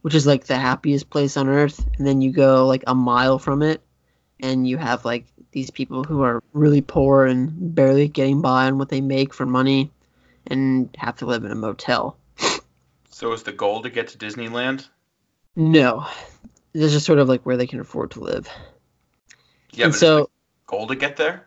which 0.03 0.15
is 0.15 0.27
like 0.27 0.45
the 0.45 0.57
happiest 0.57 1.09
place 1.09 1.37
on 1.37 1.49
earth 1.49 1.85
and 1.99 2.07
then 2.07 2.21
you 2.21 2.31
go 2.31 2.67
like 2.67 2.85
a 2.87 2.95
mile 2.95 3.39
from 3.39 3.63
it 3.63 3.83
and 4.41 4.69
you 4.69 4.77
have 4.77 5.05
like 5.05 5.27
these 5.53 5.71
people 5.71 6.05
who 6.05 6.23
are 6.23 6.43
really 6.53 6.81
poor 6.81 7.25
and 7.25 7.75
barely 7.75 8.09
getting 8.09 8.43
by 8.43 8.67
on 8.67 8.77
what 8.77 8.89
they 8.89 9.01
make 9.01 9.33
for 9.33 9.47
money 9.47 9.91
and 10.47 10.95
have 10.99 11.17
to 11.17 11.27
live 11.27 11.45
in 11.45 11.53
a 11.53 11.55
motel. 11.55 12.19
So 13.11 13.33
is 13.33 13.45
the 13.45 13.53
goal 13.53 13.83
to 13.83 13.91
get 13.91 14.09
to 14.09 14.19
Disneyland? 14.19 14.89
No, 15.57 16.07
this 16.73 16.95
is 16.95 17.05
sort 17.05 17.19
of 17.19 17.29
like 17.29 17.45
where 17.47 17.57
they 17.57 17.67
can 17.67 17.81
afford 17.81 18.13
to 18.13 18.21
live. 18.21 18.49
Yeah, 19.73 19.87
and 19.87 19.93
but 19.93 19.99
so 19.99 20.19
is 20.19 20.25
the 20.27 20.31
goal 20.67 20.87
to 20.89 20.97
get 20.97 21.17
there? 21.17 21.47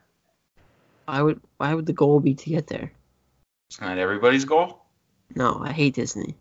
why 1.06 1.22
would 1.22 1.42
why 1.58 1.74
would 1.74 1.86
the 1.86 1.94
goal 1.94 2.20
be 2.20 2.34
to 2.36 2.50
get 2.50 2.68
there? 2.68 2.92
It's 3.70 3.82
not 3.82 3.98
everybody's 3.98 4.46
goal. 4.46 4.82
No, 5.36 5.60
I 5.62 5.72
hate 5.74 5.96
Disney. 5.96 6.36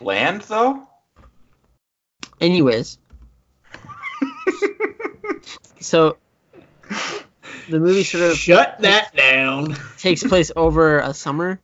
Land 0.00 0.42
though? 0.42 0.86
Anyways, 2.40 2.98
so 5.80 6.16
the 7.68 7.78
movie 7.78 8.02
sort 8.04 8.24
of 8.24 8.36
Shut 8.36 8.80
that 8.80 9.14
down. 9.14 9.76
takes 9.98 10.24
place 10.24 10.50
over 10.56 10.98
a 10.98 11.14
summer 11.14 11.60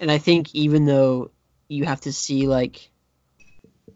and 0.00 0.10
i 0.10 0.18
think 0.18 0.52
even 0.54 0.84
though 0.84 1.30
you 1.68 1.84
have 1.84 2.00
to 2.00 2.12
see 2.12 2.48
like 2.48 2.90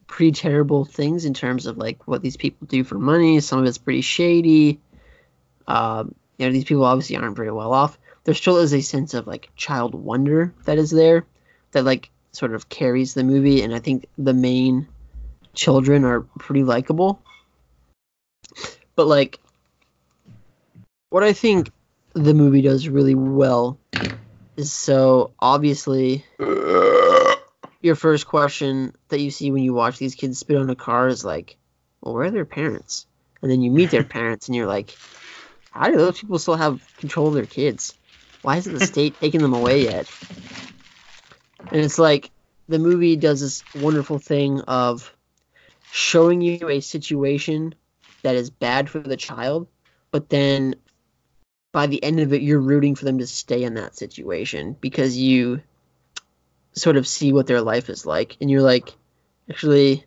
pretty 0.07 0.33
terrible 0.33 0.85
things 0.85 1.25
in 1.25 1.35
terms 1.35 1.67
of 1.67 1.79
like 1.79 2.07
what 2.07 2.23
these 2.23 2.37
people 2.37 2.67
do 2.67 2.85
for 2.85 2.99
money. 2.99 3.41
Some 3.41 3.61
of 3.61 3.67
it's 3.67 3.79
pretty 3.79 4.03
shady. 4.03 4.81
Um, 5.67 6.15
you 6.39 6.47
know 6.47 6.53
these 6.53 6.65
people 6.65 6.85
obviously 6.85 7.17
aren't 7.17 7.37
very 7.37 7.51
well 7.51 7.73
off. 7.73 7.99
There 8.25 8.35
still 8.35 8.59
is 8.59 8.75
a 8.75 8.81
sense 8.81 9.15
of 9.15 9.27
like 9.27 9.51
child 9.57 9.95
wonder 9.95 10.53
that 10.65 10.79
is 10.79 10.91
there 10.91 11.27
that 11.73 11.85
like 11.85 12.11
sort 12.33 12.55
of 12.55 12.69
carries 12.69 13.15
the 13.15 13.25
movie 13.25 13.63
and 13.63 13.75
i 13.75 13.79
think 13.79 14.05
the 14.19 14.35
main 14.35 14.87
children 15.55 16.05
are 16.05 16.21
pretty 16.39 16.65
likable. 16.65 17.23
But 18.95 19.07
like 19.07 19.41
what 21.11 21.23
i 21.23 21.33
think 21.33 21.71
the 22.13 22.35
movie 22.35 22.63
does 22.63 22.89
really 22.89 23.15
well 23.15 23.79
is 24.57 24.73
so 24.73 25.33
obviously 25.39 26.25
your 27.81 27.95
first 27.95 28.27
question 28.27 28.95
that 29.09 29.21
you 29.21 29.31
see 29.31 29.51
when 29.51 29.63
you 29.63 29.75
watch 29.75 29.99
these 29.99 30.15
kids 30.15 30.39
spit 30.39 30.57
on 30.57 30.71
a 30.71 30.77
car 30.77 31.09
is 31.09 31.25
like, 31.25 31.57
well, 32.01 32.15
where 32.15 32.25
are 32.25 32.31
their 32.31 32.45
parents? 32.45 33.07
And 33.43 33.51
then 33.51 33.61
you 33.61 33.71
meet 33.71 33.91
their 33.91 34.05
parents 34.19 34.49
and 34.49 34.57
you're 34.57 34.67
like, 34.67 34.97
how 35.71 35.91
do 35.91 35.97
those 35.97 36.19
people 36.19 36.39
still 36.39 36.57
have 36.57 36.81
control 36.97 37.29
of 37.29 37.35
their 37.35 37.47
kids? 37.47 37.95
Why 38.43 38.55
hasn't 38.55 38.79
the 38.79 38.87
state 38.87 39.15
taken 39.21 39.43
them 39.43 39.55
away 39.55 39.85
yet? 39.85 40.07
And 41.61 41.81
it's 41.81 41.99
like 41.99 42.31
the 42.69 42.79
movie 42.79 43.17
does 43.17 43.41
this 43.41 43.63
wonderful 43.75 44.19
thing 44.19 44.61
of 44.63 45.15
showing 45.91 46.41
you 46.41 46.69
a 46.69 46.81
situation 46.81 47.75
that 48.23 48.37
is 48.37 48.51
bad 48.51 48.89
for 48.89 48.99
the 48.99 49.17
child, 49.17 49.69
but 50.11 50.29
then 50.29 50.75
by 51.73 51.87
the 51.87 52.03
end 52.03 52.21
of 52.21 52.33
it, 52.33 52.43
you're 52.43 52.59
rooting 52.59 52.95
for 52.95 53.05
them 53.05 53.19
to 53.19 53.27
stay 53.27 53.63
in 53.63 53.75
that 53.75 53.97
situation 53.97 54.77
because 54.81 55.17
you 55.17 55.63
sort 56.77 56.97
of 56.97 57.07
see 57.07 57.33
what 57.33 57.47
their 57.47 57.63
life 57.63 57.89
is 57.89 58.07
like, 58.07 58.37
and 58.41 58.51
you're 58.51 58.63
like, 58.63 58.95
actually, 59.51 60.05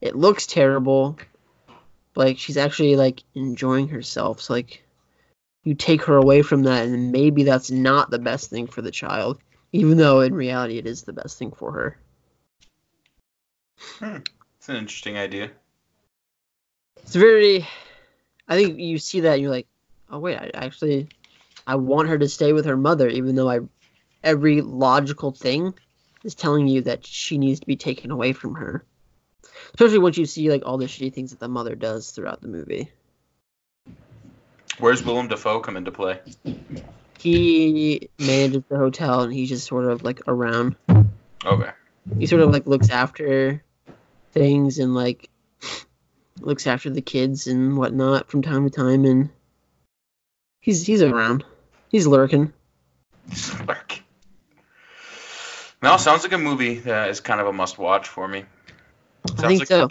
it 0.00 0.16
looks 0.16 0.46
terrible. 0.46 1.18
but, 2.14 2.26
Like 2.26 2.38
she's 2.38 2.56
actually 2.56 2.96
like 2.96 3.22
enjoying 3.34 3.88
herself. 3.88 4.40
So 4.40 4.54
like, 4.54 4.82
you 5.62 5.74
take 5.74 6.04
her 6.04 6.16
away 6.16 6.42
from 6.42 6.64
that, 6.64 6.86
and 6.86 7.12
maybe 7.12 7.44
that's 7.44 7.70
not 7.70 8.10
the 8.10 8.18
best 8.18 8.50
thing 8.50 8.66
for 8.66 8.82
the 8.82 8.90
child, 8.90 9.38
even 9.72 9.96
though 9.96 10.20
in 10.20 10.34
reality 10.34 10.78
it 10.78 10.86
is 10.86 11.02
the 11.02 11.12
best 11.12 11.38
thing 11.38 11.52
for 11.52 11.72
her. 11.72 11.98
Hmm. 13.98 14.18
It's 14.58 14.68
an 14.68 14.76
interesting 14.76 15.16
idea. 15.16 15.50
It's 17.02 17.14
very. 17.14 17.66
I 18.48 18.56
think 18.56 18.78
you 18.78 18.98
see 18.98 19.20
that 19.20 19.34
and 19.34 19.42
you're 19.42 19.50
like, 19.50 19.68
oh 20.10 20.18
wait, 20.18 20.36
I 20.36 20.50
actually, 20.54 21.08
I 21.66 21.76
want 21.76 22.08
her 22.08 22.18
to 22.18 22.28
stay 22.28 22.52
with 22.52 22.64
her 22.64 22.76
mother, 22.76 23.08
even 23.08 23.36
though 23.36 23.48
I 23.48 23.60
every 24.22 24.60
logical 24.60 25.30
thing 25.30 25.74
is 26.24 26.34
telling 26.34 26.68
you 26.68 26.82
that 26.82 27.06
she 27.06 27.38
needs 27.38 27.60
to 27.60 27.66
be 27.66 27.76
taken 27.76 28.10
away 28.10 28.32
from 28.32 28.54
her. 28.54 28.84
Especially 29.74 29.98
once 29.98 30.18
you 30.18 30.26
see 30.26 30.50
like 30.50 30.62
all 30.64 30.78
the 30.78 30.86
shitty 30.86 31.12
things 31.12 31.30
that 31.30 31.40
the 31.40 31.48
mother 31.48 31.74
does 31.74 32.10
throughout 32.10 32.40
the 32.40 32.48
movie. 32.48 32.90
Where's 34.78 35.04
Willem 35.04 35.28
Dafoe 35.28 35.60
come 35.60 35.76
into 35.76 35.92
play? 35.92 36.20
He 37.18 38.08
manages 38.18 38.62
the 38.68 38.78
hotel 38.78 39.20
and 39.22 39.32
he's 39.32 39.50
just 39.50 39.66
sort 39.66 39.84
of 39.84 40.02
like 40.02 40.22
around. 40.26 40.76
Okay. 41.44 41.70
He 42.18 42.26
sort 42.26 42.42
of 42.42 42.50
like 42.50 42.66
looks 42.66 42.90
after 42.90 43.62
things 44.32 44.78
and 44.78 44.94
like 44.94 45.28
looks 46.40 46.66
after 46.66 46.88
the 46.88 47.02
kids 47.02 47.46
and 47.46 47.76
whatnot 47.76 48.30
from 48.30 48.42
time 48.42 48.64
to 48.64 48.70
time 48.70 49.04
and 49.04 49.30
he's 50.60 50.86
he's 50.86 51.02
around. 51.02 51.44
He's 51.90 52.06
lurking. 52.06 52.52
Lurk. 53.66 53.99
No, 55.82 55.96
sounds 55.96 56.22
like 56.22 56.32
a 56.32 56.38
movie 56.38 56.80
that 56.80 57.08
is 57.08 57.20
kind 57.20 57.40
of 57.40 57.46
a 57.46 57.52
must-watch 57.52 58.08
for 58.08 58.28
me. 58.28 58.44
Sounds 59.28 59.42
I 59.44 59.48
think 59.48 59.60
like 59.60 59.68
so. 59.68 59.88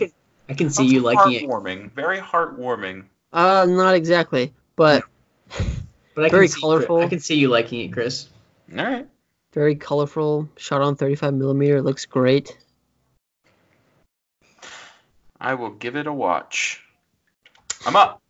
I 0.47 0.53
can 0.53 0.69
see 0.69 0.85
you 0.85 1.01
liking 1.01 1.33
it, 1.33 1.43
heartwarming, 1.43 1.91
very 1.93 2.17
heartwarming. 2.19 3.05
Uh, 3.33 3.65
not 3.69 3.95
exactly, 3.95 4.53
but 4.75 5.03
but 6.15 6.25
I 6.25 6.29
very 6.29 6.47
can 6.47 6.55
see, 6.55 6.61
colorful. 6.61 6.97
I 7.01 7.07
can 7.07 7.19
see 7.19 7.35
you 7.35 7.49
liking 7.49 7.79
it, 7.81 7.93
Chris. 7.93 8.27
All 8.77 8.83
right. 8.83 9.07
very 9.53 9.75
colorful. 9.75 10.47
Shot 10.57 10.81
on 10.81 10.95
35 10.95 11.33
millimeter. 11.33 11.81
Looks 11.81 12.05
great. 12.05 12.55
I 15.39 15.53
will 15.55 15.69
give 15.71 15.95
it 15.95 16.05
a 16.07 16.13
watch. 16.13 16.83
I'm 17.85 17.95
up. 17.95 18.21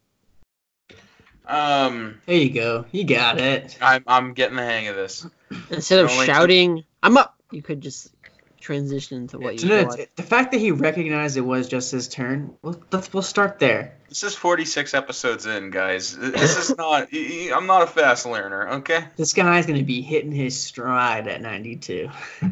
Um, 1.46 2.22
There 2.26 2.36
you 2.38 2.52
go. 2.52 2.86
You 2.92 3.04
got 3.06 3.40
it. 3.40 3.78
I'm 3.82 4.04
I'm 4.06 4.34
getting 4.34 4.56
the 4.58 4.64
hang 4.64 4.88
of 4.90 4.96
this. 4.96 5.26
Instead 5.72 6.06
of 6.06 6.12
Only- 6.12 6.26
shouting, 6.28 6.84
"I'm 7.02 7.18
up," 7.18 7.39
you 7.52 7.62
could 7.62 7.82
just 7.82 8.14
transition 8.60 9.28
to 9.28 9.40
what 9.40 9.62
you 9.62 9.70
no, 9.70 9.86
watch. 9.86 10.00
the 10.16 10.24
fact 10.24 10.52
that 10.52 10.58
he 10.60 10.72
recognized 10.72 11.38
it 11.38 11.42
was 11.42 11.68
just 11.68 11.92
his 11.92 12.08
turn. 12.08 12.56
Well, 12.62 12.80
let's 12.92 13.12
we'll 13.14 13.24
start 13.24 13.60
there. 13.60 13.96
This 14.10 14.24
is 14.24 14.36
46 14.36 14.94
episodes 14.94 15.46
in, 15.46 15.70
guys. 15.72 16.16
This 16.18 16.58
is 16.58 16.78
not. 16.78 17.08
I'm 17.14 17.68
not 17.68 17.84
a 17.84 17.88
fast 17.88 18.26
learner. 18.26 18.70
Okay. 18.80 19.04
This 19.16 19.34
guy's 19.34 19.66
gonna 19.66 19.84
be 19.84 20.02
hitting 20.02 20.32
his 20.32 20.60
stride 20.60 21.28
at 21.28 21.42
92. 21.42 22.10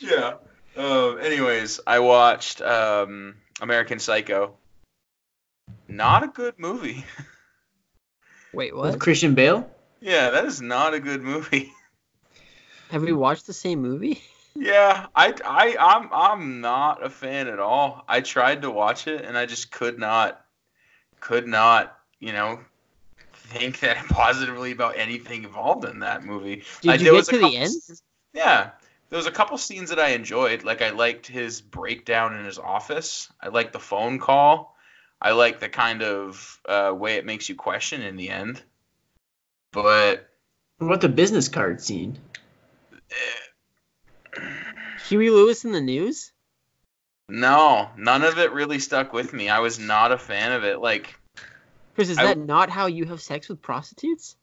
yeah. 0.00 0.34
Um. 0.76 1.18
anyways, 1.20 1.80
I 1.86 1.98
watched 1.98 2.60
um 2.62 3.36
American 3.60 3.98
Psycho. 3.98 4.54
Not 5.86 6.22
a 6.22 6.28
good 6.28 6.58
movie. 6.58 7.04
Wait, 8.52 8.74
With 8.74 8.92
what? 8.92 9.00
Christian 9.00 9.34
Bale. 9.34 9.68
yeah, 10.00 10.30
that 10.30 10.44
is 10.44 10.60
not 10.60 10.94
a 10.94 11.00
good 11.00 11.22
movie. 11.22 11.72
Have 12.90 13.02
we 13.02 13.12
watched 13.12 13.46
the 13.46 13.52
same 13.52 13.80
movie? 13.82 14.22
Yeah, 14.56 15.06
I, 15.14 15.32
I, 15.44 15.76
I'm, 15.78 16.08
I'm 16.12 16.60
not 16.60 17.04
a 17.06 17.08
fan 17.08 17.46
at 17.46 17.60
all. 17.60 18.04
I 18.08 18.20
tried 18.20 18.62
to 18.62 18.70
watch 18.70 19.06
it 19.06 19.24
and 19.24 19.38
I 19.38 19.46
just 19.46 19.70
could 19.70 19.96
not, 19.98 20.44
could 21.20 21.46
not, 21.46 21.96
you 22.18 22.32
know, 22.32 22.58
think 23.32 23.78
that 23.80 23.96
positively 24.08 24.72
about 24.72 24.98
anything 24.98 25.44
involved 25.44 25.84
in 25.84 26.00
that 26.00 26.24
movie. 26.24 26.64
Did 26.82 26.88
Like, 26.88 27.00
you 27.00 27.04
there 27.04 27.12
get 27.12 27.16
was 27.18 27.28
a 27.28 27.32
to 27.32 27.38
the 27.38 27.56
end? 27.56 27.70
scenes- 27.70 28.02
Yeah, 28.34 28.70
there 29.08 29.16
was 29.16 29.26
a 29.26 29.30
couple 29.30 29.56
scenes 29.56 29.90
that 29.90 30.00
I 30.00 30.08
enjoyed. 30.08 30.64
Like 30.64 30.82
I 30.82 30.90
liked 30.90 31.28
his 31.28 31.60
breakdown 31.62 32.36
in 32.36 32.44
his 32.44 32.58
office. 32.58 33.28
I 33.40 33.48
liked 33.48 33.72
the 33.72 33.78
phone 33.78 34.18
call. 34.18 34.76
I 35.22 35.30
like 35.30 35.60
the 35.60 35.68
kind 35.68 36.02
of 36.02 36.60
uh, 36.68 36.92
way 36.94 37.14
it 37.14 37.24
makes 37.24 37.48
you 37.48 37.54
question 37.54 38.02
in 38.02 38.16
the 38.16 38.30
end. 38.30 38.60
But 39.72 40.28
What 40.78 40.86
about 40.88 41.00
the 41.02 41.08
business 41.08 41.48
card 41.48 41.80
scene? 41.80 42.18
Huey 45.08 45.30
Lewis 45.30 45.64
and 45.64 45.74
the 45.74 45.80
News? 45.80 46.32
no, 47.28 47.88
none 47.96 48.24
of 48.24 48.38
it 48.38 48.50
really 48.52 48.80
stuck 48.80 49.12
with 49.12 49.32
me. 49.32 49.48
I 49.48 49.60
was 49.60 49.78
not 49.78 50.10
a 50.10 50.18
fan 50.18 50.50
of 50.52 50.64
it. 50.64 50.80
Like 50.80 51.14
Chris, 51.94 52.08
is 52.10 52.18
I- 52.18 52.24
that 52.24 52.38
not 52.38 52.70
how 52.70 52.86
you 52.86 53.04
have 53.06 53.20
sex 53.20 53.48
with 53.48 53.62
prostitutes? 53.62 54.36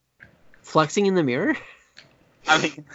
Flexing 0.61 1.05
in 1.05 1.15
the 1.15 1.23
mirror? 1.23 1.55
I 2.47 2.61
mean, 2.61 2.85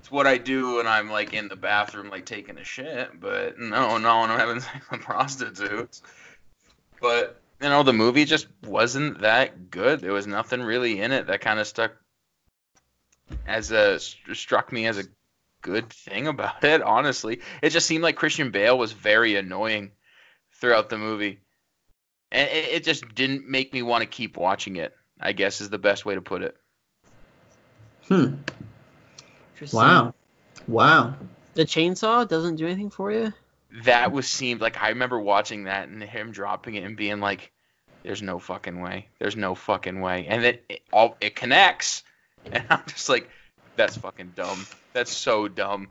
it's 0.00 0.10
what 0.10 0.26
I 0.26 0.38
do 0.38 0.76
when 0.76 0.86
I'm 0.86 1.10
like 1.10 1.34
in 1.34 1.48
the 1.48 1.56
bathroom, 1.56 2.08
like 2.08 2.24
taking 2.26 2.56
a 2.58 2.64
shit. 2.64 3.18
But 3.20 3.58
no, 3.58 3.98
no, 3.98 4.20
when 4.20 4.30
I'm 4.30 4.38
having 4.38 4.60
sex 4.60 4.90
with 4.90 5.00
prostitutes. 5.00 6.02
But 7.00 7.40
you 7.60 7.68
know, 7.68 7.82
the 7.82 7.92
movie 7.92 8.24
just 8.24 8.46
wasn't 8.62 9.20
that 9.20 9.70
good. 9.70 10.00
There 10.00 10.12
was 10.12 10.26
nothing 10.26 10.62
really 10.62 11.00
in 11.00 11.12
it 11.12 11.26
that 11.26 11.40
kind 11.42 11.58
of 11.60 11.66
stuck 11.66 11.92
as 13.46 13.70
a 13.70 13.98
struck 13.98 14.72
me 14.72 14.86
as 14.86 14.98
a 14.98 15.04
good 15.62 15.90
thing 15.90 16.26
about 16.26 16.64
it. 16.64 16.82
Honestly, 16.82 17.40
it 17.62 17.70
just 17.70 17.86
seemed 17.86 18.02
like 18.02 18.16
Christian 18.16 18.50
Bale 18.50 18.76
was 18.76 18.92
very 18.92 19.36
annoying 19.36 19.92
throughout 20.52 20.88
the 20.88 20.98
movie, 20.98 21.40
and 22.32 22.48
it, 22.50 22.68
it 22.72 22.84
just 22.84 23.14
didn't 23.14 23.48
make 23.48 23.72
me 23.72 23.82
want 23.82 24.02
to 24.02 24.06
keep 24.06 24.36
watching 24.36 24.76
it. 24.76 24.94
I 25.20 25.32
guess 25.32 25.60
is 25.60 25.70
the 25.70 25.78
best 25.78 26.04
way 26.04 26.14
to 26.14 26.20
put 26.20 26.42
it. 26.42 26.56
Hmm. 28.08 28.34
Wow. 29.72 30.12
Wow. 30.66 31.14
The 31.54 31.64
chainsaw 31.64 32.28
doesn't 32.28 32.56
do 32.56 32.66
anything 32.66 32.90
for 32.90 33.12
you? 33.12 33.32
that 33.82 34.12
was 34.12 34.28
seemed 34.28 34.60
like 34.60 34.80
I 34.80 34.90
remember 34.90 35.18
watching 35.18 35.64
that 35.64 35.88
and 35.88 36.02
him 36.02 36.30
dropping 36.30 36.76
it 36.76 36.84
and 36.84 36.96
being 36.96 37.20
like, 37.20 37.50
"There's 38.02 38.22
no 38.22 38.38
fucking 38.38 38.80
way. 38.80 39.08
There's 39.18 39.36
no 39.36 39.54
fucking 39.54 40.00
way." 40.00 40.26
And 40.28 40.44
then 40.44 40.58
it 40.68 40.82
all 40.92 41.16
it 41.20 41.34
connects, 41.34 42.04
and 42.52 42.64
I'm 42.70 42.82
just 42.86 43.08
like, 43.08 43.28
"That's 43.76 43.96
fucking 43.96 44.32
dumb. 44.36 44.66
That's 44.92 45.12
so 45.12 45.48
dumb. 45.48 45.88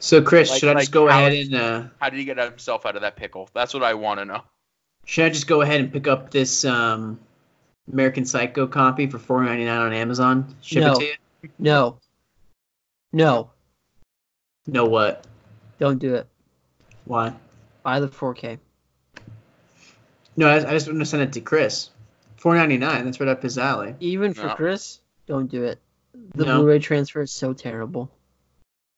So 0.00 0.20
Chris, 0.22 0.50
Like- 0.50 0.60
should 0.60 0.68
I 0.68 0.72
like 0.72 0.82
just 0.82 0.92
go 0.92 1.08
how- 1.08 1.18
ahead 1.18 1.32
and 1.32 1.54
uh, 1.54 1.82
How 2.00 2.10
did 2.10 2.18
he 2.18 2.24
get 2.24 2.38
himself 2.38 2.84
out 2.86 2.96
of 2.96 3.02
that 3.02 3.16
pickle? 3.16 3.48
That's 3.54 3.72
what 3.74 3.82
I 3.82 3.94
want 3.94 4.20
to 4.20 4.24
know." 4.24 4.42
should 5.06 5.26
I 5.26 5.28
just 5.28 5.46
go 5.46 5.60
ahead 5.60 5.80
and 5.80 5.92
pick 5.92 6.06
up 6.08 6.30
this 6.30 6.64
um, 6.64 7.20
American 7.92 8.24
Psycho 8.24 8.66
copy 8.66 9.06
for 9.06 9.18
four 9.18 9.42
ninety 9.44 9.64
nine 9.66 9.80
on 9.80 9.92
Amazon? 9.92 10.54
Ship 10.62 10.82
No. 10.82 10.92
it 10.94 10.98
to 10.98 11.04
you? 11.04 11.50
No. 11.58 11.98
No. 13.12 13.50
No 14.66 14.86
what? 14.86 15.26
Don't 15.78 15.98
do 15.98 16.14
it. 16.14 16.26
Why? 17.04 17.34
Buy 17.82 18.00
the 18.00 18.08
4K. 18.08 18.58
No, 20.36 20.48
I, 20.48 20.56
I 20.56 20.72
just 20.72 20.86
want 20.86 21.00
to 21.00 21.04
send 21.06 21.22
it 21.22 21.34
to 21.34 21.40
Chris. 21.42 21.90
Four 22.36 22.54
ninety 22.56 22.78
nine. 22.78 23.04
That's 23.04 23.20
right 23.20 23.28
up 23.28 23.42
his 23.42 23.58
alley. 23.58 23.94
Even 24.00 24.32
for 24.34 24.46
No. 24.46 24.54
Chris, 24.54 25.00
don't 25.26 25.50
do 25.50 25.64
it. 25.64 25.78
The 26.34 26.44
No. 26.44 26.58
Blu-ray 26.60 26.78
transfer 26.78 27.22
is 27.22 27.32
so 27.32 27.52
terrible. 27.52 28.10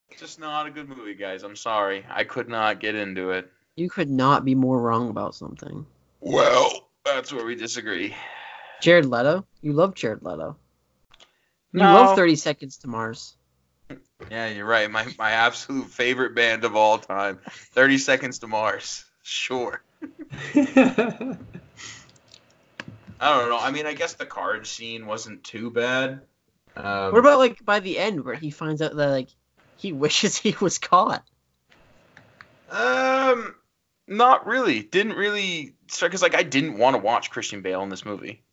It's 0.09 0.21
just 0.21 0.39
not 0.39 0.67
a 0.67 0.71
good 0.71 0.87
movie, 0.87 1.15
guys. 1.15 1.43
I'm 1.43 1.55
sorry. 1.55 2.05
I 2.09 2.23
could 2.23 2.47
not 2.47 2.79
get 2.79 2.95
into 2.95 3.31
it. 3.31 3.51
You 3.75 3.89
could 3.89 4.09
not 4.09 4.45
be 4.45 4.55
more 4.55 4.79
wrong 4.79 5.09
about 5.09 5.35
something. 5.35 5.85
Well, 6.19 6.89
that's 7.05 7.31
where 7.33 7.45
we 7.45 7.55
disagree. 7.55 8.15
Jared 8.81 9.05
Leto? 9.05 9.45
You 9.61 9.73
love 9.73 9.95
Jared 9.95 10.23
Leto. 10.23 10.57
You 11.73 11.81
No. 11.81 11.93
love 11.93 12.15
30 12.15 12.35
Seconds 12.35 12.77
to 12.77 12.87
Mars. 12.87 13.35
Yeah, 14.31 14.47
you're 14.47 14.65
right. 14.65 14.89
My 14.89 15.05
my 15.17 15.31
absolute 15.31 15.87
favorite 15.89 16.33
band 16.35 16.63
of 16.65 16.75
all 16.75 16.97
time, 16.97 17.39
30 17.73 17.97
Seconds 17.99 18.39
to 18.39 18.47
Mars. 18.47 19.05
Sure. 19.21 19.81
I 20.55 21.37
don't 23.19 23.49
know. 23.49 23.57
I 23.59 23.71
mean, 23.71 23.85
I 23.85 23.93
guess 23.93 24.13
the 24.13 24.25
card 24.25 24.67
scene 24.67 25.05
wasn't 25.05 25.43
too 25.43 25.69
bad. 25.71 26.21
Um, 26.77 27.11
What 27.13 27.19
about 27.19 27.39
like 27.39 27.63
by 27.65 27.79
the 27.79 27.97
end 27.97 28.23
where 28.23 28.35
he 28.35 28.51
finds 28.51 28.81
out 28.81 28.95
that 28.95 29.09
like 29.09 29.29
he 29.77 29.93
wishes 30.05 30.37
he 30.37 30.55
was 30.61 30.77
caught? 30.77 31.23
Um, 32.69 33.55
not 34.07 34.45
really. 34.45 34.81
Didn't 34.83 35.13
really 35.13 35.75
start 35.87 36.11
because 36.11 36.21
like 36.21 36.35
I 36.35 36.43
didn't 36.43 36.77
want 36.77 36.95
to 36.95 37.01
watch 37.01 37.31
Christian 37.31 37.61
Bale 37.61 37.81
in 37.83 37.89
this 37.89 38.05
movie. 38.05 38.43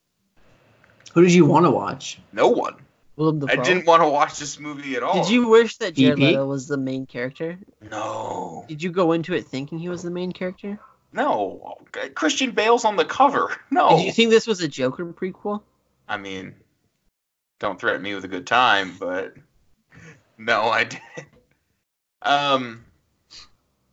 Who 1.14 1.22
did 1.22 1.32
you 1.32 1.44
want 1.44 1.66
to 1.66 1.70
watch? 1.70 2.20
No 2.32 2.48
one. 2.48 2.76
I 3.16 3.54
didn't 3.54 3.86
want 3.86 4.02
to 4.02 4.08
watch 4.08 4.40
this 4.40 4.58
movie 4.58 4.96
at 4.96 5.04
all. 5.04 5.22
Did 5.22 5.30
you 5.30 5.46
wish 5.48 5.76
that 5.76 5.94
Jared 5.94 6.18
DP? 6.18 6.22
Leto 6.30 6.46
was 6.46 6.66
the 6.66 6.76
main 6.76 7.06
character? 7.06 7.56
No. 7.80 8.64
Did 8.66 8.82
you 8.82 8.90
go 8.90 9.12
into 9.12 9.34
it 9.34 9.46
thinking 9.46 9.78
he 9.78 9.88
was 9.88 10.02
the 10.02 10.10
main 10.10 10.32
character? 10.32 10.80
No. 11.12 11.78
Christian 12.16 12.50
Bale's 12.50 12.84
on 12.84 12.96
the 12.96 13.04
cover. 13.04 13.54
No. 13.70 13.90
Did 13.90 14.06
you 14.06 14.12
think 14.12 14.30
this 14.30 14.48
was 14.48 14.60
a 14.62 14.68
Joker 14.68 15.06
prequel? 15.06 15.62
I 16.08 16.16
mean, 16.16 16.56
don't 17.58 17.80
threaten 17.80 18.02
me 18.02 18.14
with 18.14 18.24
a 18.24 18.28
good 18.28 18.46
time, 18.46 18.96
but 18.98 19.34
no, 20.38 20.64
I 20.64 20.84
didn't. 20.84 21.02
Um, 22.22 22.84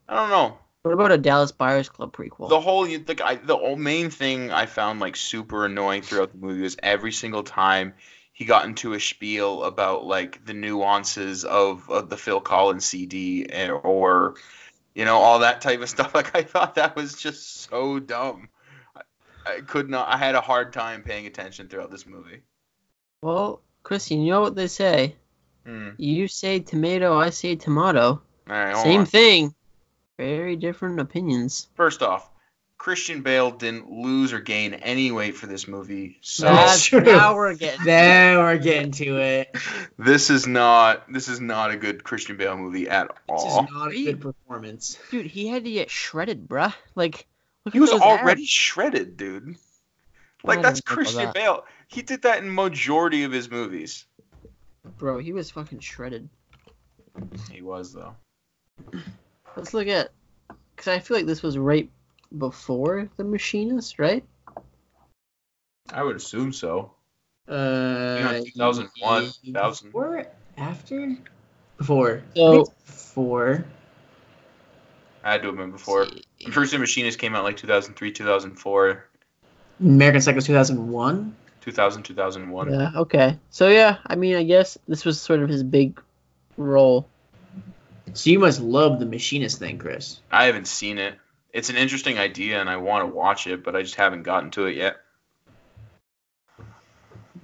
I 0.07 0.15
don't 0.15 0.29
know. 0.29 0.57
What 0.83 0.93
about 0.93 1.11
a 1.11 1.17
Dallas 1.17 1.51
Buyers 1.51 1.89
Club 1.89 2.15
prequel? 2.15 2.49
The 2.49 2.59
whole 2.59 2.85
the 2.85 3.15
guy, 3.15 3.35
the 3.35 3.57
whole 3.57 3.75
main 3.75 4.09
thing 4.09 4.51
I 4.51 4.65
found 4.65 4.99
like 4.99 5.15
super 5.15 5.65
annoying 5.65 6.01
throughout 6.01 6.31
the 6.31 6.39
movie 6.39 6.61
was 6.61 6.77
every 6.81 7.11
single 7.11 7.43
time 7.43 7.93
he 8.33 8.45
got 8.45 8.65
into 8.65 8.93
a 8.93 8.99
spiel 8.99 9.63
about 9.63 10.05
like 10.05 10.43
the 10.45 10.53
nuances 10.53 11.45
of, 11.45 11.87
of 11.89 12.09
the 12.09 12.17
Phil 12.17 12.41
Collins 12.41 12.85
CD 12.85 13.45
and, 13.45 13.71
or 13.71 14.35
you 14.95 15.05
know 15.05 15.17
all 15.17 15.39
that 15.39 15.61
type 15.61 15.81
of 15.81 15.89
stuff. 15.89 16.15
Like 16.15 16.35
I 16.35 16.41
thought 16.41 16.75
that 16.75 16.95
was 16.95 17.13
just 17.13 17.69
so 17.69 17.99
dumb. 17.99 18.49
I, 18.95 19.01
I 19.45 19.61
could 19.61 19.89
not. 19.89 20.09
I 20.09 20.17
had 20.17 20.33
a 20.33 20.41
hard 20.41 20.73
time 20.73 21.03
paying 21.03 21.27
attention 21.27 21.67
throughout 21.67 21.91
this 21.91 22.07
movie. 22.07 22.41
Well, 23.21 23.61
Chris, 23.83 24.09
you 24.11 24.17
know 24.17 24.41
what 24.41 24.55
they 24.55 24.67
say. 24.67 25.15
Hmm. 25.65 25.89
You 25.97 26.27
say 26.27 26.59
tomato, 26.59 27.17
I 27.19 27.29
say 27.29 27.55
tomato. 27.55 28.03
All 28.03 28.21
right, 28.47 28.73
hold 28.73 28.83
Same 28.83 28.99
on. 29.01 29.05
thing. 29.05 29.55
Very 30.17 30.55
different 30.55 30.99
opinions. 30.99 31.67
First 31.75 32.01
off, 32.01 32.27
Christian 32.79 33.21
Bale 33.21 33.51
didn't 33.51 33.91
lose 33.91 34.33
or 34.33 34.39
gain 34.39 34.73
any 34.73 35.11
weight 35.11 35.35
for 35.35 35.45
this 35.45 35.67
movie, 35.67 36.17
so 36.21 36.45
That's 36.45 36.83
true. 36.83 37.01
now 37.05 37.35
we're 37.35 37.53
getting. 37.55 37.85
Then 37.85 38.37
we're 38.39 38.57
getting 38.57 38.91
to 38.93 39.17
it. 39.17 39.55
this 39.99 40.31
is 40.31 40.47
not 40.47 41.11
this 41.11 41.27
is 41.27 41.39
not 41.39 41.69
a 41.69 41.77
good 41.77 42.03
Christian 42.03 42.37
Bale 42.37 42.57
movie 42.57 42.89
at 42.89 43.11
all. 43.29 43.45
This 43.45 43.53
is 43.69 43.73
not 43.75 43.91
a 43.91 44.03
good 44.03 44.21
performance. 44.21 44.97
Dude, 45.11 45.27
he 45.27 45.47
had 45.47 45.63
to 45.65 45.71
get 45.71 45.91
shredded, 45.91 46.47
bruh. 46.47 46.73
Like, 46.95 47.27
look 47.65 47.73
He 47.73 47.77
at 47.77 47.81
was 47.81 47.91
already 47.91 48.41
abs. 48.43 48.49
shredded, 48.49 49.15
dude. 49.15 49.55
I 50.43 50.47
Like 50.47 50.61
that's 50.61 50.81
Christian 50.81 51.25
that. 51.25 51.33
Bale. 51.33 51.65
He 51.87 52.01
did 52.01 52.23
that 52.23 52.39
in 52.39 52.53
majority 52.53 53.23
of 53.23 53.31
his 53.31 53.49
movies. 53.49 54.05
Bro, 54.97 55.19
he 55.19 55.33
was 55.33 55.51
fucking 55.51 55.79
shredded. 55.79 56.27
He 57.51 57.61
was 57.61 57.93
though. 57.93 58.15
Let's 59.55 59.73
look 59.73 59.87
at, 59.87 60.11
because 60.75 60.87
I 60.87 60.99
feel 60.99 61.17
like 61.17 61.25
this 61.25 61.43
was 61.43 61.57
right 61.57 61.89
before 62.37 63.09
the 63.17 63.23
Machinist, 63.23 63.99
right? 63.99 64.23
I 65.93 66.03
would 66.03 66.15
assume 66.15 66.53
so. 66.53 66.93
Uh, 67.47 68.15
you 68.17 68.23
know, 68.23 68.43
2001, 68.45 69.31
2000. 69.45 69.87
Before, 69.89 70.25
after, 70.57 71.17
before. 71.77 72.23
So- 72.35 72.61
I 72.61 72.65
before. 72.85 73.65
I 75.23 75.33
had 75.33 75.41
to 75.41 75.49
have 75.49 75.57
been 75.57 75.71
before. 75.71 76.07
First 76.51 76.75
Machinist 76.77 77.19
came 77.19 77.35
out 77.35 77.43
like 77.43 77.57
2003, 77.57 78.11
2004, 78.11 79.05
American 79.81 80.21
Psycho 80.21 80.39
2001. 80.39 81.35
2000, 81.61 82.03
2001. 82.03 82.73
Yeah. 82.73 82.91
Okay. 82.95 83.37
So 83.49 83.67
yeah, 83.67 83.97
I 84.05 84.15
mean, 84.15 84.35
I 84.35 84.43
guess 84.43 84.77
this 84.87 85.05
was 85.05 85.19
sort 85.19 85.41
of 85.41 85.49
his 85.49 85.63
big 85.63 86.01
role. 86.57 87.07
So 88.13 88.29
you 88.29 88.39
must 88.39 88.61
love 88.61 88.99
the 88.99 89.05
Machinist 89.05 89.59
thing, 89.59 89.77
Chris. 89.77 90.19
I 90.31 90.45
haven't 90.45 90.67
seen 90.67 90.97
it. 90.97 91.15
It's 91.53 91.69
an 91.69 91.75
interesting 91.75 92.17
idea 92.17 92.59
and 92.59 92.69
I 92.69 92.77
want 92.77 93.07
to 93.07 93.15
watch 93.15 93.47
it, 93.47 93.63
but 93.63 93.75
I 93.75 93.81
just 93.81 93.95
haven't 93.95 94.23
gotten 94.23 94.51
to 94.51 94.65
it 94.65 94.75
yet. 94.75 94.97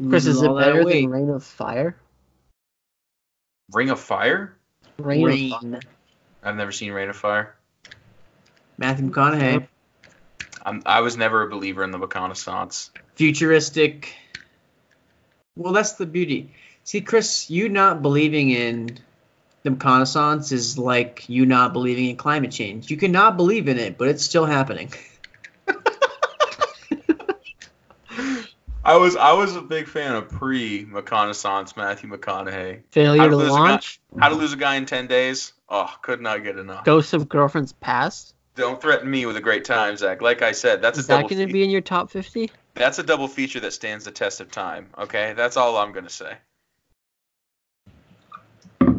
Chris, 0.09 0.25
is 0.25 0.41
it 0.41 0.55
better 0.55 0.83
weight. 0.85 1.01
than 1.01 1.09
Reign 1.09 1.29
of 1.29 1.43
Fire? 1.43 1.95
Ring 3.71 3.89
of 3.89 3.99
Fire? 3.99 4.55
Rain, 4.97 5.23
Rain. 5.23 5.53
of 5.53 5.61
Fire. 5.61 5.79
I've 6.43 6.55
never 6.55 6.71
seen 6.71 6.91
Reign 6.91 7.09
of 7.09 7.15
Fire. 7.15 7.55
Matthew 8.77 9.09
McConaughey. 9.09 9.67
I'm, 10.67 10.83
I 10.85 10.99
was 10.99 11.15
never 11.15 11.43
a 11.43 11.49
believer 11.49 11.81
in 11.81 11.91
the 11.91 11.97
McConaissance. 11.97 12.89
Futuristic. 13.15 14.13
Well, 15.55 15.71
that's 15.71 15.93
the 15.93 16.05
beauty. 16.05 16.51
See, 16.83 16.99
Chris, 16.99 17.49
you 17.49 17.69
not 17.69 18.01
believing 18.01 18.49
in 18.49 18.99
the 19.63 19.69
McConaissance 19.69 20.51
is 20.51 20.77
like 20.77 21.29
you 21.29 21.45
not 21.45 21.71
believing 21.71 22.09
in 22.09 22.17
climate 22.17 22.51
change. 22.51 22.91
You 22.91 22.97
cannot 22.97 23.37
believe 23.37 23.69
in 23.69 23.79
it, 23.79 23.97
but 23.97 24.09
it's 24.09 24.25
still 24.25 24.45
happening. 24.45 24.91
I 28.83 28.97
was 28.97 29.15
I 29.15 29.31
was 29.33 29.55
a 29.55 29.61
big 29.61 29.87
fan 29.87 30.15
of 30.15 30.27
pre 30.27 30.85
McConaissance 30.85 31.77
Matthew 31.77 32.09
McConaughey. 32.09 32.81
Failure 32.91 33.21
How 33.21 33.25
to 33.27 33.31
to 33.31 33.37
lose 33.37 33.47
a 33.47 33.51
guy- 33.51 33.69
launch. 33.71 34.01
How 34.19 34.27
to 34.29 34.35
lose 34.35 34.51
a 34.51 34.57
guy 34.57 34.75
in 34.75 34.85
ten 34.85 35.07
days? 35.07 35.53
Oh, 35.69 35.93
could 36.01 36.19
not 36.19 36.43
get 36.43 36.57
enough. 36.57 36.83
Ghosts 36.83 37.13
of 37.13 37.29
Girlfriend's 37.29 37.71
Past. 37.71 38.33
Don't 38.57 38.81
threaten 38.81 39.09
me 39.09 39.25
with 39.27 39.37
a 39.37 39.41
great 39.41 39.63
time, 39.65 39.95
Zach. 39.97 40.21
Like 40.21 40.41
I 40.41 40.51
said, 40.51 40.81
that's 40.81 40.97
Is 40.97 41.05
a 41.05 41.07
that 41.09 41.15
double. 41.17 41.29
going 41.29 41.39
to 41.41 41.45
fe- 41.45 41.53
be 41.53 41.63
in 41.63 41.69
your 41.69 41.81
top 41.81 42.09
50? 42.09 42.49
That's 42.73 42.97
a 42.99 43.03
double 43.03 43.27
feature 43.27 43.59
that 43.61 43.71
stands 43.71 44.03
the 44.05 44.11
test 44.11 44.41
of 44.41 44.51
time. 44.51 44.87
Okay, 44.97 45.33
that's 45.37 45.55
all 45.57 45.77
I'm 45.77 45.91
gonna 45.93 46.09
say. 46.09 46.33
I 48.81 48.93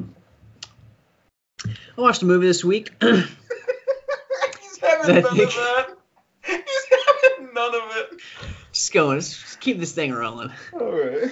watched 2.00 2.22
a 2.22 2.26
movie 2.26 2.46
this 2.46 2.64
week. 2.64 2.90
He's 3.02 4.78
having 4.80 5.14
That 5.14 5.24
none 5.24 5.36
thing- 5.36 5.46
of 5.46 5.54
that. 5.54 5.86
He's 6.44 6.86
having 6.90 7.52
none 7.54 7.74
of 7.74 7.82
it. 7.96 8.20
just 8.72 8.92
going. 8.92 9.16
Let's 9.16 9.30
just 9.40 9.60
keep 9.60 9.78
this 9.78 9.92
thing 9.92 10.12
rolling. 10.12 10.50
All 10.72 10.90
right. 10.92 11.30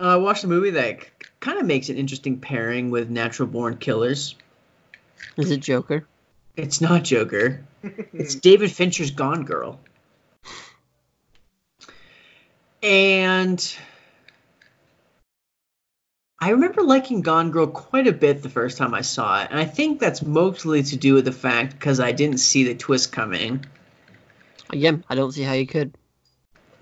Uh, 0.00 0.04
I 0.04 0.16
watched 0.16 0.44
a 0.44 0.48
movie 0.48 0.70
that 0.70 1.06
kind 1.40 1.58
of 1.58 1.66
makes 1.66 1.88
an 1.88 1.96
interesting 1.96 2.38
pairing 2.40 2.90
with 2.90 3.10
Natural 3.10 3.48
Born 3.48 3.76
Killers. 3.78 4.36
Is 5.36 5.50
it 5.50 5.58
Joker? 5.60 6.06
It's 6.58 6.80
not 6.80 7.04
Joker. 7.04 7.64
It's 8.12 8.34
David 8.34 8.72
Fincher's 8.72 9.12
Gone 9.12 9.44
Girl. 9.44 9.78
And 12.82 13.76
I 16.40 16.50
remember 16.50 16.82
liking 16.82 17.22
Gone 17.22 17.52
Girl 17.52 17.68
quite 17.68 18.08
a 18.08 18.12
bit 18.12 18.42
the 18.42 18.48
first 18.48 18.76
time 18.76 18.92
I 18.92 19.02
saw 19.02 19.42
it. 19.42 19.48
And 19.52 19.60
I 19.60 19.64
think 19.64 20.00
that's 20.00 20.20
mostly 20.22 20.82
to 20.82 20.96
do 20.96 21.14
with 21.14 21.24
the 21.24 21.32
fact 21.32 21.74
because 21.74 22.00
I 22.00 22.10
didn't 22.10 22.38
see 22.38 22.64
the 22.64 22.74
twist 22.74 23.12
coming. 23.12 23.64
Again, 24.70 25.04
I 25.08 25.14
don't 25.14 25.30
see 25.30 25.42
how 25.44 25.52
you 25.52 25.66
could. 25.66 25.94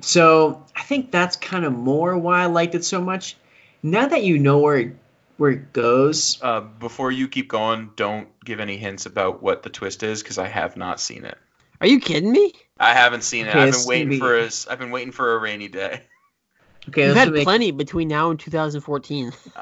So 0.00 0.64
I 0.74 0.82
think 0.84 1.10
that's 1.10 1.36
kind 1.36 1.66
of 1.66 1.74
more 1.74 2.16
why 2.16 2.42
I 2.42 2.46
liked 2.46 2.74
it 2.74 2.84
so 2.84 3.02
much. 3.02 3.36
Now 3.82 4.08
that 4.08 4.24
you 4.24 4.38
know 4.38 4.58
where 4.58 4.78
it, 4.78 4.96
where 5.36 5.50
it 5.50 5.72
goes, 5.72 6.38
Uh, 6.42 6.60
before 6.60 7.10
you 7.12 7.28
keep 7.28 7.48
going, 7.48 7.90
don't 7.96 8.28
give 8.44 8.60
any 8.60 8.76
hints 8.76 9.06
about 9.06 9.42
what 9.42 9.62
the 9.62 9.70
twist 9.70 10.02
is 10.02 10.22
because 10.22 10.38
I 10.38 10.48
have 10.48 10.76
not 10.76 11.00
seen 11.00 11.24
it. 11.24 11.38
Are 11.80 11.86
you 11.86 12.00
kidding 12.00 12.32
me? 12.32 12.52
I 12.78 12.94
haven't 12.94 13.22
seen 13.22 13.46
it. 13.46 13.54
I've 13.54 13.72
been 13.72 13.86
waiting 13.86 14.08
be- 14.08 14.18
for 14.18 14.34
a. 14.36 14.46
s- 14.46 14.66
I've 14.68 14.78
been 14.78 14.90
waiting 14.90 15.12
for 15.12 15.34
a 15.34 15.38
rainy 15.38 15.68
day. 15.68 16.02
okay, 16.88 17.06
You've 17.06 17.16
had 17.16 17.32
make- 17.32 17.44
plenty 17.44 17.70
between 17.70 18.08
now 18.08 18.30
and 18.30 18.40
2014. 18.40 19.32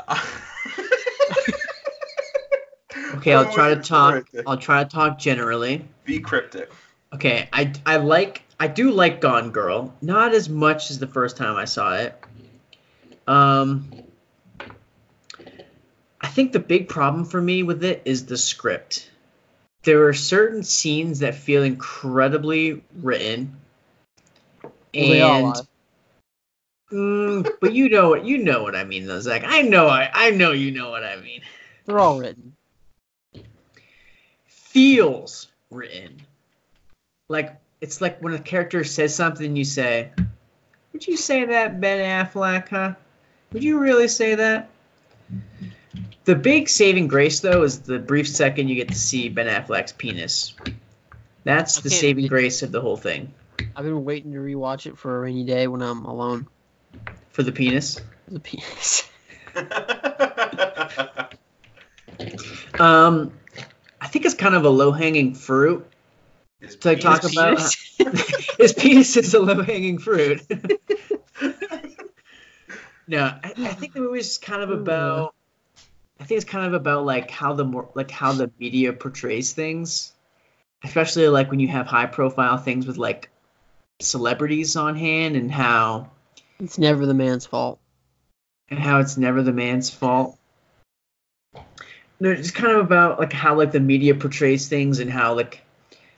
okay, 3.14 3.34
I'll 3.34 3.46
I'm 3.46 3.52
try 3.52 3.74
to 3.74 3.80
talk. 3.80 4.26
it. 4.32 4.44
I'll 4.46 4.56
try 4.56 4.84
to 4.84 4.88
talk 4.90 5.18
generally. 5.18 5.84
Be 6.04 6.20
cryptic. 6.20 6.70
Okay, 7.12 7.48
I 7.52 7.72
I 7.86 7.96
like 7.96 8.42
I 8.60 8.66
do 8.68 8.90
like 8.90 9.20
Gone 9.20 9.50
Girl, 9.50 9.94
not 10.00 10.34
as 10.34 10.48
much 10.48 10.90
as 10.90 10.98
the 10.98 11.06
first 11.06 11.36
time 11.36 11.56
I 11.56 11.64
saw 11.64 11.94
it. 11.96 12.14
Um, 13.26 13.88
I 16.24 16.26
think 16.26 16.52
the 16.52 16.58
big 16.58 16.88
problem 16.88 17.26
for 17.26 17.38
me 17.38 17.62
with 17.64 17.84
it 17.84 18.00
is 18.06 18.24
the 18.24 18.38
script. 18.38 19.10
There 19.82 20.08
are 20.08 20.14
certain 20.14 20.62
scenes 20.62 21.18
that 21.18 21.34
feel 21.34 21.62
incredibly 21.62 22.82
written, 22.96 23.60
and 24.94 25.54
mm, 26.90 27.46
but 27.60 27.74
you 27.74 27.90
know 27.90 28.08
what 28.08 28.24
you 28.24 28.38
know 28.38 28.62
what 28.62 28.74
I 28.74 28.84
mean, 28.84 29.06
though, 29.06 29.20
Zach. 29.20 29.42
I 29.44 29.60
know 29.60 29.86
I 29.86 30.10
I 30.14 30.30
know 30.30 30.52
you 30.52 30.70
know 30.70 30.88
what 30.88 31.04
I 31.04 31.16
mean. 31.16 31.42
They're 31.84 31.98
all 31.98 32.18
written. 32.18 32.56
feels 34.46 35.48
written. 35.70 36.22
Like 37.28 37.54
it's 37.82 38.00
like 38.00 38.22
when 38.22 38.32
a 38.32 38.38
character 38.38 38.82
says 38.82 39.14
something, 39.14 39.56
you 39.56 39.64
say, 39.66 40.10
"Would 40.94 41.06
you 41.06 41.18
say 41.18 41.44
that, 41.44 41.82
Ben 41.82 42.26
Affleck? 42.26 42.70
Huh? 42.70 42.94
Would 43.52 43.62
you 43.62 43.78
really 43.78 44.08
say 44.08 44.36
that?" 44.36 44.70
The 46.24 46.34
big 46.34 46.68
saving 46.68 47.08
grace, 47.08 47.40
though, 47.40 47.62
is 47.62 47.80
the 47.80 47.98
brief 47.98 48.28
second 48.28 48.68
you 48.68 48.76
get 48.76 48.88
to 48.88 48.94
see 48.94 49.28
Ben 49.28 49.46
Affleck's 49.46 49.92
penis. 49.92 50.54
That's 51.44 51.80
the 51.80 51.90
saving 51.90 52.28
grace 52.28 52.62
of 52.62 52.72
the 52.72 52.80
whole 52.80 52.96
thing. 52.96 53.34
I've 53.76 53.84
been 53.84 54.04
waiting 54.04 54.32
to 54.32 54.38
rewatch 54.38 54.86
it 54.86 54.96
for 54.96 55.16
a 55.16 55.20
rainy 55.20 55.44
day 55.44 55.66
when 55.66 55.82
I'm 55.82 56.04
alone. 56.06 56.46
For 57.30 57.42
the 57.42 57.52
penis. 57.52 58.00
The 58.28 58.40
penis. 58.40 59.08
Um, 62.78 63.32
I 64.00 64.08
think 64.08 64.24
it's 64.24 64.34
kind 64.34 64.54
of 64.54 64.64
a 64.64 64.68
low 64.68 64.90
hanging 64.92 65.34
fruit 65.34 65.86
His 66.60 66.76
to 66.76 66.88
like, 66.88 67.00
talk 67.00 67.22
penis- 67.22 67.96
about. 68.00 68.16
his 68.58 68.72
penis 68.72 69.16
is 69.16 69.34
a 69.34 69.40
low 69.40 69.62
hanging 69.62 69.98
fruit. 69.98 70.42
no, 73.06 73.22
I, 73.24 73.52
I 73.56 73.74
think 73.74 73.92
the 73.94 74.00
movie 74.00 74.18
is 74.18 74.38
kind 74.38 74.62
of 74.62 74.70
about. 74.70 75.34
I 76.20 76.24
think 76.24 76.38
it's 76.40 76.50
kind 76.50 76.66
of 76.66 76.74
about 76.74 77.04
like 77.04 77.30
how 77.30 77.54
the 77.54 77.64
more 77.64 77.90
like 77.94 78.10
how 78.10 78.32
the 78.32 78.50
media 78.58 78.92
portrays 78.92 79.52
things, 79.52 80.12
especially 80.82 81.28
like 81.28 81.50
when 81.50 81.60
you 81.60 81.68
have 81.68 81.86
high 81.86 82.06
profile 82.06 82.56
things 82.56 82.86
with 82.86 82.96
like 82.96 83.30
celebrities 84.00 84.76
on 84.76 84.96
hand 84.96 85.36
and 85.36 85.50
how 85.50 86.10
it's 86.60 86.78
never 86.78 87.06
the 87.06 87.14
man's 87.14 87.46
fault. 87.46 87.80
and 88.68 88.78
how 88.78 89.00
it's 89.00 89.16
never 89.16 89.42
the 89.42 89.52
man's 89.52 89.90
fault. 89.90 90.38
No, 92.20 92.30
it's 92.30 92.52
kind 92.52 92.72
of 92.72 92.84
about 92.84 93.18
like 93.18 93.32
how 93.32 93.56
like 93.56 93.72
the 93.72 93.80
media 93.80 94.14
portrays 94.14 94.68
things 94.68 95.00
and 95.00 95.10
how 95.10 95.34
like 95.34 95.64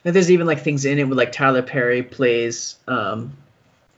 and 0.06 0.14
there's 0.14 0.30
even 0.30 0.46
like 0.46 0.60
things 0.60 0.84
in 0.84 1.00
it 1.00 1.08
with 1.08 1.18
like 1.18 1.32
Tyler 1.32 1.62
Perry 1.62 2.04
plays 2.04 2.76
um, 2.86 3.36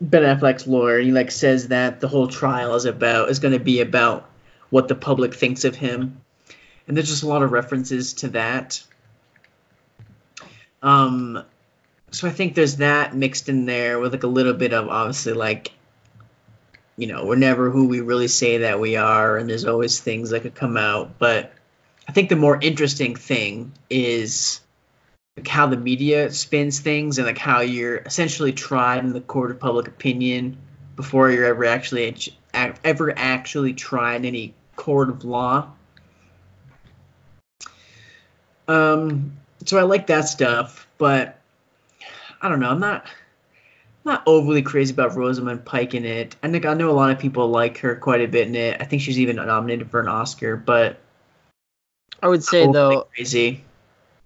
Ben 0.01 0.23
Affleck's 0.23 0.66
lawyer. 0.66 0.97
And 0.97 1.07
he 1.07 1.12
like 1.12 1.31
says 1.31 1.69
that 1.69 2.01
the 2.01 2.09
whole 2.09 2.29
trial 2.29 2.75
is 2.77 2.87
about 2.87 3.29
is 3.29 3.41
going 3.41 3.53
to 3.53 3.61
be 3.61 3.83
about 3.83 4.27
what 4.70 4.89
the 4.89 4.95
public 4.95 5.35
thinks 5.35 5.65
of 5.65 5.77
him, 5.77 6.20
and 6.86 6.97
there's 6.97 7.09
just 7.09 7.23
a 7.23 7.28
lot 7.28 7.43
of 7.43 7.53
references 7.53 8.15
to 8.15 8.28
that. 8.28 8.82
Um, 10.82 11.43
so 12.11 12.28
I 12.28 12.31
think 12.31 12.55
there's 12.55 12.77
that 12.77 13.15
mixed 13.15 13.49
in 13.49 13.66
there 13.66 13.99
with 13.99 14.12
like 14.12 14.23
a 14.23 14.28
little 14.28 14.55
bit 14.55 14.73
of 14.73 14.89
obviously 14.89 15.32
like 15.32 15.73
you 16.99 17.07
know, 17.07 17.24
we're 17.24 17.36
never 17.36 17.70
who 17.70 17.86
we 17.86 18.01
really 18.01 18.27
say 18.27 18.59
that 18.59 18.81
we 18.81 18.97
are, 18.97 19.39
and 19.39 19.49
there's 19.49 19.65
always 19.65 20.01
things 20.01 20.31
that 20.31 20.43
could 20.43 20.57
come 20.57 20.77
out. 20.77 21.16
But 21.19 21.53
I 22.09 22.12
think 22.12 22.28
the 22.28 22.36
more 22.36 22.59
interesting 22.61 23.15
thing 23.15 23.73
is 23.89 24.61
like 25.36 25.47
how 25.47 25.69
the 25.69 25.77
media 25.77 26.32
spins 26.32 26.81
things 26.81 27.19
and 27.19 27.27
like 27.27 27.39
how 27.39 27.61
you're 27.61 27.99
essentially 27.99 28.53
tried 28.53 29.05
in 29.05 29.12
the 29.12 29.20
court 29.20 29.53
of 29.53 29.61
public 29.61 29.86
opinion 29.86 30.59
before 30.97 31.31
you're 31.31 31.45
ever 31.45 31.65
actually 31.65 32.16
ever 32.85 33.12
actually 33.16 33.74
tried 33.74 34.16
in 34.16 34.24
any 34.26 34.55
court 34.76 35.09
of 35.09 35.24
law. 35.24 35.70
Um, 38.66 39.36
so 39.64 39.78
I 39.78 39.82
like 39.82 40.06
that 40.09 40.28
stuff, 40.28 40.86
but 40.98 41.40
I 42.40 42.48
don't 42.48 42.60
know. 42.60 42.70
I'm 42.70 42.80
not 42.80 43.06
I'm 44.05 44.12
not 44.12 44.22
overly 44.26 44.62
crazy 44.62 44.93
about 44.93 45.16
Rosamund 45.16 45.64
Pike 45.64 45.94
in 45.94 46.05
it. 46.05 46.36
I 46.43 46.51
think 46.51 46.66
I 46.66 46.74
know 46.74 46.90
a 46.90 46.93
lot 46.93 47.10
of 47.10 47.18
people 47.18 47.48
like 47.48 47.78
her 47.78 47.97
quite 47.97 48.20
a 48.20 48.28
bit 48.28 48.47
in 48.47 48.55
it. 48.55 48.80
I 48.80 48.85
think 48.85 49.02
she's 49.02 49.18
even 49.18 49.36
nominated 49.36 49.90
for 49.90 50.01
an 50.01 50.09
Oscar, 50.09 50.56
but 50.56 50.98
I 52.22 52.28
would 52.28 52.44
say 52.44 52.70
though, 52.70 53.06
crazy 53.14 53.64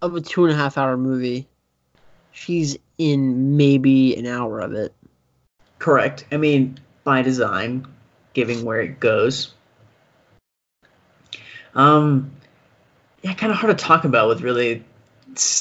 of 0.03 0.17
a 0.17 0.21
two 0.21 0.45
and 0.45 0.53
a 0.53 0.57
half 0.57 0.77
hour 0.77 0.97
movie, 0.97 1.47
she's 2.33 2.77
in 2.99 3.57
maybe 3.57 4.17
an 4.17 4.27
hour 4.27 4.61
of 4.61 4.73
it. 4.73 4.93
Correct. 5.79 6.25
I 6.31 6.37
mean, 6.37 6.79
by 7.05 7.23
design, 7.23 7.87
giving 8.33 8.65
where 8.65 8.81
it 8.81 9.01
goes. 9.01 9.53
Um, 11.75 12.33
yeah, 13.23 13.35
kind 13.35 13.53
of 13.53 13.59
hard 13.59 13.77
to 13.77 13.85
talk 13.85 14.05
about 14.05 14.29
with 14.29 14.43
really 14.43 14.85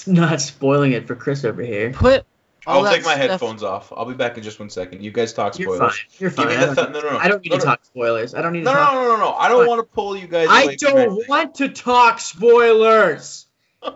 not 0.08 0.42
spoiling 0.42 0.92
it 0.92 1.08
for 1.08 1.16
Chris 1.16 1.46
over 1.46 1.62
here. 1.62 1.92
Put. 1.92 2.26
I'll 2.68 2.84
take 2.84 3.04
my 3.04 3.16
stuff... 3.16 3.30
headphones 3.32 3.64
off. 3.64 3.92
I'll 3.96 4.06
be 4.06 4.14
back 4.14 4.38
in 4.38 4.44
just 4.44 4.60
one 4.60 4.70
second. 4.70 5.04
You 5.04 5.12
guys 5.12 5.34
talk 5.34 5.56
spoilers. 5.56 6.06
You're 6.20 6.30
fine. 6.30 6.50
You're 6.50 6.58
fine. 6.58 6.58
I 6.58 6.66
don't, 6.66 6.76
th- 6.76 6.90
no, 6.90 7.02
no, 7.02 7.12
no. 7.12 7.18
I 7.18 7.28
don't 7.28 7.44
need 7.44 7.52
no, 7.52 7.58
to 7.58 7.66
talk 7.66 7.84
spoilers. 7.84 8.36
I 8.36 8.42
don't 8.44 8.54
need 8.54 8.64
no, 8.64 8.72
to 8.72 8.78
talk. 8.78 8.94
No, 8.94 9.02
no, 9.02 9.08
no, 9.08 9.18
no. 9.18 9.34
I 9.34 9.50
don't 9.50 9.68
want 9.68 9.80
to 9.80 9.84
pull 9.84 10.16
you 10.16 10.28
guys. 10.28 10.48
I 10.50 10.76
don't 10.76 11.28
want 11.28 11.56
to 11.56 11.70
talk 11.70 12.20
spoilers. 12.20 13.48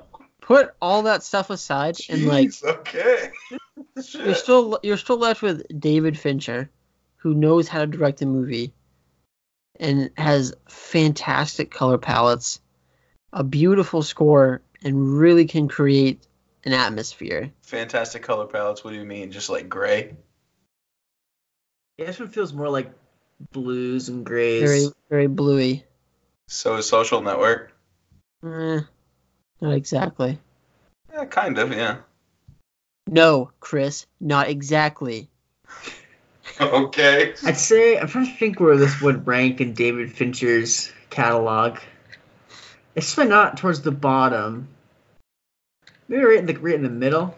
Put 0.41 0.73
all 0.81 1.03
that 1.03 1.21
stuff 1.21 1.51
aside 1.51 1.95
Jeez, 1.95 2.13
and 2.13 2.25
like. 2.25 2.51
Okay. 2.63 3.29
you're 4.13 4.35
still 4.35 4.79
you're 4.81 4.97
still 4.97 5.17
left 5.17 5.41
with 5.41 5.63
David 5.79 6.17
Fincher, 6.17 6.69
who 7.25 7.33
knows 7.33 7.67
how 7.67 7.79
to 7.79 7.87
direct 7.87 8.21
a 8.21 8.25
movie, 8.27 8.71
and 9.79 10.11
has 10.15 10.53
fantastic 10.69 11.71
color 11.71 11.97
palettes, 11.97 12.61
a 13.33 13.43
beautiful 13.43 14.03
score, 14.03 14.61
and 14.83 15.17
really 15.17 15.47
can 15.47 15.67
create 15.67 16.19
an 16.65 16.73
atmosphere. 16.73 17.51
Fantastic 17.63 18.21
color 18.21 18.45
palettes. 18.45 18.83
What 18.83 18.91
do 18.91 18.97
you 18.97 19.05
mean? 19.05 19.31
Just 19.31 19.49
like 19.49 19.67
gray? 19.67 20.15
Yeah, 21.97 22.05
this 22.05 22.19
one 22.19 22.29
feels 22.29 22.53
more 22.53 22.69
like 22.69 22.91
blues 23.51 24.07
and 24.07 24.23
grays. 24.23 24.61
Very, 24.61 24.93
very 25.09 25.27
bluey. 25.27 25.83
So 26.47 26.75
is 26.75 26.87
Social 26.87 27.23
Network? 27.23 27.73
Eh, 28.45 28.81
not 29.61 29.73
exactly. 29.73 30.37
Yeah, 31.11 31.25
kind 31.25 31.57
of, 31.57 31.73
yeah. 31.73 31.97
No, 33.07 33.49
Chris, 33.59 34.05
not 34.19 34.47
exactly. 34.47 35.27
okay. 36.61 37.33
I'd 37.43 37.57
say 37.57 37.97
I'm 37.97 38.07
trying 38.07 38.25
to 38.25 38.33
think 38.33 38.59
where 38.59 38.77
this 38.77 39.01
would 39.01 39.27
rank 39.27 39.61
in 39.61 39.73
David 39.73 40.11
Fincher's 40.11 40.91
catalog. 41.09 41.79
It's 42.95 43.13
probably 43.13 43.29
not 43.29 43.57
towards 43.57 43.81
the 43.81 43.91
bottom. 43.91 44.69
Maybe 46.07 46.23
right 46.23 46.39
in 46.39 46.45
the 46.45 46.57
right 46.57 46.75
in 46.75 46.83
the 46.83 46.89
middle. 46.89 47.35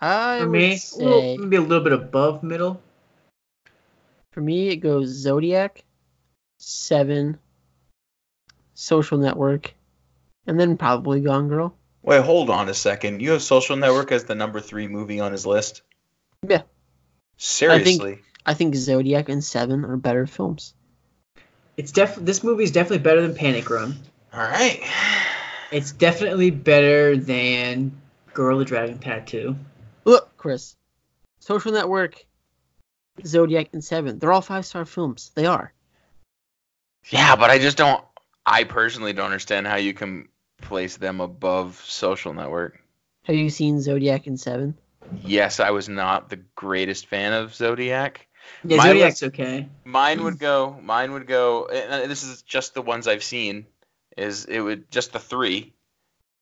I 0.00 0.38
for 0.40 0.48
would 0.48 0.52
me, 0.52 0.76
say 0.76 1.04
a 1.04 1.08
little, 1.08 1.38
maybe 1.38 1.56
a 1.56 1.60
little 1.60 1.84
bit 1.84 1.92
above 1.92 2.42
middle. 2.42 2.80
For 4.30 4.40
me, 4.40 4.68
it 4.68 4.76
goes 4.76 5.08
Zodiac, 5.08 5.82
Seven, 6.58 7.38
Social 8.74 9.18
Network, 9.18 9.74
and 10.46 10.58
then 10.58 10.76
probably 10.76 11.20
Gone 11.20 11.48
Girl. 11.48 11.74
Wait, 12.02 12.22
hold 12.22 12.48
on 12.48 12.68
a 12.68 12.74
second. 12.74 13.20
You 13.20 13.32
have 13.32 13.42
Social 13.42 13.76
Network 13.76 14.12
as 14.12 14.24
the 14.24 14.36
number 14.36 14.60
three 14.60 14.86
movie 14.86 15.18
on 15.18 15.32
his 15.32 15.44
list? 15.44 15.82
Yeah. 16.48 16.62
Seriously? 17.38 17.92
I 17.92 18.06
think, 18.06 18.24
I 18.46 18.54
think 18.54 18.74
Zodiac 18.74 19.28
and 19.28 19.42
Seven 19.42 19.84
are 19.84 19.96
better 19.96 20.26
films. 20.26 20.74
It's 21.76 21.92
def. 21.92 22.16
This 22.16 22.42
movie 22.42 22.64
is 22.64 22.72
definitely 22.72 22.98
better 22.98 23.22
than 23.22 23.34
Panic 23.36 23.70
Room. 23.70 23.94
All 24.34 24.40
right. 24.40 24.82
It's 25.70 25.92
definitely 25.92 26.50
better 26.50 27.16
than 27.16 28.00
Girl 28.34 28.58
the 28.58 28.64
Dragon 28.64 28.98
Tattoo. 28.98 29.56
Look, 30.04 30.36
Chris. 30.36 30.74
Social 31.40 31.72
Network, 31.72 32.24
Zodiac, 33.24 33.68
and 33.72 33.84
Seven. 33.84 34.18
They're 34.18 34.32
all 34.32 34.40
five 34.40 34.66
star 34.66 34.84
films. 34.84 35.30
They 35.34 35.46
are. 35.46 35.72
Yeah, 37.10 37.36
but 37.36 37.50
I 37.50 37.58
just 37.58 37.76
don't. 37.76 38.02
I 38.44 38.64
personally 38.64 39.12
don't 39.12 39.26
understand 39.26 39.66
how 39.66 39.76
you 39.76 39.94
can 39.94 40.28
place 40.60 40.96
them 40.96 41.20
above 41.20 41.82
Social 41.86 42.34
Network. 42.34 42.80
Have 43.22 43.36
you 43.36 43.50
seen 43.50 43.80
Zodiac 43.80 44.26
and 44.26 44.40
Seven? 44.40 44.76
Yes, 45.24 45.60
I 45.60 45.70
was 45.70 45.88
not 45.88 46.28
the 46.28 46.40
greatest 46.54 47.06
fan 47.06 47.32
of 47.32 47.54
Zodiac. 47.54 48.26
Yeah, 48.64 48.78
mine 48.78 48.86
Zodiac's 48.86 49.22
would, 49.22 49.34
okay. 49.34 49.68
Mine 49.84 50.22
would 50.24 50.38
go. 50.38 50.78
Mine 50.82 51.12
would 51.12 51.26
go. 51.26 51.66
And 51.66 52.10
this 52.10 52.24
is 52.24 52.42
just 52.42 52.74
the 52.74 52.82
ones 52.82 53.06
I've 53.06 53.22
seen. 53.22 53.66
Is 54.16 54.46
it 54.46 54.60
would 54.60 54.90
just 54.90 55.12
the 55.12 55.18
three? 55.18 55.74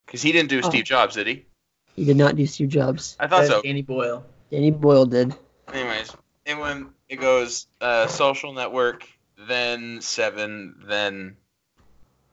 Because 0.07 0.23
he 0.23 0.33
didn't 0.33 0.49
do 0.49 0.61
oh. 0.63 0.69
Steve 0.69 0.85
Jobs, 0.85 1.15
did 1.17 1.27
he? 1.27 1.47
He 1.95 2.05
did 2.05 2.17
not 2.17 2.37
do 2.37 2.47
Steve 2.47 2.69
Jobs. 2.69 3.17
I 3.19 3.27
thought 3.27 3.47
so. 3.47 3.63
Danny 3.63 3.83
Boyle. 3.83 4.25
Danny 4.51 4.71
Boyle 4.71 5.07
did. 5.07 5.35
Anyways, 5.73 6.15
and 6.45 6.61
when 6.61 6.91
it 7.09 7.17
goes 7.17 7.67
uh, 7.81 8.07
Social 8.07 8.53
Network, 8.53 9.09
then 9.49 10.01
Seven, 10.01 10.77
then 10.87 11.37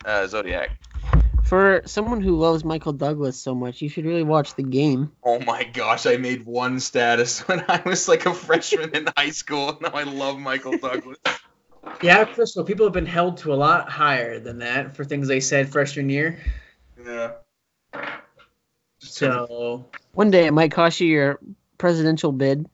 uh, 0.05 0.27
Zodiac. 0.27 0.71
For 1.53 1.83
someone 1.85 2.19
who 2.19 2.35
loves 2.35 2.65
Michael 2.65 2.93
Douglas 2.93 3.39
so 3.39 3.53
much, 3.53 3.79
you 3.79 3.87
should 3.87 4.05
really 4.05 4.23
watch 4.23 4.55
the 4.55 4.63
game. 4.63 5.11
Oh 5.23 5.37
my 5.37 5.63
gosh, 5.63 6.07
I 6.07 6.17
made 6.17 6.47
one 6.47 6.79
status 6.79 7.41
when 7.47 7.63
I 7.67 7.79
was 7.85 8.07
like 8.07 8.25
a 8.25 8.33
freshman 8.33 8.89
in 8.95 9.07
high 9.15 9.29
school. 9.29 9.77
Now 9.79 9.89
I 9.89 10.01
love 10.01 10.39
Michael 10.39 10.79
Douglas. 10.79 11.19
Yeah, 12.01 12.25
Crystal, 12.25 12.63
people 12.63 12.85
have 12.85 12.93
been 12.93 13.05
held 13.05 13.37
to 13.39 13.53
a 13.53 13.55
lot 13.55 13.89
higher 13.89 14.39
than 14.39 14.59
that 14.59 14.95
for 14.95 15.03
things 15.03 15.27
they 15.27 15.41
said 15.41 15.69
freshman 15.69 16.09
year. 16.09 16.39
Yeah. 17.05 17.33
So 18.99 19.85
one 20.13 20.31
day 20.31 20.47
it 20.47 20.53
might 20.53 20.71
cost 20.71 21.01
you 21.01 21.07
your 21.07 21.39
presidential 21.77 22.31
bid. 22.31 22.67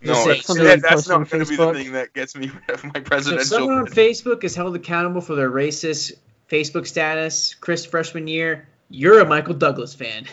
No, 0.00 0.14
that, 0.24 0.80
that's 0.82 1.06
not 1.06 1.30
going 1.30 1.44
to 1.44 1.50
be 1.50 1.56
the 1.56 1.72
thing 1.74 1.92
that 1.92 2.12
gets 2.12 2.34
me 2.34 2.50
rid 2.50 2.70
of 2.74 2.84
my 2.84 3.00
presidential. 3.00 3.46
So 3.46 3.56
someone 3.58 3.84
bid. 3.84 3.90
on 3.90 3.94
Facebook 3.94 4.42
is 4.42 4.56
held 4.56 4.74
accountable 4.74 5.20
for 5.20 5.36
their 5.36 5.50
racist 5.50 6.14
Facebook 6.50 6.86
status, 6.86 7.54
Chris 7.54 7.84
freshman 7.84 8.26
year. 8.26 8.68
You're 8.88 9.20
a 9.20 9.26
Michael 9.26 9.54
Douglas 9.54 9.94
fan, 9.94 10.26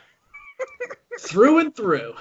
through 1.20 1.60
and 1.60 1.74
through. 1.74 2.14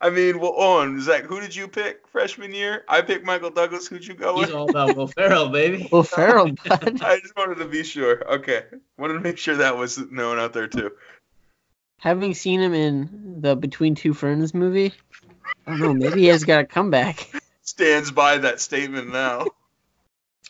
I 0.00 0.10
mean, 0.10 0.40
well, 0.40 0.54
on 0.54 1.00
Zach, 1.00 1.24
who 1.24 1.40
did 1.40 1.54
you 1.54 1.68
pick 1.68 2.08
freshman 2.08 2.52
year? 2.52 2.84
I 2.88 3.02
picked 3.02 3.24
Michael 3.24 3.50
Douglas. 3.50 3.86
Who'd 3.86 4.04
you 4.04 4.14
go 4.14 4.34
He's 4.34 4.40
with? 4.40 4.48
He's 4.48 4.54
all 4.56 4.68
about 4.68 4.96
Will 4.96 5.06
Ferrell, 5.16 5.48
baby. 5.48 5.88
Will 5.92 6.02
Ferrell, 6.02 6.50
bud. 6.66 7.02
I 7.02 7.20
just 7.20 7.36
wanted 7.36 7.58
to 7.58 7.66
be 7.66 7.84
sure. 7.84 8.34
Okay, 8.34 8.64
wanted 8.98 9.14
to 9.14 9.20
make 9.20 9.38
sure 9.38 9.56
that 9.56 9.76
was 9.76 9.98
known 9.98 10.38
out 10.38 10.52
there 10.52 10.66
too. 10.66 10.90
Having 11.98 12.34
seen 12.34 12.60
him 12.60 12.74
in 12.74 13.40
the 13.40 13.54
Between 13.54 13.94
Two 13.94 14.12
Ferns 14.12 14.54
movie, 14.54 14.92
I 15.68 15.78
don't 15.78 15.80
know. 15.80 16.08
Maybe 16.08 16.22
he 16.22 16.26
has 16.26 16.42
got 16.42 16.60
a 16.60 16.64
comeback. 16.64 17.30
Stands 17.62 18.10
by 18.10 18.38
that 18.38 18.60
statement 18.60 19.12
now. 19.12 19.46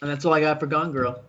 And 0.01 0.11
that's 0.11 0.25
all 0.25 0.33
I 0.33 0.41
got 0.41 0.61
for 0.61 0.67
Gone 0.67 0.93
Girl. 0.93 1.23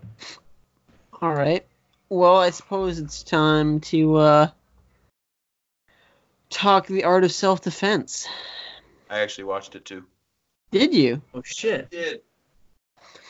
All 1.23 1.33
right. 1.33 1.65
Well, 2.09 2.35
I 2.35 2.49
suppose 2.49 2.99
it's 2.99 3.23
time 3.23 3.79
to 3.79 4.15
uh, 4.17 4.47
talk 6.49 6.85
the 6.87 7.05
art 7.05 7.23
of 7.23 7.31
self-defense. 7.31 8.27
I 9.09 9.19
actually 9.21 9.45
watched 9.45 9.73
it 9.75 9.85
too. 9.85 10.03
Did 10.71 10.93
you? 10.93 11.21
Oh 11.33 11.41
shit! 11.41 11.85
I 11.85 11.95
did. 11.95 12.21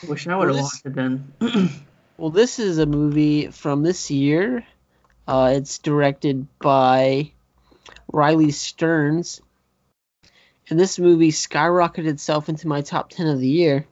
Wish 0.07 0.25
I 0.25 0.35
would 0.35 0.47
have 0.47 0.57
watched 0.57 0.87
it 0.87 0.95
then. 0.95 1.33
well, 2.17 2.31
this 2.31 2.57
is 2.57 2.79
a 2.79 2.87
movie 2.87 3.49
from 3.51 3.83
this 3.83 4.09
year. 4.09 4.65
Uh, 5.27 5.53
it's 5.53 5.77
directed 5.77 6.47
by 6.57 7.31
Riley 8.11 8.49
Stearns, 8.49 9.39
and 10.67 10.79
this 10.79 10.97
movie 10.97 11.29
skyrocketed 11.31 12.07
itself 12.07 12.49
into 12.49 12.67
my 12.67 12.81
top 12.81 13.11
ten 13.11 13.27
of 13.27 13.37
the 13.37 13.47
year. 13.47 13.85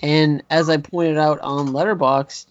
And 0.00 0.44
as 0.48 0.68
I 0.68 0.76
pointed 0.76 1.18
out 1.18 1.40
on 1.40 1.70
Letterboxd, 1.70 2.46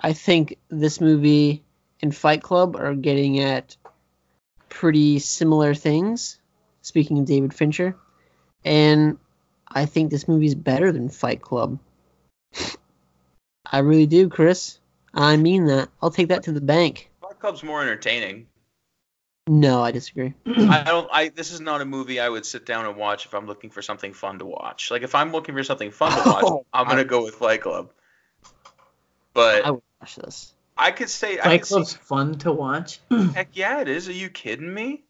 I 0.00 0.12
think 0.12 0.56
this 0.68 1.00
movie 1.00 1.62
and 2.00 2.14
Fight 2.14 2.42
Club 2.42 2.76
are 2.76 2.94
getting 2.94 3.40
at 3.40 3.76
pretty 4.68 5.18
similar 5.18 5.74
things. 5.74 6.38
Speaking 6.82 7.18
of 7.18 7.26
David 7.26 7.52
Fincher, 7.52 7.96
and 8.64 9.18
I 9.66 9.84
think 9.86 10.10
this 10.10 10.28
movie 10.28 10.46
is 10.46 10.54
better 10.54 10.92
than 10.92 11.08
Fight 11.08 11.42
Club. 11.42 11.78
I 13.70 13.80
really 13.80 14.06
do, 14.06 14.28
Chris. 14.28 14.78
I 15.12 15.36
mean 15.36 15.66
that. 15.66 15.90
I'll 16.00 16.10
take 16.10 16.28
that 16.28 16.44
to 16.44 16.52
the 16.52 16.60
bank. 16.60 17.10
Fight 17.20 17.38
Club's 17.40 17.62
more 17.62 17.82
entertaining. 17.82 18.46
No, 19.48 19.82
I 19.82 19.90
disagree. 19.90 20.34
I 20.46 20.84
don't. 20.84 21.08
I 21.12 21.28
this 21.28 21.52
is 21.52 21.60
not 21.60 21.80
a 21.80 21.84
movie 21.84 22.20
I 22.20 22.28
would 22.28 22.46
sit 22.46 22.64
down 22.64 22.86
and 22.86 22.96
watch 22.96 23.26
if 23.26 23.34
I'm 23.34 23.46
looking 23.46 23.70
for 23.70 23.82
something 23.82 24.12
fun 24.12 24.38
to 24.38 24.46
watch. 24.46 24.90
Like 24.90 25.02
if 25.02 25.14
I'm 25.14 25.32
looking 25.32 25.54
for 25.54 25.64
something 25.64 25.90
fun 25.90 26.12
to 26.12 26.16
watch, 26.30 26.44
Oh, 26.46 26.66
I'm 26.72 26.86
gonna 26.86 27.00
I- 27.00 27.04
go 27.04 27.24
with 27.24 27.34
Fight 27.34 27.60
Club. 27.62 27.90
But 29.34 29.64
I 29.64 29.70
would 29.72 29.82
watch 30.00 30.16
this. 30.16 30.52
I 30.76 30.90
could 30.92 31.08
say, 31.10 31.38
I 31.38 31.42
Fight 31.44 31.62
could 31.62 31.68
Club's 31.68 31.94
fun 31.94 32.38
to 32.38 32.52
watch. 32.52 33.00
heck 33.34 33.48
yeah, 33.54 33.80
it 33.80 33.88
is. 33.88 34.08
Are 34.08 34.12
you 34.12 34.28
kidding 34.28 34.72
me? 34.72 35.02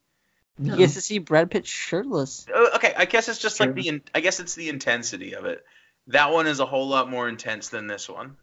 You 0.60 0.76
get 0.76 0.90
to 0.90 1.00
see 1.00 1.18
Brad 1.18 1.50
Pitt 1.50 1.66
shirtless. 1.66 2.46
Uh, 2.52 2.70
Okay, 2.76 2.92
I 2.96 3.04
guess 3.04 3.28
it's 3.28 3.38
just 3.38 3.60
like 3.60 3.74
the. 3.74 3.88
in- 3.88 4.02
I 4.14 4.20
guess 4.20 4.40
it's 4.40 4.54
the 4.54 4.68
intensity 4.70 5.34
of 5.34 5.44
it. 5.44 5.64
That 6.08 6.32
one 6.32 6.46
is 6.46 6.58
a 6.58 6.66
whole 6.66 6.88
lot 6.88 7.10
more 7.10 7.28
intense 7.28 7.68
than 7.68 7.86
this 7.86 8.08
one. 8.08 8.36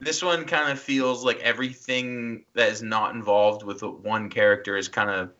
This 0.00 0.22
one 0.22 0.44
kind 0.44 0.70
of 0.70 0.78
feels 0.78 1.24
like 1.24 1.40
everything 1.40 2.44
that 2.54 2.68
is 2.70 2.82
not 2.82 3.14
involved 3.14 3.62
with 3.64 3.82
one 3.82 4.30
character 4.30 4.76
is 4.76 4.88
kind 4.88 5.08
of 5.10 5.30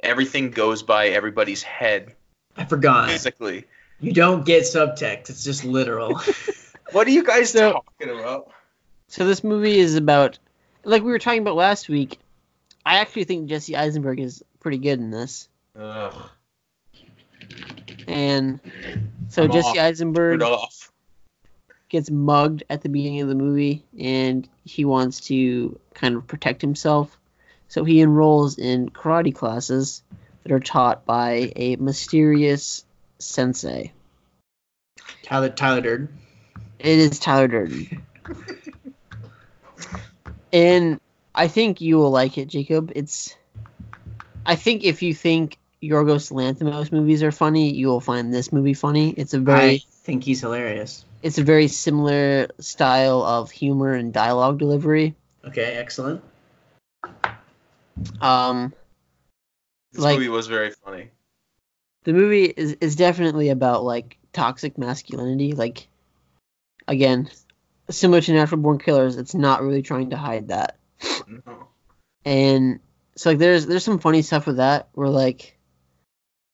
everything 0.00 0.50
goes 0.50 0.82
by 0.82 1.08
everybody's 1.08 1.62
head 1.62 2.14
I 2.56 2.64
forgot. 2.66 3.08
physically. 3.10 3.64
You 4.00 4.12
don't 4.12 4.44
get 4.46 4.62
subtext. 4.62 5.28
It's 5.30 5.42
just 5.44 5.64
literal. 5.64 6.20
What 6.92 7.06
are 7.06 7.10
you 7.10 7.22
guys 7.24 7.50
So- 7.50 7.72
talking 7.98 8.18
about? 8.18 8.50
So 9.08 9.26
this 9.26 9.42
movie 9.42 9.78
is 9.78 9.96
about, 9.96 10.38
like 10.84 11.02
we 11.02 11.10
were 11.10 11.18
talking 11.18 11.40
about 11.40 11.56
last 11.56 11.88
week. 11.88 12.18
I 12.84 12.98
actually 12.98 13.24
think 13.24 13.48
Jesse 13.48 13.76
Eisenberg 13.76 14.20
is 14.20 14.44
pretty 14.60 14.78
good 14.78 14.98
in 14.98 15.10
this, 15.10 15.48
Ugh, 15.78 16.14
and 18.06 18.60
so 19.28 19.44
I'm 19.44 19.52
Jesse 19.52 19.68
off. 19.68 19.78
Eisenberg 19.78 20.42
off. 20.42 20.90
gets 21.88 22.10
mugged 22.10 22.64
at 22.70 22.82
the 22.82 22.88
beginning 22.88 23.20
of 23.20 23.28
the 23.28 23.34
movie, 23.34 23.84
and 23.98 24.48
he 24.64 24.84
wants 24.84 25.20
to 25.28 25.78
kind 25.94 26.16
of 26.16 26.26
protect 26.26 26.62
himself. 26.62 27.16
So 27.68 27.84
he 27.84 28.00
enrolls 28.00 28.58
in 28.58 28.88
karate 28.90 29.34
classes 29.34 30.02
that 30.42 30.52
are 30.52 30.60
taught 30.60 31.04
by 31.04 31.52
a 31.56 31.76
mysterious 31.76 32.84
sensei. 33.18 33.92
Tyler 35.22 35.50
Tyler 35.50 35.82
Durden. 35.82 36.18
It 36.78 36.98
is 36.98 37.18
Tyler 37.18 37.48
Durden. 37.48 38.02
and 40.52 41.00
I 41.34 41.48
think 41.48 41.80
you 41.80 41.96
will 41.98 42.10
like 42.10 42.38
it, 42.38 42.46
Jacob. 42.48 42.92
It's 42.94 43.34
I 44.46 44.56
think 44.56 44.84
if 44.84 45.02
you 45.02 45.14
think 45.14 45.58
Yorgos 45.82 46.32
Lanthimos 46.32 46.90
movies 46.90 47.22
are 47.22 47.32
funny, 47.32 47.70
you 47.72 47.86
will 47.88 48.00
find 48.00 48.32
this 48.32 48.52
movie 48.52 48.74
funny. 48.74 49.10
It's 49.10 49.34
a 49.34 49.38
very 49.40 49.74
I 49.74 49.80
think 50.02 50.24
he's 50.24 50.40
hilarious. 50.40 51.04
it's 51.22 51.38
a 51.38 51.44
very 51.44 51.68
similar 51.68 52.48
style 52.58 53.22
of 53.22 53.50
humor 53.50 53.92
and 53.94 54.12
dialogue 54.12 54.58
delivery. 54.58 55.14
Okay, 55.44 55.76
excellent. 55.76 56.22
Um 58.20 58.72
This 59.92 60.02
Like- 60.02 60.16
movie 60.18 60.28
was 60.28 60.46
very 60.46 60.70
funny. 60.70 61.10
the 62.04 62.12
movie 62.12 62.44
is, 62.44 62.76
is 62.80 62.96
definitely 62.96 63.50
about 63.50 63.84
like 63.84 64.16
toxic 64.32 64.78
masculinity. 64.78 65.52
Like 65.52 65.88
again, 66.86 67.28
similar 67.90 68.20
to 68.20 68.32
Natural 68.32 68.60
Born 68.60 68.78
Killers, 68.78 69.16
it's 69.16 69.34
not 69.34 69.62
really 69.62 69.82
trying 69.82 70.10
to 70.10 70.16
hide 70.16 70.48
that. 70.48 70.78
No. 71.26 71.68
and 72.24 72.80
so 73.16 73.30
like 73.30 73.38
there's 73.38 73.66
there's 73.66 73.84
some 73.84 73.98
funny 73.98 74.22
stuff 74.22 74.46
with 74.46 74.56
that 74.56 74.88
where 74.92 75.08
like 75.08 75.58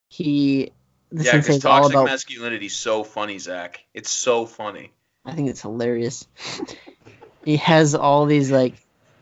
he 0.08 0.72
the 1.10 1.24
Yeah, 1.24 1.36
because 1.36 1.60
toxic 1.60 1.92
about 1.92 2.06
masculinity 2.06 2.66
is 2.66 2.76
so 2.76 3.04
funny, 3.04 3.38
Zach. 3.38 3.84
It's 3.94 4.10
so 4.10 4.46
funny. 4.46 4.92
I 5.24 5.32
think 5.32 5.48
it's 5.48 5.62
hilarious. 5.62 6.26
he 7.44 7.56
has 7.58 7.94
all 7.94 8.26
these 8.26 8.50
like 8.50 8.74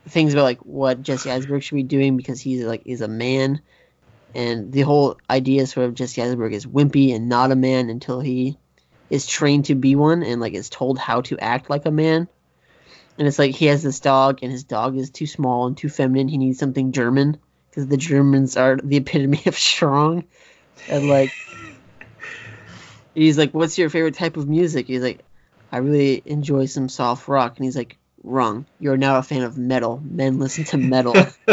things 0.09 0.33
about 0.33 0.45
like 0.45 0.61
what 0.61 1.03
Jesse 1.03 1.31
Eisenberg 1.31 1.63
should 1.63 1.77
be 1.77 1.83
doing 1.83 2.17
because 2.17 2.41
he's 2.41 2.65
like 2.65 2.83
is 2.87 3.01
a 3.01 3.09
man, 3.09 3.61
and 4.35 4.73
the 4.73 4.83
whole 4.83 5.19
idea 5.29 5.67
sort 5.67 5.87
of 5.87 5.95
Jesse 5.95 6.23
Eisenberg 6.23 6.55
is 6.55 6.67
wimpy 6.67 7.15
and 7.15 7.29
not 7.29 7.53
a 7.53 7.57
man 7.57 7.91
until 7.91 8.21
he 8.21 8.59
is 9.13 9.27
trained 9.27 9.67
to 9.67 9.75
be 9.75 9.95
one 9.95 10.23
and 10.23 10.41
like 10.41 10.55
is 10.55 10.71
told 10.71 10.99
how 10.99 11.21
to 11.21 11.39
act 11.39 11.69
like 11.69 11.85
a 11.85 11.91
man. 11.91 12.27
And 13.19 13.29
it's 13.29 13.39
like 13.39 13.55
he 13.55 13.67
has 13.67 13.83
this 13.83 14.01
dog 14.01 14.39
and 14.41 14.51
his 14.51 14.65
dog 14.65 14.97
is 14.97 15.11
too 15.11 15.27
small 15.27 15.67
and 15.67 15.77
too 15.77 15.91
feminine. 15.91 16.29
He 16.29 16.39
needs 16.39 16.59
something 16.59 16.93
German 16.93 17.37
because 17.69 17.87
the 17.87 17.99
Germans 17.99 18.57
are 18.57 18.79
the 18.83 18.97
epitome 19.03 19.43
of 19.45 19.59
strong. 19.59 20.25
And 20.89 21.11
like 21.11 21.31
he's 23.15 23.37
like, 23.37 23.53
"What's 23.53 23.77
your 23.77 23.91
favorite 23.91 24.15
type 24.15 24.39
of 24.39 24.49
music?" 24.49 24.87
He's 24.87 25.03
like, 25.03 25.21
I 25.71 25.77
really 25.79 26.23
enjoy 26.25 26.65
some 26.65 26.89
soft 26.89 27.29
rock. 27.29 27.57
And 27.57 27.67
he's 27.67 27.77
like, 27.77 27.99
wrong. 28.25 28.65
You're 28.81 28.97
now 28.97 29.19
a 29.19 29.23
fan 29.23 29.43
of 29.43 29.59
metal. 29.59 30.03
Men 30.03 30.39
listen 30.39 30.65
to 30.65 30.79
metal. 30.79 31.13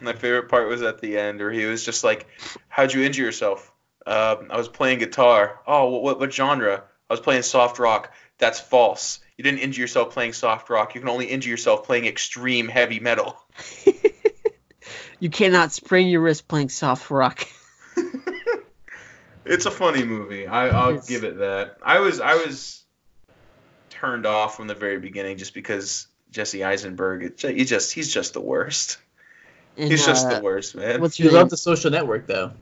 My 0.00 0.12
favorite 0.12 0.50
part 0.50 0.68
was 0.68 0.82
at 0.82 1.00
the 1.00 1.16
end 1.16 1.38
where 1.40 1.50
he 1.50 1.64
was 1.64 1.82
just 1.84 2.04
like, 2.04 2.26
"How'd 2.68 2.92
you 2.92 3.02
injure 3.02 3.22
yourself?" 3.22 3.71
Um, 4.06 4.48
I 4.50 4.56
was 4.56 4.68
playing 4.68 4.98
guitar. 4.98 5.60
Oh, 5.66 5.88
what, 5.90 6.02
what 6.02 6.20
what 6.20 6.32
genre? 6.32 6.82
I 7.08 7.12
was 7.12 7.20
playing 7.20 7.42
soft 7.42 7.78
rock. 7.78 8.12
That's 8.38 8.58
false. 8.58 9.20
You 9.36 9.44
didn't 9.44 9.60
injure 9.60 9.82
yourself 9.82 10.12
playing 10.12 10.32
soft 10.32 10.68
rock. 10.70 10.94
You 10.94 11.00
can 11.00 11.08
only 11.10 11.26
injure 11.26 11.50
yourself 11.50 11.84
playing 11.84 12.06
extreme 12.06 12.68
heavy 12.68 13.00
metal. 13.00 13.36
you 15.20 15.30
cannot 15.30 15.72
sprain 15.72 16.08
your 16.08 16.20
wrist 16.20 16.48
playing 16.48 16.68
soft 16.68 17.10
rock. 17.10 17.46
It's 19.44 19.66
a 19.66 19.70
funny 19.72 20.04
movie. 20.04 20.46
I, 20.46 20.68
I'll 20.68 20.92
Yes. 20.94 21.08
give 21.08 21.24
it 21.24 21.38
that. 21.38 21.78
I 21.82 21.98
was 21.98 22.20
I 22.20 22.36
was 22.36 22.84
turned 23.90 24.24
off 24.24 24.56
from 24.56 24.68
the 24.68 24.74
very 24.74 24.98
beginning 25.00 25.36
just 25.36 25.52
because 25.52 26.06
Jesse 26.30 26.62
Eisenberg. 26.62 27.24
It, 27.24 27.38
ju- 27.38 27.48
he 27.48 27.64
just 27.64 27.92
he's 27.92 28.12
just 28.12 28.34
the 28.34 28.40
worst. 28.40 28.98
And, 29.76 29.90
He's 29.90 30.06
just 30.06 30.26
uh, 30.26 30.36
the 30.36 30.42
worst, 30.44 30.76
man. 30.76 31.00
What's 31.00 31.18
you 31.18 31.24
your 31.24 31.32
love 31.34 31.50
the 31.50 31.56
social 31.56 31.90
network 31.90 32.26
though. 32.28 32.52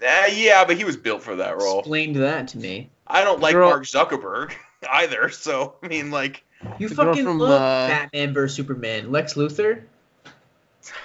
Uh, 0.00 0.26
yeah, 0.32 0.64
but 0.64 0.76
he 0.76 0.84
was 0.84 0.96
built 0.96 1.22
for 1.22 1.36
that 1.36 1.56
role. 1.58 1.80
Explained 1.80 2.16
that 2.16 2.48
to 2.48 2.58
me. 2.58 2.90
I 3.06 3.24
don't 3.24 3.40
like 3.40 3.54
Girl- 3.54 3.70
Mark 3.70 3.84
Zuckerberg 3.84 4.52
either. 4.90 5.28
So 5.30 5.74
I 5.82 5.88
mean, 5.88 6.10
like, 6.10 6.44
You 6.78 6.88
The 6.88 6.94
girl 6.94 7.06
fucking 7.06 7.24
from, 7.24 7.38
love 7.38 7.60
uh, 7.60 7.88
Batman 7.88 8.32
vs 8.32 8.56
Superman. 8.56 9.10
Lex 9.10 9.34
Luthor. 9.34 9.82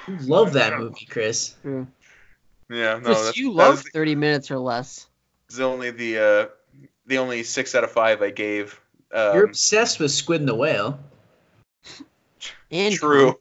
You 0.07 0.17
love 0.19 0.53
that 0.53 0.77
movie, 0.77 1.05
Chris. 1.05 1.55
True. 1.61 1.87
yeah, 2.69 2.95
no, 2.95 3.01
Chris, 3.01 3.21
that's, 3.23 3.37
you 3.37 3.51
love 3.51 3.83
was 3.83 3.89
30 3.89 4.15
minutes 4.15 4.51
or 4.51 4.59
less. 4.59 5.07
It's 5.47 5.57
the 5.57 5.65
only 5.65 5.91
the 5.91 6.17
uh, 6.17 6.45
the 7.05 7.17
only 7.17 7.43
six 7.43 7.75
out 7.75 7.83
of 7.83 7.91
five 7.91 8.21
I 8.21 8.29
gave. 8.29 8.79
Um, 9.13 9.35
You're 9.35 9.45
obsessed 9.45 9.99
with 9.99 10.11
Squid 10.11 10.41
and 10.41 10.47
the 10.47 10.55
Whale. 10.55 10.99
And 12.71 12.93
True. 12.93 13.39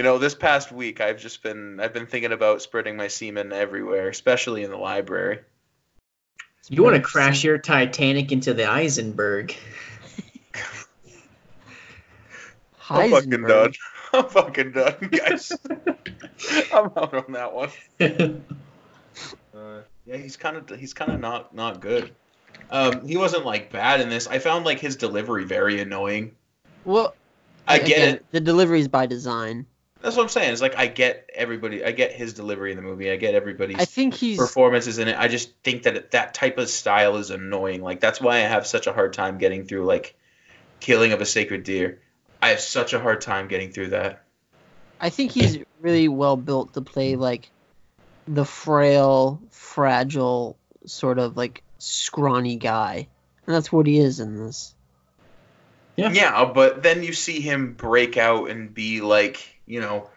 You 0.00 0.04
know, 0.04 0.16
this 0.16 0.34
past 0.34 0.72
week 0.72 1.02
I've 1.02 1.18
just 1.18 1.42
been 1.42 1.78
I've 1.78 1.92
been 1.92 2.06
thinking 2.06 2.32
about 2.32 2.62
spreading 2.62 2.96
my 2.96 3.08
semen 3.08 3.52
everywhere, 3.52 4.08
especially 4.08 4.64
in 4.64 4.70
the 4.70 4.78
library. 4.78 5.40
You 6.70 6.82
want 6.82 6.96
to 6.96 7.02
crash 7.02 7.44
your 7.44 7.58
Titanic 7.58 8.32
into 8.32 8.54
the 8.54 8.64
Eisenberg. 8.64 9.54
I'm 12.88 13.10
fucking 13.10 13.30
Heisenberg. 13.30 13.46
done. 13.46 13.72
I'm 14.14 14.28
fucking 14.30 14.72
done, 14.72 14.96
guys. 15.10 15.52
I'm 16.72 16.86
out 16.96 17.12
on 17.12 17.32
that 17.32 17.52
one. 17.52 17.70
Uh, 19.54 19.82
yeah, 20.06 20.16
he's 20.16 20.38
kind 20.38 20.56
of 20.56 20.70
he's 20.70 20.94
kind 20.94 21.12
of 21.12 21.20
not 21.20 21.54
not 21.54 21.80
good. 21.80 22.10
Um, 22.70 23.06
he 23.06 23.18
wasn't 23.18 23.44
like 23.44 23.70
bad 23.70 24.00
in 24.00 24.08
this. 24.08 24.26
I 24.26 24.38
found 24.38 24.64
like 24.64 24.80
his 24.80 24.96
delivery 24.96 25.44
very 25.44 25.78
annoying. 25.78 26.34
Well, 26.86 27.14
I 27.68 27.78
get 27.78 27.86
again, 27.86 28.14
it. 28.14 28.26
The 28.30 28.40
delivery 28.40 28.80
is 28.80 28.88
by 28.88 29.04
design. 29.04 29.66
That's 30.02 30.16
what 30.16 30.22
I'm 30.22 30.28
saying. 30.30 30.52
It's 30.52 30.62
like 30.62 30.78
I 30.78 30.86
get 30.86 31.28
everybody. 31.34 31.84
I 31.84 31.92
get 31.92 32.12
his 32.12 32.32
delivery 32.32 32.70
in 32.70 32.76
the 32.76 32.82
movie. 32.82 33.10
I 33.10 33.16
get 33.16 33.34
everybody's 33.34 33.78
I 33.78 33.84
think 33.84 34.14
he's 34.14 34.38
performances 34.38 34.98
in 34.98 35.08
it. 35.08 35.16
I 35.18 35.28
just 35.28 35.52
think 35.62 35.82
that 35.82 36.12
that 36.12 36.32
type 36.32 36.58
of 36.58 36.68
style 36.70 37.16
is 37.16 37.30
annoying. 37.30 37.82
Like 37.82 38.00
that's 38.00 38.20
why 38.20 38.36
I 38.36 38.40
have 38.40 38.66
such 38.66 38.86
a 38.86 38.92
hard 38.92 39.12
time 39.12 39.38
getting 39.38 39.66
through 39.66 39.84
like 39.84 40.14
Killing 40.80 41.12
of 41.12 41.20
a 41.20 41.26
Sacred 41.26 41.64
Deer. 41.64 42.00
I 42.40 42.48
have 42.48 42.60
such 42.60 42.94
a 42.94 43.00
hard 43.00 43.20
time 43.20 43.48
getting 43.48 43.72
through 43.72 43.88
that. 43.88 44.24
I 45.00 45.10
think 45.10 45.32
he's 45.32 45.58
really 45.80 46.08
well 46.08 46.36
built 46.36 46.74
to 46.74 46.80
play 46.80 47.16
like 47.16 47.50
the 48.26 48.44
frail, 48.44 49.40
fragile, 49.50 50.56
sort 50.86 51.18
of 51.18 51.36
like 51.36 51.62
scrawny 51.78 52.56
guy. 52.56 53.08
And 53.46 53.54
that's 53.54 53.70
what 53.70 53.86
he 53.86 53.98
is 53.98 54.20
in 54.20 54.36
this. 54.36 54.74
Yeah. 55.96 56.12
Yeah, 56.12 56.44
but 56.54 56.82
then 56.82 57.02
you 57.02 57.12
see 57.12 57.40
him 57.40 57.74
break 57.74 58.16
out 58.16 58.48
and 58.48 58.72
be 58.72 59.00
like, 59.00 59.59
you 59.70 59.80
know, 59.80 60.08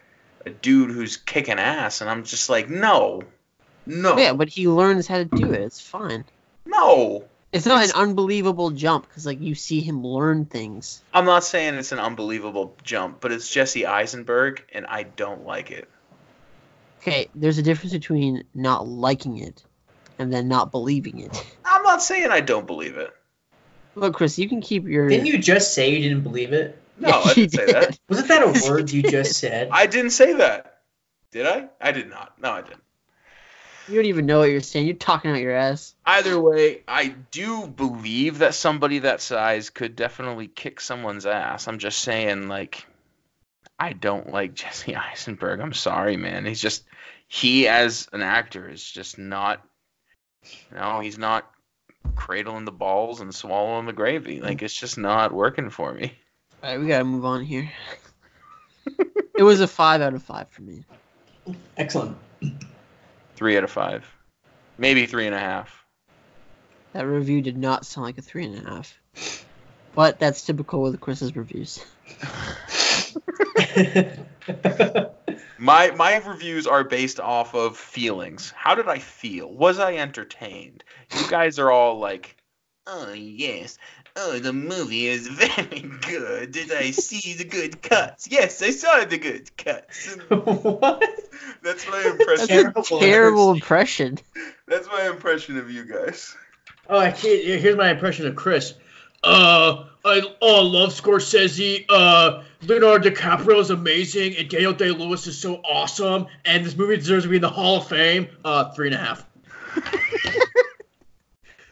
a 0.46 0.50
dude 0.50 0.92
who's 0.92 1.16
kicking 1.18 1.60
ass, 1.60 2.02
and 2.02 2.10
I'm 2.10 2.24
just 2.24 2.50
like, 2.50 2.70
no, 2.70 3.22
no, 3.86 4.18
Yeah, 4.18 4.34
but 4.34 4.50
he 4.50 4.68
learns 4.68 5.08
how 5.08 5.18
to 5.20 5.26
do 5.26 5.52
it. 5.54 5.62
It's 5.62 5.80
fine. 5.80 6.26
no. 6.66 7.26
It's 7.52 7.68
not 7.68 7.84
It's- 7.84 7.92
an 7.96 8.02
unbelievable 8.10 8.72
jump 8.72 9.08
because 9.08 9.28
like 9.28 9.40
you 9.40 9.54
see 9.54 9.80
him 9.80 10.04
learn 10.04 10.46
things. 10.46 11.04
I'm 11.14 11.26
not 11.26 11.44
saying 11.44 11.76
it's 11.76 11.92
an 11.92 12.00
unbelievable 12.00 12.76
jump, 12.84 13.22
but 13.22 13.32
it's 13.32 13.48
Jesse 13.48 13.86
Eisenberg, 13.86 14.64
and 14.74 14.88
I 14.88 15.04
don't 15.04 15.46
like 15.46 15.70
it. 15.70 15.88
Okay, 17.02 17.28
there's 17.36 17.60
a 17.60 17.62
difference 17.62 17.94
between 17.94 18.44
not 18.56 18.88
liking 18.88 19.38
it 19.38 19.64
and 20.18 20.34
then 20.34 20.48
not 20.48 20.72
believing 20.72 21.20
it. 21.20 21.46
I'm 21.66 21.84
not 21.84 22.02
saying 22.02 22.32
I 22.32 22.40
don't 22.40 22.66
believe 22.66 22.98
it. 22.98 23.12
Look, 23.94 24.16
Chris, 24.16 24.40
you 24.40 24.50
can 24.50 24.62
keep 24.62 24.88
your. 24.88 25.08
Didn't 25.08 25.28
you 25.28 25.38
just 25.38 25.76
say 25.76 25.92
you 25.92 26.00
didn't 26.02 26.24
believe 26.24 26.54
it? 26.54 26.82
No, 27.04 27.22
I 27.22 27.34
didn't 27.34 27.52
say 27.52 27.66
that. 27.72 28.00
Wasn't 28.10 28.28
that 28.30 28.44
a 28.44 28.70
word 28.70 28.92
you 28.92 29.04
just 29.04 29.40
said? 29.40 29.70
I 29.72 29.88
didn't 29.88 30.12
say 30.12 30.34
that. 30.34 30.82
Did 31.32 31.48
I? 31.48 31.70
I 31.82 31.92
did 31.92 32.10
not. 32.10 32.40
No, 32.40 32.52
I 32.52 32.62
didn't. 32.62 32.82
You 33.88 33.96
don't 33.96 34.06
even 34.06 34.26
know 34.26 34.40
what 34.40 34.50
you're 34.50 34.62
saying. 34.62 34.86
You're 34.86 34.96
talking 34.96 35.32
out 35.32 35.40
your 35.40 35.56
ass. 35.56 35.94
Either 36.06 36.40
way, 36.40 36.84
I 36.88 37.08
do 37.32 37.68
believe 37.68 38.40
that 38.40 38.54
somebody 38.54 39.00
that 39.00 39.20
size 39.20 39.70
could 39.70 39.96
definitely 39.96 40.48
kick 40.48 40.80
someone's 40.80 41.26
ass. 41.26 41.68
I'm 41.68 41.80
just 41.80 42.00
saying, 42.00 42.48
like, 42.48 42.86
I 43.78 43.92
don't 43.92 44.32
like 44.32 44.54
Jesse 44.54 44.96
Eisenberg. 44.96 45.60
I'm 45.60 45.74
sorry, 45.74 46.16
man. 46.16 46.46
He's 46.46 46.62
just 46.62 46.86
he 47.28 47.68
as 47.68 48.08
an 48.14 48.22
actor 48.22 48.70
is 48.70 48.84
just 48.84 49.18
not. 49.18 49.62
You 50.44 50.78
No, 50.78 51.00
he's 51.00 51.18
not 51.18 51.50
cradling 52.16 52.66
the 52.66 52.72
balls 52.72 53.22
and 53.22 53.34
swallowing 53.34 53.86
the 53.86 53.94
gravy. 53.94 54.40
Like 54.42 54.62
it's 54.62 54.78
just 54.78 54.98
not 54.98 55.34
working 55.34 55.70
for 55.70 55.94
me. 55.94 56.14
All 56.64 56.70
right, 56.70 56.80
we 56.80 56.88
gotta 56.88 57.04
move 57.04 57.26
on 57.26 57.44
here. 57.44 57.70
it 59.38 59.44
was 59.44 59.60
a 59.60 59.68
five 59.68 60.00
out 60.00 60.14
of 60.14 60.24
five 60.24 60.48
for 60.48 60.62
me. 60.62 60.86
Excellent. 61.76 62.16
Three 63.36 63.58
out 63.58 63.66
of 63.66 63.70
five, 63.70 64.10
maybe 64.78 65.06
three 65.06 65.26
and 65.26 65.36
a 65.36 65.40
half. 65.40 65.84
That 66.94 67.06
review 67.06 67.42
did 67.42 67.58
not 67.58 67.86
sound 67.86 68.06
like 68.06 68.18
a 68.18 68.22
three 68.22 68.46
and 68.46 68.66
a 68.66 68.70
half, 68.70 68.98
but 69.94 70.20
that's 70.20 70.46
typical 70.46 70.82
with 70.82 71.02
Chris's 71.02 71.36
reviews. 71.36 71.84
my 75.58 75.92
my 75.92 76.22
reviews 76.26 76.66
are 76.66 76.86
based 76.86 77.20
off 77.20 77.56
of 77.56 77.76
feelings. 77.76 78.54
How 78.56 78.74
did 78.74 78.88
I 78.88 79.00
feel? 79.00 79.52
Was 79.52 79.80
I 79.80 79.96
entertained? 79.96 80.86
You 81.14 81.28
guys 81.28 81.60
are 81.60 81.72
all 81.72 82.00
like, 82.00 82.38
"Oh 82.88 83.12
yes, 83.12 83.78
oh 84.16 84.40
the 84.40 84.54
movie 84.54 85.08
is 85.08 85.28
very 85.30 85.82
good. 85.82 86.52
Did 86.52 86.72
I 86.72 86.92
see 86.92 87.34
the 87.34 87.46
good 87.46 87.82
cuts? 87.82 88.28
Yes, 88.30 88.62
I 88.62 88.72
saw 88.72 89.04
the 89.06 89.18
good 89.18 89.56
cuts." 89.58 90.16
what? 90.30 91.04
That's 91.62 91.88
my 91.88 92.02
impression. 92.02 92.74
That's 92.76 92.92
a 92.92 93.00
terrible 93.00 93.52
impression. 93.52 94.20
That's 94.68 94.88
my 94.88 95.08
impression 95.10 95.58
of 95.58 95.70
you 95.72 95.86
guys. 95.86 96.36
Oh, 96.90 96.98
I 96.98 97.12
can't. 97.12 97.44
Here's 97.44 97.78
my 97.78 97.92
impression 97.92 98.28
of 98.28 98.36
Chris. 98.36 98.74
Uh, 99.24 99.86
I 100.04 100.22
oh, 100.42 100.64
love 100.64 100.94
Scorsese. 100.94 101.86
Uh, 101.88 102.44
Leonardo 102.62 103.10
DiCaprio 103.10 103.60
is 103.60 103.70
amazing, 103.70 104.36
and 104.36 104.50
Daniel 104.50 104.74
Day 104.74 104.92
Lewis 104.92 105.28
is 105.28 105.40
so 105.40 105.56
awesome, 105.56 106.28
and 106.44 106.66
this 106.66 106.76
movie 106.76 106.98
deserves 106.98 107.24
to 107.24 107.30
be 107.30 107.38
in 107.38 107.42
the 107.42 107.50
Hall 107.50 107.78
of 107.78 107.88
Fame. 107.88 108.28
Uh, 108.44 108.72
three 108.72 108.88
and 108.88 108.96
a 108.96 109.00
half. 109.00 109.26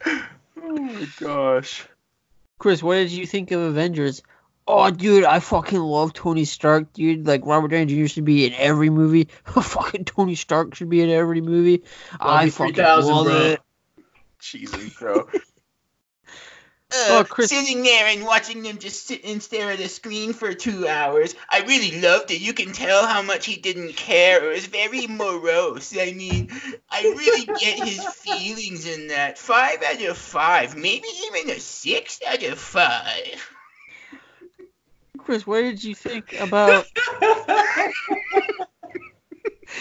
oh 0.06 0.78
my 0.78 1.08
gosh. 1.20 1.86
Chris, 2.62 2.84
what 2.84 2.94
did 2.94 3.12
you 3.12 3.26
think 3.26 3.50
of 3.50 3.60
Avengers? 3.60 4.22
Oh, 4.68 4.92
dude, 4.92 5.24
I 5.24 5.40
fucking 5.40 5.80
love 5.80 6.14
Tony 6.14 6.46
Stark, 6.46 6.94
dude. 6.94 7.26
Like 7.26 7.44
Robert 7.44 7.70
Downey 7.70 7.88
Jr. 7.88 8.08
should 8.08 8.24
be 8.24 8.46
in 8.46 8.54
every 8.54 8.92
movie. 8.92 9.30
fucking 9.46 10.06
Tony 10.06 10.36
Stark 10.36 10.76
should 10.76 10.88
be 10.88 11.02
in 11.02 11.10
every 11.10 11.42
movie. 11.42 11.82
I 12.20 12.52
fucking 12.52 12.84
love 12.84 13.26
bro. 13.26 13.36
it. 13.36 13.62
Jesus, 14.38 14.94
bro. 14.94 15.28
Oh, 16.94 17.26
Chris- 17.28 17.50
Sitting 17.50 17.84
there 17.84 18.08
and 18.08 18.26
watching 18.26 18.64
them 18.64 18.78
just 18.78 19.08
sit 19.08 19.24
and 19.24 19.42
stare 19.42 19.72
at 19.72 19.80
a 19.80 19.88
screen 19.88 20.34
for 20.34 20.54
two 20.54 20.88
hours. 20.88 21.36
I 21.50 21.62
really 21.62 22.02
loved 22.02 22.32
it. 22.32 22.42
You 22.42 22.54
can 22.54 22.74
tell 22.74 23.06
how 23.08 23.22
much 23.22 23.46
he 23.46 23.56
didn't 23.58 23.94
care. 23.96 24.44
It 24.52 24.54
was 24.56 24.66
very 24.66 25.08
morose. 25.10 25.96
I 25.98 26.12
mean, 26.12 26.50
I 26.90 27.04
really 27.04 27.46
get 27.46 27.80
his 27.88 28.04
feelings 28.16 28.86
in 28.88 29.08
that. 29.08 29.38
Five 29.38 29.82
out 29.84 30.02
of 30.02 30.18
five. 30.18 30.76
Maybe 30.76 31.08
even 31.28 31.50
a 31.52 31.60
six 31.60 32.20
out 32.28 32.44
of 32.44 32.60
five. 32.60 33.54
Chris, 35.18 35.46
what 35.48 35.62
did 35.62 35.84
you 35.84 35.96
think 35.96 36.34
about? 36.40 36.86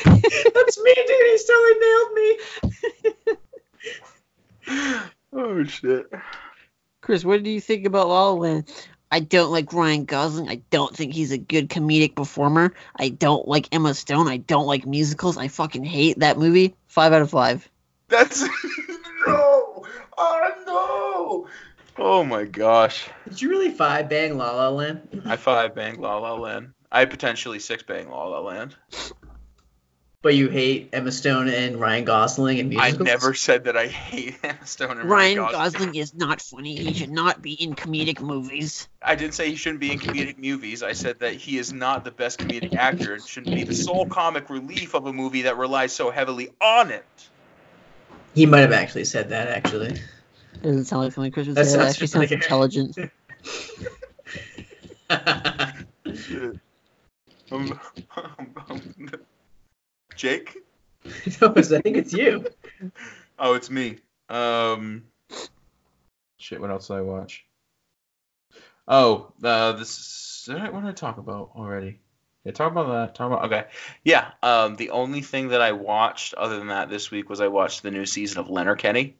That's 0.04 0.80
me, 0.82 0.94
dude. 0.94 1.26
He 1.26 1.38
totally 1.48 1.74
nailed 1.80 2.12
me. 2.14 2.38
Oh 5.32 5.62
shit. 5.64 6.06
Chris, 7.00 7.24
what 7.24 7.42
do 7.42 7.50
you 7.50 7.60
think 7.60 7.86
about 7.86 8.08
La 8.08 8.28
La 8.28 8.32
Land? 8.32 8.86
I 9.10 9.20
don't 9.20 9.50
like 9.50 9.72
Ryan 9.72 10.04
Gosling. 10.04 10.48
I 10.48 10.62
don't 10.70 10.94
think 10.94 11.12
he's 11.12 11.32
a 11.32 11.38
good 11.38 11.68
comedic 11.68 12.14
performer. 12.14 12.74
I 12.94 13.08
don't 13.08 13.48
like 13.48 13.68
Emma 13.72 13.94
Stone. 13.94 14.28
I 14.28 14.36
don't 14.36 14.66
like 14.66 14.86
musicals. 14.86 15.36
I 15.36 15.48
fucking 15.48 15.84
hate 15.84 16.20
that 16.20 16.38
movie. 16.38 16.76
Five 16.86 17.12
out 17.12 17.22
of 17.22 17.30
five. 17.30 17.68
That's 18.08 18.42
no. 19.26 19.84
Oh 20.16 20.64
no. 20.66 21.48
Oh 21.98 22.24
my 22.24 22.44
gosh. 22.44 23.08
Did 23.28 23.42
you 23.42 23.50
really 23.50 23.70
five 23.70 24.08
bang 24.08 24.36
La 24.36 24.52
La 24.52 24.68
Land? 24.68 25.22
I 25.24 25.36
five 25.36 25.74
bang 25.74 26.00
La 26.00 26.18
La 26.18 26.34
Land. 26.34 26.72
I 26.92 27.04
potentially 27.04 27.58
six 27.58 27.82
bang 27.82 28.08
La 28.10 28.28
La 28.28 28.40
Land. 28.40 28.76
But 30.22 30.34
you 30.34 30.50
hate 30.50 30.90
Emma 30.92 31.12
Stone 31.12 31.48
and 31.48 31.80
Ryan 31.80 32.04
Gosling 32.04 32.60
and 32.60 32.68
musicals. 32.68 33.00
I 33.08 33.10
never 33.10 33.32
said 33.32 33.64
that 33.64 33.74
I 33.74 33.86
hate 33.86 34.36
Emma 34.42 34.66
Stone 34.66 35.00
and 35.00 35.08
Ryan 35.08 35.36
Gosling. 35.36 35.58
Ryan 35.60 35.72
Gosling 35.72 35.94
is 35.94 36.12
not 36.14 36.42
funny. 36.42 36.76
He 36.76 36.92
should 36.92 37.10
not 37.10 37.40
be 37.40 37.54
in 37.54 37.74
comedic 37.74 38.20
movies. 38.20 38.86
I 39.02 39.14
didn't 39.14 39.32
say 39.32 39.48
he 39.48 39.56
shouldn't 39.56 39.80
be 39.80 39.92
in 39.92 39.98
comedic 39.98 40.36
movies. 40.36 40.82
I 40.82 40.92
said 40.92 41.20
that 41.20 41.32
he 41.34 41.56
is 41.56 41.72
not 41.72 42.04
the 42.04 42.10
best 42.10 42.38
comedic 42.38 42.74
actor 42.74 43.14
and 43.14 43.22
shouldn't 43.22 43.56
be 43.56 43.64
the 43.64 43.74
sole 43.74 44.04
comic 44.04 44.50
relief 44.50 44.92
of 44.92 45.06
a 45.06 45.12
movie 45.12 45.42
that 45.42 45.56
relies 45.56 45.94
so 45.94 46.10
heavily 46.10 46.50
on 46.60 46.90
it. 46.90 47.06
He 48.34 48.44
might 48.44 48.60
have 48.60 48.72
actually 48.72 49.04
said 49.04 49.30
that, 49.30 49.48
actually. 49.48 49.88
it 49.88 50.62
Doesn't 50.62 50.84
sound 50.84 51.04
like 51.04 51.12
something 51.14 51.32
Chris 51.32 51.46
would 51.46 51.56
That 51.56 51.64
say. 51.64 51.78
That 51.78 51.94
sounds 51.94 51.94
actually 51.94 52.06
sounds 52.08 52.28
familiar. 52.28 52.44
intelligent. 52.44 52.94
Shit. 56.14 56.60
Um, 57.52 57.80
Jake? 60.20 60.54
no, 61.40 61.54
I 61.56 61.62
think 61.62 61.96
it's 61.96 62.12
you. 62.12 62.44
Oh, 63.38 63.54
it's 63.54 63.70
me. 63.70 63.96
Um, 64.28 65.04
Shit, 66.36 66.60
what 66.60 66.70
else 66.70 66.88
did 66.88 66.98
I 66.98 67.00
watch? 67.00 67.46
Oh, 68.86 69.32
uh, 69.42 69.72
this. 69.72 70.44
Did 70.46 70.60
what 70.72 70.82
did 70.82 70.90
I 70.90 70.92
talk 70.92 71.16
about 71.16 71.52
already? 71.56 72.00
Yeah, 72.44 72.52
talk 72.52 72.70
about 72.70 72.88
that. 72.88 73.14
Talk 73.14 73.32
about. 73.32 73.44
okay. 73.46 73.68
Yeah. 74.04 74.30
Um, 74.42 74.76
the 74.76 74.90
only 74.90 75.22
thing 75.22 75.48
that 75.48 75.62
I 75.62 75.72
watched 75.72 76.34
other 76.34 76.58
than 76.58 76.68
that 76.68 76.90
this 76.90 77.10
week 77.10 77.30
was 77.30 77.40
I 77.40 77.48
watched 77.48 77.82
the 77.82 77.90
new 77.90 78.04
season 78.04 78.40
of 78.40 78.50
Letterkenny. 78.50 79.16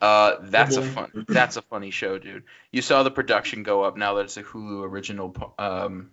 Uh, 0.00 0.36
that's 0.42 0.76
a 0.76 0.82
fun. 0.82 1.26
That's 1.28 1.56
a 1.56 1.62
funny 1.62 1.92
show, 1.92 2.18
dude. 2.18 2.42
You 2.72 2.82
saw 2.82 3.04
the 3.04 3.10
production 3.12 3.62
go 3.62 3.84
up 3.84 3.96
now 3.96 4.14
that 4.14 4.24
it's 4.24 4.36
a 4.36 4.42
Hulu 4.42 4.84
original, 4.84 5.54
um, 5.58 6.10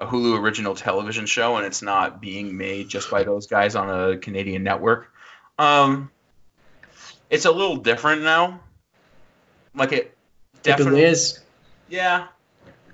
a 0.00 0.06
Hulu 0.06 0.40
original 0.40 0.74
television 0.74 1.26
show, 1.26 1.56
and 1.56 1.66
it's 1.66 1.82
not 1.82 2.20
being 2.20 2.56
made 2.56 2.88
just 2.88 3.10
by 3.10 3.22
those 3.22 3.46
guys 3.46 3.76
on 3.76 3.90
a 3.90 4.16
Canadian 4.16 4.64
network. 4.64 5.12
Um, 5.58 6.10
it's 7.28 7.44
a 7.44 7.50
little 7.50 7.76
different 7.76 8.22
now. 8.22 8.60
Like 9.74 9.92
it 9.92 10.16
Definitely 10.62 11.02
is. 11.02 11.40
yeah. 11.88 12.28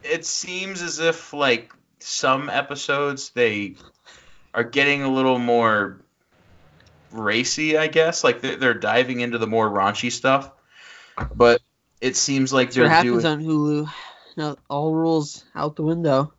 It 0.03 0.27
seems 0.27 0.83
as 0.83 0.99
if 0.99 1.33
like 1.33 1.73
some 2.01 2.51
episodes 2.51 3.31
they 3.31 3.77
are 4.53 4.65
getting 4.65 5.03
a 5.03 5.09
little 5.09 5.39
more 5.39 6.01
racy, 7.13 7.79
I 7.79 7.87
guess. 7.87 8.25
Like 8.25 8.41
they're, 8.41 8.57
they're 8.57 8.75
diving 8.75 9.21
into 9.21 9.39
the 9.39 9.47
more 9.47 9.69
raunchy 9.69 10.11
stuff. 10.11 10.51
But 11.35 11.63
it 12.01 12.17
seems 12.17 12.53
like 12.53 12.69
That's 12.69 12.77
what 12.77 12.83
they're 12.83 12.91
happens 12.91 13.23
doing 13.23 13.35
on 13.35 13.43
Hulu. 13.43 13.93
No, 14.37 14.57
all 14.69 14.95
rules 14.95 15.45
out 15.55 15.77
the 15.77 15.83
window. 15.83 16.33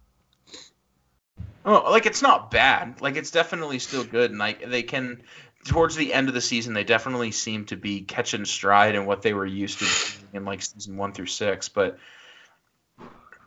Oh, 1.68 1.92
like 1.92 2.06
it's 2.06 2.22
not 2.22 2.50
bad. 2.50 3.02
Like 3.02 3.18
it's 3.18 3.30
definitely 3.30 3.80
still 3.80 4.06
good, 4.06 4.32
and 4.32 4.40
like 4.40 4.68
they 4.68 4.84
can. 4.84 5.22
Towards 5.66 5.98
the 5.98 6.14
end 6.14 6.30
of 6.30 6.34
the 6.34 6.40
season, 6.40 6.74
they 6.74 6.86
definitely 6.86 7.32
seem 7.32 7.66
to 7.66 7.76
be 7.76 8.00
catching 8.00 8.46
stride 8.46 8.96
in 8.96 9.06
what 9.06 9.22
they 9.22 9.34
were 9.34 9.46
used 9.46 9.80
to 9.80 9.86
in 10.32 10.46
like 10.46 10.62
season 10.62 10.96
one 10.96 11.12
through 11.12 11.26
six. 11.26 11.68
But 11.68 12.00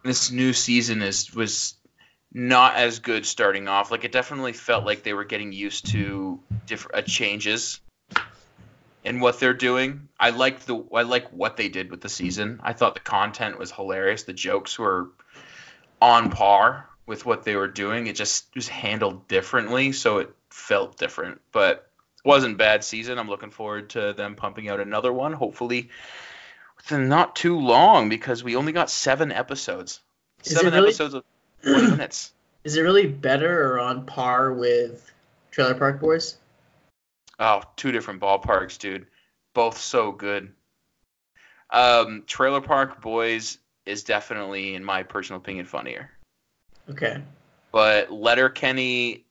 this 0.05 0.31
new 0.31 0.53
season 0.53 1.01
is 1.01 1.35
was 1.35 1.77
not 2.31 2.75
as 2.75 2.99
good 2.99 3.25
starting 3.25 3.69
off. 3.69 3.91
Like 3.91 4.05
it 4.05 4.13
definitely 4.13 4.53
felt 4.53 4.85
like 4.85 5.03
they 5.03 5.15
were 5.15 5.25
getting 5.25 5.53
used 5.53 5.87
to 5.93 6.41
different 6.67 6.99
uh, 6.99 7.09
changes 7.09 7.81
in 9.03 9.21
what 9.21 9.41
they're 9.41 9.55
doing. 9.55 10.11
I 10.19 10.29
like 10.29 10.61
the 10.67 10.85
I 10.95 11.03
like 11.03 11.33
what 11.33 11.57
they 11.57 11.71
did 11.71 11.91
with 11.91 12.03
the 12.03 12.11
season. 12.11 12.61
I 12.63 12.75
thought 12.75 12.93
the 12.93 13.01
content 13.01 13.59
was 13.59 13.73
hilarious. 13.73 14.25
The 14.25 14.35
jokes 14.35 14.79
were 14.79 15.09
on 16.03 16.29
par 16.29 16.90
with 17.11 17.27
what 17.27 17.45
they 17.45 17.57
were 17.57 17.69
doing. 17.69 18.07
It 18.07 18.17
just 18.17 18.47
was 18.55 18.69
handled 18.69 19.27
differently, 19.29 19.93
so 19.93 20.19
it 20.19 20.31
felt 20.49 20.97
different. 20.97 21.41
But 21.51 21.91
wasn't 22.25 22.57
bad 22.57 22.85
season. 22.85 23.19
I'm 23.19 23.29
looking 23.29 23.51
forward 23.51 23.91
to 23.91 24.13
them 24.13 24.37
pumping 24.37 24.69
out 24.69 24.81
another 24.81 25.13
one. 25.13 25.33
Hopefully 25.33 25.91
within 26.77 27.09
not 27.09 27.37
too 27.37 27.59
long 27.59 28.09
because 28.09 28.43
we 28.43 28.57
only 28.57 28.73
got 28.73 28.89
seven 28.89 29.33
episodes. 29.33 30.01
Is 30.45 30.53
seven 30.57 30.73
really? 30.73 30.89
episodes 30.89 31.15
of 31.15 31.25
20 31.63 31.91
minutes. 31.91 32.33
Is 32.65 32.77
it 32.77 32.83
really 32.83 33.07
better 33.07 33.73
or 33.73 33.81
on 33.81 34.07
par 34.07 34.53
with 34.53 35.11
Trailer 35.51 35.75
Park 35.75 36.01
Boys? 36.01 36.37
Oh, 37.39 37.63
two 37.77 37.91
different 37.91 38.21
ballparks, 38.21 38.79
dude. 38.79 39.07
Both 39.55 39.79
so 39.79 40.13
good. 40.13 40.53
Um, 41.71 42.25
Trailer 42.27 42.61
Park 42.61 43.01
Boys 43.01 43.59
is 43.87 44.05
definitely, 44.05 44.75
in 44.75 44.85
my 44.85 45.03
personal 45.03 45.41
opinion, 45.41 45.67
funnier. 45.67 46.11
Okay. 46.91 47.23
but 47.73 48.11
Letterkenny, 48.11 49.25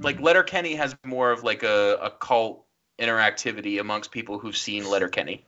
like 0.00 0.20
Letterkenny, 0.20 0.74
has 0.74 0.96
more 1.04 1.30
of 1.30 1.44
like 1.44 1.62
a, 1.62 1.98
a 2.02 2.10
cult 2.10 2.64
interactivity 2.98 3.80
amongst 3.80 4.10
people 4.10 4.38
who've 4.38 4.56
seen 4.56 4.88
Letterkenny. 4.88 5.44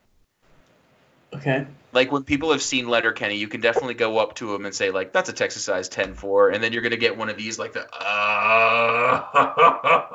Okay. 1.35 1.67
Like 1.93 2.13
when 2.13 2.23
people 2.23 2.53
have 2.53 2.63
seen 2.63 2.89
Letterkenny, 2.89 3.37
you 3.37 3.49
can 3.49 3.61
definitely 3.61 3.95
go 3.95 4.19
up 4.19 4.37
to 4.37 4.53
them 4.53 4.67
and 4.67 4.75
say 4.75 4.91
like, 4.91 5.13
"That's 5.13 5.29
a 5.29 5.33
Texas 5.33 5.65
size 5.65 5.89
10-4," 5.89 6.55
and 6.55 6.63
then 6.63 6.73
you're 6.73 6.83
gonna 6.83 6.97
get 6.97 7.17
one 7.17 7.29
of 7.29 7.37
these 7.37 7.59
like 7.59 7.73
the. 7.73 7.83
Uh, 7.93 9.21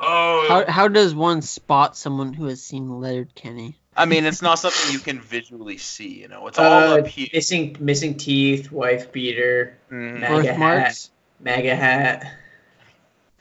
How 0.48 0.64
how 0.66 0.88
does 0.88 1.14
one 1.14 1.42
spot 1.42 1.96
someone 1.96 2.32
who 2.32 2.46
has 2.46 2.62
seen 2.62 3.00
Letterkenny? 3.00 3.79
I 3.96 4.04
mean, 4.06 4.24
it's 4.24 4.40
not 4.40 4.58
something 4.58 4.92
you 4.92 5.00
can 5.00 5.20
visually 5.20 5.76
see. 5.78 6.20
You 6.20 6.28
know, 6.28 6.46
it's 6.46 6.58
all 6.58 6.64
Uh, 6.64 6.98
up 6.98 7.06
here. 7.06 7.28
missing 7.32 7.76
missing 7.80 8.16
teeth, 8.16 8.70
wife 8.70 9.10
beater, 9.12 9.76
Mhm. 9.90 10.20
MAGA 10.20 10.28
hat, 10.28 10.44
Birthmarks? 10.44 11.10
MAGA 11.40 11.74
hat. 11.76 12.36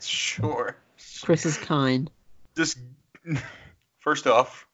Sure. 0.02 0.76
Chris 1.22 1.46
is 1.46 1.58
kind. 1.58 2.10
Just 2.56 2.78
first 4.00 4.26
off, 4.28 4.66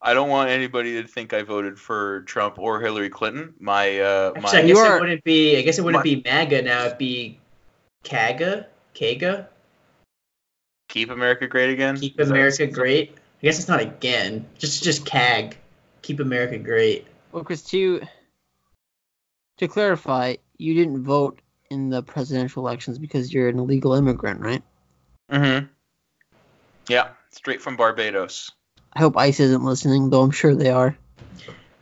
I 0.00 0.14
don't 0.14 0.28
want 0.30 0.48
anybody 0.50 1.02
to 1.02 1.06
think 1.08 1.34
I 1.34 1.42
voted 1.42 1.78
for 1.78 2.22
Trump 2.22 2.58
or 2.58 2.80
Hillary 2.80 3.10
Clinton. 3.10 3.54
My 3.60 3.98
uh, 4.00 4.32
Actually, 4.36 4.38
I 4.38 4.40
my 4.40 4.50
guess 4.68 4.68
You 4.78 4.94
it 4.96 5.00
wouldn't 5.00 5.24
be. 5.24 5.56
I 5.58 5.62
guess 5.62 5.78
it 5.78 5.82
wouldn't 5.82 6.04
My- 6.04 6.14
be 6.14 6.22
MAGA 6.24 6.62
now. 6.62 6.86
It'd 6.86 6.98
be 6.98 7.38
KAGA, 8.04 8.66
KAGA. 8.94 9.48
keep 10.88 11.10
America 11.10 11.46
great 11.46 11.70
again. 11.70 11.96
Keep 11.98 12.18
Is 12.18 12.30
America 12.30 12.66
great. 12.66 13.16
I 13.42 13.46
guess 13.46 13.58
it's 13.58 13.68
not 13.68 13.80
again. 13.80 14.46
Just 14.58 14.82
just 14.82 15.06
CAG. 15.06 15.56
Keep 16.02 16.20
America 16.20 16.58
great. 16.58 17.06
Well, 17.32 17.44
Chris, 17.44 17.62
to 17.70 18.02
to 19.58 19.68
clarify, 19.68 20.36
you 20.58 20.74
didn't 20.74 21.04
vote 21.04 21.40
in 21.70 21.88
the 21.88 22.02
presidential 22.02 22.66
elections 22.66 22.98
because 22.98 23.32
you're 23.32 23.48
an 23.48 23.58
illegal 23.58 23.94
immigrant, 23.94 24.40
right? 24.40 24.62
Mm-hmm. 25.30 25.66
Yeah, 26.88 27.08
straight 27.30 27.62
from 27.62 27.76
Barbados. 27.76 28.50
I 28.92 29.00
hope 29.00 29.16
ICE 29.16 29.38
isn't 29.38 29.64
listening, 29.64 30.10
though 30.10 30.22
I'm 30.22 30.32
sure 30.32 30.54
they 30.54 30.70
are. 30.70 30.96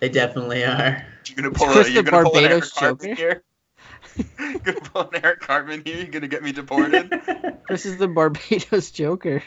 They 0.01 0.10
definitely 0.10 0.64
are. 0.64 1.05
You're 1.26 1.36
gonna 1.36 1.51
pull 1.51 1.68
Chris 1.68 1.89
a, 1.89 1.90
you're 1.93 2.02
gonna 2.02 2.24
pull 2.24 2.36
an 2.36 2.44
Eric 2.44 2.64
Barbados 2.64 2.72
Cartman 2.72 3.16
here. 3.16 3.43
you're 4.39 4.59
gonna 4.59 4.80
pull 4.80 5.02
an 5.12 5.24
Eric 5.24 5.40
Cartman 5.40 5.82
here. 5.85 5.97
You're 5.97 6.06
gonna 6.06 6.28
get 6.28 6.43
me 6.43 6.52
deported. 6.52 7.10
Chris 7.64 7.86
is 7.86 7.97
the 7.97 8.06
Barbados 8.06 8.90
Joker. 8.93 9.43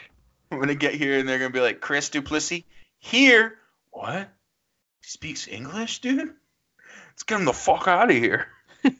I'm 0.56 0.60
gonna 0.60 0.74
get 0.74 0.94
here 0.94 1.18
and 1.18 1.28
they're 1.28 1.38
gonna 1.38 1.50
be 1.50 1.60
like, 1.60 1.80
Chris 1.80 2.10
Duplessis 2.10 2.62
here. 2.98 3.56
What? 3.90 4.28
He 5.02 5.08
speaks 5.08 5.48
English, 5.48 6.00
dude. 6.00 6.34
Let's 7.10 7.22
get 7.24 7.38
him 7.40 7.46
the 7.46 7.52
fuck 7.52 7.88
out 7.88 8.10
of 8.10 8.16
here. 8.16 8.48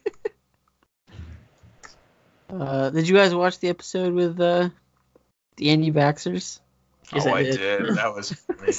Uh, 2.53 2.91
did 2.91 3.09
you 3.09 3.15
guys 3.15 3.35
watch 3.35 3.61
the 3.61 3.71
episode 3.71 4.13
with 4.13 4.39
uh, 4.39 4.69
the 5.57 5.71
anti-vaxxers? 5.71 6.61
Yes, 7.11 7.27
oh, 7.27 7.31
I 7.31 7.39
I 7.39 7.43
did. 7.45 7.57
did. 7.57 7.97
That 7.97 8.15
was 8.15 8.33
funny. 8.33 8.73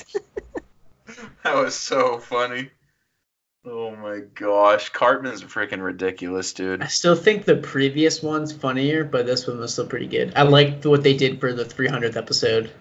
that 1.44 1.56
was 1.56 1.74
so 1.74 2.20
funny. 2.20 2.70
Oh 3.66 3.96
my 3.96 4.20
gosh, 4.36 4.90
Cartman's 4.90 5.42
freaking 5.42 5.82
ridiculous, 5.82 6.52
dude. 6.54 6.82
I 6.82 6.88
still 6.88 7.16
think 7.16 7.46
the 7.46 7.56
previous 7.56 8.22
one's 8.22 8.52
funnier, 8.52 9.06
but 9.06 9.26
this 9.26 9.48
one 9.48 9.58
was 9.60 9.72
still 9.72 9.88
pretty 9.88 10.08
good. 10.08 10.34
I 10.36 10.42
liked 10.44 10.86
what 10.86 11.02
they 11.02 11.16
did 11.16 11.40
for 11.40 11.54
the 11.54 11.64
300th 11.64 12.18
episode. 12.18 12.72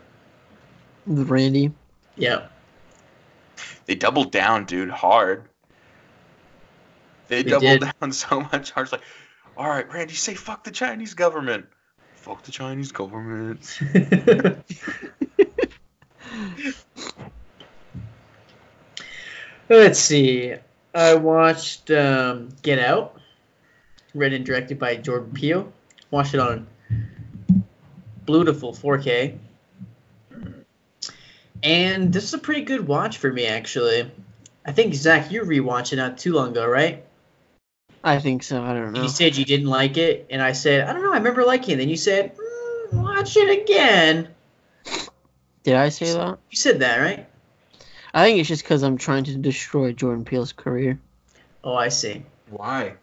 With 1.06 1.28
Randy. 1.28 1.72
Yeah. 2.16 2.48
They 3.86 3.94
doubled 3.94 4.32
down, 4.32 4.64
dude, 4.64 4.90
hard. 4.90 5.44
They, 7.28 7.44
They 7.44 7.50
doubled 7.50 7.80
did. 7.80 7.92
down 8.00 8.10
so 8.12 8.40
much 8.40 8.72
hard. 8.72 8.86
It's 8.86 8.92
like, 8.92 9.02
all 9.56 9.68
right, 9.68 9.88
Randy, 9.92 10.14
say 10.14 10.34
fuck 10.34 10.64
the 10.64 10.72
Chinese 10.72 11.14
government. 11.14 11.66
Fuck 12.16 12.42
the 12.42 12.50
Chinese 12.52 12.90
government. 12.90 13.78
Let's 19.68 19.98
see. 20.00 20.54
I 20.94 21.14
watched 21.14 21.90
um, 21.90 22.50
Get 22.62 22.78
Out, 22.78 23.18
written 24.14 24.36
and 24.36 24.46
directed 24.46 24.78
by 24.78 24.96
Jordan 24.96 25.32
Peele. 25.32 25.72
Watched 26.10 26.34
it 26.34 26.40
on 26.40 26.66
beautiful 28.26 28.72
4K. 28.72 29.38
And 31.62 32.12
this 32.12 32.24
is 32.24 32.34
a 32.34 32.38
pretty 32.38 32.62
good 32.62 32.86
watch 32.86 33.18
for 33.18 33.32
me, 33.32 33.46
actually. 33.46 34.10
I 34.66 34.72
think, 34.72 34.94
Zach, 34.94 35.30
you 35.30 35.42
rewatched 35.42 35.92
it 35.92 35.96
not 35.96 36.18
too 36.18 36.32
long 36.32 36.50
ago, 36.50 36.66
right? 36.66 37.04
I 38.04 38.18
think 38.18 38.42
so. 38.42 38.62
I 38.62 38.74
don't 38.74 38.92
know. 38.92 39.02
you 39.02 39.08
said 39.08 39.36
you 39.36 39.44
didn't 39.44 39.68
like 39.68 39.96
it, 39.96 40.26
and 40.28 40.42
I 40.42 40.52
said, 40.52 40.88
I 40.88 40.92
don't 40.92 41.02
know, 41.02 41.12
I 41.12 41.18
remember 41.18 41.44
liking 41.44 41.74
it. 41.74 41.76
Then 41.78 41.88
you 41.88 41.96
said, 41.96 42.36
mm, 42.36 43.02
watch 43.02 43.36
it 43.36 43.62
again. 43.62 44.28
Did 45.62 45.74
I 45.74 45.88
say 45.88 46.12
that? 46.12 46.38
You 46.50 46.56
said 46.56 46.80
that, 46.80 46.98
right? 46.98 47.28
I 48.14 48.24
think 48.24 48.38
it's 48.38 48.48
just 48.48 48.62
because 48.62 48.82
I'm 48.82 48.98
trying 48.98 49.24
to 49.24 49.36
destroy 49.36 49.92
Jordan 49.92 50.24
Peele's 50.24 50.52
career. 50.52 50.98
Oh, 51.64 51.74
I 51.74 51.88
see. 51.88 52.22
Why? 52.50 52.94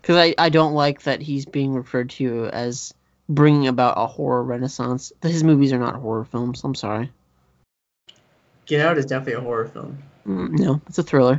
Because 0.00 0.16
I, 0.16 0.34
I 0.38 0.48
don't 0.50 0.74
like 0.74 1.02
that 1.02 1.20
he's 1.20 1.46
being 1.46 1.74
referred 1.74 2.10
to 2.10 2.46
as 2.46 2.94
bringing 3.28 3.66
about 3.66 3.94
a 3.96 4.06
horror 4.06 4.42
renaissance. 4.42 5.12
His 5.22 5.42
movies 5.42 5.72
are 5.72 5.78
not 5.78 5.96
horror 5.96 6.24
films. 6.24 6.62
I'm 6.62 6.74
sorry. 6.76 7.10
Get 8.66 8.84
Out 8.84 8.98
is 8.98 9.06
definitely 9.06 9.34
a 9.34 9.40
horror 9.40 9.66
film. 9.66 9.98
Mm, 10.26 10.58
no, 10.58 10.80
it's 10.88 10.98
a 10.98 11.02
thriller. 11.02 11.38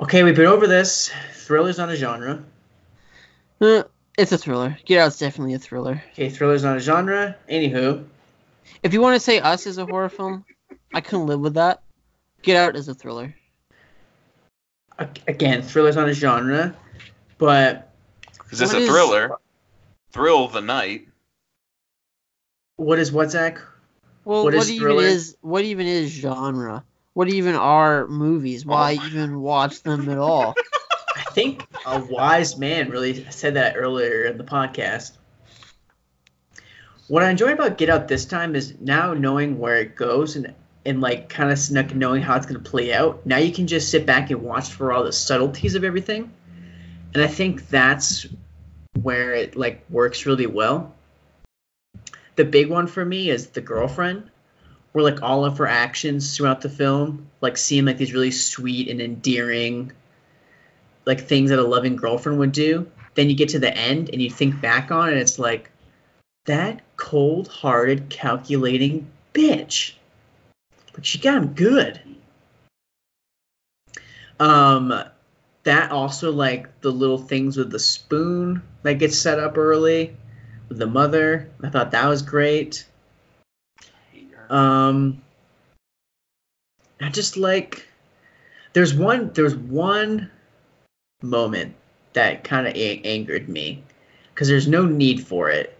Okay, 0.00 0.22
we've 0.22 0.36
been 0.36 0.46
over 0.46 0.66
this. 0.66 1.10
Thriller's 1.32 1.78
not 1.78 1.90
a 1.90 1.96
genre. 1.96 2.42
Uh, 3.60 3.82
it's 4.16 4.32
a 4.32 4.38
thriller. 4.38 4.78
Get 4.86 5.00
Out's 5.00 5.18
definitely 5.18 5.54
a 5.54 5.58
thriller. 5.58 6.02
Okay, 6.12 6.30
thriller's 6.30 6.64
not 6.64 6.76
a 6.76 6.80
genre. 6.80 7.36
Anywho, 7.50 8.04
If 8.82 8.94
you 8.94 9.00
want 9.02 9.16
to 9.16 9.20
say 9.20 9.40
Us 9.40 9.66
is 9.66 9.76
a 9.76 9.84
horror 9.84 10.08
film, 10.08 10.44
I 10.92 11.00
couldn't 11.00 11.26
live 11.26 11.40
with 11.40 11.54
that. 11.54 11.82
Get 12.42 12.56
Out 12.56 12.76
is 12.76 12.88
a 12.88 12.94
thriller. 12.94 13.34
a- 14.98 15.08
again, 15.28 15.62
thriller's 15.62 15.96
not 15.96 16.08
a 16.08 16.12
genre, 16.14 16.74
but 17.38 17.92
Is 18.50 18.58
this 18.58 18.72
What 18.72 18.78
a 18.82 18.84
is- 18.84 18.88
thriller? 18.90 19.30
Thrill 20.12 20.48
the 20.48 20.60
night. 20.60 21.06
what 22.76 22.98
is 22.98 23.12
what, 23.12 23.30
Zach? 23.30 23.58
Well, 24.24 24.44
What 24.44 24.54
what, 24.54 24.62
is 24.62 24.70
even 24.70 24.86
thriller? 24.88 25.02
is 25.04 25.36
what 25.40 25.64
even 25.64 25.86
is 25.86 26.10
genre? 26.10 26.84
What 27.14 27.28
even 27.28 27.54
are 27.54 28.06
movies? 28.08 28.64
Why 28.66 28.98
Oh. 29.00 29.06
even 29.06 29.40
watch 29.40 29.82
them 29.82 30.08
at 30.08 30.18
all? 30.18 30.54
I 31.16 31.22
think 31.32 31.66
a 31.86 32.00
wise 32.00 32.56
man 32.58 32.90
really 32.90 33.24
said 33.30 33.54
that 33.54 33.76
earlier 33.76 34.24
in 34.24 34.38
the 34.38 34.44
podcast. 34.44 35.12
What 37.08 37.22
I 37.22 37.30
enjoy 37.30 37.52
about 37.52 37.76
Get 37.78 37.90
Out 37.90 38.08
this 38.08 38.24
time 38.24 38.54
is 38.56 38.74
now 38.80 39.14
knowing 39.14 39.58
where 39.58 39.76
it 39.76 39.96
goes 39.96 40.36
and 40.36 40.54
and 40.84 41.00
like 41.00 41.28
kind 41.28 41.50
of 41.50 41.58
snuck 41.58 41.94
knowing 41.94 42.22
how 42.22 42.36
it's 42.36 42.46
going 42.46 42.62
to 42.62 42.70
play 42.70 42.92
out. 42.92 43.26
Now 43.26 43.36
you 43.38 43.52
can 43.52 43.66
just 43.66 43.90
sit 43.90 44.06
back 44.06 44.30
and 44.30 44.42
watch 44.42 44.68
for 44.68 44.92
all 44.92 45.04
the 45.04 45.12
subtleties 45.12 45.74
of 45.74 45.84
everything, 45.84 46.32
and 47.14 47.22
I 47.22 47.26
think 47.26 47.68
that's 47.68 48.26
where 49.00 49.32
it 49.32 49.56
like 49.56 49.84
works 49.90 50.26
really 50.26 50.46
well. 50.46 50.94
The 52.36 52.44
big 52.44 52.70
one 52.70 52.86
for 52.86 53.04
me 53.04 53.30
is 53.30 53.48
the 53.48 53.60
girlfriend, 53.60 54.30
where 54.92 55.04
like 55.04 55.22
all 55.22 55.44
of 55.44 55.58
her 55.58 55.66
actions 55.66 56.36
throughout 56.36 56.60
the 56.60 56.70
film 56.70 57.28
like 57.40 57.56
seem 57.56 57.84
like 57.84 57.98
these 57.98 58.14
really 58.14 58.30
sweet 58.30 58.88
and 58.88 59.00
endearing 59.00 59.92
like 61.06 61.20
things 61.20 61.50
that 61.50 61.58
a 61.58 61.62
loving 61.66 61.96
girlfriend 61.96 62.38
would 62.38 62.52
do. 62.52 62.90
Then 63.14 63.28
you 63.28 63.36
get 63.36 63.50
to 63.50 63.58
the 63.58 63.76
end 63.76 64.10
and 64.12 64.22
you 64.22 64.30
think 64.30 64.60
back 64.60 64.90
on 64.90 65.08
it, 65.08 65.12
and 65.12 65.20
it's 65.20 65.38
like 65.38 65.70
that 66.46 66.80
cold-hearted, 66.96 68.08
calculating 68.08 69.10
bitch. 69.34 69.92
But 71.00 71.06
she 71.06 71.18
got 71.18 71.38
him 71.38 71.54
good. 71.54 71.98
Um, 74.38 74.92
that 75.62 75.92
also 75.92 76.30
like 76.30 76.82
the 76.82 76.92
little 76.92 77.16
things 77.16 77.56
with 77.56 77.70
the 77.70 77.78
spoon 77.78 78.60
that 78.82 78.98
gets 78.98 79.18
set 79.18 79.38
up 79.38 79.56
early 79.56 80.14
with 80.68 80.76
the 80.76 80.86
mother. 80.86 81.48
I 81.62 81.70
thought 81.70 81.92
that 81.92 82.06
was 82.06 82.20
great. 82.20 82.86
Um, 84.50 85.22
I 87.00 87.08
just 87.08 87.38
like 87.38 87.88
there's 88.74 88.92
one 88.92 89.32
there's 89.32 89.56
one 89.56 90.30
moment 91.22 91.76
that 92.12 92.44
kind 92.44 92.66
of 92.66 92.74
a- 92.74 93.00
angered 93.06 93.48
me 93.48 93.82
because 94.34 94.48
there's 94.48 94.68
no 94.68 94.84
need 94.84 95.26
for 95.26 95.48
it 95.48 95.78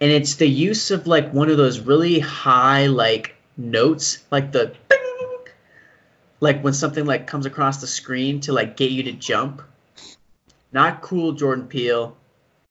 and 0.00 0.12
it's 0.12 0.36
the 0.36 0.46
use 0.48 0.92
of 0.92 1.08
like 1.08 1.32
one 1.32 1.50
of 1.50 1.56
those 1.56 1.80
really 1.80 2.20
high 2.20 2.86
like 2.86 3.34
notes 3.58 4.18
like 4.30 4.52
the 4.52 4.72
bing, 4.88 5.38
like 6.40 6.62
when 6.62 6.72
something 6.72 7.04
like 7.04 7.26
comes 7.26 7.44
across 7.44 7.80
the 7.80 7.86
screen 7.86 8.40
to 8.40 8.52
like 8.52 8.76
get 8.76 8.90
you 8.92 9.02
to 9.02 9.12
jump. 9.12 9.60
Not 10.72 11.02
cool 11.02 11.32
jordan 11.32 11.66
peele. 11.66 12.16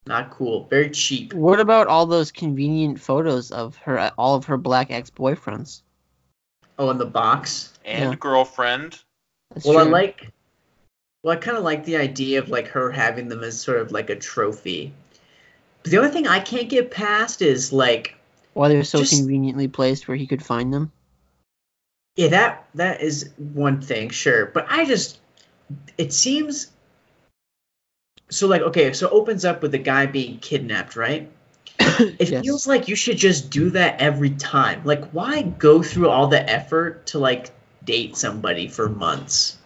Not 0.07 0.31
cool. 0.31 0.63
Very 0.69 0.89
cheap. 0.91 1.33
What 1.33 1.59
about 1.59 1.87
all 1.87 2.05
those 2.05 2.31
convenient 2.31 2.97
photos 2.97 3.51
of 3.51 3.75
her, 3.77 4.09
all 4.17 4.35
of 4.35 4.45
her 4.45 4.55
black 4.57 4.89
ex-boyfriends? 4.89 5.81
oh 6.79 6.89
in 6.91 6.97
the 6.97 7.05
box? 7.05 7.73
And 7.83 8.11
Yeah. 8.11 8.15
girlfriend. 8.15 8.99
That's 9.53 9.65
well 9.65 9.79
i 9.79 9.83
like 9.83 10.31
well 11.23 11.35
i 11.35 11.39
kind 11.39 11.57
of 11.57 11.63
like 11.63 11.85
the 11.85 11.97
idea 11.97 12.39
of 12.39 12.49
like 12.49 12.67
her 12.67 12.91
having 12.91 13.27
them 13.29 13.43
as 13.43 13.59
sort 13.59 13.79
of 13.81 13.91
like 13.91 14.09
a 14.09 14.15
trophy. 14.15 14.93
But 15.83 15.91
The 15.91 15.97
only 15.97 16.11
thing 16.11 16.27
I 16.27 16.39
can't 16.39 16.69
get 16.69 16.91
past 16.91 17.41
is 17.41 17.73
like 17.73 18.15
Why 18.57 18.69
they're 18.69 18.83
so 18.83 18.99
Just- 18.99 19.13
conveniently 19.13 19.67
placed 19.67 20.07
where 20.07 20.17
he 20.17 20.25
could 20.27 20.43
find 20.43 20.73
them. 20.73 20.91
Yeah, 22.15 22.29
that 22.29 22.67
that 22.73 23.01
is 23.01 23.29
one 23.37 23.81
thing, 23.81 24.09
sure. 24.09 24.47
But 24.47 24.65
I 24.69 24.85
just 24.85 25.19
it 25.97 26.11
seems 26.11 26.67
so 28.29 28.47
like 28.47 28.61
okay, 28.63 28.93
so 28.93 29.07
it 29.07 29.13
opens 29.13 29.45
up 29.45 29.61
with 29.61 29.71
the 29.71 29.77
guy 29.77 30.07
being 30.07 30.39
kidnapped, 30.39 30.95
right? 30.95 31.29
It 31.79 32.29
Yes. 32.31 32.43
feels 32.43 32.67
like 32.67 32.87
you 32.87 32.95
should 32.95 33.17
just 33.17 33.51
do 33.51 33.69
that 33.71 34.01
every 34.01 34.31
time. 34.31 34.81
Like 34.83 35.11
why 35.11 35.43
go 35.43 35.83
through 35.83 36.09
all 36.09 36.27
the 36.27 36.41
effort 36.49 37.05
to 37.07 37.19
like 37.19 37.51
date 37.85 38.17
somebody 38.17 38.67
for 38.67 38.89
months? 38.89 39.57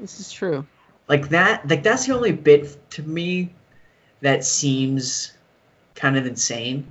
This 0.00 0.18
is 0.18 0.32
true. 0.32 0.66
Like 1.08 1.28
that 1.28 1.68
like 1.68 1.84
that's 1.84 2.06
the 2.06 2.14
only 2.14 2.32
bit 2.32 2.90
to 2.92 3.02
me 3.04 3.54
that 4.20 4.44
seems 4.44 5.32
kind 5.94 6.16
of 6.16 6.26
insane. 6.26 6.86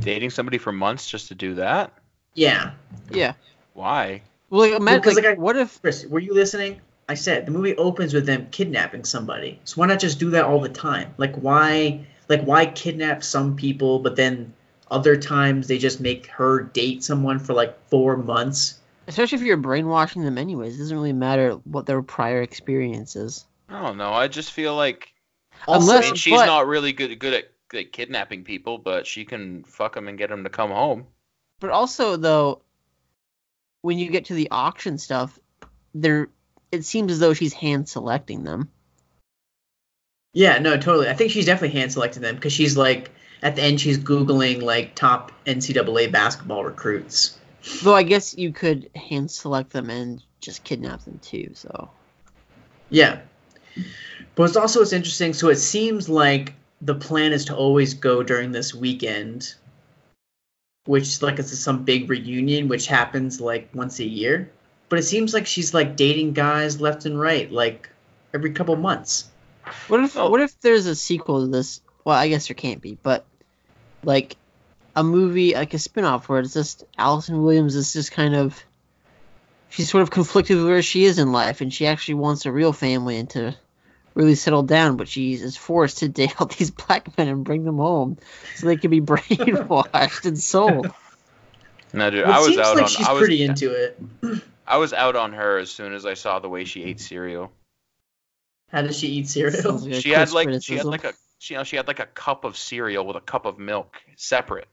Dating 0.00 0.30
somebody 0.30 0.58
for 0.58 0.72
months 0.72 1.08
just 1.08 1.28
to 1.28 1.34
do 1.34 1.54
that? 1.54 1.92
Yeah. 2.34 2.72
Yeah. 3.10 3.34
Why? 3.74 4.22
Well, 4.50 4.62
like, 4.70 4.72
imagine, 4.80 5.00
Because, 5.00 5.14
like, 5.16 5.24
like, 5.24 5.38
I- 5.38 5.40
what 5.40 5.56
if 5.56 5.80
Chris, 5.80 6.04
were 6.06 6.18
you 6.20 6.34
listening? 6.34 6.80
I 7.08 7.14
said 7.14 7.44
the 7.44 7.52
movie 7.52 7.76
opens 7.76 8.14
with 8.14 8.24
them 8.24 8.48
kidnapping 8.50 9.04
somebody. 9.04 9.60
So 9.64 9.78
why 9.80 9.86
not 9.86 9.98
just 10.00 10.18
do 10.18 10.30
that 10.30 10.44
all 10.46 10.58
the 10.60 10.70
time? 10.70 11.12
Like 11.18 11.34
why 11.36 12.06
like 12.28 12.42
why 12.44 12.64
kidnap 12.64 13.22
some 13.22 13.56
people 13.56 13.98
but 13.98 14.16
then 14.16 14.54
other 14.90 15.14
times 15.16 15.66
they 15.68 15.76
just 15.76 16.00
make 16.00 16.26
her 16.28 16.62
date 16.62 17.04
someone 17.04 17.38
for 17.38 17.52
like 17.52 17.78
4 17.88 18.16
months? 18.16 18.78
especially 19.06 19.36
if 19.36 19.44
you're 19.44 19.58
brainwashing 19.58 20.24
them 20.24 20.38
anyways, 20.38 20.76
it 20.76 20.78
doesn't 20.78 20.96
really 20.96 21.12
matter 21.12 21.52
what 21.64 21.84
their 21.84 22.00
prior 22.00 22.40
experience 22.40 23.16
is. 23.16 23.44
I 23.68 23.82
don't 23.82 23.98
know. 23.98 24.14
I 24.14 24.28
just 24.28 24.50
feel 24.52 24.74
like 24.74 25.12
Also, 25.68 25.82
Unless- 25.82 26.04
I 26.04 26.06
mean, 26.08 26.14
she's 26.14 26.32
but- 26.38 26.46
not 26.46 26.66
really 26.66 26.92
good 26.94 27.18
good 27.18 27.34
at, 27.34 27.44
good 27.68 27.92
kidnapping 27.92 28.44
people, 28.44 28.78
but 28.78 29.06
she 29.06 29.24
can 29.24 29.64
fuck 29.64 29.94
them 29.94 30.08
and 30.08 30.18
get 30.18 30.30
them 30.30 30.44
to 30.44 30.50
come 30.50 30.70
home. 30.70 31.06
But 31.60 31.70
also 31.70 32.16
though, 32.16 32.62
when 33.82 33.98
you 33.98 34.10
get 34.10 34.26
to 34.26 34.34
the 34.34 34.48
auction 34.50 34.98
stuff, 34.98 35.38
there 35.94 36.28
it 36.72 36.84
seems 36.84 37.12
as 37.12 37.20
though 37.20 37.34
she's 37.34 37.52
hand 37.52 37.88
selecting 37.88 38.42
them. 38.44 38.68
yeah, 40.32 40.58
no, 40.58 40.76
totally. 40.76 41.08
I 41.08 41.14
think 41.14 41.30
she's 41.30 41.46
definitely 41.46 41.78
hand 41.78 41.92
selecting 41.92 42.22
them 42.22 42.34
because 42.34 42.52
she's 42.52 42.76
like 42.76 43.10
at 43.42 43.56
the 43.56 43.62
end 43.62 43.80
she's 43.80 43.98
googling 43.98 44.62
like 44.62 44.94
top 44.94 45.32
NCAA 45.46 46.10
basketball 46.10 46.64
recruits. 46.64 47.38
Though 47.82 47.94
I 47.94 48.02
guess 48.02 48.36
you 48.36 48.52
could 48.52 48.90
hand 48.94 49.30
select 49.30 49.70
them 49.70 49.90
and 49.90 50.22
just 50.40 50.64
kidnap 50.64 51.04
them 51.04 51.18
too. 51.22 51.50
So 51.54 51.90
Yeah. 52.90 53.20
But 54.34 54.44
it's 54.44 54.56
also 54.56 54.82
it's 54.82 54.92
interesting. 54.92 55.32
So 55.32 55.48
it 55.48 55.56
seems 55.56 56.08
like 56.08 56.54
the 56.84 56.94
plan 56.94 57.32
is 57.32 57.46
to 57.46 57.56
always 57.56 57.94
go 57.94 58.22
during 58.22 58.52
this 58.52 58.74
weekend, 58.74 59.54
which 60.84 61.22
like 61.22 61.38
it's 61.38 61.58
some 61.58 61.84
big 61.84 62.10
reunion, 62.10 62.68
which 62.68 62.86
happens 62.86 63.40
like 63.40 63.70
once 63.74 63.98
a 64.00 64.04
year. 64.04 64.50
But 64.90 64.98
it 64.98 65.04
seems 65.04 65.32
like 65.32 65.46
she's 65.46 65.72
like 65.72 65.96
dating 65.96 66.34
guys 66.34 66.80
left 66.80 67.06
and 67.06 67.18
right, 67.18 67.50
like 67.50 67.88
every 68.34 68.52
couple 68.52 68.76
months. 68.76 69.24
what 69.88 70.04
if 70.04 70.16
Oh. 70.16 70.28
what 70.28 70.42
if 70.42 70.60
there's 70.60 70.84
a 70.86 70.94
sequel 70.94 71.40
to 71.40 71.46
this? 71.50 71.80
Well, 72.04 72.16
I 72.16 72.28
guess 72.28 72.48
there 72.48 72.54
can't 72.54 72.82
be, 72.82 72.98
but 73.02 73.24
like 74.02 74.36
a 74.94 75.02
movie 75.02 75.54
like 75.54 75.72
a 75.72 75.78
spin-off 75.78 76.28
where 76.28 76.40
it's 76.40 76.52
just 76.52 76.84
Allison 76.98 77.42
Williams 77.42 77.74
is 77.74 77.94
just 77.94 78.12
kind 78.12 78.36
of 78.36 78.62
she's 79.70 79.88
sort 79.90 80.02
of 80.02 80.10
conflicted 80.10 80.58
with 80.58 80.66
where 80.66 80.82
she 80.82 81.04
is 81.04 81.18
in 81.18 81.32
life 81.32 81.62
and 81.62 81.72
she 81.72 81.86
actually 81.86 82.14
wants 82.14 82.44
a 82.44 82.52
real 82.52 82.74
family 82.74 83.16
and 83.16 83.30
to 83.30 83.56
really 84.14 84.34
settle 84.34 84.62
down, 84.62 84.96
but 84.96 85.08
she 85.08 85.34
is 85.34 85.56
forced 85.56 85.98
to 85.98 86.08
date 86.20 86.40
all 86.40 86.46
these 86.46 86.70
black 86.70 87.16
men 87.18 87.28
and 87.28 87.44
bring 87.44 87.64
them 87.64 87.76
home 87.76 88.18
so 88.56 88.66
they 88.66 88.76
can 88.76 88.90
be 88.90 89.00
brainwashed 89.00 90.24
and 90.24 90.38
sold. 90.38 90.92
No, 91.92 92.10
dude, 92.10 92.26
Well, 92.26 92.30
it 92.30 92.34
I 92.34 92.38
was 92.38 92.46
seems 92.48 92.58
out 92.58 92.74
like 92.74 92.82
on. 92.84 92.88
she's 92.88 93.06
I 93.06 93.12
was, 93.12 93.20
pretty 93.20 93.42
into 93.42 93.70
it. 93.72 94.00
I 94.66 94.78
was 94.78 94.92
out 94.92 95.14
on 95.16 95.32
her 95.34 95.58
as 95.58 95.70
soon 95.70 95.94
as 95.94 96.06
I 96.06 96.14
saw 96.14 96.38
the 96.38 96.48
way 96.48 96.64
she 96.64 96.82
ate 96.82 97.00
cereal. 97.00 97.52
How 98.70 98.82
does 98.82 98.98
she 98.98 99.08
eat 99.08 99.28
cereal? 99.28 99.78
like 99.78 99.94
She 99.94 100.10
had 100.10 100.30
Chris 100.30 100.32
like 100.32 100.62
she 100.62 100.76
had 100.76 100.84
like 100.86 101.04
a 101.04 101.12
she, 101.38 101.54
you 101.54 101.58
know, 101.58 101.64
she 101.64 101.76
had 101.76 101.86
like 101.86 102.00
a 102.00 102.06
cup 102.06 102.44
of 102.44 102.56
cereal 102.56 103.06
with 103.06 103.16
a 103.16 103.20
cup 103.20 103.46
of 103.46 103.58
milk 103.58 103.96
separate. 104.16 104.66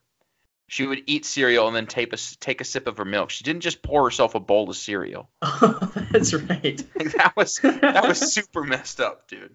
She 0.72 0.86
would 0.88 1.04
eat 1.06 1.26
cereal 1.26 1.68
and 1.68 1.76
then 1.76 1.86
take 1.86 2.12
a 2.12 2.16
s- 2.16 2.38
take 2.40 2.62
a 2.62 2.64
sip 2.64 2.88
of 2.88 2.96
her 2.96 3.04
milk. 3.04 3.30
She 3.30 3.44
didn't 3.44 3.62
just 3.62 3.82
pour 3.82 4.06
herself 4.06 4.36
a 4.36 4.40
bowl 4.40 4.70
of 4.70 4.78
cereal. 4.78 5.30
That's 5.42 6.34
right. 6.34 6.78
that 7.18 7.34
was 7.36 7.58
that 7.58 8.06
was 8.08 8.18
super 8.34 8.64
messed 8.64 9.02
up, 9.02 9.28
dude. 9.28 9.54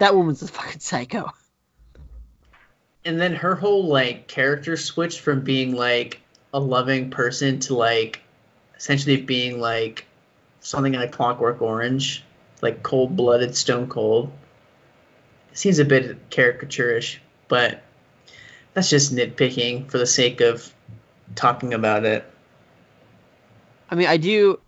that 0.00 0.16
woman's 0.16 0.42
a 0.42 0.48
fucking 0.48 0.80
psycho. 0.80 1.30
and 3.04 3.20
then 3.20 3.36
her 3.36 3.54
whole 3.54 3.86
like 3.86 4.26
character 4.26 4.76
switched 4.76 5.20
from 5.20 5.42
being 5.42 5.76
like 5.76 6.20
a 6.52 6.58
loving 6.58 7.10
person 7.10 7.60
to 7.60 7.74
like 7.76 8.20
essentially 8.76 9.18
being 9.22 9.60
like 9.60 10.06
something 10.58 10.92
like 10.94 11.12
Clockwork 11.12 11.62
Orange, 11.62 12.24
like 12.62 12.82
cold 12.82 13.14
blooded, 13.14 13.56
stone 13.56 13.88
cold. 13.88 14.32
It 15.52 15.58
seems 15.58 15.78
a 15.78 15.84
bit 15.84 16.30
caricaturish, 16.30 17.18
but 17.46 17.80
that's 18.76 18.90
just 18.90 19.14
nitpicking 19.14 19.90
for 19.90 19.96
the 19.96 20.06
sake 20.06 20.42
of 20.42 20.70
talking 21.34 21.72
about 21.72 22.04
it. 22.04 22.30
I 23.90 23.94
mean, 23.94 24.06
I 24.06 24.18
do. 24.18 24.60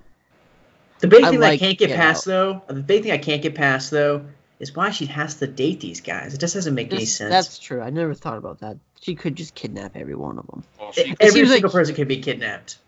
The 1.01 1.09
big 1.09 1.25
I 1.25 1.29
thing 1.31 1.41
like 1.41 1.53
I 1.53 1.59
can't 1.59 1.79
get 1.79 1.89
Get 1.89 1.97
past 1.97 2.25
though, 2.25 2.63
the 2.69 2.75
big 2.83 3.03
thing 3.03 3.13
I 3.13 3.19
can't 3.19 3.43
get 3.43 3.55
past 3.55 3.91
though, 3.91 4.25
is 4.61 4.75
why 4.75 4.93
she 4.93 5.05
has 5.07 5.35
to 5.37 5.47
date 5.47 5.81
these 5.81 6.01
guys. 6.01 6.33
It 6.33 6.41
just 6.41 6.55
doesn't 6.55 6.75
make 6.75 6.91
any 6.91 7.05
sense. 7.05 7.31
That's 7.31 7.59
true. 7.59 7.83
I 7.83 7.91
never 7.91 8.15
thought 8.15 8.39
about 8.39 8.61
that. 8.61 8.79
She 9.03 9.15
could 9.15 9.37
just 9.37 9.55
kidnap 9.55 9.95
every 9.95 10.15
one 10.15 10.39
of 10.39 10.47
them. 10.47 10.65
Well, 10.81 10.91
she, 10.93 11.15
Every 11.21 11.41
seems 11.41 11.51
single 11.51 11.69
like- 11.69 11.73
person 11.75 11.95
could 11.95 12.09
be 12.09 12.21
kidnapped. 12.21 12.79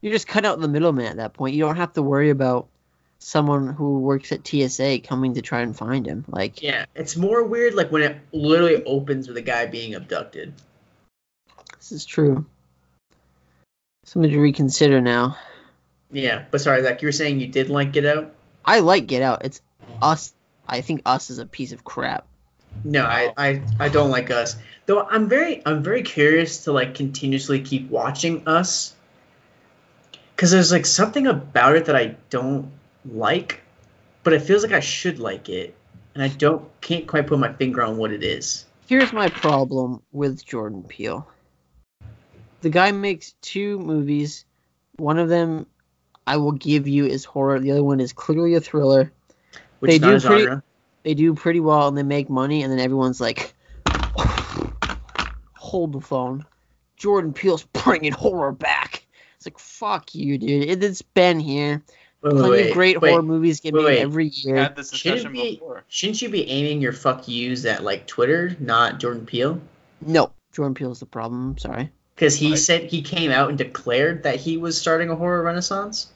You 0.00 0.10
just 0.10 0.26
cut 0.26 0.44
out 0.44 0.58
the 0.60 0.66
middleman 0.68 1.06
at 1.06 1.16
that 1.18 1.32
point. 1.32 1.54
You 1.54 1.64
don't 1.64 1.76
have 1.76 1.92
to 1.92 2.02
worry 2.02 2.30
about 2.30 2.66
someone 3.18 3.68
who 3.68 3.98
works 4.00 4.30
at 4.32 4.46
TSA 4.46 5.00
coming 5.00 5.34
to 5.34 5.42
try 5.42 5.60
and 5.62 5.76
find 5.76 6.06
him. 6.06 6.24
Like, 6.28 6.62
Yeah, 6.62 6.86
it's 6.94 7.16
more 7.16 7.42
weird 7.44 7.74
like 7.74 7.90
when 7.90 8.02
it 8.02 8.16
literally 8.32 8.84
opens 8.84 9.28
with 9.28 9.36
a 9.36 9.42
guy 9.42 9.66
being 9.66 9.94
abducted. 9.94 10.52
this 11.78 11.92
is 11.92 12.04
true. 12.04 12.46
Something 14.04 14.30
to 14.30 14.38
reconsider 14.38 15.00
now. 15.00 15.36
Yeah, 16.12 16.44
but 16.50 16.60
sorry, 16.60 16.82
Zach, 16.82 17.02
you 17.02 17.08
were 17.08 17.12
saying 17.12 17.40
you 17.40 17.48
did 17.48 17.68
like 17.70 17.92
Get 17.92 18.06
Out? 18.06 18.32
I 18.64 18.78
like 18.80 19.06
Get 19.06 19.22
Out. 19.22 19.44
It's 19.44 19.60
us. 20.00 20.32
I 20.68 20.80
think 20.80 21.02
us 21.04 21.30
is 21.30 21.38
a 21.38 21.46
piece 21.46 21.72
of 21.72 21.82
crap. 21.84 22.26
No, 22.84 23.04
I, 23.04 23.32
I 23.36 23.62
I 23.80 23.88
don't 23.88 24.10
like 24.10 24.30
Us. 24.30 24.56
Though 24.84 25.02
I'm 25.02 25.28
very 25.28 25.62
I'm 25.66 25.82
very 25.82 26.02
curious 26.02 26.64
to 26.64 26.72
like 26.72 26.94
continuously 26.94 27.60
keep 27.62 27.90
watching 27.90 28.46
Us. 28.46 28.94
Cause 30.36 30.50
there's 30.50 30.70
like 30.70 30.84
something 30.84 31.26
about 31.26 31.76
it 31.76 31.86
that 31.86 31.96
I 31.96 32.16
don't 32.28 32.70
like, 33.10 33.60
but 34.22 34.32
it 34.32 34.40
feels 34.42 34.62
like 34.62 34.72
I 34.72 34.80
should 34.80 35.18
like 35.18 35.48
it, 35.48 35.74
and 36.14 36.22
I 36.22 36.28
don't 36.28 36.68
can't 36.80 37.06
quite 37.06 37.26
put 37.26 37.38
my 37.38 37.52
finger 37.52 37.82
on 37.82 37.96
what 37.96 38.12
it 38.12 38.22
is. 38.22 38.64
Here's 38.88 39.12
my 39.12 39.28
problem 39.28 40.02
with 40.12 40.44
Jordan 40.44 40.82
Peele. 40.84 41.28
The 42.60 42.70
guy 42.70 42.92
makes 42.92 43.32
two 43.42 43.78
movies. 43.78 44.44
One 44.96 45.18
of 45.18 45.28
them 45.28 45.66
I 46.26 46.36
will 46.38 46.52
give 46.52 46.88
you 46.88 47.06
is 47.06 47.24
horror. 47.24 47.58
The 47.60 47.72
other 47.72 47.84
one 47.84 48.00
is 48.00 48.12
clearly 48.12 48.54
a 48.54 48.60
thriller. 48.60 49.12
Which 49.80 49.90
They 49.90 49.98
do 49.98 50.20
pretty- 50.20 50.44
genre. 50.44 50.62
They 51.02 51.14
do 51.14 51.34
pretty 51.34 51.60
well 51.60 51.86
and 51.86 51.96
they 51.96 52.02
make 52.02 52.28
money, 52.28 52.62
and 52.64 52.72
then 52.72 52.80
everyone's 52.80 53.20
like, 53.20 53.54
hold 55.54 55.92
the 55.92 56.00
phone. 56.00 56.44
Jordan 56.96 57.32
Peele's 57.32 57.62
bringing 57.84 58.12
horror 58.12 58.52
back. 58.52 59.06
It's 59.36 59.46
like, 59.46 59.58
fuck 59.58 60.14
you, 60.14 60.38
dude. 60.38 60.68
It, 60.68 60.82
it's 60.82 61.02
been 61.02 61.38
here. 61.38 61.82
Wait, 62.22 62.30
Plenty 62.32 62.50
wait, 62.50 62.68
of 62.70 62.74
great 62.74 63.00
wait, 63.00 63.10
horror 63.10 63.22
movies 63.22 63.60
get 63.60 63.74
wait, 63.74 63.82
made 63.82 63.86
wait. 63.86 63.98
every 64.00 64.26
year. 64.28 64.56
had 64.56 64.74
this 64.74 64.92
Shouldn't 64.92 65.32
be 65.32 65.56
before. 65.56 65.84
shouldn't 65.88 66.22
you 66.22 66.28
be 66.28 66.48
aiming 66.48 66.80
your 66.80 66.92
fuck 66.92 67.28
yous 67.28 67.64
at 67.64 67.84
like 67.84 68.06
Twitter, 68.06 68.56
not 68.58 68.98
Jordan 68.98 69.26
Peele? 69.26 69.60
No, 70.00 70.32
Jordan 70.52 70.74
Peele's 70.74 71.00
the 71.00 71.06
problem. 71.06 71.50
I'm 71.50 71.58
sorry. 71.58 71.92
Because 72.14 72.34
he 72.36 72.50
Right. 72.50 72.58
said 72.58 72.82
he 72.84 73.02
came 73.02 73.30
out 73.30 73.50
and 73.50 73.58
declared 73.58 74.22
that 74.22 74.36
he 74.40 74.56
was 74.56 74.80
starting 74.80 75.10
a 75.10 75.14
horror 75.16 75.42
renaissance. 75.42 76.10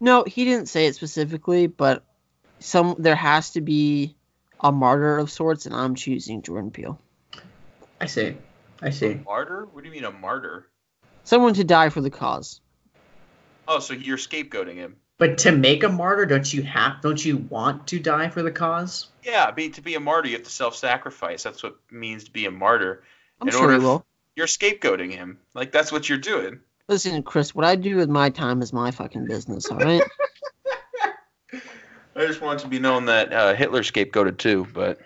No, 0.00 0.24
he 0.24 0.44
didn't 0.44 0.66
say 0.66 0.86
it 0.86 0.94
specifically, 0.96 1.66
but 1.68 2.02
some 2.58 2.96
there 2.98 3.14
has 3.16 3.50
to 3.50 3.60
be 3.60 4.16
a 4.60 4.72
martyr 4.72 5.18
of 5.18 5.30
sorts, 5.30 5.66
and 5.66 5.74
I'm 5.74 5.94
choosing 5.94 6.42
Jordan 6.42 6.70
Peele. 6.70 6.98
I 8.00 8.06
see. 8.06 8.36
I 8.82 8.90
see. 8.90 9.20
Martyr? 9.24 9.68
What 9.72 9.82
do 9.84 9.88
you 9.88 9.94
mean 9.94 10.04
a 10.04 10.10
martyr? 10.10 10.66
Someone 11.24 11.54
to 11.54 11.64
die 11.64 11.90
for 11.90 12.00
the 12.00 12.10
cause. 12.10 12.60
Oh, 13.68 13.78
so 13.78 13.94
you're 13.94 14.16
scapegoating 14.16 14.74
him? 14.76 14.96
But 15.20 15.36
to 15.38 15.52
make 15.52 15.82
a 15.84 15.88
martyr, 15.90 16.24
don't 16.24 16.50
you 16.50 16.62
have? 16.62 17.02
Don't 17.02 17.22
you 17.22 17.36
want 17.36 17.86
to 17.88 18.00
die 18.00 18.30
for 18.30 18.42
the 18.42 18.50
cause? 18.50 19.08
Yeah, 19.22 19.50
be, 19.50 19.68
to 19.68 19.82
be 19.82 19.94
a 19.94 20.00
martyr, 20.00 20.30
you 20.30 20.36
have 20.36 20.44
to 20.44 20.50
self-sacrifice. 20.50 21.42
That's 21.42 21.62
what 21.62 21.72
it 21.72 21.94
means 21.94 22.24
to 22.24 22.30
be 22.30 22.46
a 22.46 22.50
martyr. 22.50 23.02
I'm 23.38 23.48
In 23.48 23.52
sure 23.52 23.64
order 23.64 23.74
he 23.74 23.80
will. 23.80 24.06
You're 24.34 24.46
scapegoating 24.46 25.12
him. 25.12 25.38
Like 25.52 25.72
that's 25.72 25.92
what 25.92 26.08
you're 26.08 26.16
doing. 26.16 26.60
Listen, 26.88 27.22
Chris, 27.22 27.54
what 27.54 27.66
I 27.66 27.76
do 27.76 27.96
with 27.96 28.08
my 28.08 28.30
time 28.30 28.62
is 28.62 28.72
my 28.72 28.90
fucking 28.92 29.26
business, 29.26 29.66
all 29.66 29.76
right? 29.76 30.02
I 32.16 32.26
just 32.26 32.40
want 32.40 32.60
it 32.60 32.62
to 32.62 32.68
be 32.70 32.78
known 32.78 33.04
that 33.04 33.30
uh, 33.30 33.54
Hitler 33.54 33.82
scapegoated 33.82 34.38
too, 34.38 34.66
but 34.72 35.00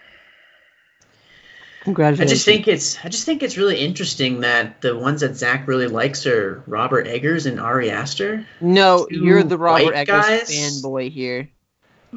I 1.87 2.25
just 2.25 2.45
think 2.47 2.67
it's 2.69 2.97
I 3.05 3.09
just 3.09 3.27
think 3.27 3.43
it's 3.43 3.57
really 3.59 3.77
interesting 3.79 4.41
that 4.41 4.81
the 4.81 4.97
ones 4.97 5.21
that 5.21 5.37
Zach 5.37 5.69
really 5.69 5.87
likes 5.87 6.27
are 6.27 6.63
Robert 6.67 7.07
Eggers 7.07 7.45
and 7.47 7.61
Ari 7.61 7.91
Aster. 7.91 8.47
no, 8.61 9.07
you're 9.11 9.43
the 9.43 9.59
Robert 9.59 9.95
Eggers 9.95 10.07
guys? 10.27 10.51
fanboy 10.51 11.11
here. 11.11 11.51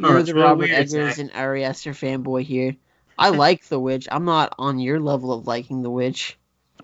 Oh, 0.02 0.10
You're 0.12 0.24
the 0.24 0.34
real 0.36 0.44
Robert 0.44 0.70
weird, 0.70 0.72
Eggers 0.80 1.16
Zach. 1.16 1.18
and 1.18 1.32
Ari 1.34 1.64
Aster 1.66 1.92
fanboy 1.92 2.44
here. 2.44 2.76
I 3.18 3.30
like 3.46 3.66
The 3.66 3.80
Witch. 3.80 4.08
I'm 4.12 4.26
not 4.26 4.54
on 4.60 4.80
your 4.80 5.00
level 5.00 5.34
of 5.34 5.48
liking 5.48 5.82
The 5.82 5.90
Witch. 5.90 6.38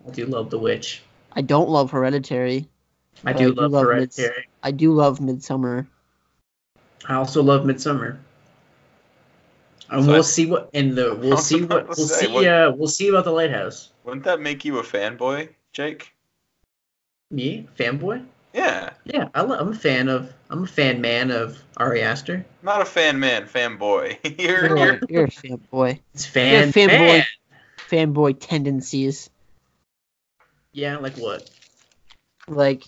I 0.05 0.09
do 0.11 0.25
love 0.25 0.49
The 0.49 0.57
Witch. 0.59 1.03
I 1.31 1.41
don't 1.41 1.69
love 1.69 1.91
Hereditary. 1.91 2.67
I 3.23 3.33
but 3.33 3.37
do 3.39 3.53
love 3.53 3.71
Mids- 3.71 4.17
Hereditary. 4.17 4.47
I 4.63 4.71
do 4.71 4.93
love 4.93 5.19
Midsommar. 5.19 5.87
I 7.07 7.13
also 7.15 7.43
love 7.43 7.63
Midsommar. 7.65 8.17
And 9.89 10.05
So 10.05 10.11
we'll 10.11 10.23
see 10.23 10.45
what 10.45 10.69
in 10.73 10.95
the 10.95 11.13
we'll 11.15 11.37
see 11.37 11.61
what 11.65 11.87
we'll 11.87 11.95
say, 11.95 12.25
see 12.27 12.31
what- 12.31 12.45
uh 12.47 12.71
we'll 12.75 12.87
see 12.87 13.09
about 13.09 13.25
the 13.25 13.31
lighthouse. 13.31 13.91
Wouldn't 14.03 14.25
that 14.25 14.39
make 14.41 14.65
you 14.65 14.79
a 14.79 14.83
fanboy, 14.83 15.49
Jake? 15.71 16.13
Me, 17.31 17.67
fanboy? 17.77 18.25
Yeah. 18.53 18.91
Yeah, 19.05 19.29
I 19.33 19.41
lo- 19.41 19.57
I'm 19.57 19.69
a 19.69 19.75
fan 19.75 20.07
of 20.09 20.31
I'm 20.49 20.63
a 20.63 20.67
fan 20.67 21.01
man 21.01 21.31
of 21.31 21.61
Ari 21.77 22.01
Aster. 22.03 22.45
Not 22.61 22.81
a 22.81 22.85
fan 22.85 23.19
man, 23.19 23.45
fanboy. 23.47 24.17
you're, 24.39 24.67
You're, 24.67 24.77
you're 24.77 24.93
a- 24.95 24.99
you're 25.09 25.23
a 25.25 25.27
fanboy. 25.29 25.99
It's 26.13 26.35
You're 26.35 26.59
a 26.59 26.71
fan 26.71 26.89
fanboy. 26.89 26.89
fan. 26.89 27.25
Fanboy 28.13 28.37
tendencies. 28.39 29.29
Yeah, 30.71 30.97
like 30.97 31.17
what? 31.17 31.49
Like, 32.47 32.83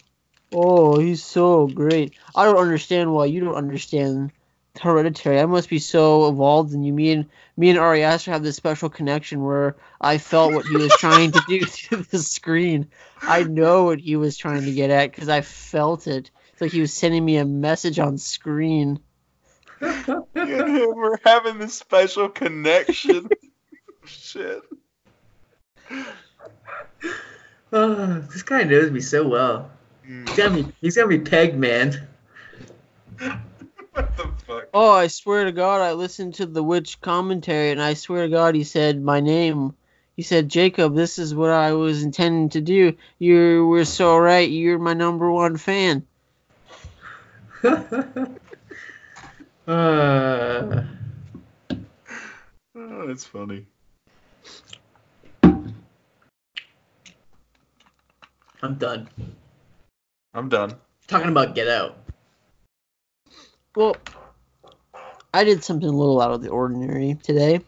oh, 0.51 0.97
he's 0.99 1.23
so 1.23 1.67
great. 1.67 2.13
I 2.35 2.45
don't 2.45 2.57
understand 2.57 3.13
why 3.13 3.25
you 3.25 3.41
don't 3.41 3.55
understand 3.55 4.31
Hereditary. 4.79 5.39
I 5.39 5.45
must 5.45 5.69
be 5.69 5.79
so 5.79 6.27
evolved 6.27 6.73
and 6.73 6.85
you. 6.85 6.93
Me 6.93 7.11
and 7.11 7.25
me 7.57 7.69
and 7.69 7.79
Ari 7.79 8.03
Aster 8.03 8.31
have 8.31 8.43
this 8.43 8.55
special 8.55 8.89
connection 8.89 9.43
where 9.43 9.75
I 9.99 10.17
felt 10.17 10.53
what 10.53 10.65
he 10.65 10.75
was 10.75 10.95
trying 10.97 11.31
to 11.31 11.41
do 11.47 11.65
through 11.65 12.03
the 12.03 12.19
screen. 12.19 12.89
I 13.21 13.43
know 13.43 13.85
what 13.85 13.99
he 13.99 14.15
was 14.15 14.37
trying 14.37 14.65
to 14.65 14.71
get 14.71 14.89
at 14.89 15.11
because 15.11 15.29
I 15.29 15.41
felt 15.41 16.07
it. 16.07 16.31
It's 16.51 16.61
like 16.61 16.71
he 16.71 16.81
was 16.81 16.93
sending 16.93 17.23
me 17.23 17.37
a 17.37 17.45
message 17.45 17.99
on 17.99 18.17
screen. 18.17 18.99
you 19.81 20.25
and 20.35 20.77
him 20.77 20.95
were 20.95 21.19
having 21.25 21.59
this 21.59 21.73
special 21.73 22.29
connection. 22.29 23.29
Shit. 24.05 24.61
Oh, 27.73 28.19
this 28.31 28.43
guy 28.43 28.63
knows 28.63 28.89
me 28.91 29.01
so 29.01 29.27
well. 29.27 29.69
Hmm. 30.05 30.25
He's 30.27 30.37
got 30.37 30.51
me 30.53 30.65
he's 30.79 30.95
got 30.95 31.09
me 31.09 31.19
pegged, 31.19 31.57
man. 31.57 32.07
What 33.95 34.17
the 34.17 34.27
fuck? 34.45 34.67
Oh, 34.73 34.91
I 34.91 35.07
swear 35.07 35.45
to 35.45 35.51
God, 35.51 35.81
I 35.81 35.93
listened 35.93 36.35
to 36.35 36.45
the 36.45 36.61
witch 36.63 36.99
commentary, 37.01 37.71
and 37.71 37.81
I 37.81 37.93
swear 37.93 38.23
to 38.23 38.29
God, 38.29 38.53
he 38.55 38.63
said 38.63 39.01
my 39.01 39.21
name. 39.21 39.73
He 40.15 40.21
said, 40.21 40.49
Jacob, 40.49 40.95
this 40.95 41.17
is 41.17 41.33
what 41.33 41.49
I 41.49 41.73
was 41.73 42.03
intending 42.03 42.49
to 42.49 42.61
do. 42.61 42.95
You 43.19 43.67
were 43.67 43.85
so 43.85 44.17
right. 44.17 44.49
You're 44.49 44.79
my 44.79 44.93
number 44.93 45.31
one 45.31 45.57
fan. 45.57 46.05
uh, 49.67 50.83
Oh, 52.77 53.07
that's 53.07 53.25
funny. 53.25 53.65
I'm 58.61 58.75
done. 58.77 59.07
I'm 60.33 60.49
done. 60.49 60.73
Talking 61.07 61.29
about 61.29 61.55
Get 61.55 61.67
Out. 61.67 62.04
Well, 63.75 63.97
I 65.33 65.43
did 65.43 65.63
something 65.63 65.87
a 65.87 65.91
little 65.91 66.21
out 66.21 66.31
of 66.31 66.41
the 66.41 66.49
ordinary 66.49 67.17
today. 67.21 67.59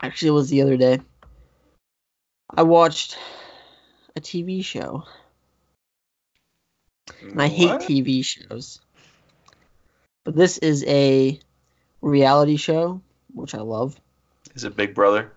Actually, 0.00 0.28
it 0.28 0.32
was 0.32 0.50
the 0.50 0.62
other 0.62 0.76
day. 0.76 1.00
I 2.50 2.62
watched 2.62 3.16
a 4.16 4.20
TV 4.20 4.64
show. 4.64 5.04
And 7.22 7.40
I 7.40 7.48
hate 7.48 7.68
What? 7.68 7.82
TV 7.82 8.24
shows. 8.24 8.80
But 10.24 10.34
this 10.34 10.58
is 10.58 10.84
a 10.86 11.38
reality 12.00 12.56
show, 12.56 13.00
which 13.32 13.54
I 13.54 13.60
love. 13.60 13.98
Is 14.54 14.64
it 14.64 14.76
Big 14.76 14.94
Brother? 14.94 15.32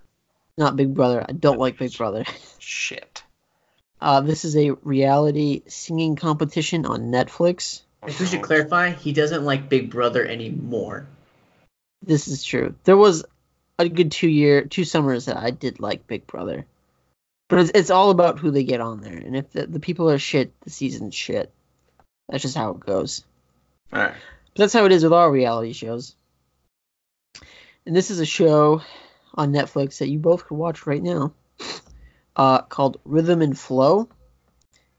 Not 0.57 0.75
Big 0.75 0.93
Brother. 0.93 1.25
I 1.27 1.33
don't 1.33 1.59
like 1.59 1.77
Big 1.77 1.95
Brother. 1.95 2.25
Shit. 2.59 3.23
Uh, 3.99 4.21
this 4.21 4.45
is 4.45 4.55
a 4.55 4.71
reality 4.71 5.63
singing 5.67 6.15
competition 6.15 6.85
on 6.85 7.11
Netflix. 7.11 7.81
If 8.07 8.19
we 8.21 8.25
should 8.25 8.41
clarify, 8.41 8.91
he 8.91 9.11
doesn't 9.11 9.43
like 9.43 9.67
Big 9.67 9.89
Brother 9.89 10.25
anymore. 10.25 11.07
This 12.01 12.27
is 12.29 12.43
true. 12.43 12.75
There 12.85 12.95
was 12.95 13.25
a 13.77 13.89
good 13.89 14.11
two 14.11 14.29
year, 14.29 14.63
two 14.63 14.85
summers 14.85 15.25
that 15.25 15.37
I 15.37 15.51
did 15.51 15.79
like 15.79 16.07
Big 16.07 16.25
Brother, 16.25 16.65
but 17.49 17.59
it's, 17.59 17.71
it's 17.75 17.89
all 17.89 18.09
about 18.09 18.39
who 18.39 18.51
they 18.51 18.63
get 18.63 18.81
on 18.81 19.01
there, 19.01 19.17
and 19.17 19.35
if 19.35 19.51
the, 19.51 19.67
the 19.67 19.81
people 19.81 20.09
are 20.09 20.17
shit, 20.17 20.53
the 20.61 20.69
season's 20.69 21.15
shit. 21.15 21.51
That's 22.29 22.43
just 22.43 22.55
how 22.55 22.71
it 22.71 22.79
goes. 22.79 23.23
All 23.91 24.01
right. 24.01 24.13
But 24.13 24.55
that's 24.63 24.73
how 24.73 24.85
it 24.85 24.91
is 24.91 25.03
with 25.03 25.13
all 25.13 25.29
reality 25.29 25.73
shows. 25.73 26.15
And 27.85 27.95
this 27.95 28.09
is 28.09 28.19
a 28.19 28.25
show 28.25 28.81
on 29.33 29.53
Netflix 29.53 29.99
that 29.99 30.09
you 30.09 30.19
both 30.19 30.45
could 30.45 30.57
watch 30.57 30.87
right 30.87 31.01
now, 31.03 31.33
uh, 32.35 32.61
called 32.63 32.99
Rhythm 33.05 33.41
and 33.41 33.57
Flow. 33.57 34.09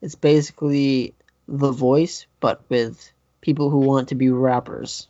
It's 0.00 0.14
basically 0.14 1.14
The 1.48 1.72
Voice, 1.72 2.26
but 2.40 2.62
with 2.68 3.10
people 3.40 3.70
who 3.70 3.78
want 3.78 4.08
to 4.08 4.14
be 4.14 4.30
rappers. 4.30 5.08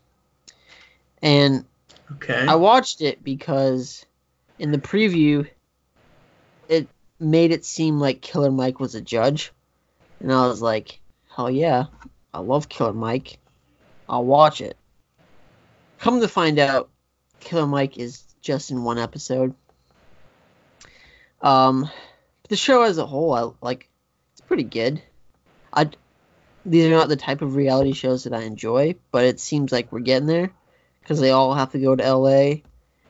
And 1.21 1.65
Okay. 2.13 2.47
I 2.49 2.55
watched 2.55 3.03
it 3.03 3.23
because 3.23 4.07
in 4.59 4.73
the 4.73 4.79
preview, 4.79 5.47
it 6.69 6.89
made 7.21 7.51
it 7.53 7.65
seem 7.67 7.99
like 7.99 8.23
Killer 8.23 8.51
Mike 8.51 8.81
was 8.81 8.95
a 8.95 9.01
judge. 9.01 9.53
And 10.21 10.33
I 10.33 10.47
was 10.47 10.63
like, 10.63 11.01
hell 11.35 11.51
yeah, 11.51 11.85
I 12.33 12.39
love 12.41 12.69
Killer 12.69 12.95
Mike. 12.95 13.39
I'll 14.09 14.25
watch 14.25 14.61
it. 14.63 14.77
Come 15.99 16.21
to 16.21 16.29
find 16.29 16.59
out, 16.59 16.89
Killer 17.41 17.67
Mike 17.67 17.99
is 17.99 18.23
just 18.41 18.71
in 18.71 18.85
one 18.85 18.99
episode. 18.99 19.55
Um, 21.43 21.91
the 22.49 22.57
show 22.57 22.83
as 22.83 22.99
a 22.99 23.07
whole, 23.07 23.35
I 23.35 23.51
like. 23.65 23.89
It's 24.33 24.41
pretty 24.41 24.63
good. 24.65 25.03
I 25.73 25.91
these 26.69 26.87
are 26.87 26.91
not 26.91 27.09
the 27.09 27.17
type 27.17 27.43
of 27.43 27.57
reality 27.57 27.93
shows 27.93 28.25
that 28.25 28.35
I 28.35 28.43
enjoy, 28.43 28.95
but 29.11 29.25
it 29.25 29.41
seems 29.41 29.73
like 29.73 29.91
we're 29.91 30.01
getting 30.01 30.29
there 30.29 30.53
because 31.01 31.21
they 31.21 31.31
all 31.31 31.55
have 31.55 31.73
to 31.73 31.79
go 31.79 31.97
to 31.97 32.05
L.A. 32.05 32.63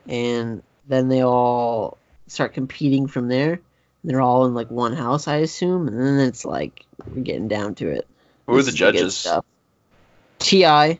and 0.07 0.63
then 0.87 1.09
they 1.09 1.23
all 1.23 1.97
start 2.27 2.53
competing 2.53 3.07
from 3.07 3.27
there. 3.27 3.59
They're 4.03 4.21
all 4.21 4.45
in 4.45 4.53
like 4.53 4.71
one 4.71 4.93
house, 4.93 5.27
I 5.27 5.37
assume, 5.37 5.89
and 5.89 5.99
then 5.99 6.19
it's 6.19 6.45
like 6.45 6.85
we're 7.05 7.21
getting 7.21 7.49
down 7.49 7.75
to 7.75 7.89
it. 7.89 8.07
Who 8.45 8.57
are 8.57 8.63
the 8.63 8.71
judges? 8.71 9.27
T.I., 10.39 10.99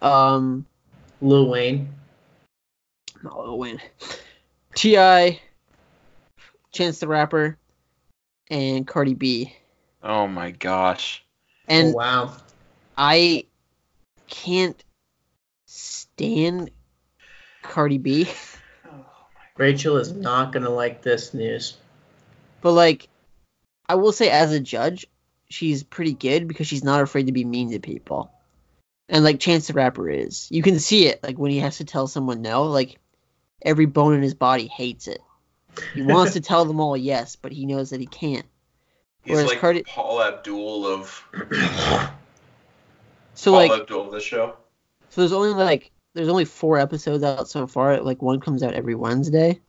um, 0.00 0.64
Lil 1.20 1.48
Wayne. 1.48 1.90
not 3.22 3.38
Lil 3.38 3.58
Wayne, 3.58 3.80
T.I., 4.74 5.40
Chance 6.72 7.00
the 7.00 7.08
Rapper, 7.08 7.58
and 8.50 8.86
Cardi 8.86 9.14
B. 9.14 9.54
Oh 10.02 10.26
my 10.26 10.50
gosh. 10.50 11.25
And 11.68 11.94
oh, 11.94 11.96
wow. 11.96 12.36
I 12.96 13.46
can't 14.28 14.82
stand 15.66 16.70
Cardi 17.62 17.98
B, 17.98 18.28
Rachel 19.56 19.96
is 19.96 20.12
not 20.12 20.52
gonna 20.52 20.70
like 20.70 21.02
this 21.02 21.34
news. 21.34 21.76
but 22.60 22.72
like, 22.72 23.08
I 23.88 23.96
will 23.96 24.12
say 24.12 24.30
as 24.30 24.52
a 24.52 24.60
judge, 24.60 25.06
she's 25.48 25.82
pretty 25.82 26.12
good 26.12 26.48
because 26.48 26.66
she's 26.66 26.84
not 26.84 27.02
afraid 27.02 27.26
to 27.26 27.32
be 27.32 27.44
mean 27.44 27.70
to 27.72 27.80
people. 27.80 28.30
And 29.08 29.24
like 29.24 29.40
Chance 29.40 29.68
the 29.68 29.72
Rapper 29.72 30.10
is. 30.10 30.48
You 30.50 30.62
can 30.62 30.78
see 30.78 31.06
it 31.06 31.22
like 31.22 31.38
when 31.38 31.50
he 31.50 31.58
has 31.58 31.78
to 31.78 31.84
tell 31.84 32.06
someone 32.06 32.42
no, 32.42 32.64
like 32.64 32.98
every 33.62 33.86
bone 33.86 34.14
in 34.14 34.22
his 34.22 34.34
body 34.34 34.66
hates 34.66 35.06
it. 35.06 35.20
He 35.94 36.02
wants 36.02 36.32
to 36.34 36.40
tell 36.42 36.64
them 36.64 36.80
all 36.80 36.96
yes, 36.96 37.36
but 37.36 37.52
he 37.52 37.66
knows 37.66 37.90
that 37.90 38.00
he 38.00 38.06
can't. 38.06 38.46
He's 39.26 39.34
Whereas 39.34 39.48
like 39.48 39.58
Cardi- 39.58 39.82
Paula 39.82 40.28
Abdul 40.28 40.86
of 40.86 41.24
So 43.34 43.50
Paul 43.50 43.68
like 43.68 43.72
Abdul 43.72 44.06
of 44.06 44.12
the 44.12 44.20
show. 44.20 44.56
So 45.10 45.20
there's 45.20 45.32
only 45.32 45.52
like 45.52 45.90
there's 46.14 46.28
only 46.28 46.44
four 46.44 46.78
episodes 46.78 47.24
out 47.24 47.48
so 47.48 47.66
far. 47.66 48.00
Like 48.00 48.22
one 48.22 48.38
comes 48.38 48.62
out 48.62 48.74
every 48.74 48.94
Wednesday, 48.94 49.60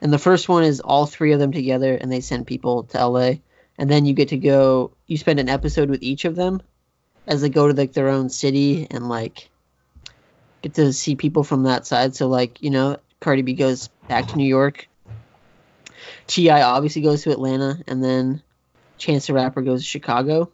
and 0.00 0.12
the 0.12 0.20
first 0.20 0.48
one 0.48 0.62
is 0.62 0.78
all 0.78 1.06
three 1.06 1.32
of 1.32 1.40
them 1.40 1.50
together, 1.50 1.96
and 1.96 2.12
they 2.12 2.20
send 2.20 2.46
people 2.46 2.84
to 2.84 3.04
LA, 3.04 3.32
and 3.76 3.90
then 3.90 4.06
you 4.06 4.14
get 4.14 4.28
to 4.28 4.38
go. 4.38 4.92
You 5.08 5.16
spend 5.16 5.40
an 5.40 5.48
episode 5.48 5.90
with 5.90 6.04
each 6.04 6.24
of 6.24 6.36
them, 6.36 6.62
as 7.26 7.40
they 7.40 7.48
go 7.48 7.66
to 7.66 7.74
like 7.74 7.92
their 7.94 8.08
own 8.08 8.30
city 8.30 8.86
and 8.88 9.08
like 9.08 9.50
get 10.62 10.74
to 10.74 10.92
see 10.92 11.16
people 11.16 11.42
from 11.42 11.64
that 11.64 11.86
side. 11.88 12.14
So 12.14 12.28
like 12.28 12.62
you 12.62 12.70
know, 12.70 12.98
Cardi 13.20 13.42
B 13.42 13.54
goes 13.54 13.88
back 14.06 14.28
to 14.28 14.36
New 14.36 14.46
York. 14.46 14.88
T.I. 16.28 16.62
obviously 16.62 17.02
goes 17.02 17.24
to 17.24 17.32
Atlanta, 17.32 17.82
and 17.88 18.02
then 18.02 18.42
Chance 19.02 19.26
the 19.26 19.32
Rapper 19.34 19.62
goes 19.62 19.82
to 19.82 19.88
Chicago. 19.88 20.52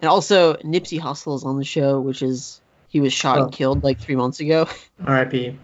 And 0.00 0.08
also 0.08 0.54
Nipsey 0.54 0.98
Hussle 0.98 1.36
is 1.36 1.44
on 1.44 1.58
the 1.58 1.64
show, 1.64 2.00
which 2.00 2.22
is 2.22 2.62
he 2.88 3.00
was 3.00 3.12
shot 3.12 3.38
Oh. 3.38 3.42
and 3.44 3.52
killed 3.52 3.84
like 3.84 3.98
three 3.98 4.16
months 4.16 4.40
ago. 4.40 4.66
R.I.P. 5.04 5.58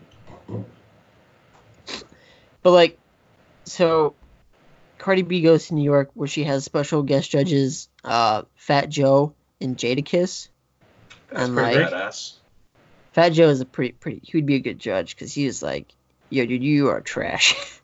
But 2.62 2.70
like, 2.70 2.98
so 3.64 4.14
Cardi 4.98 5.22
B 5.22 5.40
goes 5.40 5.68
to 5.68 5.74
New 5.74 5.82
York 5.84 6.10
where 6.12 6.28
she 6.28 6.44
has 6.44 6.62
special 6.62 7.02
guest 7.02 7.30
judges, 7.30 7.88
uh, 8.05 8.42
Fat 8.56 8.90
Joe 8.90 9.32
and 9.62 9.78
Jadakiss. 9.78 10.48
That's 11.30 11.48
and 11.48 11.56
pretty 11.56 11.78
like, 11.78 11.90
badass. 11.90 12.34
Fat 13.12 13.30
Joe 13.30 13.48
is 13.48 13.62
a 13.62 13.64
pretty 13.66 13.92
pretty. 13.92 14.20
He 14.22 14.36
would 14.36 14.46
be 14.46 14.56
a 14.56 14.60
good 14.60 14.78
judge 14.78 15.14
because 15.16 15.32
he 15.32 15.46
is 15.46 15.62
like, 15.62 15.86
yo, 16.28 16.44
dude, 16.44 16.62
you 16.62 16.90
are 16.90 17.01
trash. 17.01 17.55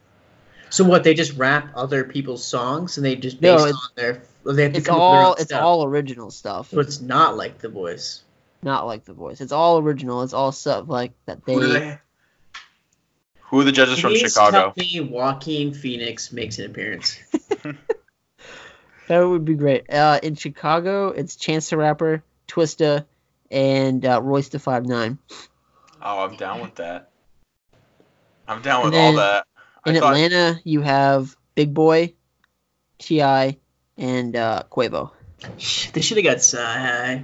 So 0.74 0.82
what? 0.84 1.04
They 1.04 1.14
just 1.14 1.36
rap 1.36 1.68
other 1.76 2.02
people's 2.04 2.44
songs 2.44 2.96
and 2.96 3.06
they 3.06 3.14
just 3.16 3.40
No, 3.40 3.54
based 3.56 3.68
it's- 3.68 3.74
on 3.84 3.90
their. 3.94 4.22
They 4.54 4.62
have 4.64 4.72
to 4.72 4.78
it's 4.78 4.86
come 4.86 5.00
up 5.00 5.10
with 5.10 5.12
their 5.18 5.22
all 5.24 5.34
it's 5.34 5.44
stuff. 5.44 5.62
all 5.62 5.84
original 5.84 6.30
stuff. 6.30 6.70
So 6.70 6.80
it's 6.80 7.00
not 7.00 7.36
like 7.36 7.58
The 7.58 7.68
Voice. 7.68 8.22
Not 8.62 8.86
like 8.86 9.04
the 9.04 9.12
voice. 9.12 9.40
It's 9.42 9.52
all 9.52 9.78
original. 9.78 10.22
It's 10.22 10.32
all 10.32 10.50
stuff 10.50 10.88
like 10.88 11.12
that 11.26 11.44
they. 11.44 11.52
Who, 11.54 11.92
who 13.42 13.60
are 13.60 13.64
the 13.64 13.72
judges 13.72 13.98
from 13.98 14.14
Chicago? 14.16 14.72
tell 14.74 14.84
me 14.84 15.00
Joaquin 15.00 15.74
Phoenix 15.74 16.32
makes 16.32 16.58
an 16.58 16.66
appearance. 16.70 17.18
That 19.08 19.20
would 19.20 19.44
be 19.44 19.52
great. 19.54 19.92
Uh, 19.92 20.18
in 20.22 20.34
Chicago, 20.34 21.08
it's 21.10 21.36
Chance 21.36 21.68
the 21.68 21.76
Rapper, 21.76 22.22
Twista, 22.48 23.04
and 23.50 24.04
uh, 24.04 24.22
Royce 24.22 24.48
the 24.48 24.58
Five 24.58 24.86
Nine. 24.86 25.18
Oh, 26.00 26.24
I'm 26.24 26.36
down 26.36 26.62
with 26.62 26.76
that. 26.76 27.10
I'm 28.48 28.62
down 28.62 28.84
And 28.86 28.92
with 28.92 29.00
all 29.00 29.12
that. 29.16 29.44
I 29.86 29.90
In 29.90 29.96
thought- 29.96 30.14
Atlanta, 30.16 30.60
you 30.64 30.80
have 30.82 31.36
Big 31.54 31.74
Boi, 31.74 32.14
T.I, 32.98 33.58
and 33.98 34.36
uh, 34.36 34.62
Quavo. 34.70 35.10
They 35.92 36.00
should 36.00 36.16
have 36.16 36.24
got 36.24 36.38
Sci 36.38 37.22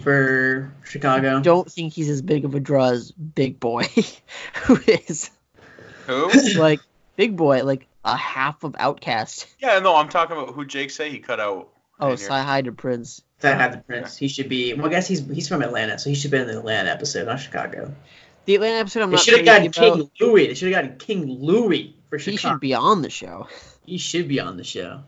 for 0.00 0.72
Chicago. 0.84 1.40
Don't 1.40 1.70
think 1.70 1.92
he's 1.92 2.08
as 2.08 2.20
big 2.22 2.44
of 2.44 2.54
a 2.54 2.60
draw 2.60 2.90
as 2.90 3.12
Big 3.12 3.60
Boi, 3.60 3.84
who 4.64 4.78
is 4.86 5.30
Who? 6.06 6.30
like 6.58 6.80
Big 7.16 7.36
Boi, 7.36 7.62
like 7.64 7.86
a 8.04 8.16
half 8.16 8.64
of 8.64 8.72
OutKast. 8.72 9.46
yeah, 9.58 9.78
no, 9.78 9.96
I'm 9.96 10.08
talking 10.08 10.36
about 10.36 10.54
who 10.54 10.64
Jake 10.64 10.90
say 10.90 11.10
he 11.10 11.18
cut 11.18 11.40
out. 11.40 11.68
Oh, 11.98 12.12
in 12.12 12.18
here. 12.18 12.28
High 12.28 12.62
to 12.62 12.72
Prince. 12.72 13.22
That 13.40 13.58
had 13.58 13.72
the 13.72 13.78
Prince. 13.78 14.16
He 14.18 14.28
should 14.28 14.48
be. 14.48 14.74
Well, 14.74 14.86
I 14.86 14.90
guess 14.90 15.06
he's 15.08 15.20
he's 15.26 15.48
from 15.48 15.62
Atlanta, 15.62 15.98
so 15.98 16.10
he 16.10 16.16
should 16.16 16.30
be 16.30 16.36
in 16.38 16.46
the 16.46 16.58
Atlanta 16.58 16.90
episode, 16.90 17.26
not 17.26 17.40
Chicago. 17.40 17.94
The 18.46 18.54
Atlanta 18.54 18.78
episode, 18.78 19.02
I'm 19.02 19.10
They 19.10 19.16
not 19.16 19.24
should 19.24 19.36
have 19.36 19.44
gotten 19.44 19.66
about. 19.66 19.74
King 19.74 20.10
Louie. 20.20 20.46
They 20.46 20.54
should 20.54 20.72
have 20.72 20.82
gotten 20.82 20.98
King 20.98 21.26
Louie 21.26 21.96
for 22.08 22.18
He 22.18 22.36
should 22.36 22.60
be 22.60 22.74
on 22.74 23.02
the 23.02 23.10
show. 23.10 23.48
He 23.84 23.98
should 23.98 24.28
be 24.28 24.40
on 24.40 24.56
the 24.56 24.64
show. 24.64 25.02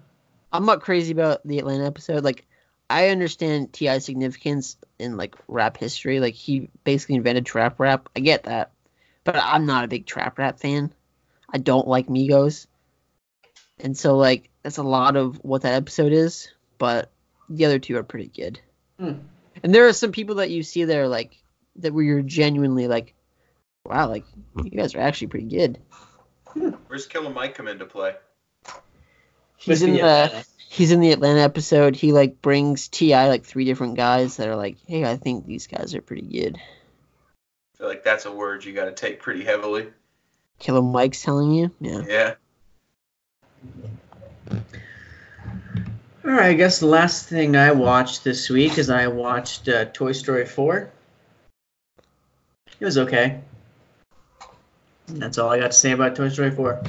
I'm 0.53 0.67
not 0.67 0.83
crazy 0.83 1.13
about 1.13 1.47
the 1.47 1.59
Atlanta 1.59 1.87
episode. 1.87 2.25
Like, 2.25 2.47
I 2.91 3.09
understand 3.09 3.73
T.I's 3.73 4.05
significance 4.05 4.77
in 4.99 5.17
like 5.17 5.37
rap 5.47 5.77
history. 5.77 6.21
Like, 6.21 6.35
he 6.35 6.69
basically 6.85 7.17
invented 7.17 7.47
trap 7.47 7.79
rap. 7.79 8.09
I 8.17 8.21
get 8.21 8.45
that, 8.45 8.73
but 9.25 9.37
I'm 9.37 9.67
not 9.67 9.85
a 9.85 9.89
big 9.89 10.07
trap 10.07 10.39
rap 10.39 10.59
fan. 10.59 10.93
I 11.53 11.59
don't 11.59 11.89
like 11.89 12.09
Migos, 12.09 12.67
and 13.79 13.97
so 13.97 14.17
like 14.17 14.51
that's 14.63 14.79
a 14.79 14.83
lot 14.83 15.17
of 15.17 15.37
what 15.43 15.63
that 15.63 15.75
episode 15.75 16.13
is. 16.13 16.51
But 16.77 17.11
the 17.49 17.65
other 17.65 17.79
two 17.79 17.97
are 17.97 18.03
pretty 18.03 18.29
good. 18.29 18.61
Hmm. 18.99 19.21
And 19.63 19.75
there 19.75 19.87
are 19.87 19.93
some 19.93 20.13
people 20.13 20.37
that 20.37 20.51
you 20.51 20.63
see 20.63 20.85
there 20.85 21.09
like 21.09 21.37
that 21.77 21.93
where 21.93 22.05
you're 22.05 22.23
genuinely 22.23 22.87
like, 22.89 23.15
wow, 23.89 24.09
like 24.09 24.25
you 24.57 24.71
guys 24.71 24.95
are 24.95 25.01
actually 25.01 25.29
pretty 25.29 25.49
good. 25.49 25.79
Where's 26.87 27.07
Killer 27.07 27.31
Mike 27.31 27.55
come 27.55 27.69
into 27.69 27.87
play? 27.87 28.15
He's 29.57 29.83
in 29.83 29.95
the 29.95 30.45
he's 30.69 30.93
in 30.93 31.01
the 31.01 31.13
Atlanta 31.13 31.41
episode. 31.41 31.97
He 31.97 32.13
like 32.13 32.41
brings 32.41 32.89
T.I 32.89 33.29
like 33.29 33.45
three 33.45 33.65
different 33.65 33.97
guys 33.97 34.37
that 34.37 34.49
are 34.49 34.57
like, 34.57 34.77
hey, 34.87 35.05
I 35.05 35.17
think 35.17 35.47
these 35.47 35.67
guys 35.67 35.95
are 35.95 36.03
pretty 36.03 36.27
good. 36.27 36.57
I 36.57 37.79
feel 37.79 37.89
like 37.89 38.05
that's 38.05 38.27
a 38.27 38.33
word 38.33 38.65
you 38.65 38.73
got 38.73 38.87
to 38.87 38.93
take 38.93 39.21
pretty 39.21 39.45
heavily. 39.45 39.89
Killer 40.59 40.83
Mike's 40.83 41.23
telling 41.23 41.53
you, 41.53 41.71
yeah. 41.81 42.03
Yeah. 42.07 42.35
All 46.25 46.35
right, 46.35 46.51
I 46.51 46.55
guess 46.55 46.81
the 46.81 46.87
last 46.87 47.29
thing 47.29 47.57
I 47.57 47.73
watched 47.73 48.25
this 48.25 48.51
week 48.51 48.77
is 48.77 48.91
I 48.91 49.07
watched 49.07 49.69
uh, 49.69 49.87
Toy 49.87 50.13
Story 50.13 50.47
4. 50.47 50.91
It 52.81 52.85
was 52.85 52.99
okay. 52.99 53.41
And 55.09 55.23
That's 55.23 55.39
all 55.39 55.49
I 55.51 55.59
got 55.59 55.71
to 55.73 55.77
say 55.77 55.93
about 55.93 56.17
Toy 56.17 56.29
Story 56.29 56.51
4. 56.51 56.83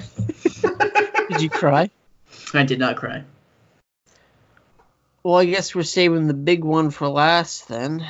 Did 1.29 1.41
you 1.41 1.49
cry? 1.49 1.89
I 2.53 2.63
did 2.63 2.79
not 2.79 2.97
cry. 2.97 3.23
Well, 5.23 5.35
I 5.37 5.45
guess 5.45 5.75
we're 5.75 5.83
saving 5.83 6.27
the 6.27 6.33
big 6.33 6.63
one 6.63 6.89
for 6.89 7.07
last 7.07 7.67
then. 7.67 8.05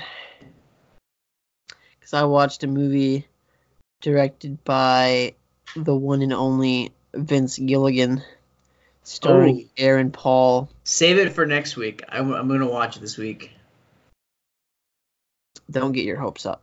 Because 1.99 2.13
I 2.13 2.23
watched 2.23 2.63
a 2.63 2.67
movie 2.67 3.27
directed 4.01 4.63
by 4.63 5.35
the 5.75 5.95
one 5.95 6.21
and 6.21 6.33
only 6.33 6.93
Vince 7.13 7.57
Gilligan, 7.57 8.23
starring 9.03 9.65
Oh. 9.65 9.69
Aaron 9.77 10.11
Paul. 10.11 10.69
Save 10.83 11.17
it 11.17 11.33
for 11.33 11.45
next 11.45 11.75
week. 11.75 12.03
I'm, 12.07 12.31
I'm 12.33 12.47
going 12.47 12.61
to 12.61 12.67
watch 12.67 12.95
it 12.97 13.01
this 13.01 13.17
week. 13.17 13.51
Don't 15.69 15.91
get 15.91 16.05
your 16.05 16.17
hopes 16.17 16.45
up. 16.45 16.61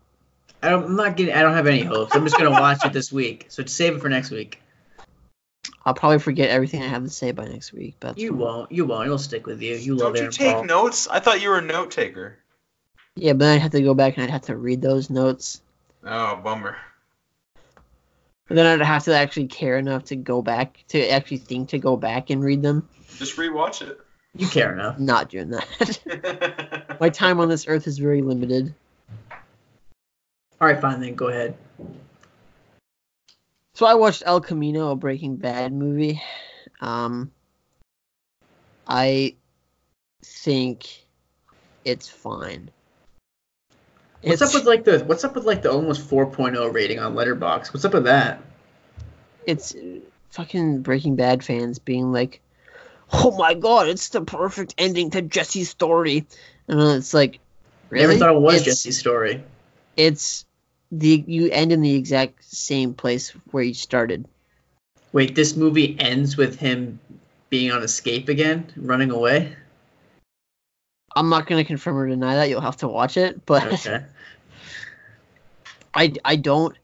I 0.66 0.70
don't, 0.70 0.84
I'm 0.84 0.96
not 0.96 1.16
getting. 1.16 1.34
I 1.34 1.42
don't 1.42 1.54
have 1.54 1.66
any 1.66 1.82
hopes. 1.82 2.14
I'm 2.14 2.24
just 2.24 2.36
going 2.36 2.52
to 2.52 2.60
watch 2.60 2.84
it 2.84 2.92
this 2.92 3.12
week. 3.12 3.46
So 3.48 3.64
save 3.64 3.96
it 3.96 4.00
for 4.00 4.08
next 4.08 4.30
week. 4.30 4.60
I'll 5.84 5.94
probably 5.94 6.18
forget 6.18 6.50
everything 6.50 6.82
I 6.82 6.88
have 6.88 7.04
to 7.04 7.08
say 7.08 7.30
by 7.30 7.44
next 7.46 7.72
week. 7.72 7.94
But 8.00 8.18
You 8.18 8.30
fine. 8.30 8.38
won't. 8.38 8.72
You 8.72 8.84
won't. 8.84 9.06
It'll 9.06 9.18
stick 9.18 9.46
with 9.46 9.62
you. 9.62 9.76
You 9.76 9.94
love 9.94 10.14
Don't 10.14 10.16
you 10.16 10.20
Aaron 10.22 10.32
take 10.32 10.54
Paul. 10.54 10.64
notes? 10.64 11.06
I 11.06 11.20
thought 11.20 11.40
you 11.40 11.50
were 11.50 11.58
a 11.58 11.62
note 11.62 11.92
taker. 11.92 12.38
Yeah, 13.14 13.32
but 13.32 13.40
then 13.40 13.54
I'd 13.56 13.62
have 13.62 13.70
to 13.72 13.82
go 13.82 13.94
back 13.94 14.16
and 14.16 14.24
I'd 14.24 14.30
have 14.30 14.42
to 14.42 14.56
read 14.56 14.82
those 14.82 15.08
notes. 15.08 15.62
Oh, 16.04 16.36
bummer. 16.36 16.76
And 18.48 18.58
then 18.58 18.66
I'd 18.66 18.84
have 18.84 19.04
to 19.04 19.14
actually 19.16 19.46
care 19.46 19.78
enough 19.78 20.04
to 20.06 20.16
go 20.16 20.42
back 20.42 20.84
to 20.88 21.08
actually 21.08 21.38
think 21.38 21.68
to 21.70 21.78
go 21.78 21.96
back 21.96 22.30
and 22.30 22.42
read 22.44 22.62
them. 22.62 22.88
Just 23.16 23.36
rewatch 23.36 23.82
it. 23.88 23.98
You 24.36 24.46
care 24.48 24.72
enough. 24.72 24.98
Not 24.98 25.30
doing 25.30 25.50
that. 25.50 26.96
My 27.00 27.08
time 27.08 27.40
on 27.40 27.48
this 27.48 27.66
earth 27.68 27.86
is 27.86 27.98
very 27.98 28.22
limited. 28.22 28.74
All 30.60 30.68
right, 30.68 30.80
fine 30.80 31.00
then. 31.00 31.14
Go 31.14 31.28
ahead. 31.28 31.56
So 33.74 33.84
I 33.84 33.94
watched 33.94 34.22
El 34.24 34.40
Camino, 34.40 34.90
a 34.90 34.96
Breaking 34.96 35.36
Bad 35.36 35.72
movie. 35.72 36.22
Um, 36.80 37.30
I 38.86 39.34
think 40.24 41.04
it's 41.84 42.08
fine. 42.08 42.70
What's 44.22 44.40
it's, 44.40 44.54
up 44.54 44.60
with 44.60 44.66
like 44.66 44.84
the 44.84 45.00
What's 45.00 45.24
up 45.24 45.34
with 45.34 45.44
like 45.44 45.62
the 45.62 45.70
almost 45.70 46.08
4.0 46.08 46.72
rating 46.72 46.98
on 46.98 47.14
Letterboxd? 47.14 47.74
What's 47.74 47.84
up 47.84 47.92
with 47.94 48.04
that? 48.04 48.42
it's 49.46 49.74
fucking 50.30 50.82
Breaking 50.82 51.16
Bad 51.16 51.44
fans 51.44 51.78
being 51.78 52.12
like, 52.12 52.40
"Oh 53.12 53.36
my 53.36 53.54
god, 53.54 53.88
it's 53.88 54.08
the 54.10 54.20
perfect 54.20 54.74
ending 54.76 55.10
to 55.10 55.22
Jesse's 55.22 55.70
story," 55.70 56.26
and 56.68 56.80
then 56.80 56.98
it's 56.98 57.14
like, 57.14 57.38
really? 57.88 58.18
Never 58.18 58.18
thought 58.18 58.36
it 58.36 58.40
was 58.40 58.54
It's- 58.56 58.64
Jesse's 58.64 58.98
story. 58.98 59.44
It's 59.96 60.44
the 60.92 61.24
you 61.26 61.50
end 61.50 61.72
in 61.72 61.80
the 61.80 61.94
exact 61.94 62.44
same 62.44 62.94
place 62.94 63.30
where 63.50 63.64
you 63.64 63.74
started. 63.74 64.26
Wait, 65.12 65.34
this 65.34 65.56
movie 65.56 65.96
ends 65.98 66.36
with 66.36 66.58
him 66.58 67.00
being 67.48 67.72
on 67.72 67.82
escape 67.82 68.28
again, 68.28 68.72
running 68.76 69.10
away. 69.10 69.56
I'm 71.14 71.30
not 71.30 71.46
gonna 71.46 71.64
confirm 71.64 71.96
or 71.96 72.08
deny 72.08 72.34
that. 72.36 72.50
You'll 72.50 72.60
have 72.60 72.76
to 72.78 72.88
watch 72.88 73.16
it, 73.16 73.44
but 73.46 73.64
Okay. 73.86 74.04
I 75.94 76.12
I 76.24 76.36
don't. 76.36 76.76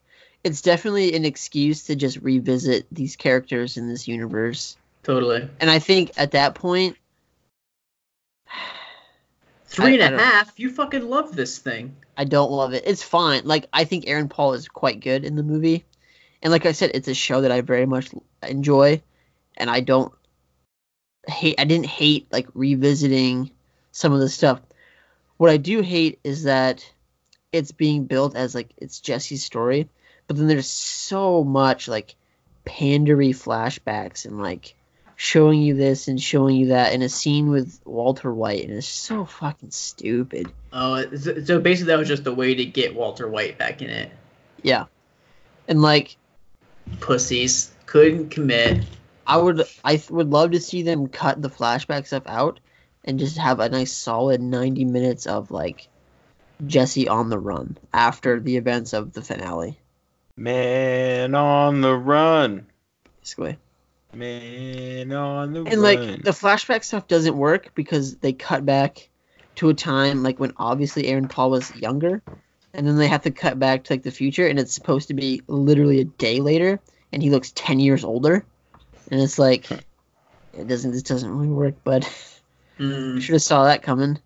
It's 0.43 0.61
definitely 0.61 1.15
an 1.15 1.23
excuse 1.23 1.85
to 1.85 1.95
just 1.95 2.17
revisit 2.17 2.87
these 2.91 3.15
characters 3.15 3.77
in 3.77 3.87
this 3.87 4.07
universe, 4.07 4.75
Totally. 5.03 5.47
and 5.61 5.69
I 5.69 5.79
think 5.79 6.11
at 6.17 6.31
that 6.31 6.55
point, 6.55 6.97
Three 9.73 9.99
I- 10.01 10.05
and 10.05 10.15
a 10.15 10.19
half. 10.19 10.59
You 10.59 10.69
fucking 10.71 11.09
love 11.09 11.35
this 11.35 11.57
thing. 11.57 11.95
I 12.15 12.25
don't 12.25 12.51
love 12.51 12.73
it. 12.73 12.83
It's 12.85 13.01
fine. 13.01 13.41
Like 13.43 13.65
I 13.73 13.85
think 13.85 14.05
Aaron 14.07 14.29
Paul 14.29 14.53
is 14.53 14.67
quite 14.67 14.99
good 14.99 15.25
in 15.25 15.35
the 15.35 15.41
movie, 15.43 15.83
and 16.43 16.51
like 16.51 16.67
I 16.67 16.71
said, 16.73 16.91
it's 16.93 17.07
a 17.07 17.15
show 17.15 17.41
that 17.41 17.51
I 17.51 17.61
very 17.61 17.87
much 17.87 18.11
enjoy, 18.47 19.01
and 19.57 19.69
I 19.69 19.79
don't 19.79 20.13
hate. 21.27 21.55
I 21.57 21.63
didn't 21.63 21.87
hate 21.87 22.31
like 22.31 22.47
revisiting 22.53 23.49
some 23.91 24.13
of 24.13 24.19
the 24.19 24.29
stuff. 24.29 24.61
What 25.37 25.49
I 25.49 25.57
do 25.57 25.81
hate 25.81 26.19
is 26.23 26.43
that 26.43 26.87
it's 27.51 27.71
being 27.71 28.05
built 28.05 28.35
as 28.35 28.53
like 28.53 28.73
it's 28.77 28.99
Jesse's 28.99 29.43
story, 29.43 29.89
but 30.27 30.37
then 30.37 30.47
there's 30.47 30.69
so 30.69 31.43
much 31.43 31.87
like 31.87 32.15
pandery 32.65 33.31
flashbacks 33.31 34.25
and 34.25 34.39
like 34.39 34.75
showing 35.23 35.61
you 35.61 35.73
this 35.73 36.09
and 36.09 36.21
showing 36.21 36.57
you 36.57 36.67
that 36.67 36.91
in 36.91 37.01
a 37.01 37.07
scene 37.07 37.49
with 37.49 37.79
Walter 37.85 38.33
White, 38.33 38.65
and 38.65 38.73
it's 38.73 38.85
so 38.85 39.23
fucking 39.23 39.71
stupid. 39.71 40.51
Oh, 40.73 41.01
so 41.15 41.41
so 41.41 41.61
basically 41.61 41.93
that 41.93 41.99
was 41.99 42.09
just 42.09 42.27
a 42.27 42.33
way 42.33 42.53
to 42.55 42.65
get 42.65 42.93
Walter 42.93 43.29
White 43.29 43.57
back 43.57 43.81
in 43.81 43.89
it. 43.89 44.11
Yeah. 44.63 44.87
And 45.69 45.81
like 45.81 46.17
Pussies 46.99 47.71
couldn't 47.85 48.31
commit. 48.31 48.83
I 49.25 49.37
would 49.37 49.63
I 49.85 49.95
th- 49.95 50.11
would 50.11 50.29
love 50.29 50.51
to 50.51 50.59
see 50.59 50.83
them 50.83 51.07
cut 51.07 51.41
the 51.41 51.49
flashback 51.49 52.05
stuff 52.05 52.23
out 52.25 52.59
and 53.05 53.17
just 53.17 53.37
have 53.37 53.61
a 53.61 53.69
nice 53.69 53.93
solid 53.93 54.41
90 54.41 54.83
minutes 54.83 55.25
of 55.25 55.51
like 55.51 55.87
Jesse 56.67 57.07
on 57.07 57.29
the 57.29 57.39
run 57.39 57.77
after 57.93 58.41
the 58.41 58.57
events 58.57 58.91
of 58.91 59.13
the 59.13 59.21
finale. 59.21 59.79
Man 60.35 61.33
on 61.33 61.79
the 61.79 61.95
run. 61.95 62.65
Basically. 63.21 63.57
Man 64.13 65.11
on 65.11 65.53
the 65.53 65.63
And 65.63 65.81
run. 65.81 65.81
like 65.81 66.23
the 66.23 66.31
flashback 66.31 66.83
stuff 66.83 67.07
doesn't 67.07 67.35
work 67.35 67.73
because 67.75 68.17
they 68.17 68.33
cut 68.33 68.65
back 68.65 69.09
to 69.55 69.69
a 69.69 69.73
time 69.73 70.23
like 70.23 70.39
when 70.39 70.53
obviously 70.57 71.07
Aaron 71.07 71.27
Paul 71.27 71.51
was 71.51 71.75
younger, 71.75 72.21
and 72.73 72.87
then 72.87 72.97
they 72.97 73.07
have 73.07 73.23
to 73.23 73.31
cut 73.31 73.59
back 73.59 73.83
to 73.85 73.93
like 73.93 74.03
the 74.03 74.11
future, 74.11 74.47
and 74.47 74.59
it's 74.59 74.73
supposed 74.73 75.07
to 75.09 75.13
be 75.13 75.41
literally 75.47 75.99
a 75.99 76.05
day 76.05 76.39
later, 76.39 76.79
and 77.11 77.21
he 77.21 77.29
looks 77.29 77.51
ten 77.51 77.79
years 77.79 78.03
older, 78.03 78.45
and 79.11 79.21
it's 79.21 79.37
like 79.39 79.69
it 79.71 80.67
doesn't 80.67 80.91
this 80.91 81.03
doesn't 81.03 81.29
really 81.29 81.49
work, 81.49 81.75
but 81.83 82.03
Mm. 82.79 83.21
should 83.21 83.33
have 83.33 83.41
saw 83.43 83.65
that 83.65 83.83
coming. 83.83 84.17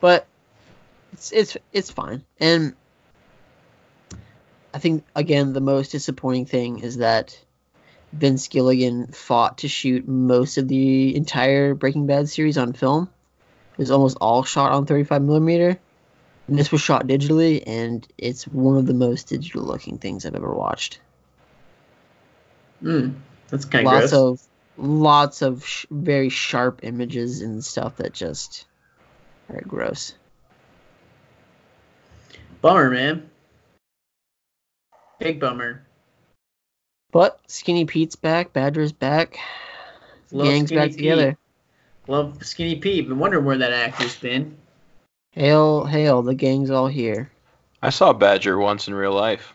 But 0.00 0.26
it's 1.12 1.30
it's 1.30 1.56
it's 1.72 1.90
fine, 1.90 2.24
and 2.40 2.74
I 4.72 4.78
think 4.78 5.04
again 5.14 5.52
the 5.52 5.60
most 5.60 5.92
disappointing 5.92 6.46
thing 6.46 6.78
is 6.78 6.96
that 6.96 7.38
Vince 8.12 8.48
Gilligan 8.48 9.08
fought 9.08 9.58
to 9.58 9.68
shoot 9.68 10.08
most 10.08 10.58
of 10.58 10.68
the 10.68 11.14
entire 11.14 11.74
Breaking 11.74 12.06
Bad 12.06 12.28
series 12.28 12.56
on 12.56 12.72
film. 12.72 13.10
It 13.72 13.78
was 13.78 13.90
almost 13.90 14.16
all 14.20 14.42
shot 14.44 14.72
on 14.72 14.86
35 14.86 15.22
millimeter. 15.22 15.78
And 16.46 16.58
this 16.58 16.72
was 16.72 16.80
shot 16.80 17.06
digitally, 17.06 17.62
and 17.66 18.06
it's 18.16 18.48
one 18.48 18.78
of 18.78 18.86
the 18.86 18.94
most 18.94 19.28
digital 19.28 19.62
looking 19.62 19.98
things 19.98 20.24
I've 20.24 20.34
ever 20.34 20.54
watched. 20.54 20.98
Mm. 22.82 23.16
That's 23.48 23.66
kind 23.66 23.86
of 23.86 23.92
lots 23.92 24.10
gross. 24.10 24.12
of 24.12 24.48
lots 24.78 25.42
of 25.42 25.66
sh- 25.66 25.86
very 25.90 26.30
sharp 26.30 26.80
images 26.84 27.42
and 27.42 27.62
stuff 27.62 27.96
that 27.96 28.14
just 28.14 28.66
are 29.50 29.60
gross. 29.60 30.14
Bummer, 32.62 32.90
man. 32.90 33.28
Big 35.18 35.40
bummer. 35.40 35.82
But 37.10 37.40
Skinny 37.46 37.84
Pete's 37.84 38.16
back, 38.16 38.52
Badger's 38.52 38.92
back, 38.92 39.38
Love 40.30 40.46
gang's 40.48 40.68
Skinny 40.68 40.80
back 40.80 40.88
Pete. 40.90 40.98
together. 40.98 41.38
Love 42.06 42.44
Skinny 42.44 42.76
Pete. 42.76 43.08
Been 43.08 43.18
wondering 43.18 43.44
where 43.44 43.58
that 43.58 43.72
actor's 43.72 44.16
been. 44.16 44.56
Hail, 45.32 45.84
hail, 45.84 46.22
the 46.22 46.34
gang's 46.34 46.70
all 46.70 46.88
here. 46.88 47.30
I 47.82 47.90
saw 47.90 48.12
Badger 48.12 48.58
once 48.58 48.88
in 48.88 48.94
real 48.94 49.12
life. 49.12 49.54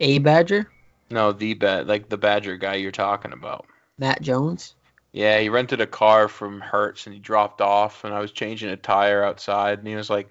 A 0.00 0.18
Badger, 0.18 0.70
No, 1.10 1.32
the 1.32 1.54
bad 1.54 1.86
like 1.86 2.08
the 2.08 2.16
Badger 2.16 2.56
guy 2.56 2.74
you're 2.74 2.90
talking 2.90 3.32
about. 3.32 3.66
Matt 3.98 4.20
Jones. 4.20 4.74
Yeah, 5.12 5.38
he 5.38 5.48
rented 5.48 5.80
a 5.80 5.86
car 5.86 6.26
from 6.28 6.60
Hertz 6.60 7.06
and 7.06 7.14
he 7.14 7.20
dropped 7.20 7.60
off 7.60 8.02
and 8.04 8.12
I 8.12 8.18
was 8.20 8.32
changing 8.32 8.70
a 8.70 8.76
tire 8.76 9.22
outside 9.22 9.78
and 9.78 9.86
he 9.86 9.94
was 9.94 10.10
like, 10.10 10.28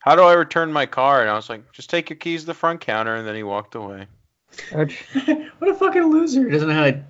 How 0.00 0.16
do 0.16 0.22
I 0.22 0.32
return 0.32 0.72
my 0.72 0.86
car? 0.86 1.20
And 1.20 1.30
I 1.30 1.34
was 1.36 1.48
like, 1.48 1.70
Just 1.72 1.88
take 1.90 2.10
your 2.10 2.16
keys 2.16 2.40
to 2.40 2.46
the 2.46 2.54
front 2.54 2.80
counter 2.80 3.14
and 3.14 3.26
then 3.26 3.36
he 3.36 3.44
walked 3.44 3.76
away. 3.76 4.06
what 4.72 5.70
a 5.70 5.74
fucking 5.74 6.04
loser. 6.04 6.48
Doesn't 6.48 6.68
know 6.68 6.74
how 6.74 6.84
to 6.84 7.02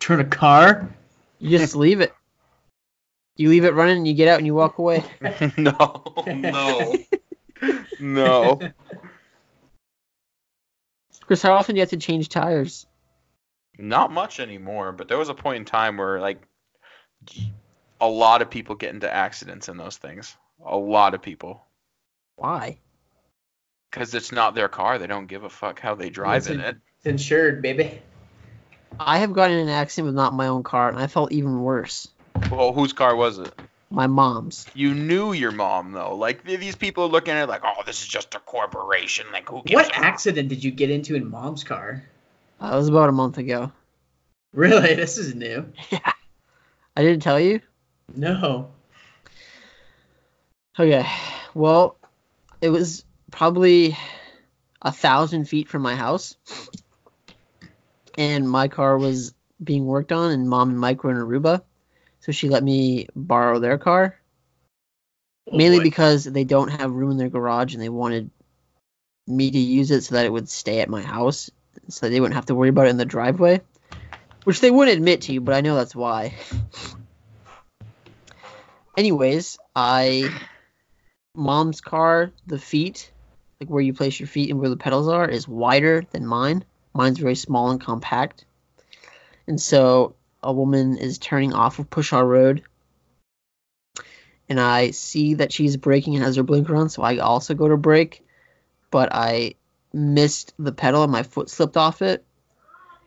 turn 0.00 0.20
a 0.20 0.24
car. 0.24 0.94
You 1.38 1.58
just 1.58 1.76
leave 1.76 2.00
it. 2.00 2.12
You 3.36 3.48
leave 3.48 3.64
it 3.64 3.74
running, 3.74 3.98
and 3.98 4.08
you 4.08 4.14
get 4.14 4.28
out, 4.28 4.38
and 4.38 4.46
you 4.46 4.54
walk 4.54 4.78
away. 4.78 5.04
no, 5.56 6.04
no. 6.26 6.94
no. 7.98 8.60
Chris, 11.22 11.42
how 11.42 11.54
often 11.54 11.74
do 11.74 11.78
you 11.78 11.82
have 11.82 11.90
to 11.90 11.96
change 11.96 12.28
tires? 12.28 12.86
Not 13.76 14.12
much 14.12 14.38
anymore, 14.38 14.92
but 14.92 15.08
there 15.08 15.18
was 15.18 15.30
a 15.30 15.34
point 15.34 15.56
in 15.56 15.64
time 15.64 15.96
where 15.96 16.20
like 16.20 16.40
a 18.00 18.08
lot 18.08 18.42
of 18.42 18.50
people 18.50 18.76
get 18.76 18.94
into 18.94 19.12
accidents 19.12 19.68
in 19.68 19.76
those 19.76 19.96
things. 19.96 20.36
A 20.64 20.76
lot 20.76 21.14
of 21.14 21.22
people. 21.22 21.66
Why? 22.36 22.78
Because 23.94 24.12
it's 24.12 24.32
not 24.32 24.56
their 24.56 24.68
car. 24.68 24.98
They 24.98 25.06
don't 25.06 25.28
give 25.28 25.44
a 25.44 25.48
fuck 25.48 25.78
how 25.78 25.94
they 25.94 26.10
drive 26.10 26.48
in 26.48 26.58
it. 26.58 26.76
It's 26.96 27.06
insured, 27.06 27.62
baby. 27.62 28.00
I 28.98 29.18
have 29.18 29.32
gotten 29.32 29.56
in 29.56 29.68
an 29.68 29.72
accident 29.72 30.06
with 30.06 30.16
not 30.16 30.34
my 30.34 30.48
own 30.48 30.64
car, 30.64 30.88
and 30.88 30.98
I 30.98 31.06
felt 31.06 31.30
even 31.30 31.62
worse. 31.62 32.08
Well, 32.50 32.72
whose 32.72 32.92
car 32.92 33.14
was 33.14 33.38
it? 33.38 33.54
My 33.90 34.08
mom's. 34.08 34.66
You 34.74 34.94
knew 34.94 35.32
your 35.32 35.52
mom 35.52 35.92
though. 35.92 36.16
Like 36.16 36.42
these 36.42 36.74
people 36.74 37.04
are 37.04 37.08
looking 37.08 37.34
at 37.34 37.44
it 37.44 37.48
like, 37.48 37.62
oh, 37.64 37.84
this 37.86 38.02
is 38.02 38.08
just 38.08 38.34
a 38.34 38.40
corporation. 38.40 39.26
Like 39.32 39.48
who 39.48 39.62
gives 39.62 39.74
What 39.74 39.92
a 39.92 40.00
accident 40.00 40.48
did 40.48 40.64
you 40.64 40.72
get 40.72 40.90
into 40.90 41.14
in 41.14 41.30
mom's 41.30 41.62
car? 41.62 42.02
Uh, 42.60 42.70
it 42.72 42.76
was 42.76 42.88
about 42.88 43.10
a 43.10 43.12
month 43.12 43.38
ago. 43.38 43.70
Really? 44.52 44.94
This 44.96 45.18
is 45.18 45.36
new. 45.36 45.72
Yeah. 45.90 46.12
I 46.96 47.02
didn't 47.02 47.22
tell 47.22 47.38
you. 47.38 47.60
No. 48.16 48.70
Okay. 50.76 51.06
Well, 51.54 51.96
it 52.60 52.70
was 52.70 53.04
probably 53.34 53.96
a 54.80 54.92
thousand 54.92 55.46
feet 55.46 55.68
from 55.68 55.82
my 55.82 55.96
house, 55.96 56.36
and 58.16 58.48
my 58.48 58.68
car 58.68 58.96
was 58.96 59.34
being 59.62 59.86
worked 59.86 60.12
on, 60.12 60.30
and 60.30 60.48
mom 60.48 60.70
and 60.70 60.78
Mike 60.78 61.02
were 61.02 61.10
in 61.10 61.16
Aruba, 61.16 61.62
so 62.20 62.30
she 62.30 62.48
let 62.48 62.62
me 62.62 63.08
borrow 63.16 63.58
their 63.58 63.76
car. 63.76 64.20
Oh, 65.50 65.56
Mainly 65.56 65.80
because 65.80 66.24
they 66.24 66.44
don't 66.44 66.68
have 66.68 66.92
room 66.92 67.10
in 67.10 67.16
their 67.16 67.28
garage, 67.28 67.74
and 67.74 67.82
they 67.82 67.88
wanted 67.88 68.30
me 69.26 69.50
to 69.50 69.58
use 69.58 69.90
it 69.90 70.04
so 70.04 70.14
that 70.14 70.26
it 70.26 70.32
would 70.32 70.48
stay 70.48 70.80
at 70.80 70.88
my 70.88 71.02
house, 71.02 71.50
so 71.88 72.08
they 72.08 72.20
wouldn't 72.20 72.36
have 72.36 72.46
to 72.46 72.54
worry 72.54 72.68
about 72.68 72.86
it 72.86 72.90
in 72.90 72.98
the 72.98 73.04
driveway, 73.04 73.60
which 74.44 74.60
they 74.60 74.70
wouldn't 74.70 74.96
admit 74.96 75.22
to 75.22 75.32
you, 75.32 75.40
but 75.40 75.56
I 75.56 75.60
know 75.60 75.74
that's 75.74 75.96
why. 75.96 76.34
Anyways, 78.96 79.58
I 79.74 80.32
mom's 81.34 81.80
car, 81.80 82.30
the 82.46 82.60
feet, 82.60 83.10
like 83.64 83.70
where 83.70 83.82
you 83.82 83.94
place 83.94 84.20
your 84.20 84.26
feet 84.26 84.50
and 84.50 84.60
where 84.60 84.68
the 84.68 84.76
pedals 84.76 85.08
are, 85.08 85.28
is 85.28 85.48
wider 85.48 86.04
than 86.10 86.26
mine. 86.26 86.64
Mine's 86.92 87.18
very 87.18 87.34
small 87.34 87.70
and 87.70 87.80
compact. 87.80 88.44
And 89.46 89.60
so 89.60 90.14
a 90.42 90.52
woman 90.52 90.98
is 90.98 91.18
turning 91.18 91.54
off 91.54 91.78
of 91.78 91.90
Pushaw 91.90 92.26
Road. 92.26 92.62
And 94.48 94.60
I 94.60 94.90
see 94.90 95.34
that 95.34 95.52
she's 95.52 95.76
braking 95.78 96.14
and 96.14 96.24
has 96.24 96.36
her 96.36 96.42
blinker 96.42 96.76
on, 96.76 96.90
so 96.90 97.02
I 97.02 97.18
also 97.18 97.54
go 97.54 97.68
to 97.68 97.76
brake. 97.76 98.22
But 98.90 99.08
I 99.12 99.54
missed 99.92 100.52
the 100.58 100.72
pedal 100.72 101.02
and 101.02 101.12
my 101.12 101.22
foot 101.22 101.48
slipped 101.48 101.76
off 101.76 102.02
it. 102.02 102.24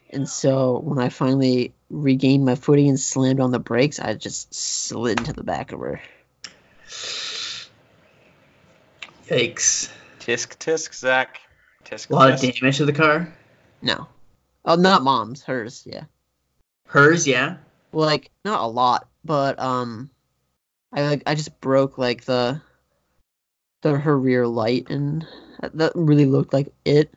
And 0.09 0.27
so 0.27 0.79
when 0.79 0.99
I 0.99 1.09
finally 1.09 1.73
regained 1.89 2.45
my 2.45 2.55
footing 2.55 2.89
and 2.89 2.99
slammed 2.99 3.39
on 3.39 3.51
the 3.51 3.59
brakes, 3.59 3.99
I 3.99 4.15
just 4.15 4.53
slid 4.55 5.19
into 5.19 5.33
the 5.33 5.43
back 5.43 5.73
of 5.73 5.79
her. 5.81 6.01
Yikes. 9.27 9.91
Tisk 10.27 10.59
tisk 10.59 10.93
Zach. 10.93 11.39
Tisk 11.85 12.09
A 12.09 12.13
lot 12.13 12.31
of 12.31 12.41
damage 12.41 12.77
to 12.77 12.85
the 12.85 12.91
car. 12.91 13.33
No. 13.81 14.07
Oh, 14.65 14.75
not 14.75 15.01
mom's, 15.01 15.41
hers, 15.41 15.83
yeah. 15.85 16.03
Hers, 16.85 17.25
yeah. 17.25 17.57
Like 17.93 18.29
not 18.43 18.59
a 18.59 18.67
lot, 18.67 19.07
but 19.23 19.57
um, 19.57 20.09
I 20.91 21.03
like 21.03 21.23
I 21.25 21.35
just 21.35 21.61
broke 21.61 21.97
like 21.97 22.25
the 22.25 22.61
the 23.83 23.97
her 23.97 24.19
rear 24.19 24.45
light, 24.45 24.89
and 24.89 25.25
that, 25.61 25.77
that 25.77 25.91
really 25.95 26.25
looked 26.25 26.51
like 26.51 26.73
it. 26.83 27.09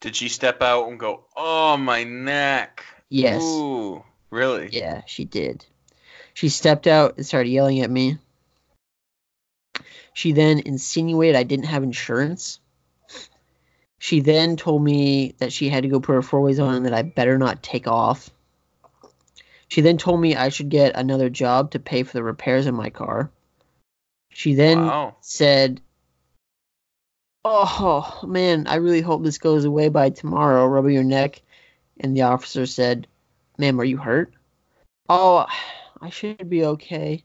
Did 0.00 0.16
she 0.16 0.28
step 0.28 0.62
out 0.62 0.88
and 0.88 0.98
go, 0.98 1.26
oh 1.36 1.76
my 1.76 2.02
neck? 2.02 2.84
Yes. 3.08 3.40
Ooh, 3.40 4.02
really? 4.30 4.70
Yeah, 4.72 5.02
she 5.06 5.24
did. 5.24 5.64
She 6.34 6.48
stepped 6.48 6.88
out 6.88 7.18
and 7.18 7.24
started 7.24 7.50
yelling 7.50 7.82
at 7.82 7.90
me. 7.90 8.18
She 10.16 10.32
then 10.32 10.60
insinuated 10.60 11.36
I 11.36 11.42
didn't 11.42 11.66
have 11.66 11.82
insurance. 11.82 12.58
She 13.98 14.20
then 14.20 14.56
told 14.56 14.82
me 14.82 15.34
that 15.36 15.52
she 15.52 15.68
had 15.68 15.82
to 15.82 15.90
go 15.90 16.00
put 16.00 16.14
her 16.14 16.22
four 16.22 16.40
ways 16.40 16.58
on 16.58 16.74
and 16.74 16.86
that 16.86 16.94
I 16.94 17.02
better 17.02 17.36
not 17.36 17.62
take 17.62 17.86
off. 17.86 18.30
She 19.68 19.82
then 19.82 19.98
told 19.98 20.18
me 20.18 20.34
I 20.34 20.48
should 20.48 20.70
get 20.70 20.96
another 20.96 21.28
job 21.28 21.72
to 21.72 21.78
pay 21.80 22.02
for 22.02 22.14
the 22.14 22.22
repairs 22.22 22.66
in 22.66 22.74
my 22.74 22.88
car. 22.88 23.30
She 24.30 24.54
then 24.54 24.78
Wow. 24.86 25.16
said, 25.20 25.82
Oh 27.44 28.20
man, 28.26 28.68
I 28.68 28.76
really 28.76 29.02
hope 29.02 29.22
this 29.22 29.36
goes 29.36 29.66
away 29.66 29.90
by 29.90 30.08
tomorrow, 30.08 30.64
rubbing 30.64 30.94
your 30.94 31.04
neck. 31.04 31.42
And 32.00 32.16
the 32.16 32.22
officer 32.22 32.64
said, 32.64 33.06
Ma'am, 33.58 33.78
are 33.78 33.84
you 33.84 33.98
hurt? 33.98 34.32
Oh, 35.10 35.44
I 36.00 36.08
should 36.08 36.48
be 36.48 36.64
okay. 36.64 37.22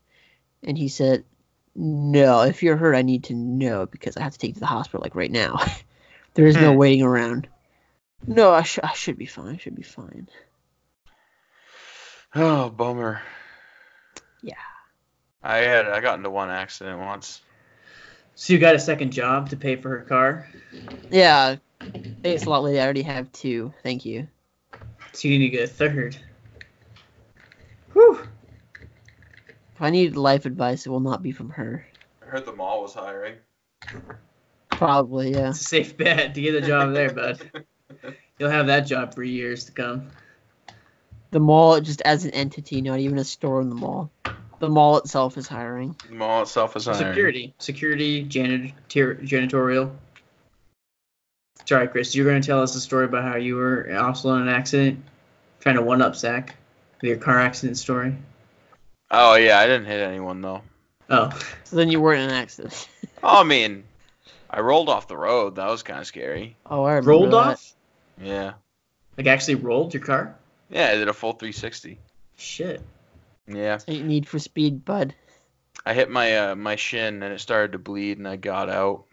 And 0.61 0.77
he 0.77 0.89
said, 0.89 1.23
No, 1.75 2.41
if 2.41 2.63
you're 2.63 2.77
hurt, 2.77 2.95
I 2.95 3.01
need 3.01 3.25
to 3.25 3.33
know 3.33 3.85
because 3.85 4.17
I 4.17 4.23
have 4.23 4.33
to 4.33 4.37
take 4.37 4.49
you 4.49 4.53
to 4.55 4.59
the 4.61 4.65
hospital 4.65 5.01
like 5.01 5.15
right 5.15 5.31
now. 5.31 5.59
there 6.33 6.45
is 6.47 6.55
no 6.55 6.71
Hmm. 6.71 6.77
waiting 6.77 7.01
around. 7.03 7.47
No, 8.27 8.51
I, 8.51 8.63
sh- 8.63 8.79
I 8.83 8.93
should 8.93 9.17
be 9.17 9.25
fine. 9.25 9.55
I 9.55 9.57
should 9.57 9.75
be 9.75 9.83
fine. 9.83 10.27
Oh, 12.33 12.69
bummer. 12.69 13.21
Yeah. 14.41 14.53
I 15.43 15.57
had 15.57 15.85
I 15.87 15.99
got 15.99 16.17
into 16.17 16.29
one 16.29 16.49
accident 16.49 16.97
once. 16.99 17.41
So 18.35 18.53
you 18.53 18.59
got 18.59 18.73
a 18.73 18.79
second 18.79 19.11
job 19.11 19.49
to 19.49 19.57
pay 19.57 19.75
for 19.75 19.89
her 19.89 20.01
car. 20.05 20.47
Yeah. 21.09 21.57
Thanks 22.23 22.45
a 22.45 22.49
lot, 22.49 22.63
lady. 22.63 22.79
I 22.79 22.83
already 22.85 23.01
have 23.01 23.29
two. 23.33 23.73
Thank 23.83 24.05
you. 24.05 24.29
So 25.11 25.27
you 25.27 25.39
need 25.39 25.49
to 25.49 25.57
get 25.57 25.63
a 25.63 25.73
third. 25.73 26.15
Whew. 27.91 28.25
If 29.81 29.85
I 29.85 29.89
need 29.89 30.15
life 30.15 30.45
advice, 30.45 30.85
it 30.85 30.89
will 30.89 30.99
not 30.99 31.23
be 31.23 31.31
from 31.31 31.49
her. 31.49 31.83
I 32.21 32.25
heard 32.27 32.45
the 32.45 32.53
mall 32.53 32.83
was 32.83 32.93
hiring. 32.93 33.33
Probably, 34.69 35.31
yeah. 35.31 35.49
It's 35.49 35.61
a 35.61 35.63
safe 35.63 35.97
bet 35.97 36.35
to 36.35 36.41
get 36.41 36.53
a 36.53 36.61
job 36.61 36.93
there, 36.93 37.11
bud. 37.11 37.41
You'll 38.37 38.51
have 38.51 38.67
that 38.67 38.81
job 38.81 39.15
for 39.15 39.23
years 39.23 39.65
to 39.65 39.71
come. 39.71 40.11
The 41.31 41.39
mall 41.39 41.81
just 41.81 42.03
as 42.03 42.25
an 42.25 42.29
entity, 42.29 42.83
not 42.83 42.99
even 42.99 43.17
a 43.17 43.23
store 43.23 43.59
in 43.59 43.69
the 43.69 43.75
mall. 43.75 44.11
The 44.59 44.69
mall 44.69 44.99
itself 44.99 45.35
is 45.35 45.47
hiring. 45.47 45.95
The 46.09 46.13
mall 46.13 46.43
itself 46.43 46.75
is 46.75 46.85
hiring. 46.85 46.99
Security, 46.99 47.55
security, 47.57 48.21
janitor, 48.21 49.15
janitorial. 49.15 49.95
Sorry, 51.65 51.87
Chris. 51.87 52.13
You're 52.13 52.27
going 52.27 52.39
to 52.39 52.45
tell 52.45 52.61
us 52.61 52.75
a 52.75 52.79
story 52.79 53.05
about 53.05 53.23
how 53.23 53.37
you 53.37 53.55
were 53.55 53.91
also 53.99 54.35
in 54.35 54.43
an 54.43 54.47
accident, 54.47 55.03
trying 55.59 55.77
to 55.77 55.81
one 55.81 56.03
up 56.03 56.15
Zach 56.15 56.55
with 57.01 57.09
your 57.09 57.17
car 57.17 57.39
accident 57.39 57.79
story. 57.79 58.15
Oh 59.11 59.35
yeah, 59.35 59.59
I 59.59 59.67
didn't 59.67 59.85
hit 59.85 60.01
anyone 60.01 60.41
though. 60.41 60.61
Oh, 61.09 61.29
So 61.65 61.75
then 61.75 61.91
you 61.91 61.99
weren't 61.99 62.21
in 62.21 62.29
an 62.29 62.35
accident. 62.35 62.87
Oh, 63.23 63.41
I 63.41 63.43
mean, 63.43 63.83
I 64.49 64.61
rolled 64.61 64.89
off 64.89 65.07
the 65.07 65.15
road. 65.15 65.57
That 65.57 65.67
was 65.69 65.83
kind 65.83 65.99
of 65.99 66.07
scary. 66.07 66.57
Oh, 66.65 66.83
I 66.85 66.97
rolled 66.97 67.29
that. 67.33 67.35
off? 67.35 67.73
Yeah. 68.19 68.53
Like 69.15 69.27
actually 69.27 69.55
rolled 69.55 69.93
your 69.93 70.01
car? 70.01 70.35
Yeah, 70.71 70.87
I 70.87 70.95
did 70.95 71.07
a 71.07 71.13
full 71.13 71.33
360. 71.33 71.99
Shit. 72.37 72.81
Yeah. 73.45 73.77
Ain't 73.87 74.07
need 74.07 74.27
for 74.27 74.39
speed, 74.39 74.83
bud. 74.83 75.13
I 75.85 75.93
hit 75.93 76.09
my 76.09 76.35
uh, 76.35 76.55
my 76.55 76.77
shin 76.77 77.21
and 77.21 77.31
it 77.31 77.39
started 77.39 77.73
to 77.73 77.77
bleed 77.79 78.17
and 78.17 78.27
I 78.27 78.37
got 78.37 78.69
out. 78.69 79.03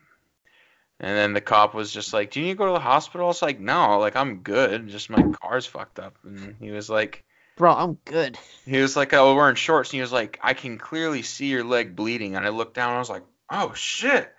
And 1.00 1.14
then 1.14 1.34
the 1.34 1.42
cop 1.42 1.74
was 1.74 1.92
just 1.92 2.14
like, 2.14 2.30
"Do 2.30 2.40
you 2.40 2.46
need 2.46 2.52
to 2.52 2.58
go 2.58 2.66
to 2.66 2.72
the 2.72 2.80
hospital?" 2.80 3.26
I 3.26 3.28
was 3.28 3.42
like, 3.42 3.60
"No, 3.60 3.98
like 3.98 4.16
I'm 4.16 4.38
good. 4.38 4.88
Just 4.88 5.10
my 5.10 5.22
car's 5.42 5.66
fucked 5.66 5.98
up." 5.98 6.16
And 6.24 6.56
he 6.60 6.70
was 6.70 6.88
like, 6.88 7.24
Bro, 7.58 7.72
I'm 7.74 7.98
good. 8.04 8.38
he 8.64 8.80
was 8.80 8.96
like, 8.96 9.12
"Oh, 9.12 9.34
we're 9.34 9.40
wearing 9.42 9.56
shorts." 9.56 9.90
And 9.90 9.96
he 9.96 10.00
was 10.00 10.12
like, 10.12 10.38
"I 10.42 10.54
can 10.54 10.78
clearly 10.78 11.22
see 11.22 11.46
your 11.46 11.64
leg 11.64 11.96
bleeding." 11.96 12.36
And 12.36 12.46
I 12.46 12.50
looked 12.50 12.74
down 12.74 12.90
and 12.90 12.96
I 12.96 13.00
was 13.00 13.10
like, 13.10 13.24
"Oh 13.50 13.74
shit." 13.74 14.32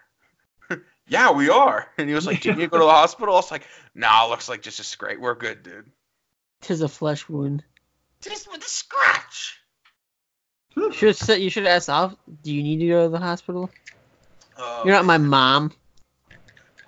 yeah, 1.07 1.31
we 1.33 1.49
are. 1.49 1.87
And 1.97 2.07
he 2.07 2.15
was 2.15 2.25
like, 2.25 2.41
"Do 2.41 2.49
you 2.49 2.55
need 2.55 2.63
to 2.63 2.67
go 2.69 2.79
to 2.79 2.85
the 2.85 2.89
hospital?" 2.89 3.35
I 3.35 3.37
was 3.37 3.51
like, 3.51 3.67
"Nah, 3.93 4.27
looks 4.27 4.47
like 4.47 4.61
just 4.61 4.79
a 4.79 4.83
scrape. 4.83 5.19
We're 5.19 5.35
good, 5.35 5.63
dude." 5.63 5.91
Tis 6.61 6.81
a 6.81 6.87
flesh 6.87 7.27
wound. 7.29 7.63
Just 8.21 8.49
with 8.51 8.61
a 8.63 8.69
scratch. 8.69 9.59
You 10.75 10.91
should 10.93 11.17
you 11.41 11.49
should 11.49 11.65
ask 11.65 11.89
off. 11.89 12.15
Do 12.43 12.53
you 12.53 12.63
need 12.63 12.79
to 12.79 12.87
go 12.87 13.03
to 13.03 13.09
the 13.09 13.19
hospital? 13.19 13.69
Uh, 14.57 14.83
You're 14.85 14.93
not 14.93 15.05
my 15.05 15.17
mom. 15.17 15.71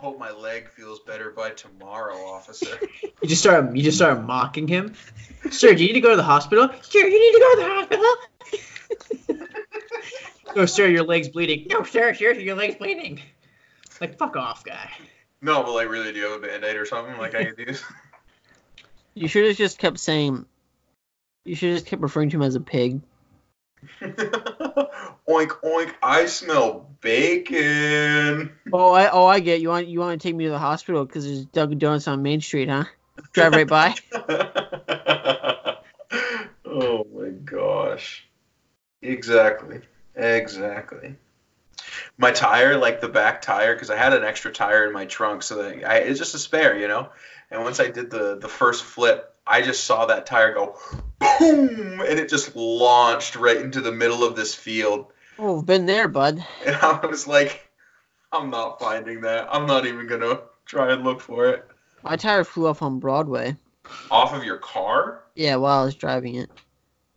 Hope 0.01 0.17
my 0.17 0.31
leg 0.31 0.67
feels 0.67 0.99
better 0.99 1.29
by 1.29 1.51
tomorrow, 1.51 2.15
officer. 2.25 2.75
You 3.21 3.29
just 3.29 3.43
start 3.43 3.75
you 3.75 3.83
just 3.83 3.97
start 3.97 4.23
mocking 4.23 4.67
him. 4.67 4.95
Sir, 5.51 5.75
do 5.75 5.83
you 5.83 5.89
need 5.89 5.93
to 5.93 6.01
go 6.01 6.09
to 6.09 6.15
the 6.15 6.23
hospital? 6.23 6.69
Sir, 6.81 6.97
you 7.05 7.19
need 7.19 7.33
to 7.33 7.39
go 7.39 7.55
to 7.55 7.61
the 7.61 7.69
hospital. 9.29 9.45
no, 10.55 10.61
oh, 10.63 10.65
sir, 10.65 10.87
your 10.87 11.03
leg's 11.03 11.29
bleeding. 11.29 11.67
No, 11.69 11.83
sir, 11.83 12.15
sir, 12.15 12.31
your 12.31 12.55
leg's 12.55 12.77
bleeding. 12.77 13.21
Like 13.99 14.17
fuck 14.17 14.35
off, 14.35 14.63
guy. 14.63 14.89
no, 15.39 15.61
but 15.61 15.73
like, 15.73 15.87
really, 15.87 16.11
do 16.11 16.17
you 16.17 16.31
have 16.31 16.43
a 16.43 16.47
band-aid 16.47 16.77
or 16.77 16.87
something 16.87 17.15
like 17.19 17.35
I 17.35 17.45
could 17.45 17.59
use? 17.59 17.83
You 19.13 19.27
should 19.27 19.45
have 19.45 19.57
just 19.57 19.77
kept 19.77 19.99
saying. 19.99 20.47
You 21.45 21.53
should 21.53 21.69
have 21.69 21.77
just 21.77 21.85
kept 21.85 22.01
referring 22.01 22.31
to 22.31 22.37
him 22.37 22.41
as 22.41 22.55
a 22.55 22.59
pig. 22.59 23.01
oink 24.01 25.49
oink! 25.63 25.93
I 26.03 26.25
smell 26.25 26.89
bacon. 27.01 28.51
Oh, 28.71 28.91
I 28.93 29.09
oh 29.09 29.25
I 29.25 29.39
get 29.39 29.61
you 29.61 29.69
want 29.69 29.87
you 29.87 29.99
want 29.99 30.19
to 30.19 30.27
take 30.27 30.35
me 30.35 30.45
to 30.45 30.51
the 30.51 30.59
hospital 30.59 31.05
because 31.05 31.25
there's 31.25 31.45
Dunkin' 31.45 31.79
Donuts 31.79 32.07
on 32.07 32.21
Main 32.21 32.41
Street, 32.41 32.69
huh? 32.69 32.85
Drive 33.33 33.53
right 33.53 33.67
by. 33.67 33.95
oh 36.65 37.05
my 37.13 37.29
gosh. 37.43 38.27
Exactly. 39.01 39.81
Exactly. 40.15 41.15
My 42.17 42.31
tire, 42.31 42.77
like 42.77 43.01
the 43.01 43.07
back 43.07 43.41
tire, 43.41 43.73
because 43.73 43.89
I 43.89 43.97
had 43.97 44.13
an 44.13 44.23
extra 44.23 44.51
tire 44.51 44.85
in 44.85 44.93
my 44.93 45.05
trunk, 45.05 45.43
so 45.43 45.63
that 45.63 45.83
I, 45.83 45.97
it's 45.97 46.19
just 46.19 46.35
a 46.35 46.39
spare, 46.39 46.77
you 46.77 46.87
know. 46.87 47.09
And 47.49 47.63
once 47.63 47.79
I 47.79 47.89
did 47.89 48.11
the 48.11 48.37
the 48.39 48.47
first 48.47 48.83
flip, 48.83 49.30
I 49.45 49.61
just 49.61 49.84
saw 49.84 50.05
that 50.05 50.26
tire 50.26 50.53
go 50.53 50.77
boom, 51.19 52.01
and 52.01 52.19
it 52.19 52.30
just 52.30 52.55
launched 52.55 53.35
right 53.35 53.57
into 53.57 53.81
the 53.81 53.91
middle 53.91 54.23
of 54.23 54.35
this 54.35 54.55
field. 54.55 55.11
Oh, 55.39 55.61
been 55.61 55.85
there, 55.85 56.07
bud. 56.07 56.45
And 56.65 56.76
I 56.76 57.05
was 57.05 57.27
like, 57.27 57.68
I'm 58.31 58.49
not 58.49 58.80
finding 58.80 59.22
that. 59.22 59.49
I'm 59.51 59.65
not 59.65 59.85
even 59.85 60.07
gonna 60.07 60.41
try 60.65 60.93
and 60.93 61.03
look 61.03 61.22
for 61.22 61.47
it. 61.49 61.68
My 62.03 62.15
tire 62.15 62.43
flew 62.43 62.68
off 62.68 62.81
on 62.81 62.99
Broadway. 62.99 63.55
Off 64.09 64.34
of 64.34 64.43
your 64.43 64.57
car? 64.57 65.23
Yeah, 65.35 65.55
while 65.57 65.81
I 65.81 65.85
was 65.85 65.95
driving 65.95 66.35
it. 66.35 66.49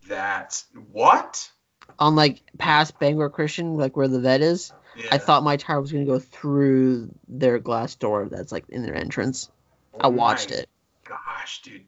That's 0.08 0.66
what? 0.92 1.50
On 1.98 2.16
like 2.16 2.42
past 2.58 2.98
Bangor 2.98 3.30
Christian, 3.30 3.76
like 3.76 3.96
where 3.96 4.08
the 4.08 4.20
vet 4.20 4.40
is. 4.40 4.72
Yeah. 4.96 5.08
I 5.12 5.18
thought 5.18 5.42
my 5.42 5.56
tire 5.56 5.80
was 5.80 5.92
gonna 5.92 6.04
go 6.04 6.18
through 6.18 7.10
their 7.28 7.58
glass 7.58 7.94
door 7.94 8.28
that's 8.30 8.52
like 8.52 8.68
in 8.68 8.82
their 8.82 8.94
entrance. 8.94 9.50
I 10.00 10.06
Oh 10.06 10.10
watched 10.10 10.50
my 10.50 10.56
it. 10.56 10.68
Gosh, 11.04 11.62
dude. 11.62 11.84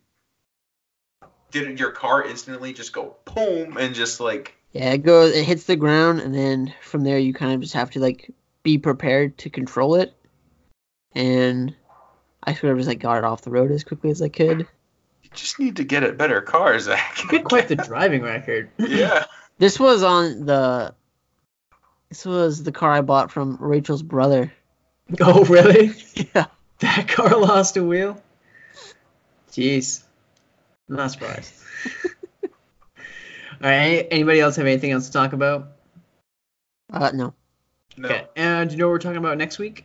Did 1.50 1.78
your 1.78 1.92
car 1.92 2.24
instantly 2.24 2.72
just 2.72 2.92
go 2.92 3.16
boom 3.24 3.76
and 3.76 3.94
just 3.94 4.20
like 4.20 4.56
Yeah, 4.72 4.92
it 4.92 5.02
goes 5.04 5.34
it 5.34 5.44
hits 5.44 5.64
the 5.64 5.76
ground 5.76 6.20
and 6.20 6.34
then 6.34 6.74
from 6.82 7.04
there 7.04 7.18
you 7.18 7.32
kind 7.32 7.54
of 7.54 7.60
just 7.60 7.74
have 7.74 7.90
to 7.92 8.00
like 8.00 8.30
be 8.62 8.78
prepared 8.78 9.38
to 9.38 9.50
control 9.50 9.94
it. 9.94 10.12
And 11.14 11.74
I 12.42 12.54
sort 12.54 12.72
of 12.72 12.78
just 12.78 12.88
like 12.88 12.98
got 12.98 13.18
it 13.18 13.24
off 13.24 13.42
the 13.42 13.50
road 13.50 13.70
as 13.70 13.84
quickly 13.84 14.10
as 14.10 14.20
I 14.20 14.28
could. 14.28 14.60
you 15.22 15.30
just 15.34 15.58
need 15.58 15.76
to 15.76 15.84
get 15.84 16.04
a 16.04 16.12
better 16.12 16.40
car, 16.40 16.78
Zach? 16.78 17.22
You 17.22 17.30
got 17.30 17.44
quite 17.44 17.68
the 17.68 17.76
driving 17.76 18.22
record. 18.22 18.70
yeah. 18.78 19.24
This 19.58 19.80
was 19.80 20.02
on 20.02 20.46
the 20.46 20.94
this 22.08 22.24
was 22.24 22.62
the 22.62 22.72
car 22.72 22.92
I 22.92 23.00
bought 23.00 23.30
from 23.30 23.56
Rachel's 23.60 24.02
brother. 24.02 24.52
Oh 25.20 25.44
really? 25.44 25.92
Yeah. 26.34 26.46
That 26.80 27.08
car 27.08 27.38
lost 27.38 27.76
a 27.76 27.82
wheel? 27.82 28.20
Jeez. 29.52 30.02
I'm 30.88 30.96
not 30.96 31.10
surprised. 31.10 31.52
All 32.44 32.50
right. 33.62 33.72
Any, 33.74 34.10
anybody 34.12 34.40
else 34.40 34.56
have 34.56 34.66
anything 34.66 34.90
else 34.92 35.06
to 35.06 35.12
talk 35.12 35.32
about? 35.32 35.68
Uh 36.92 37.10
no. 37.14 37.34
No. 37.96 38.08
Okay. 38.08 38.26
And 38.36 38.68
do 38.70 38.74
you 38.76 38.78
know 38.80 38.86
what 38.86 38.92
we're 38.92 38.98
talking 38.98 39.16
about 39.18 39.38
next 39.38 39.58
week? 39.58 39.84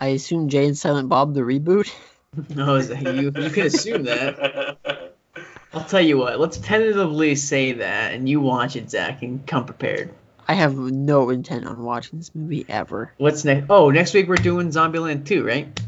I 0.00 0.08
assume 0.08 0.48
Jay 0.48 0.66
and 0.66 0.76
Silent 0.76 1.08
Bob 1.08 1.34
the 1.34 1.40
reboot. 1.42 1.92
No, 2.48 2.74
is 2.74 2.88
that- 2.88 3.00
you 3.14 3.30
you 3.36 3.50
can 3.50 3.66
assume 3.66 4.02
that. 4.04 4.78
I'll 5.72 5.84
tell 5.84 6.00
you 6.00 6.18
what. 6.18 6.40
Let's 6.40 6.56
tentatively 6.58 7.36
say 7.36 7.74
that, 7.74 8.12
and 8.12 8.28
you 8.28 8.40
watch 8.40 8.74
it, 8.74 8.90
Zach, 8.90 9.22
and 9.22 9.46
come 9.46 9.64
prepared. 9.66 10.12
I 10.48 10.54
have 10.54 10.74
no 10.76 11.30
intent 11.30 11.64
on 11.64 11.84
watching 11.84 12.18
this 12.18 12.34
movie 12.34 12.66
ever. 12.68 13.12
What's 13.18 13.44
next? 13.44 13.66
Oh, 13.70 13.90
next 13.90 14.14
week 14.14 14.26
we're 14.28 14.34
doing 14.34 14.70
Zombieland 14.70 15.26
2, 15.26 15.46
right? 15.46 15.80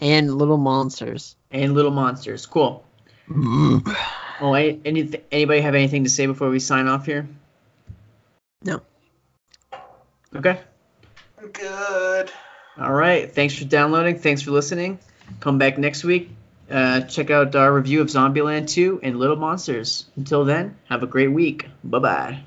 And 0.00 0.34
Little 0.36 0.56
Monsters. 0.56 1.36
And 1.50 1.74
Little 1.74 1.90
Monsters. 1.90 2.46
Cool. 2.46 2.82
Oh, 4.42 4.54
any, 4.54 4.80
any, 4.84 5.10
anybody 5.30 5.60
have 5.60 5.74
anything 5.74 6.04
to 6.04 6.10
say 6.10 6.26
before 6.26 6.48
we 6.48 6.60
sign 6.60 6.88
off 6.88 7.06
here? 7.06 7.28
No. 8.62 8.80
Okay. 10.34 10.58
Good. 11.52 12.30
All 12.78 12.92
right. 12.92 13.30
Thanks 13.30 13.58
for 13.58 13.64
downloading. 13.64 14.18
Thanks 14.18 14.42
for 14.42 14.50
listening. 14.50 14.98
Come 15.40 15.58
back 15.58 15.78
next 15.78 16.04
week. 16.04 16.30
Uh, 16.70 17.00
check 17.02 17.30
out 17.30 17.54
our 17.56 17.72
review 17.72 18.00
of 18.00 18.08
Zombieland 18.08 18.68
2 18.68 19.00
and 19.02 19.18
Little 19.18 19.36
Monsters. 19.36 20.06
Until 20.16 20.44
then, 20.44 20.76
have 20.88 21.02
a 21.02 21.06
great 21.06 21.30
week. 21.32 21.68
Bye 21.82 21.98
bye. 21.98 22.44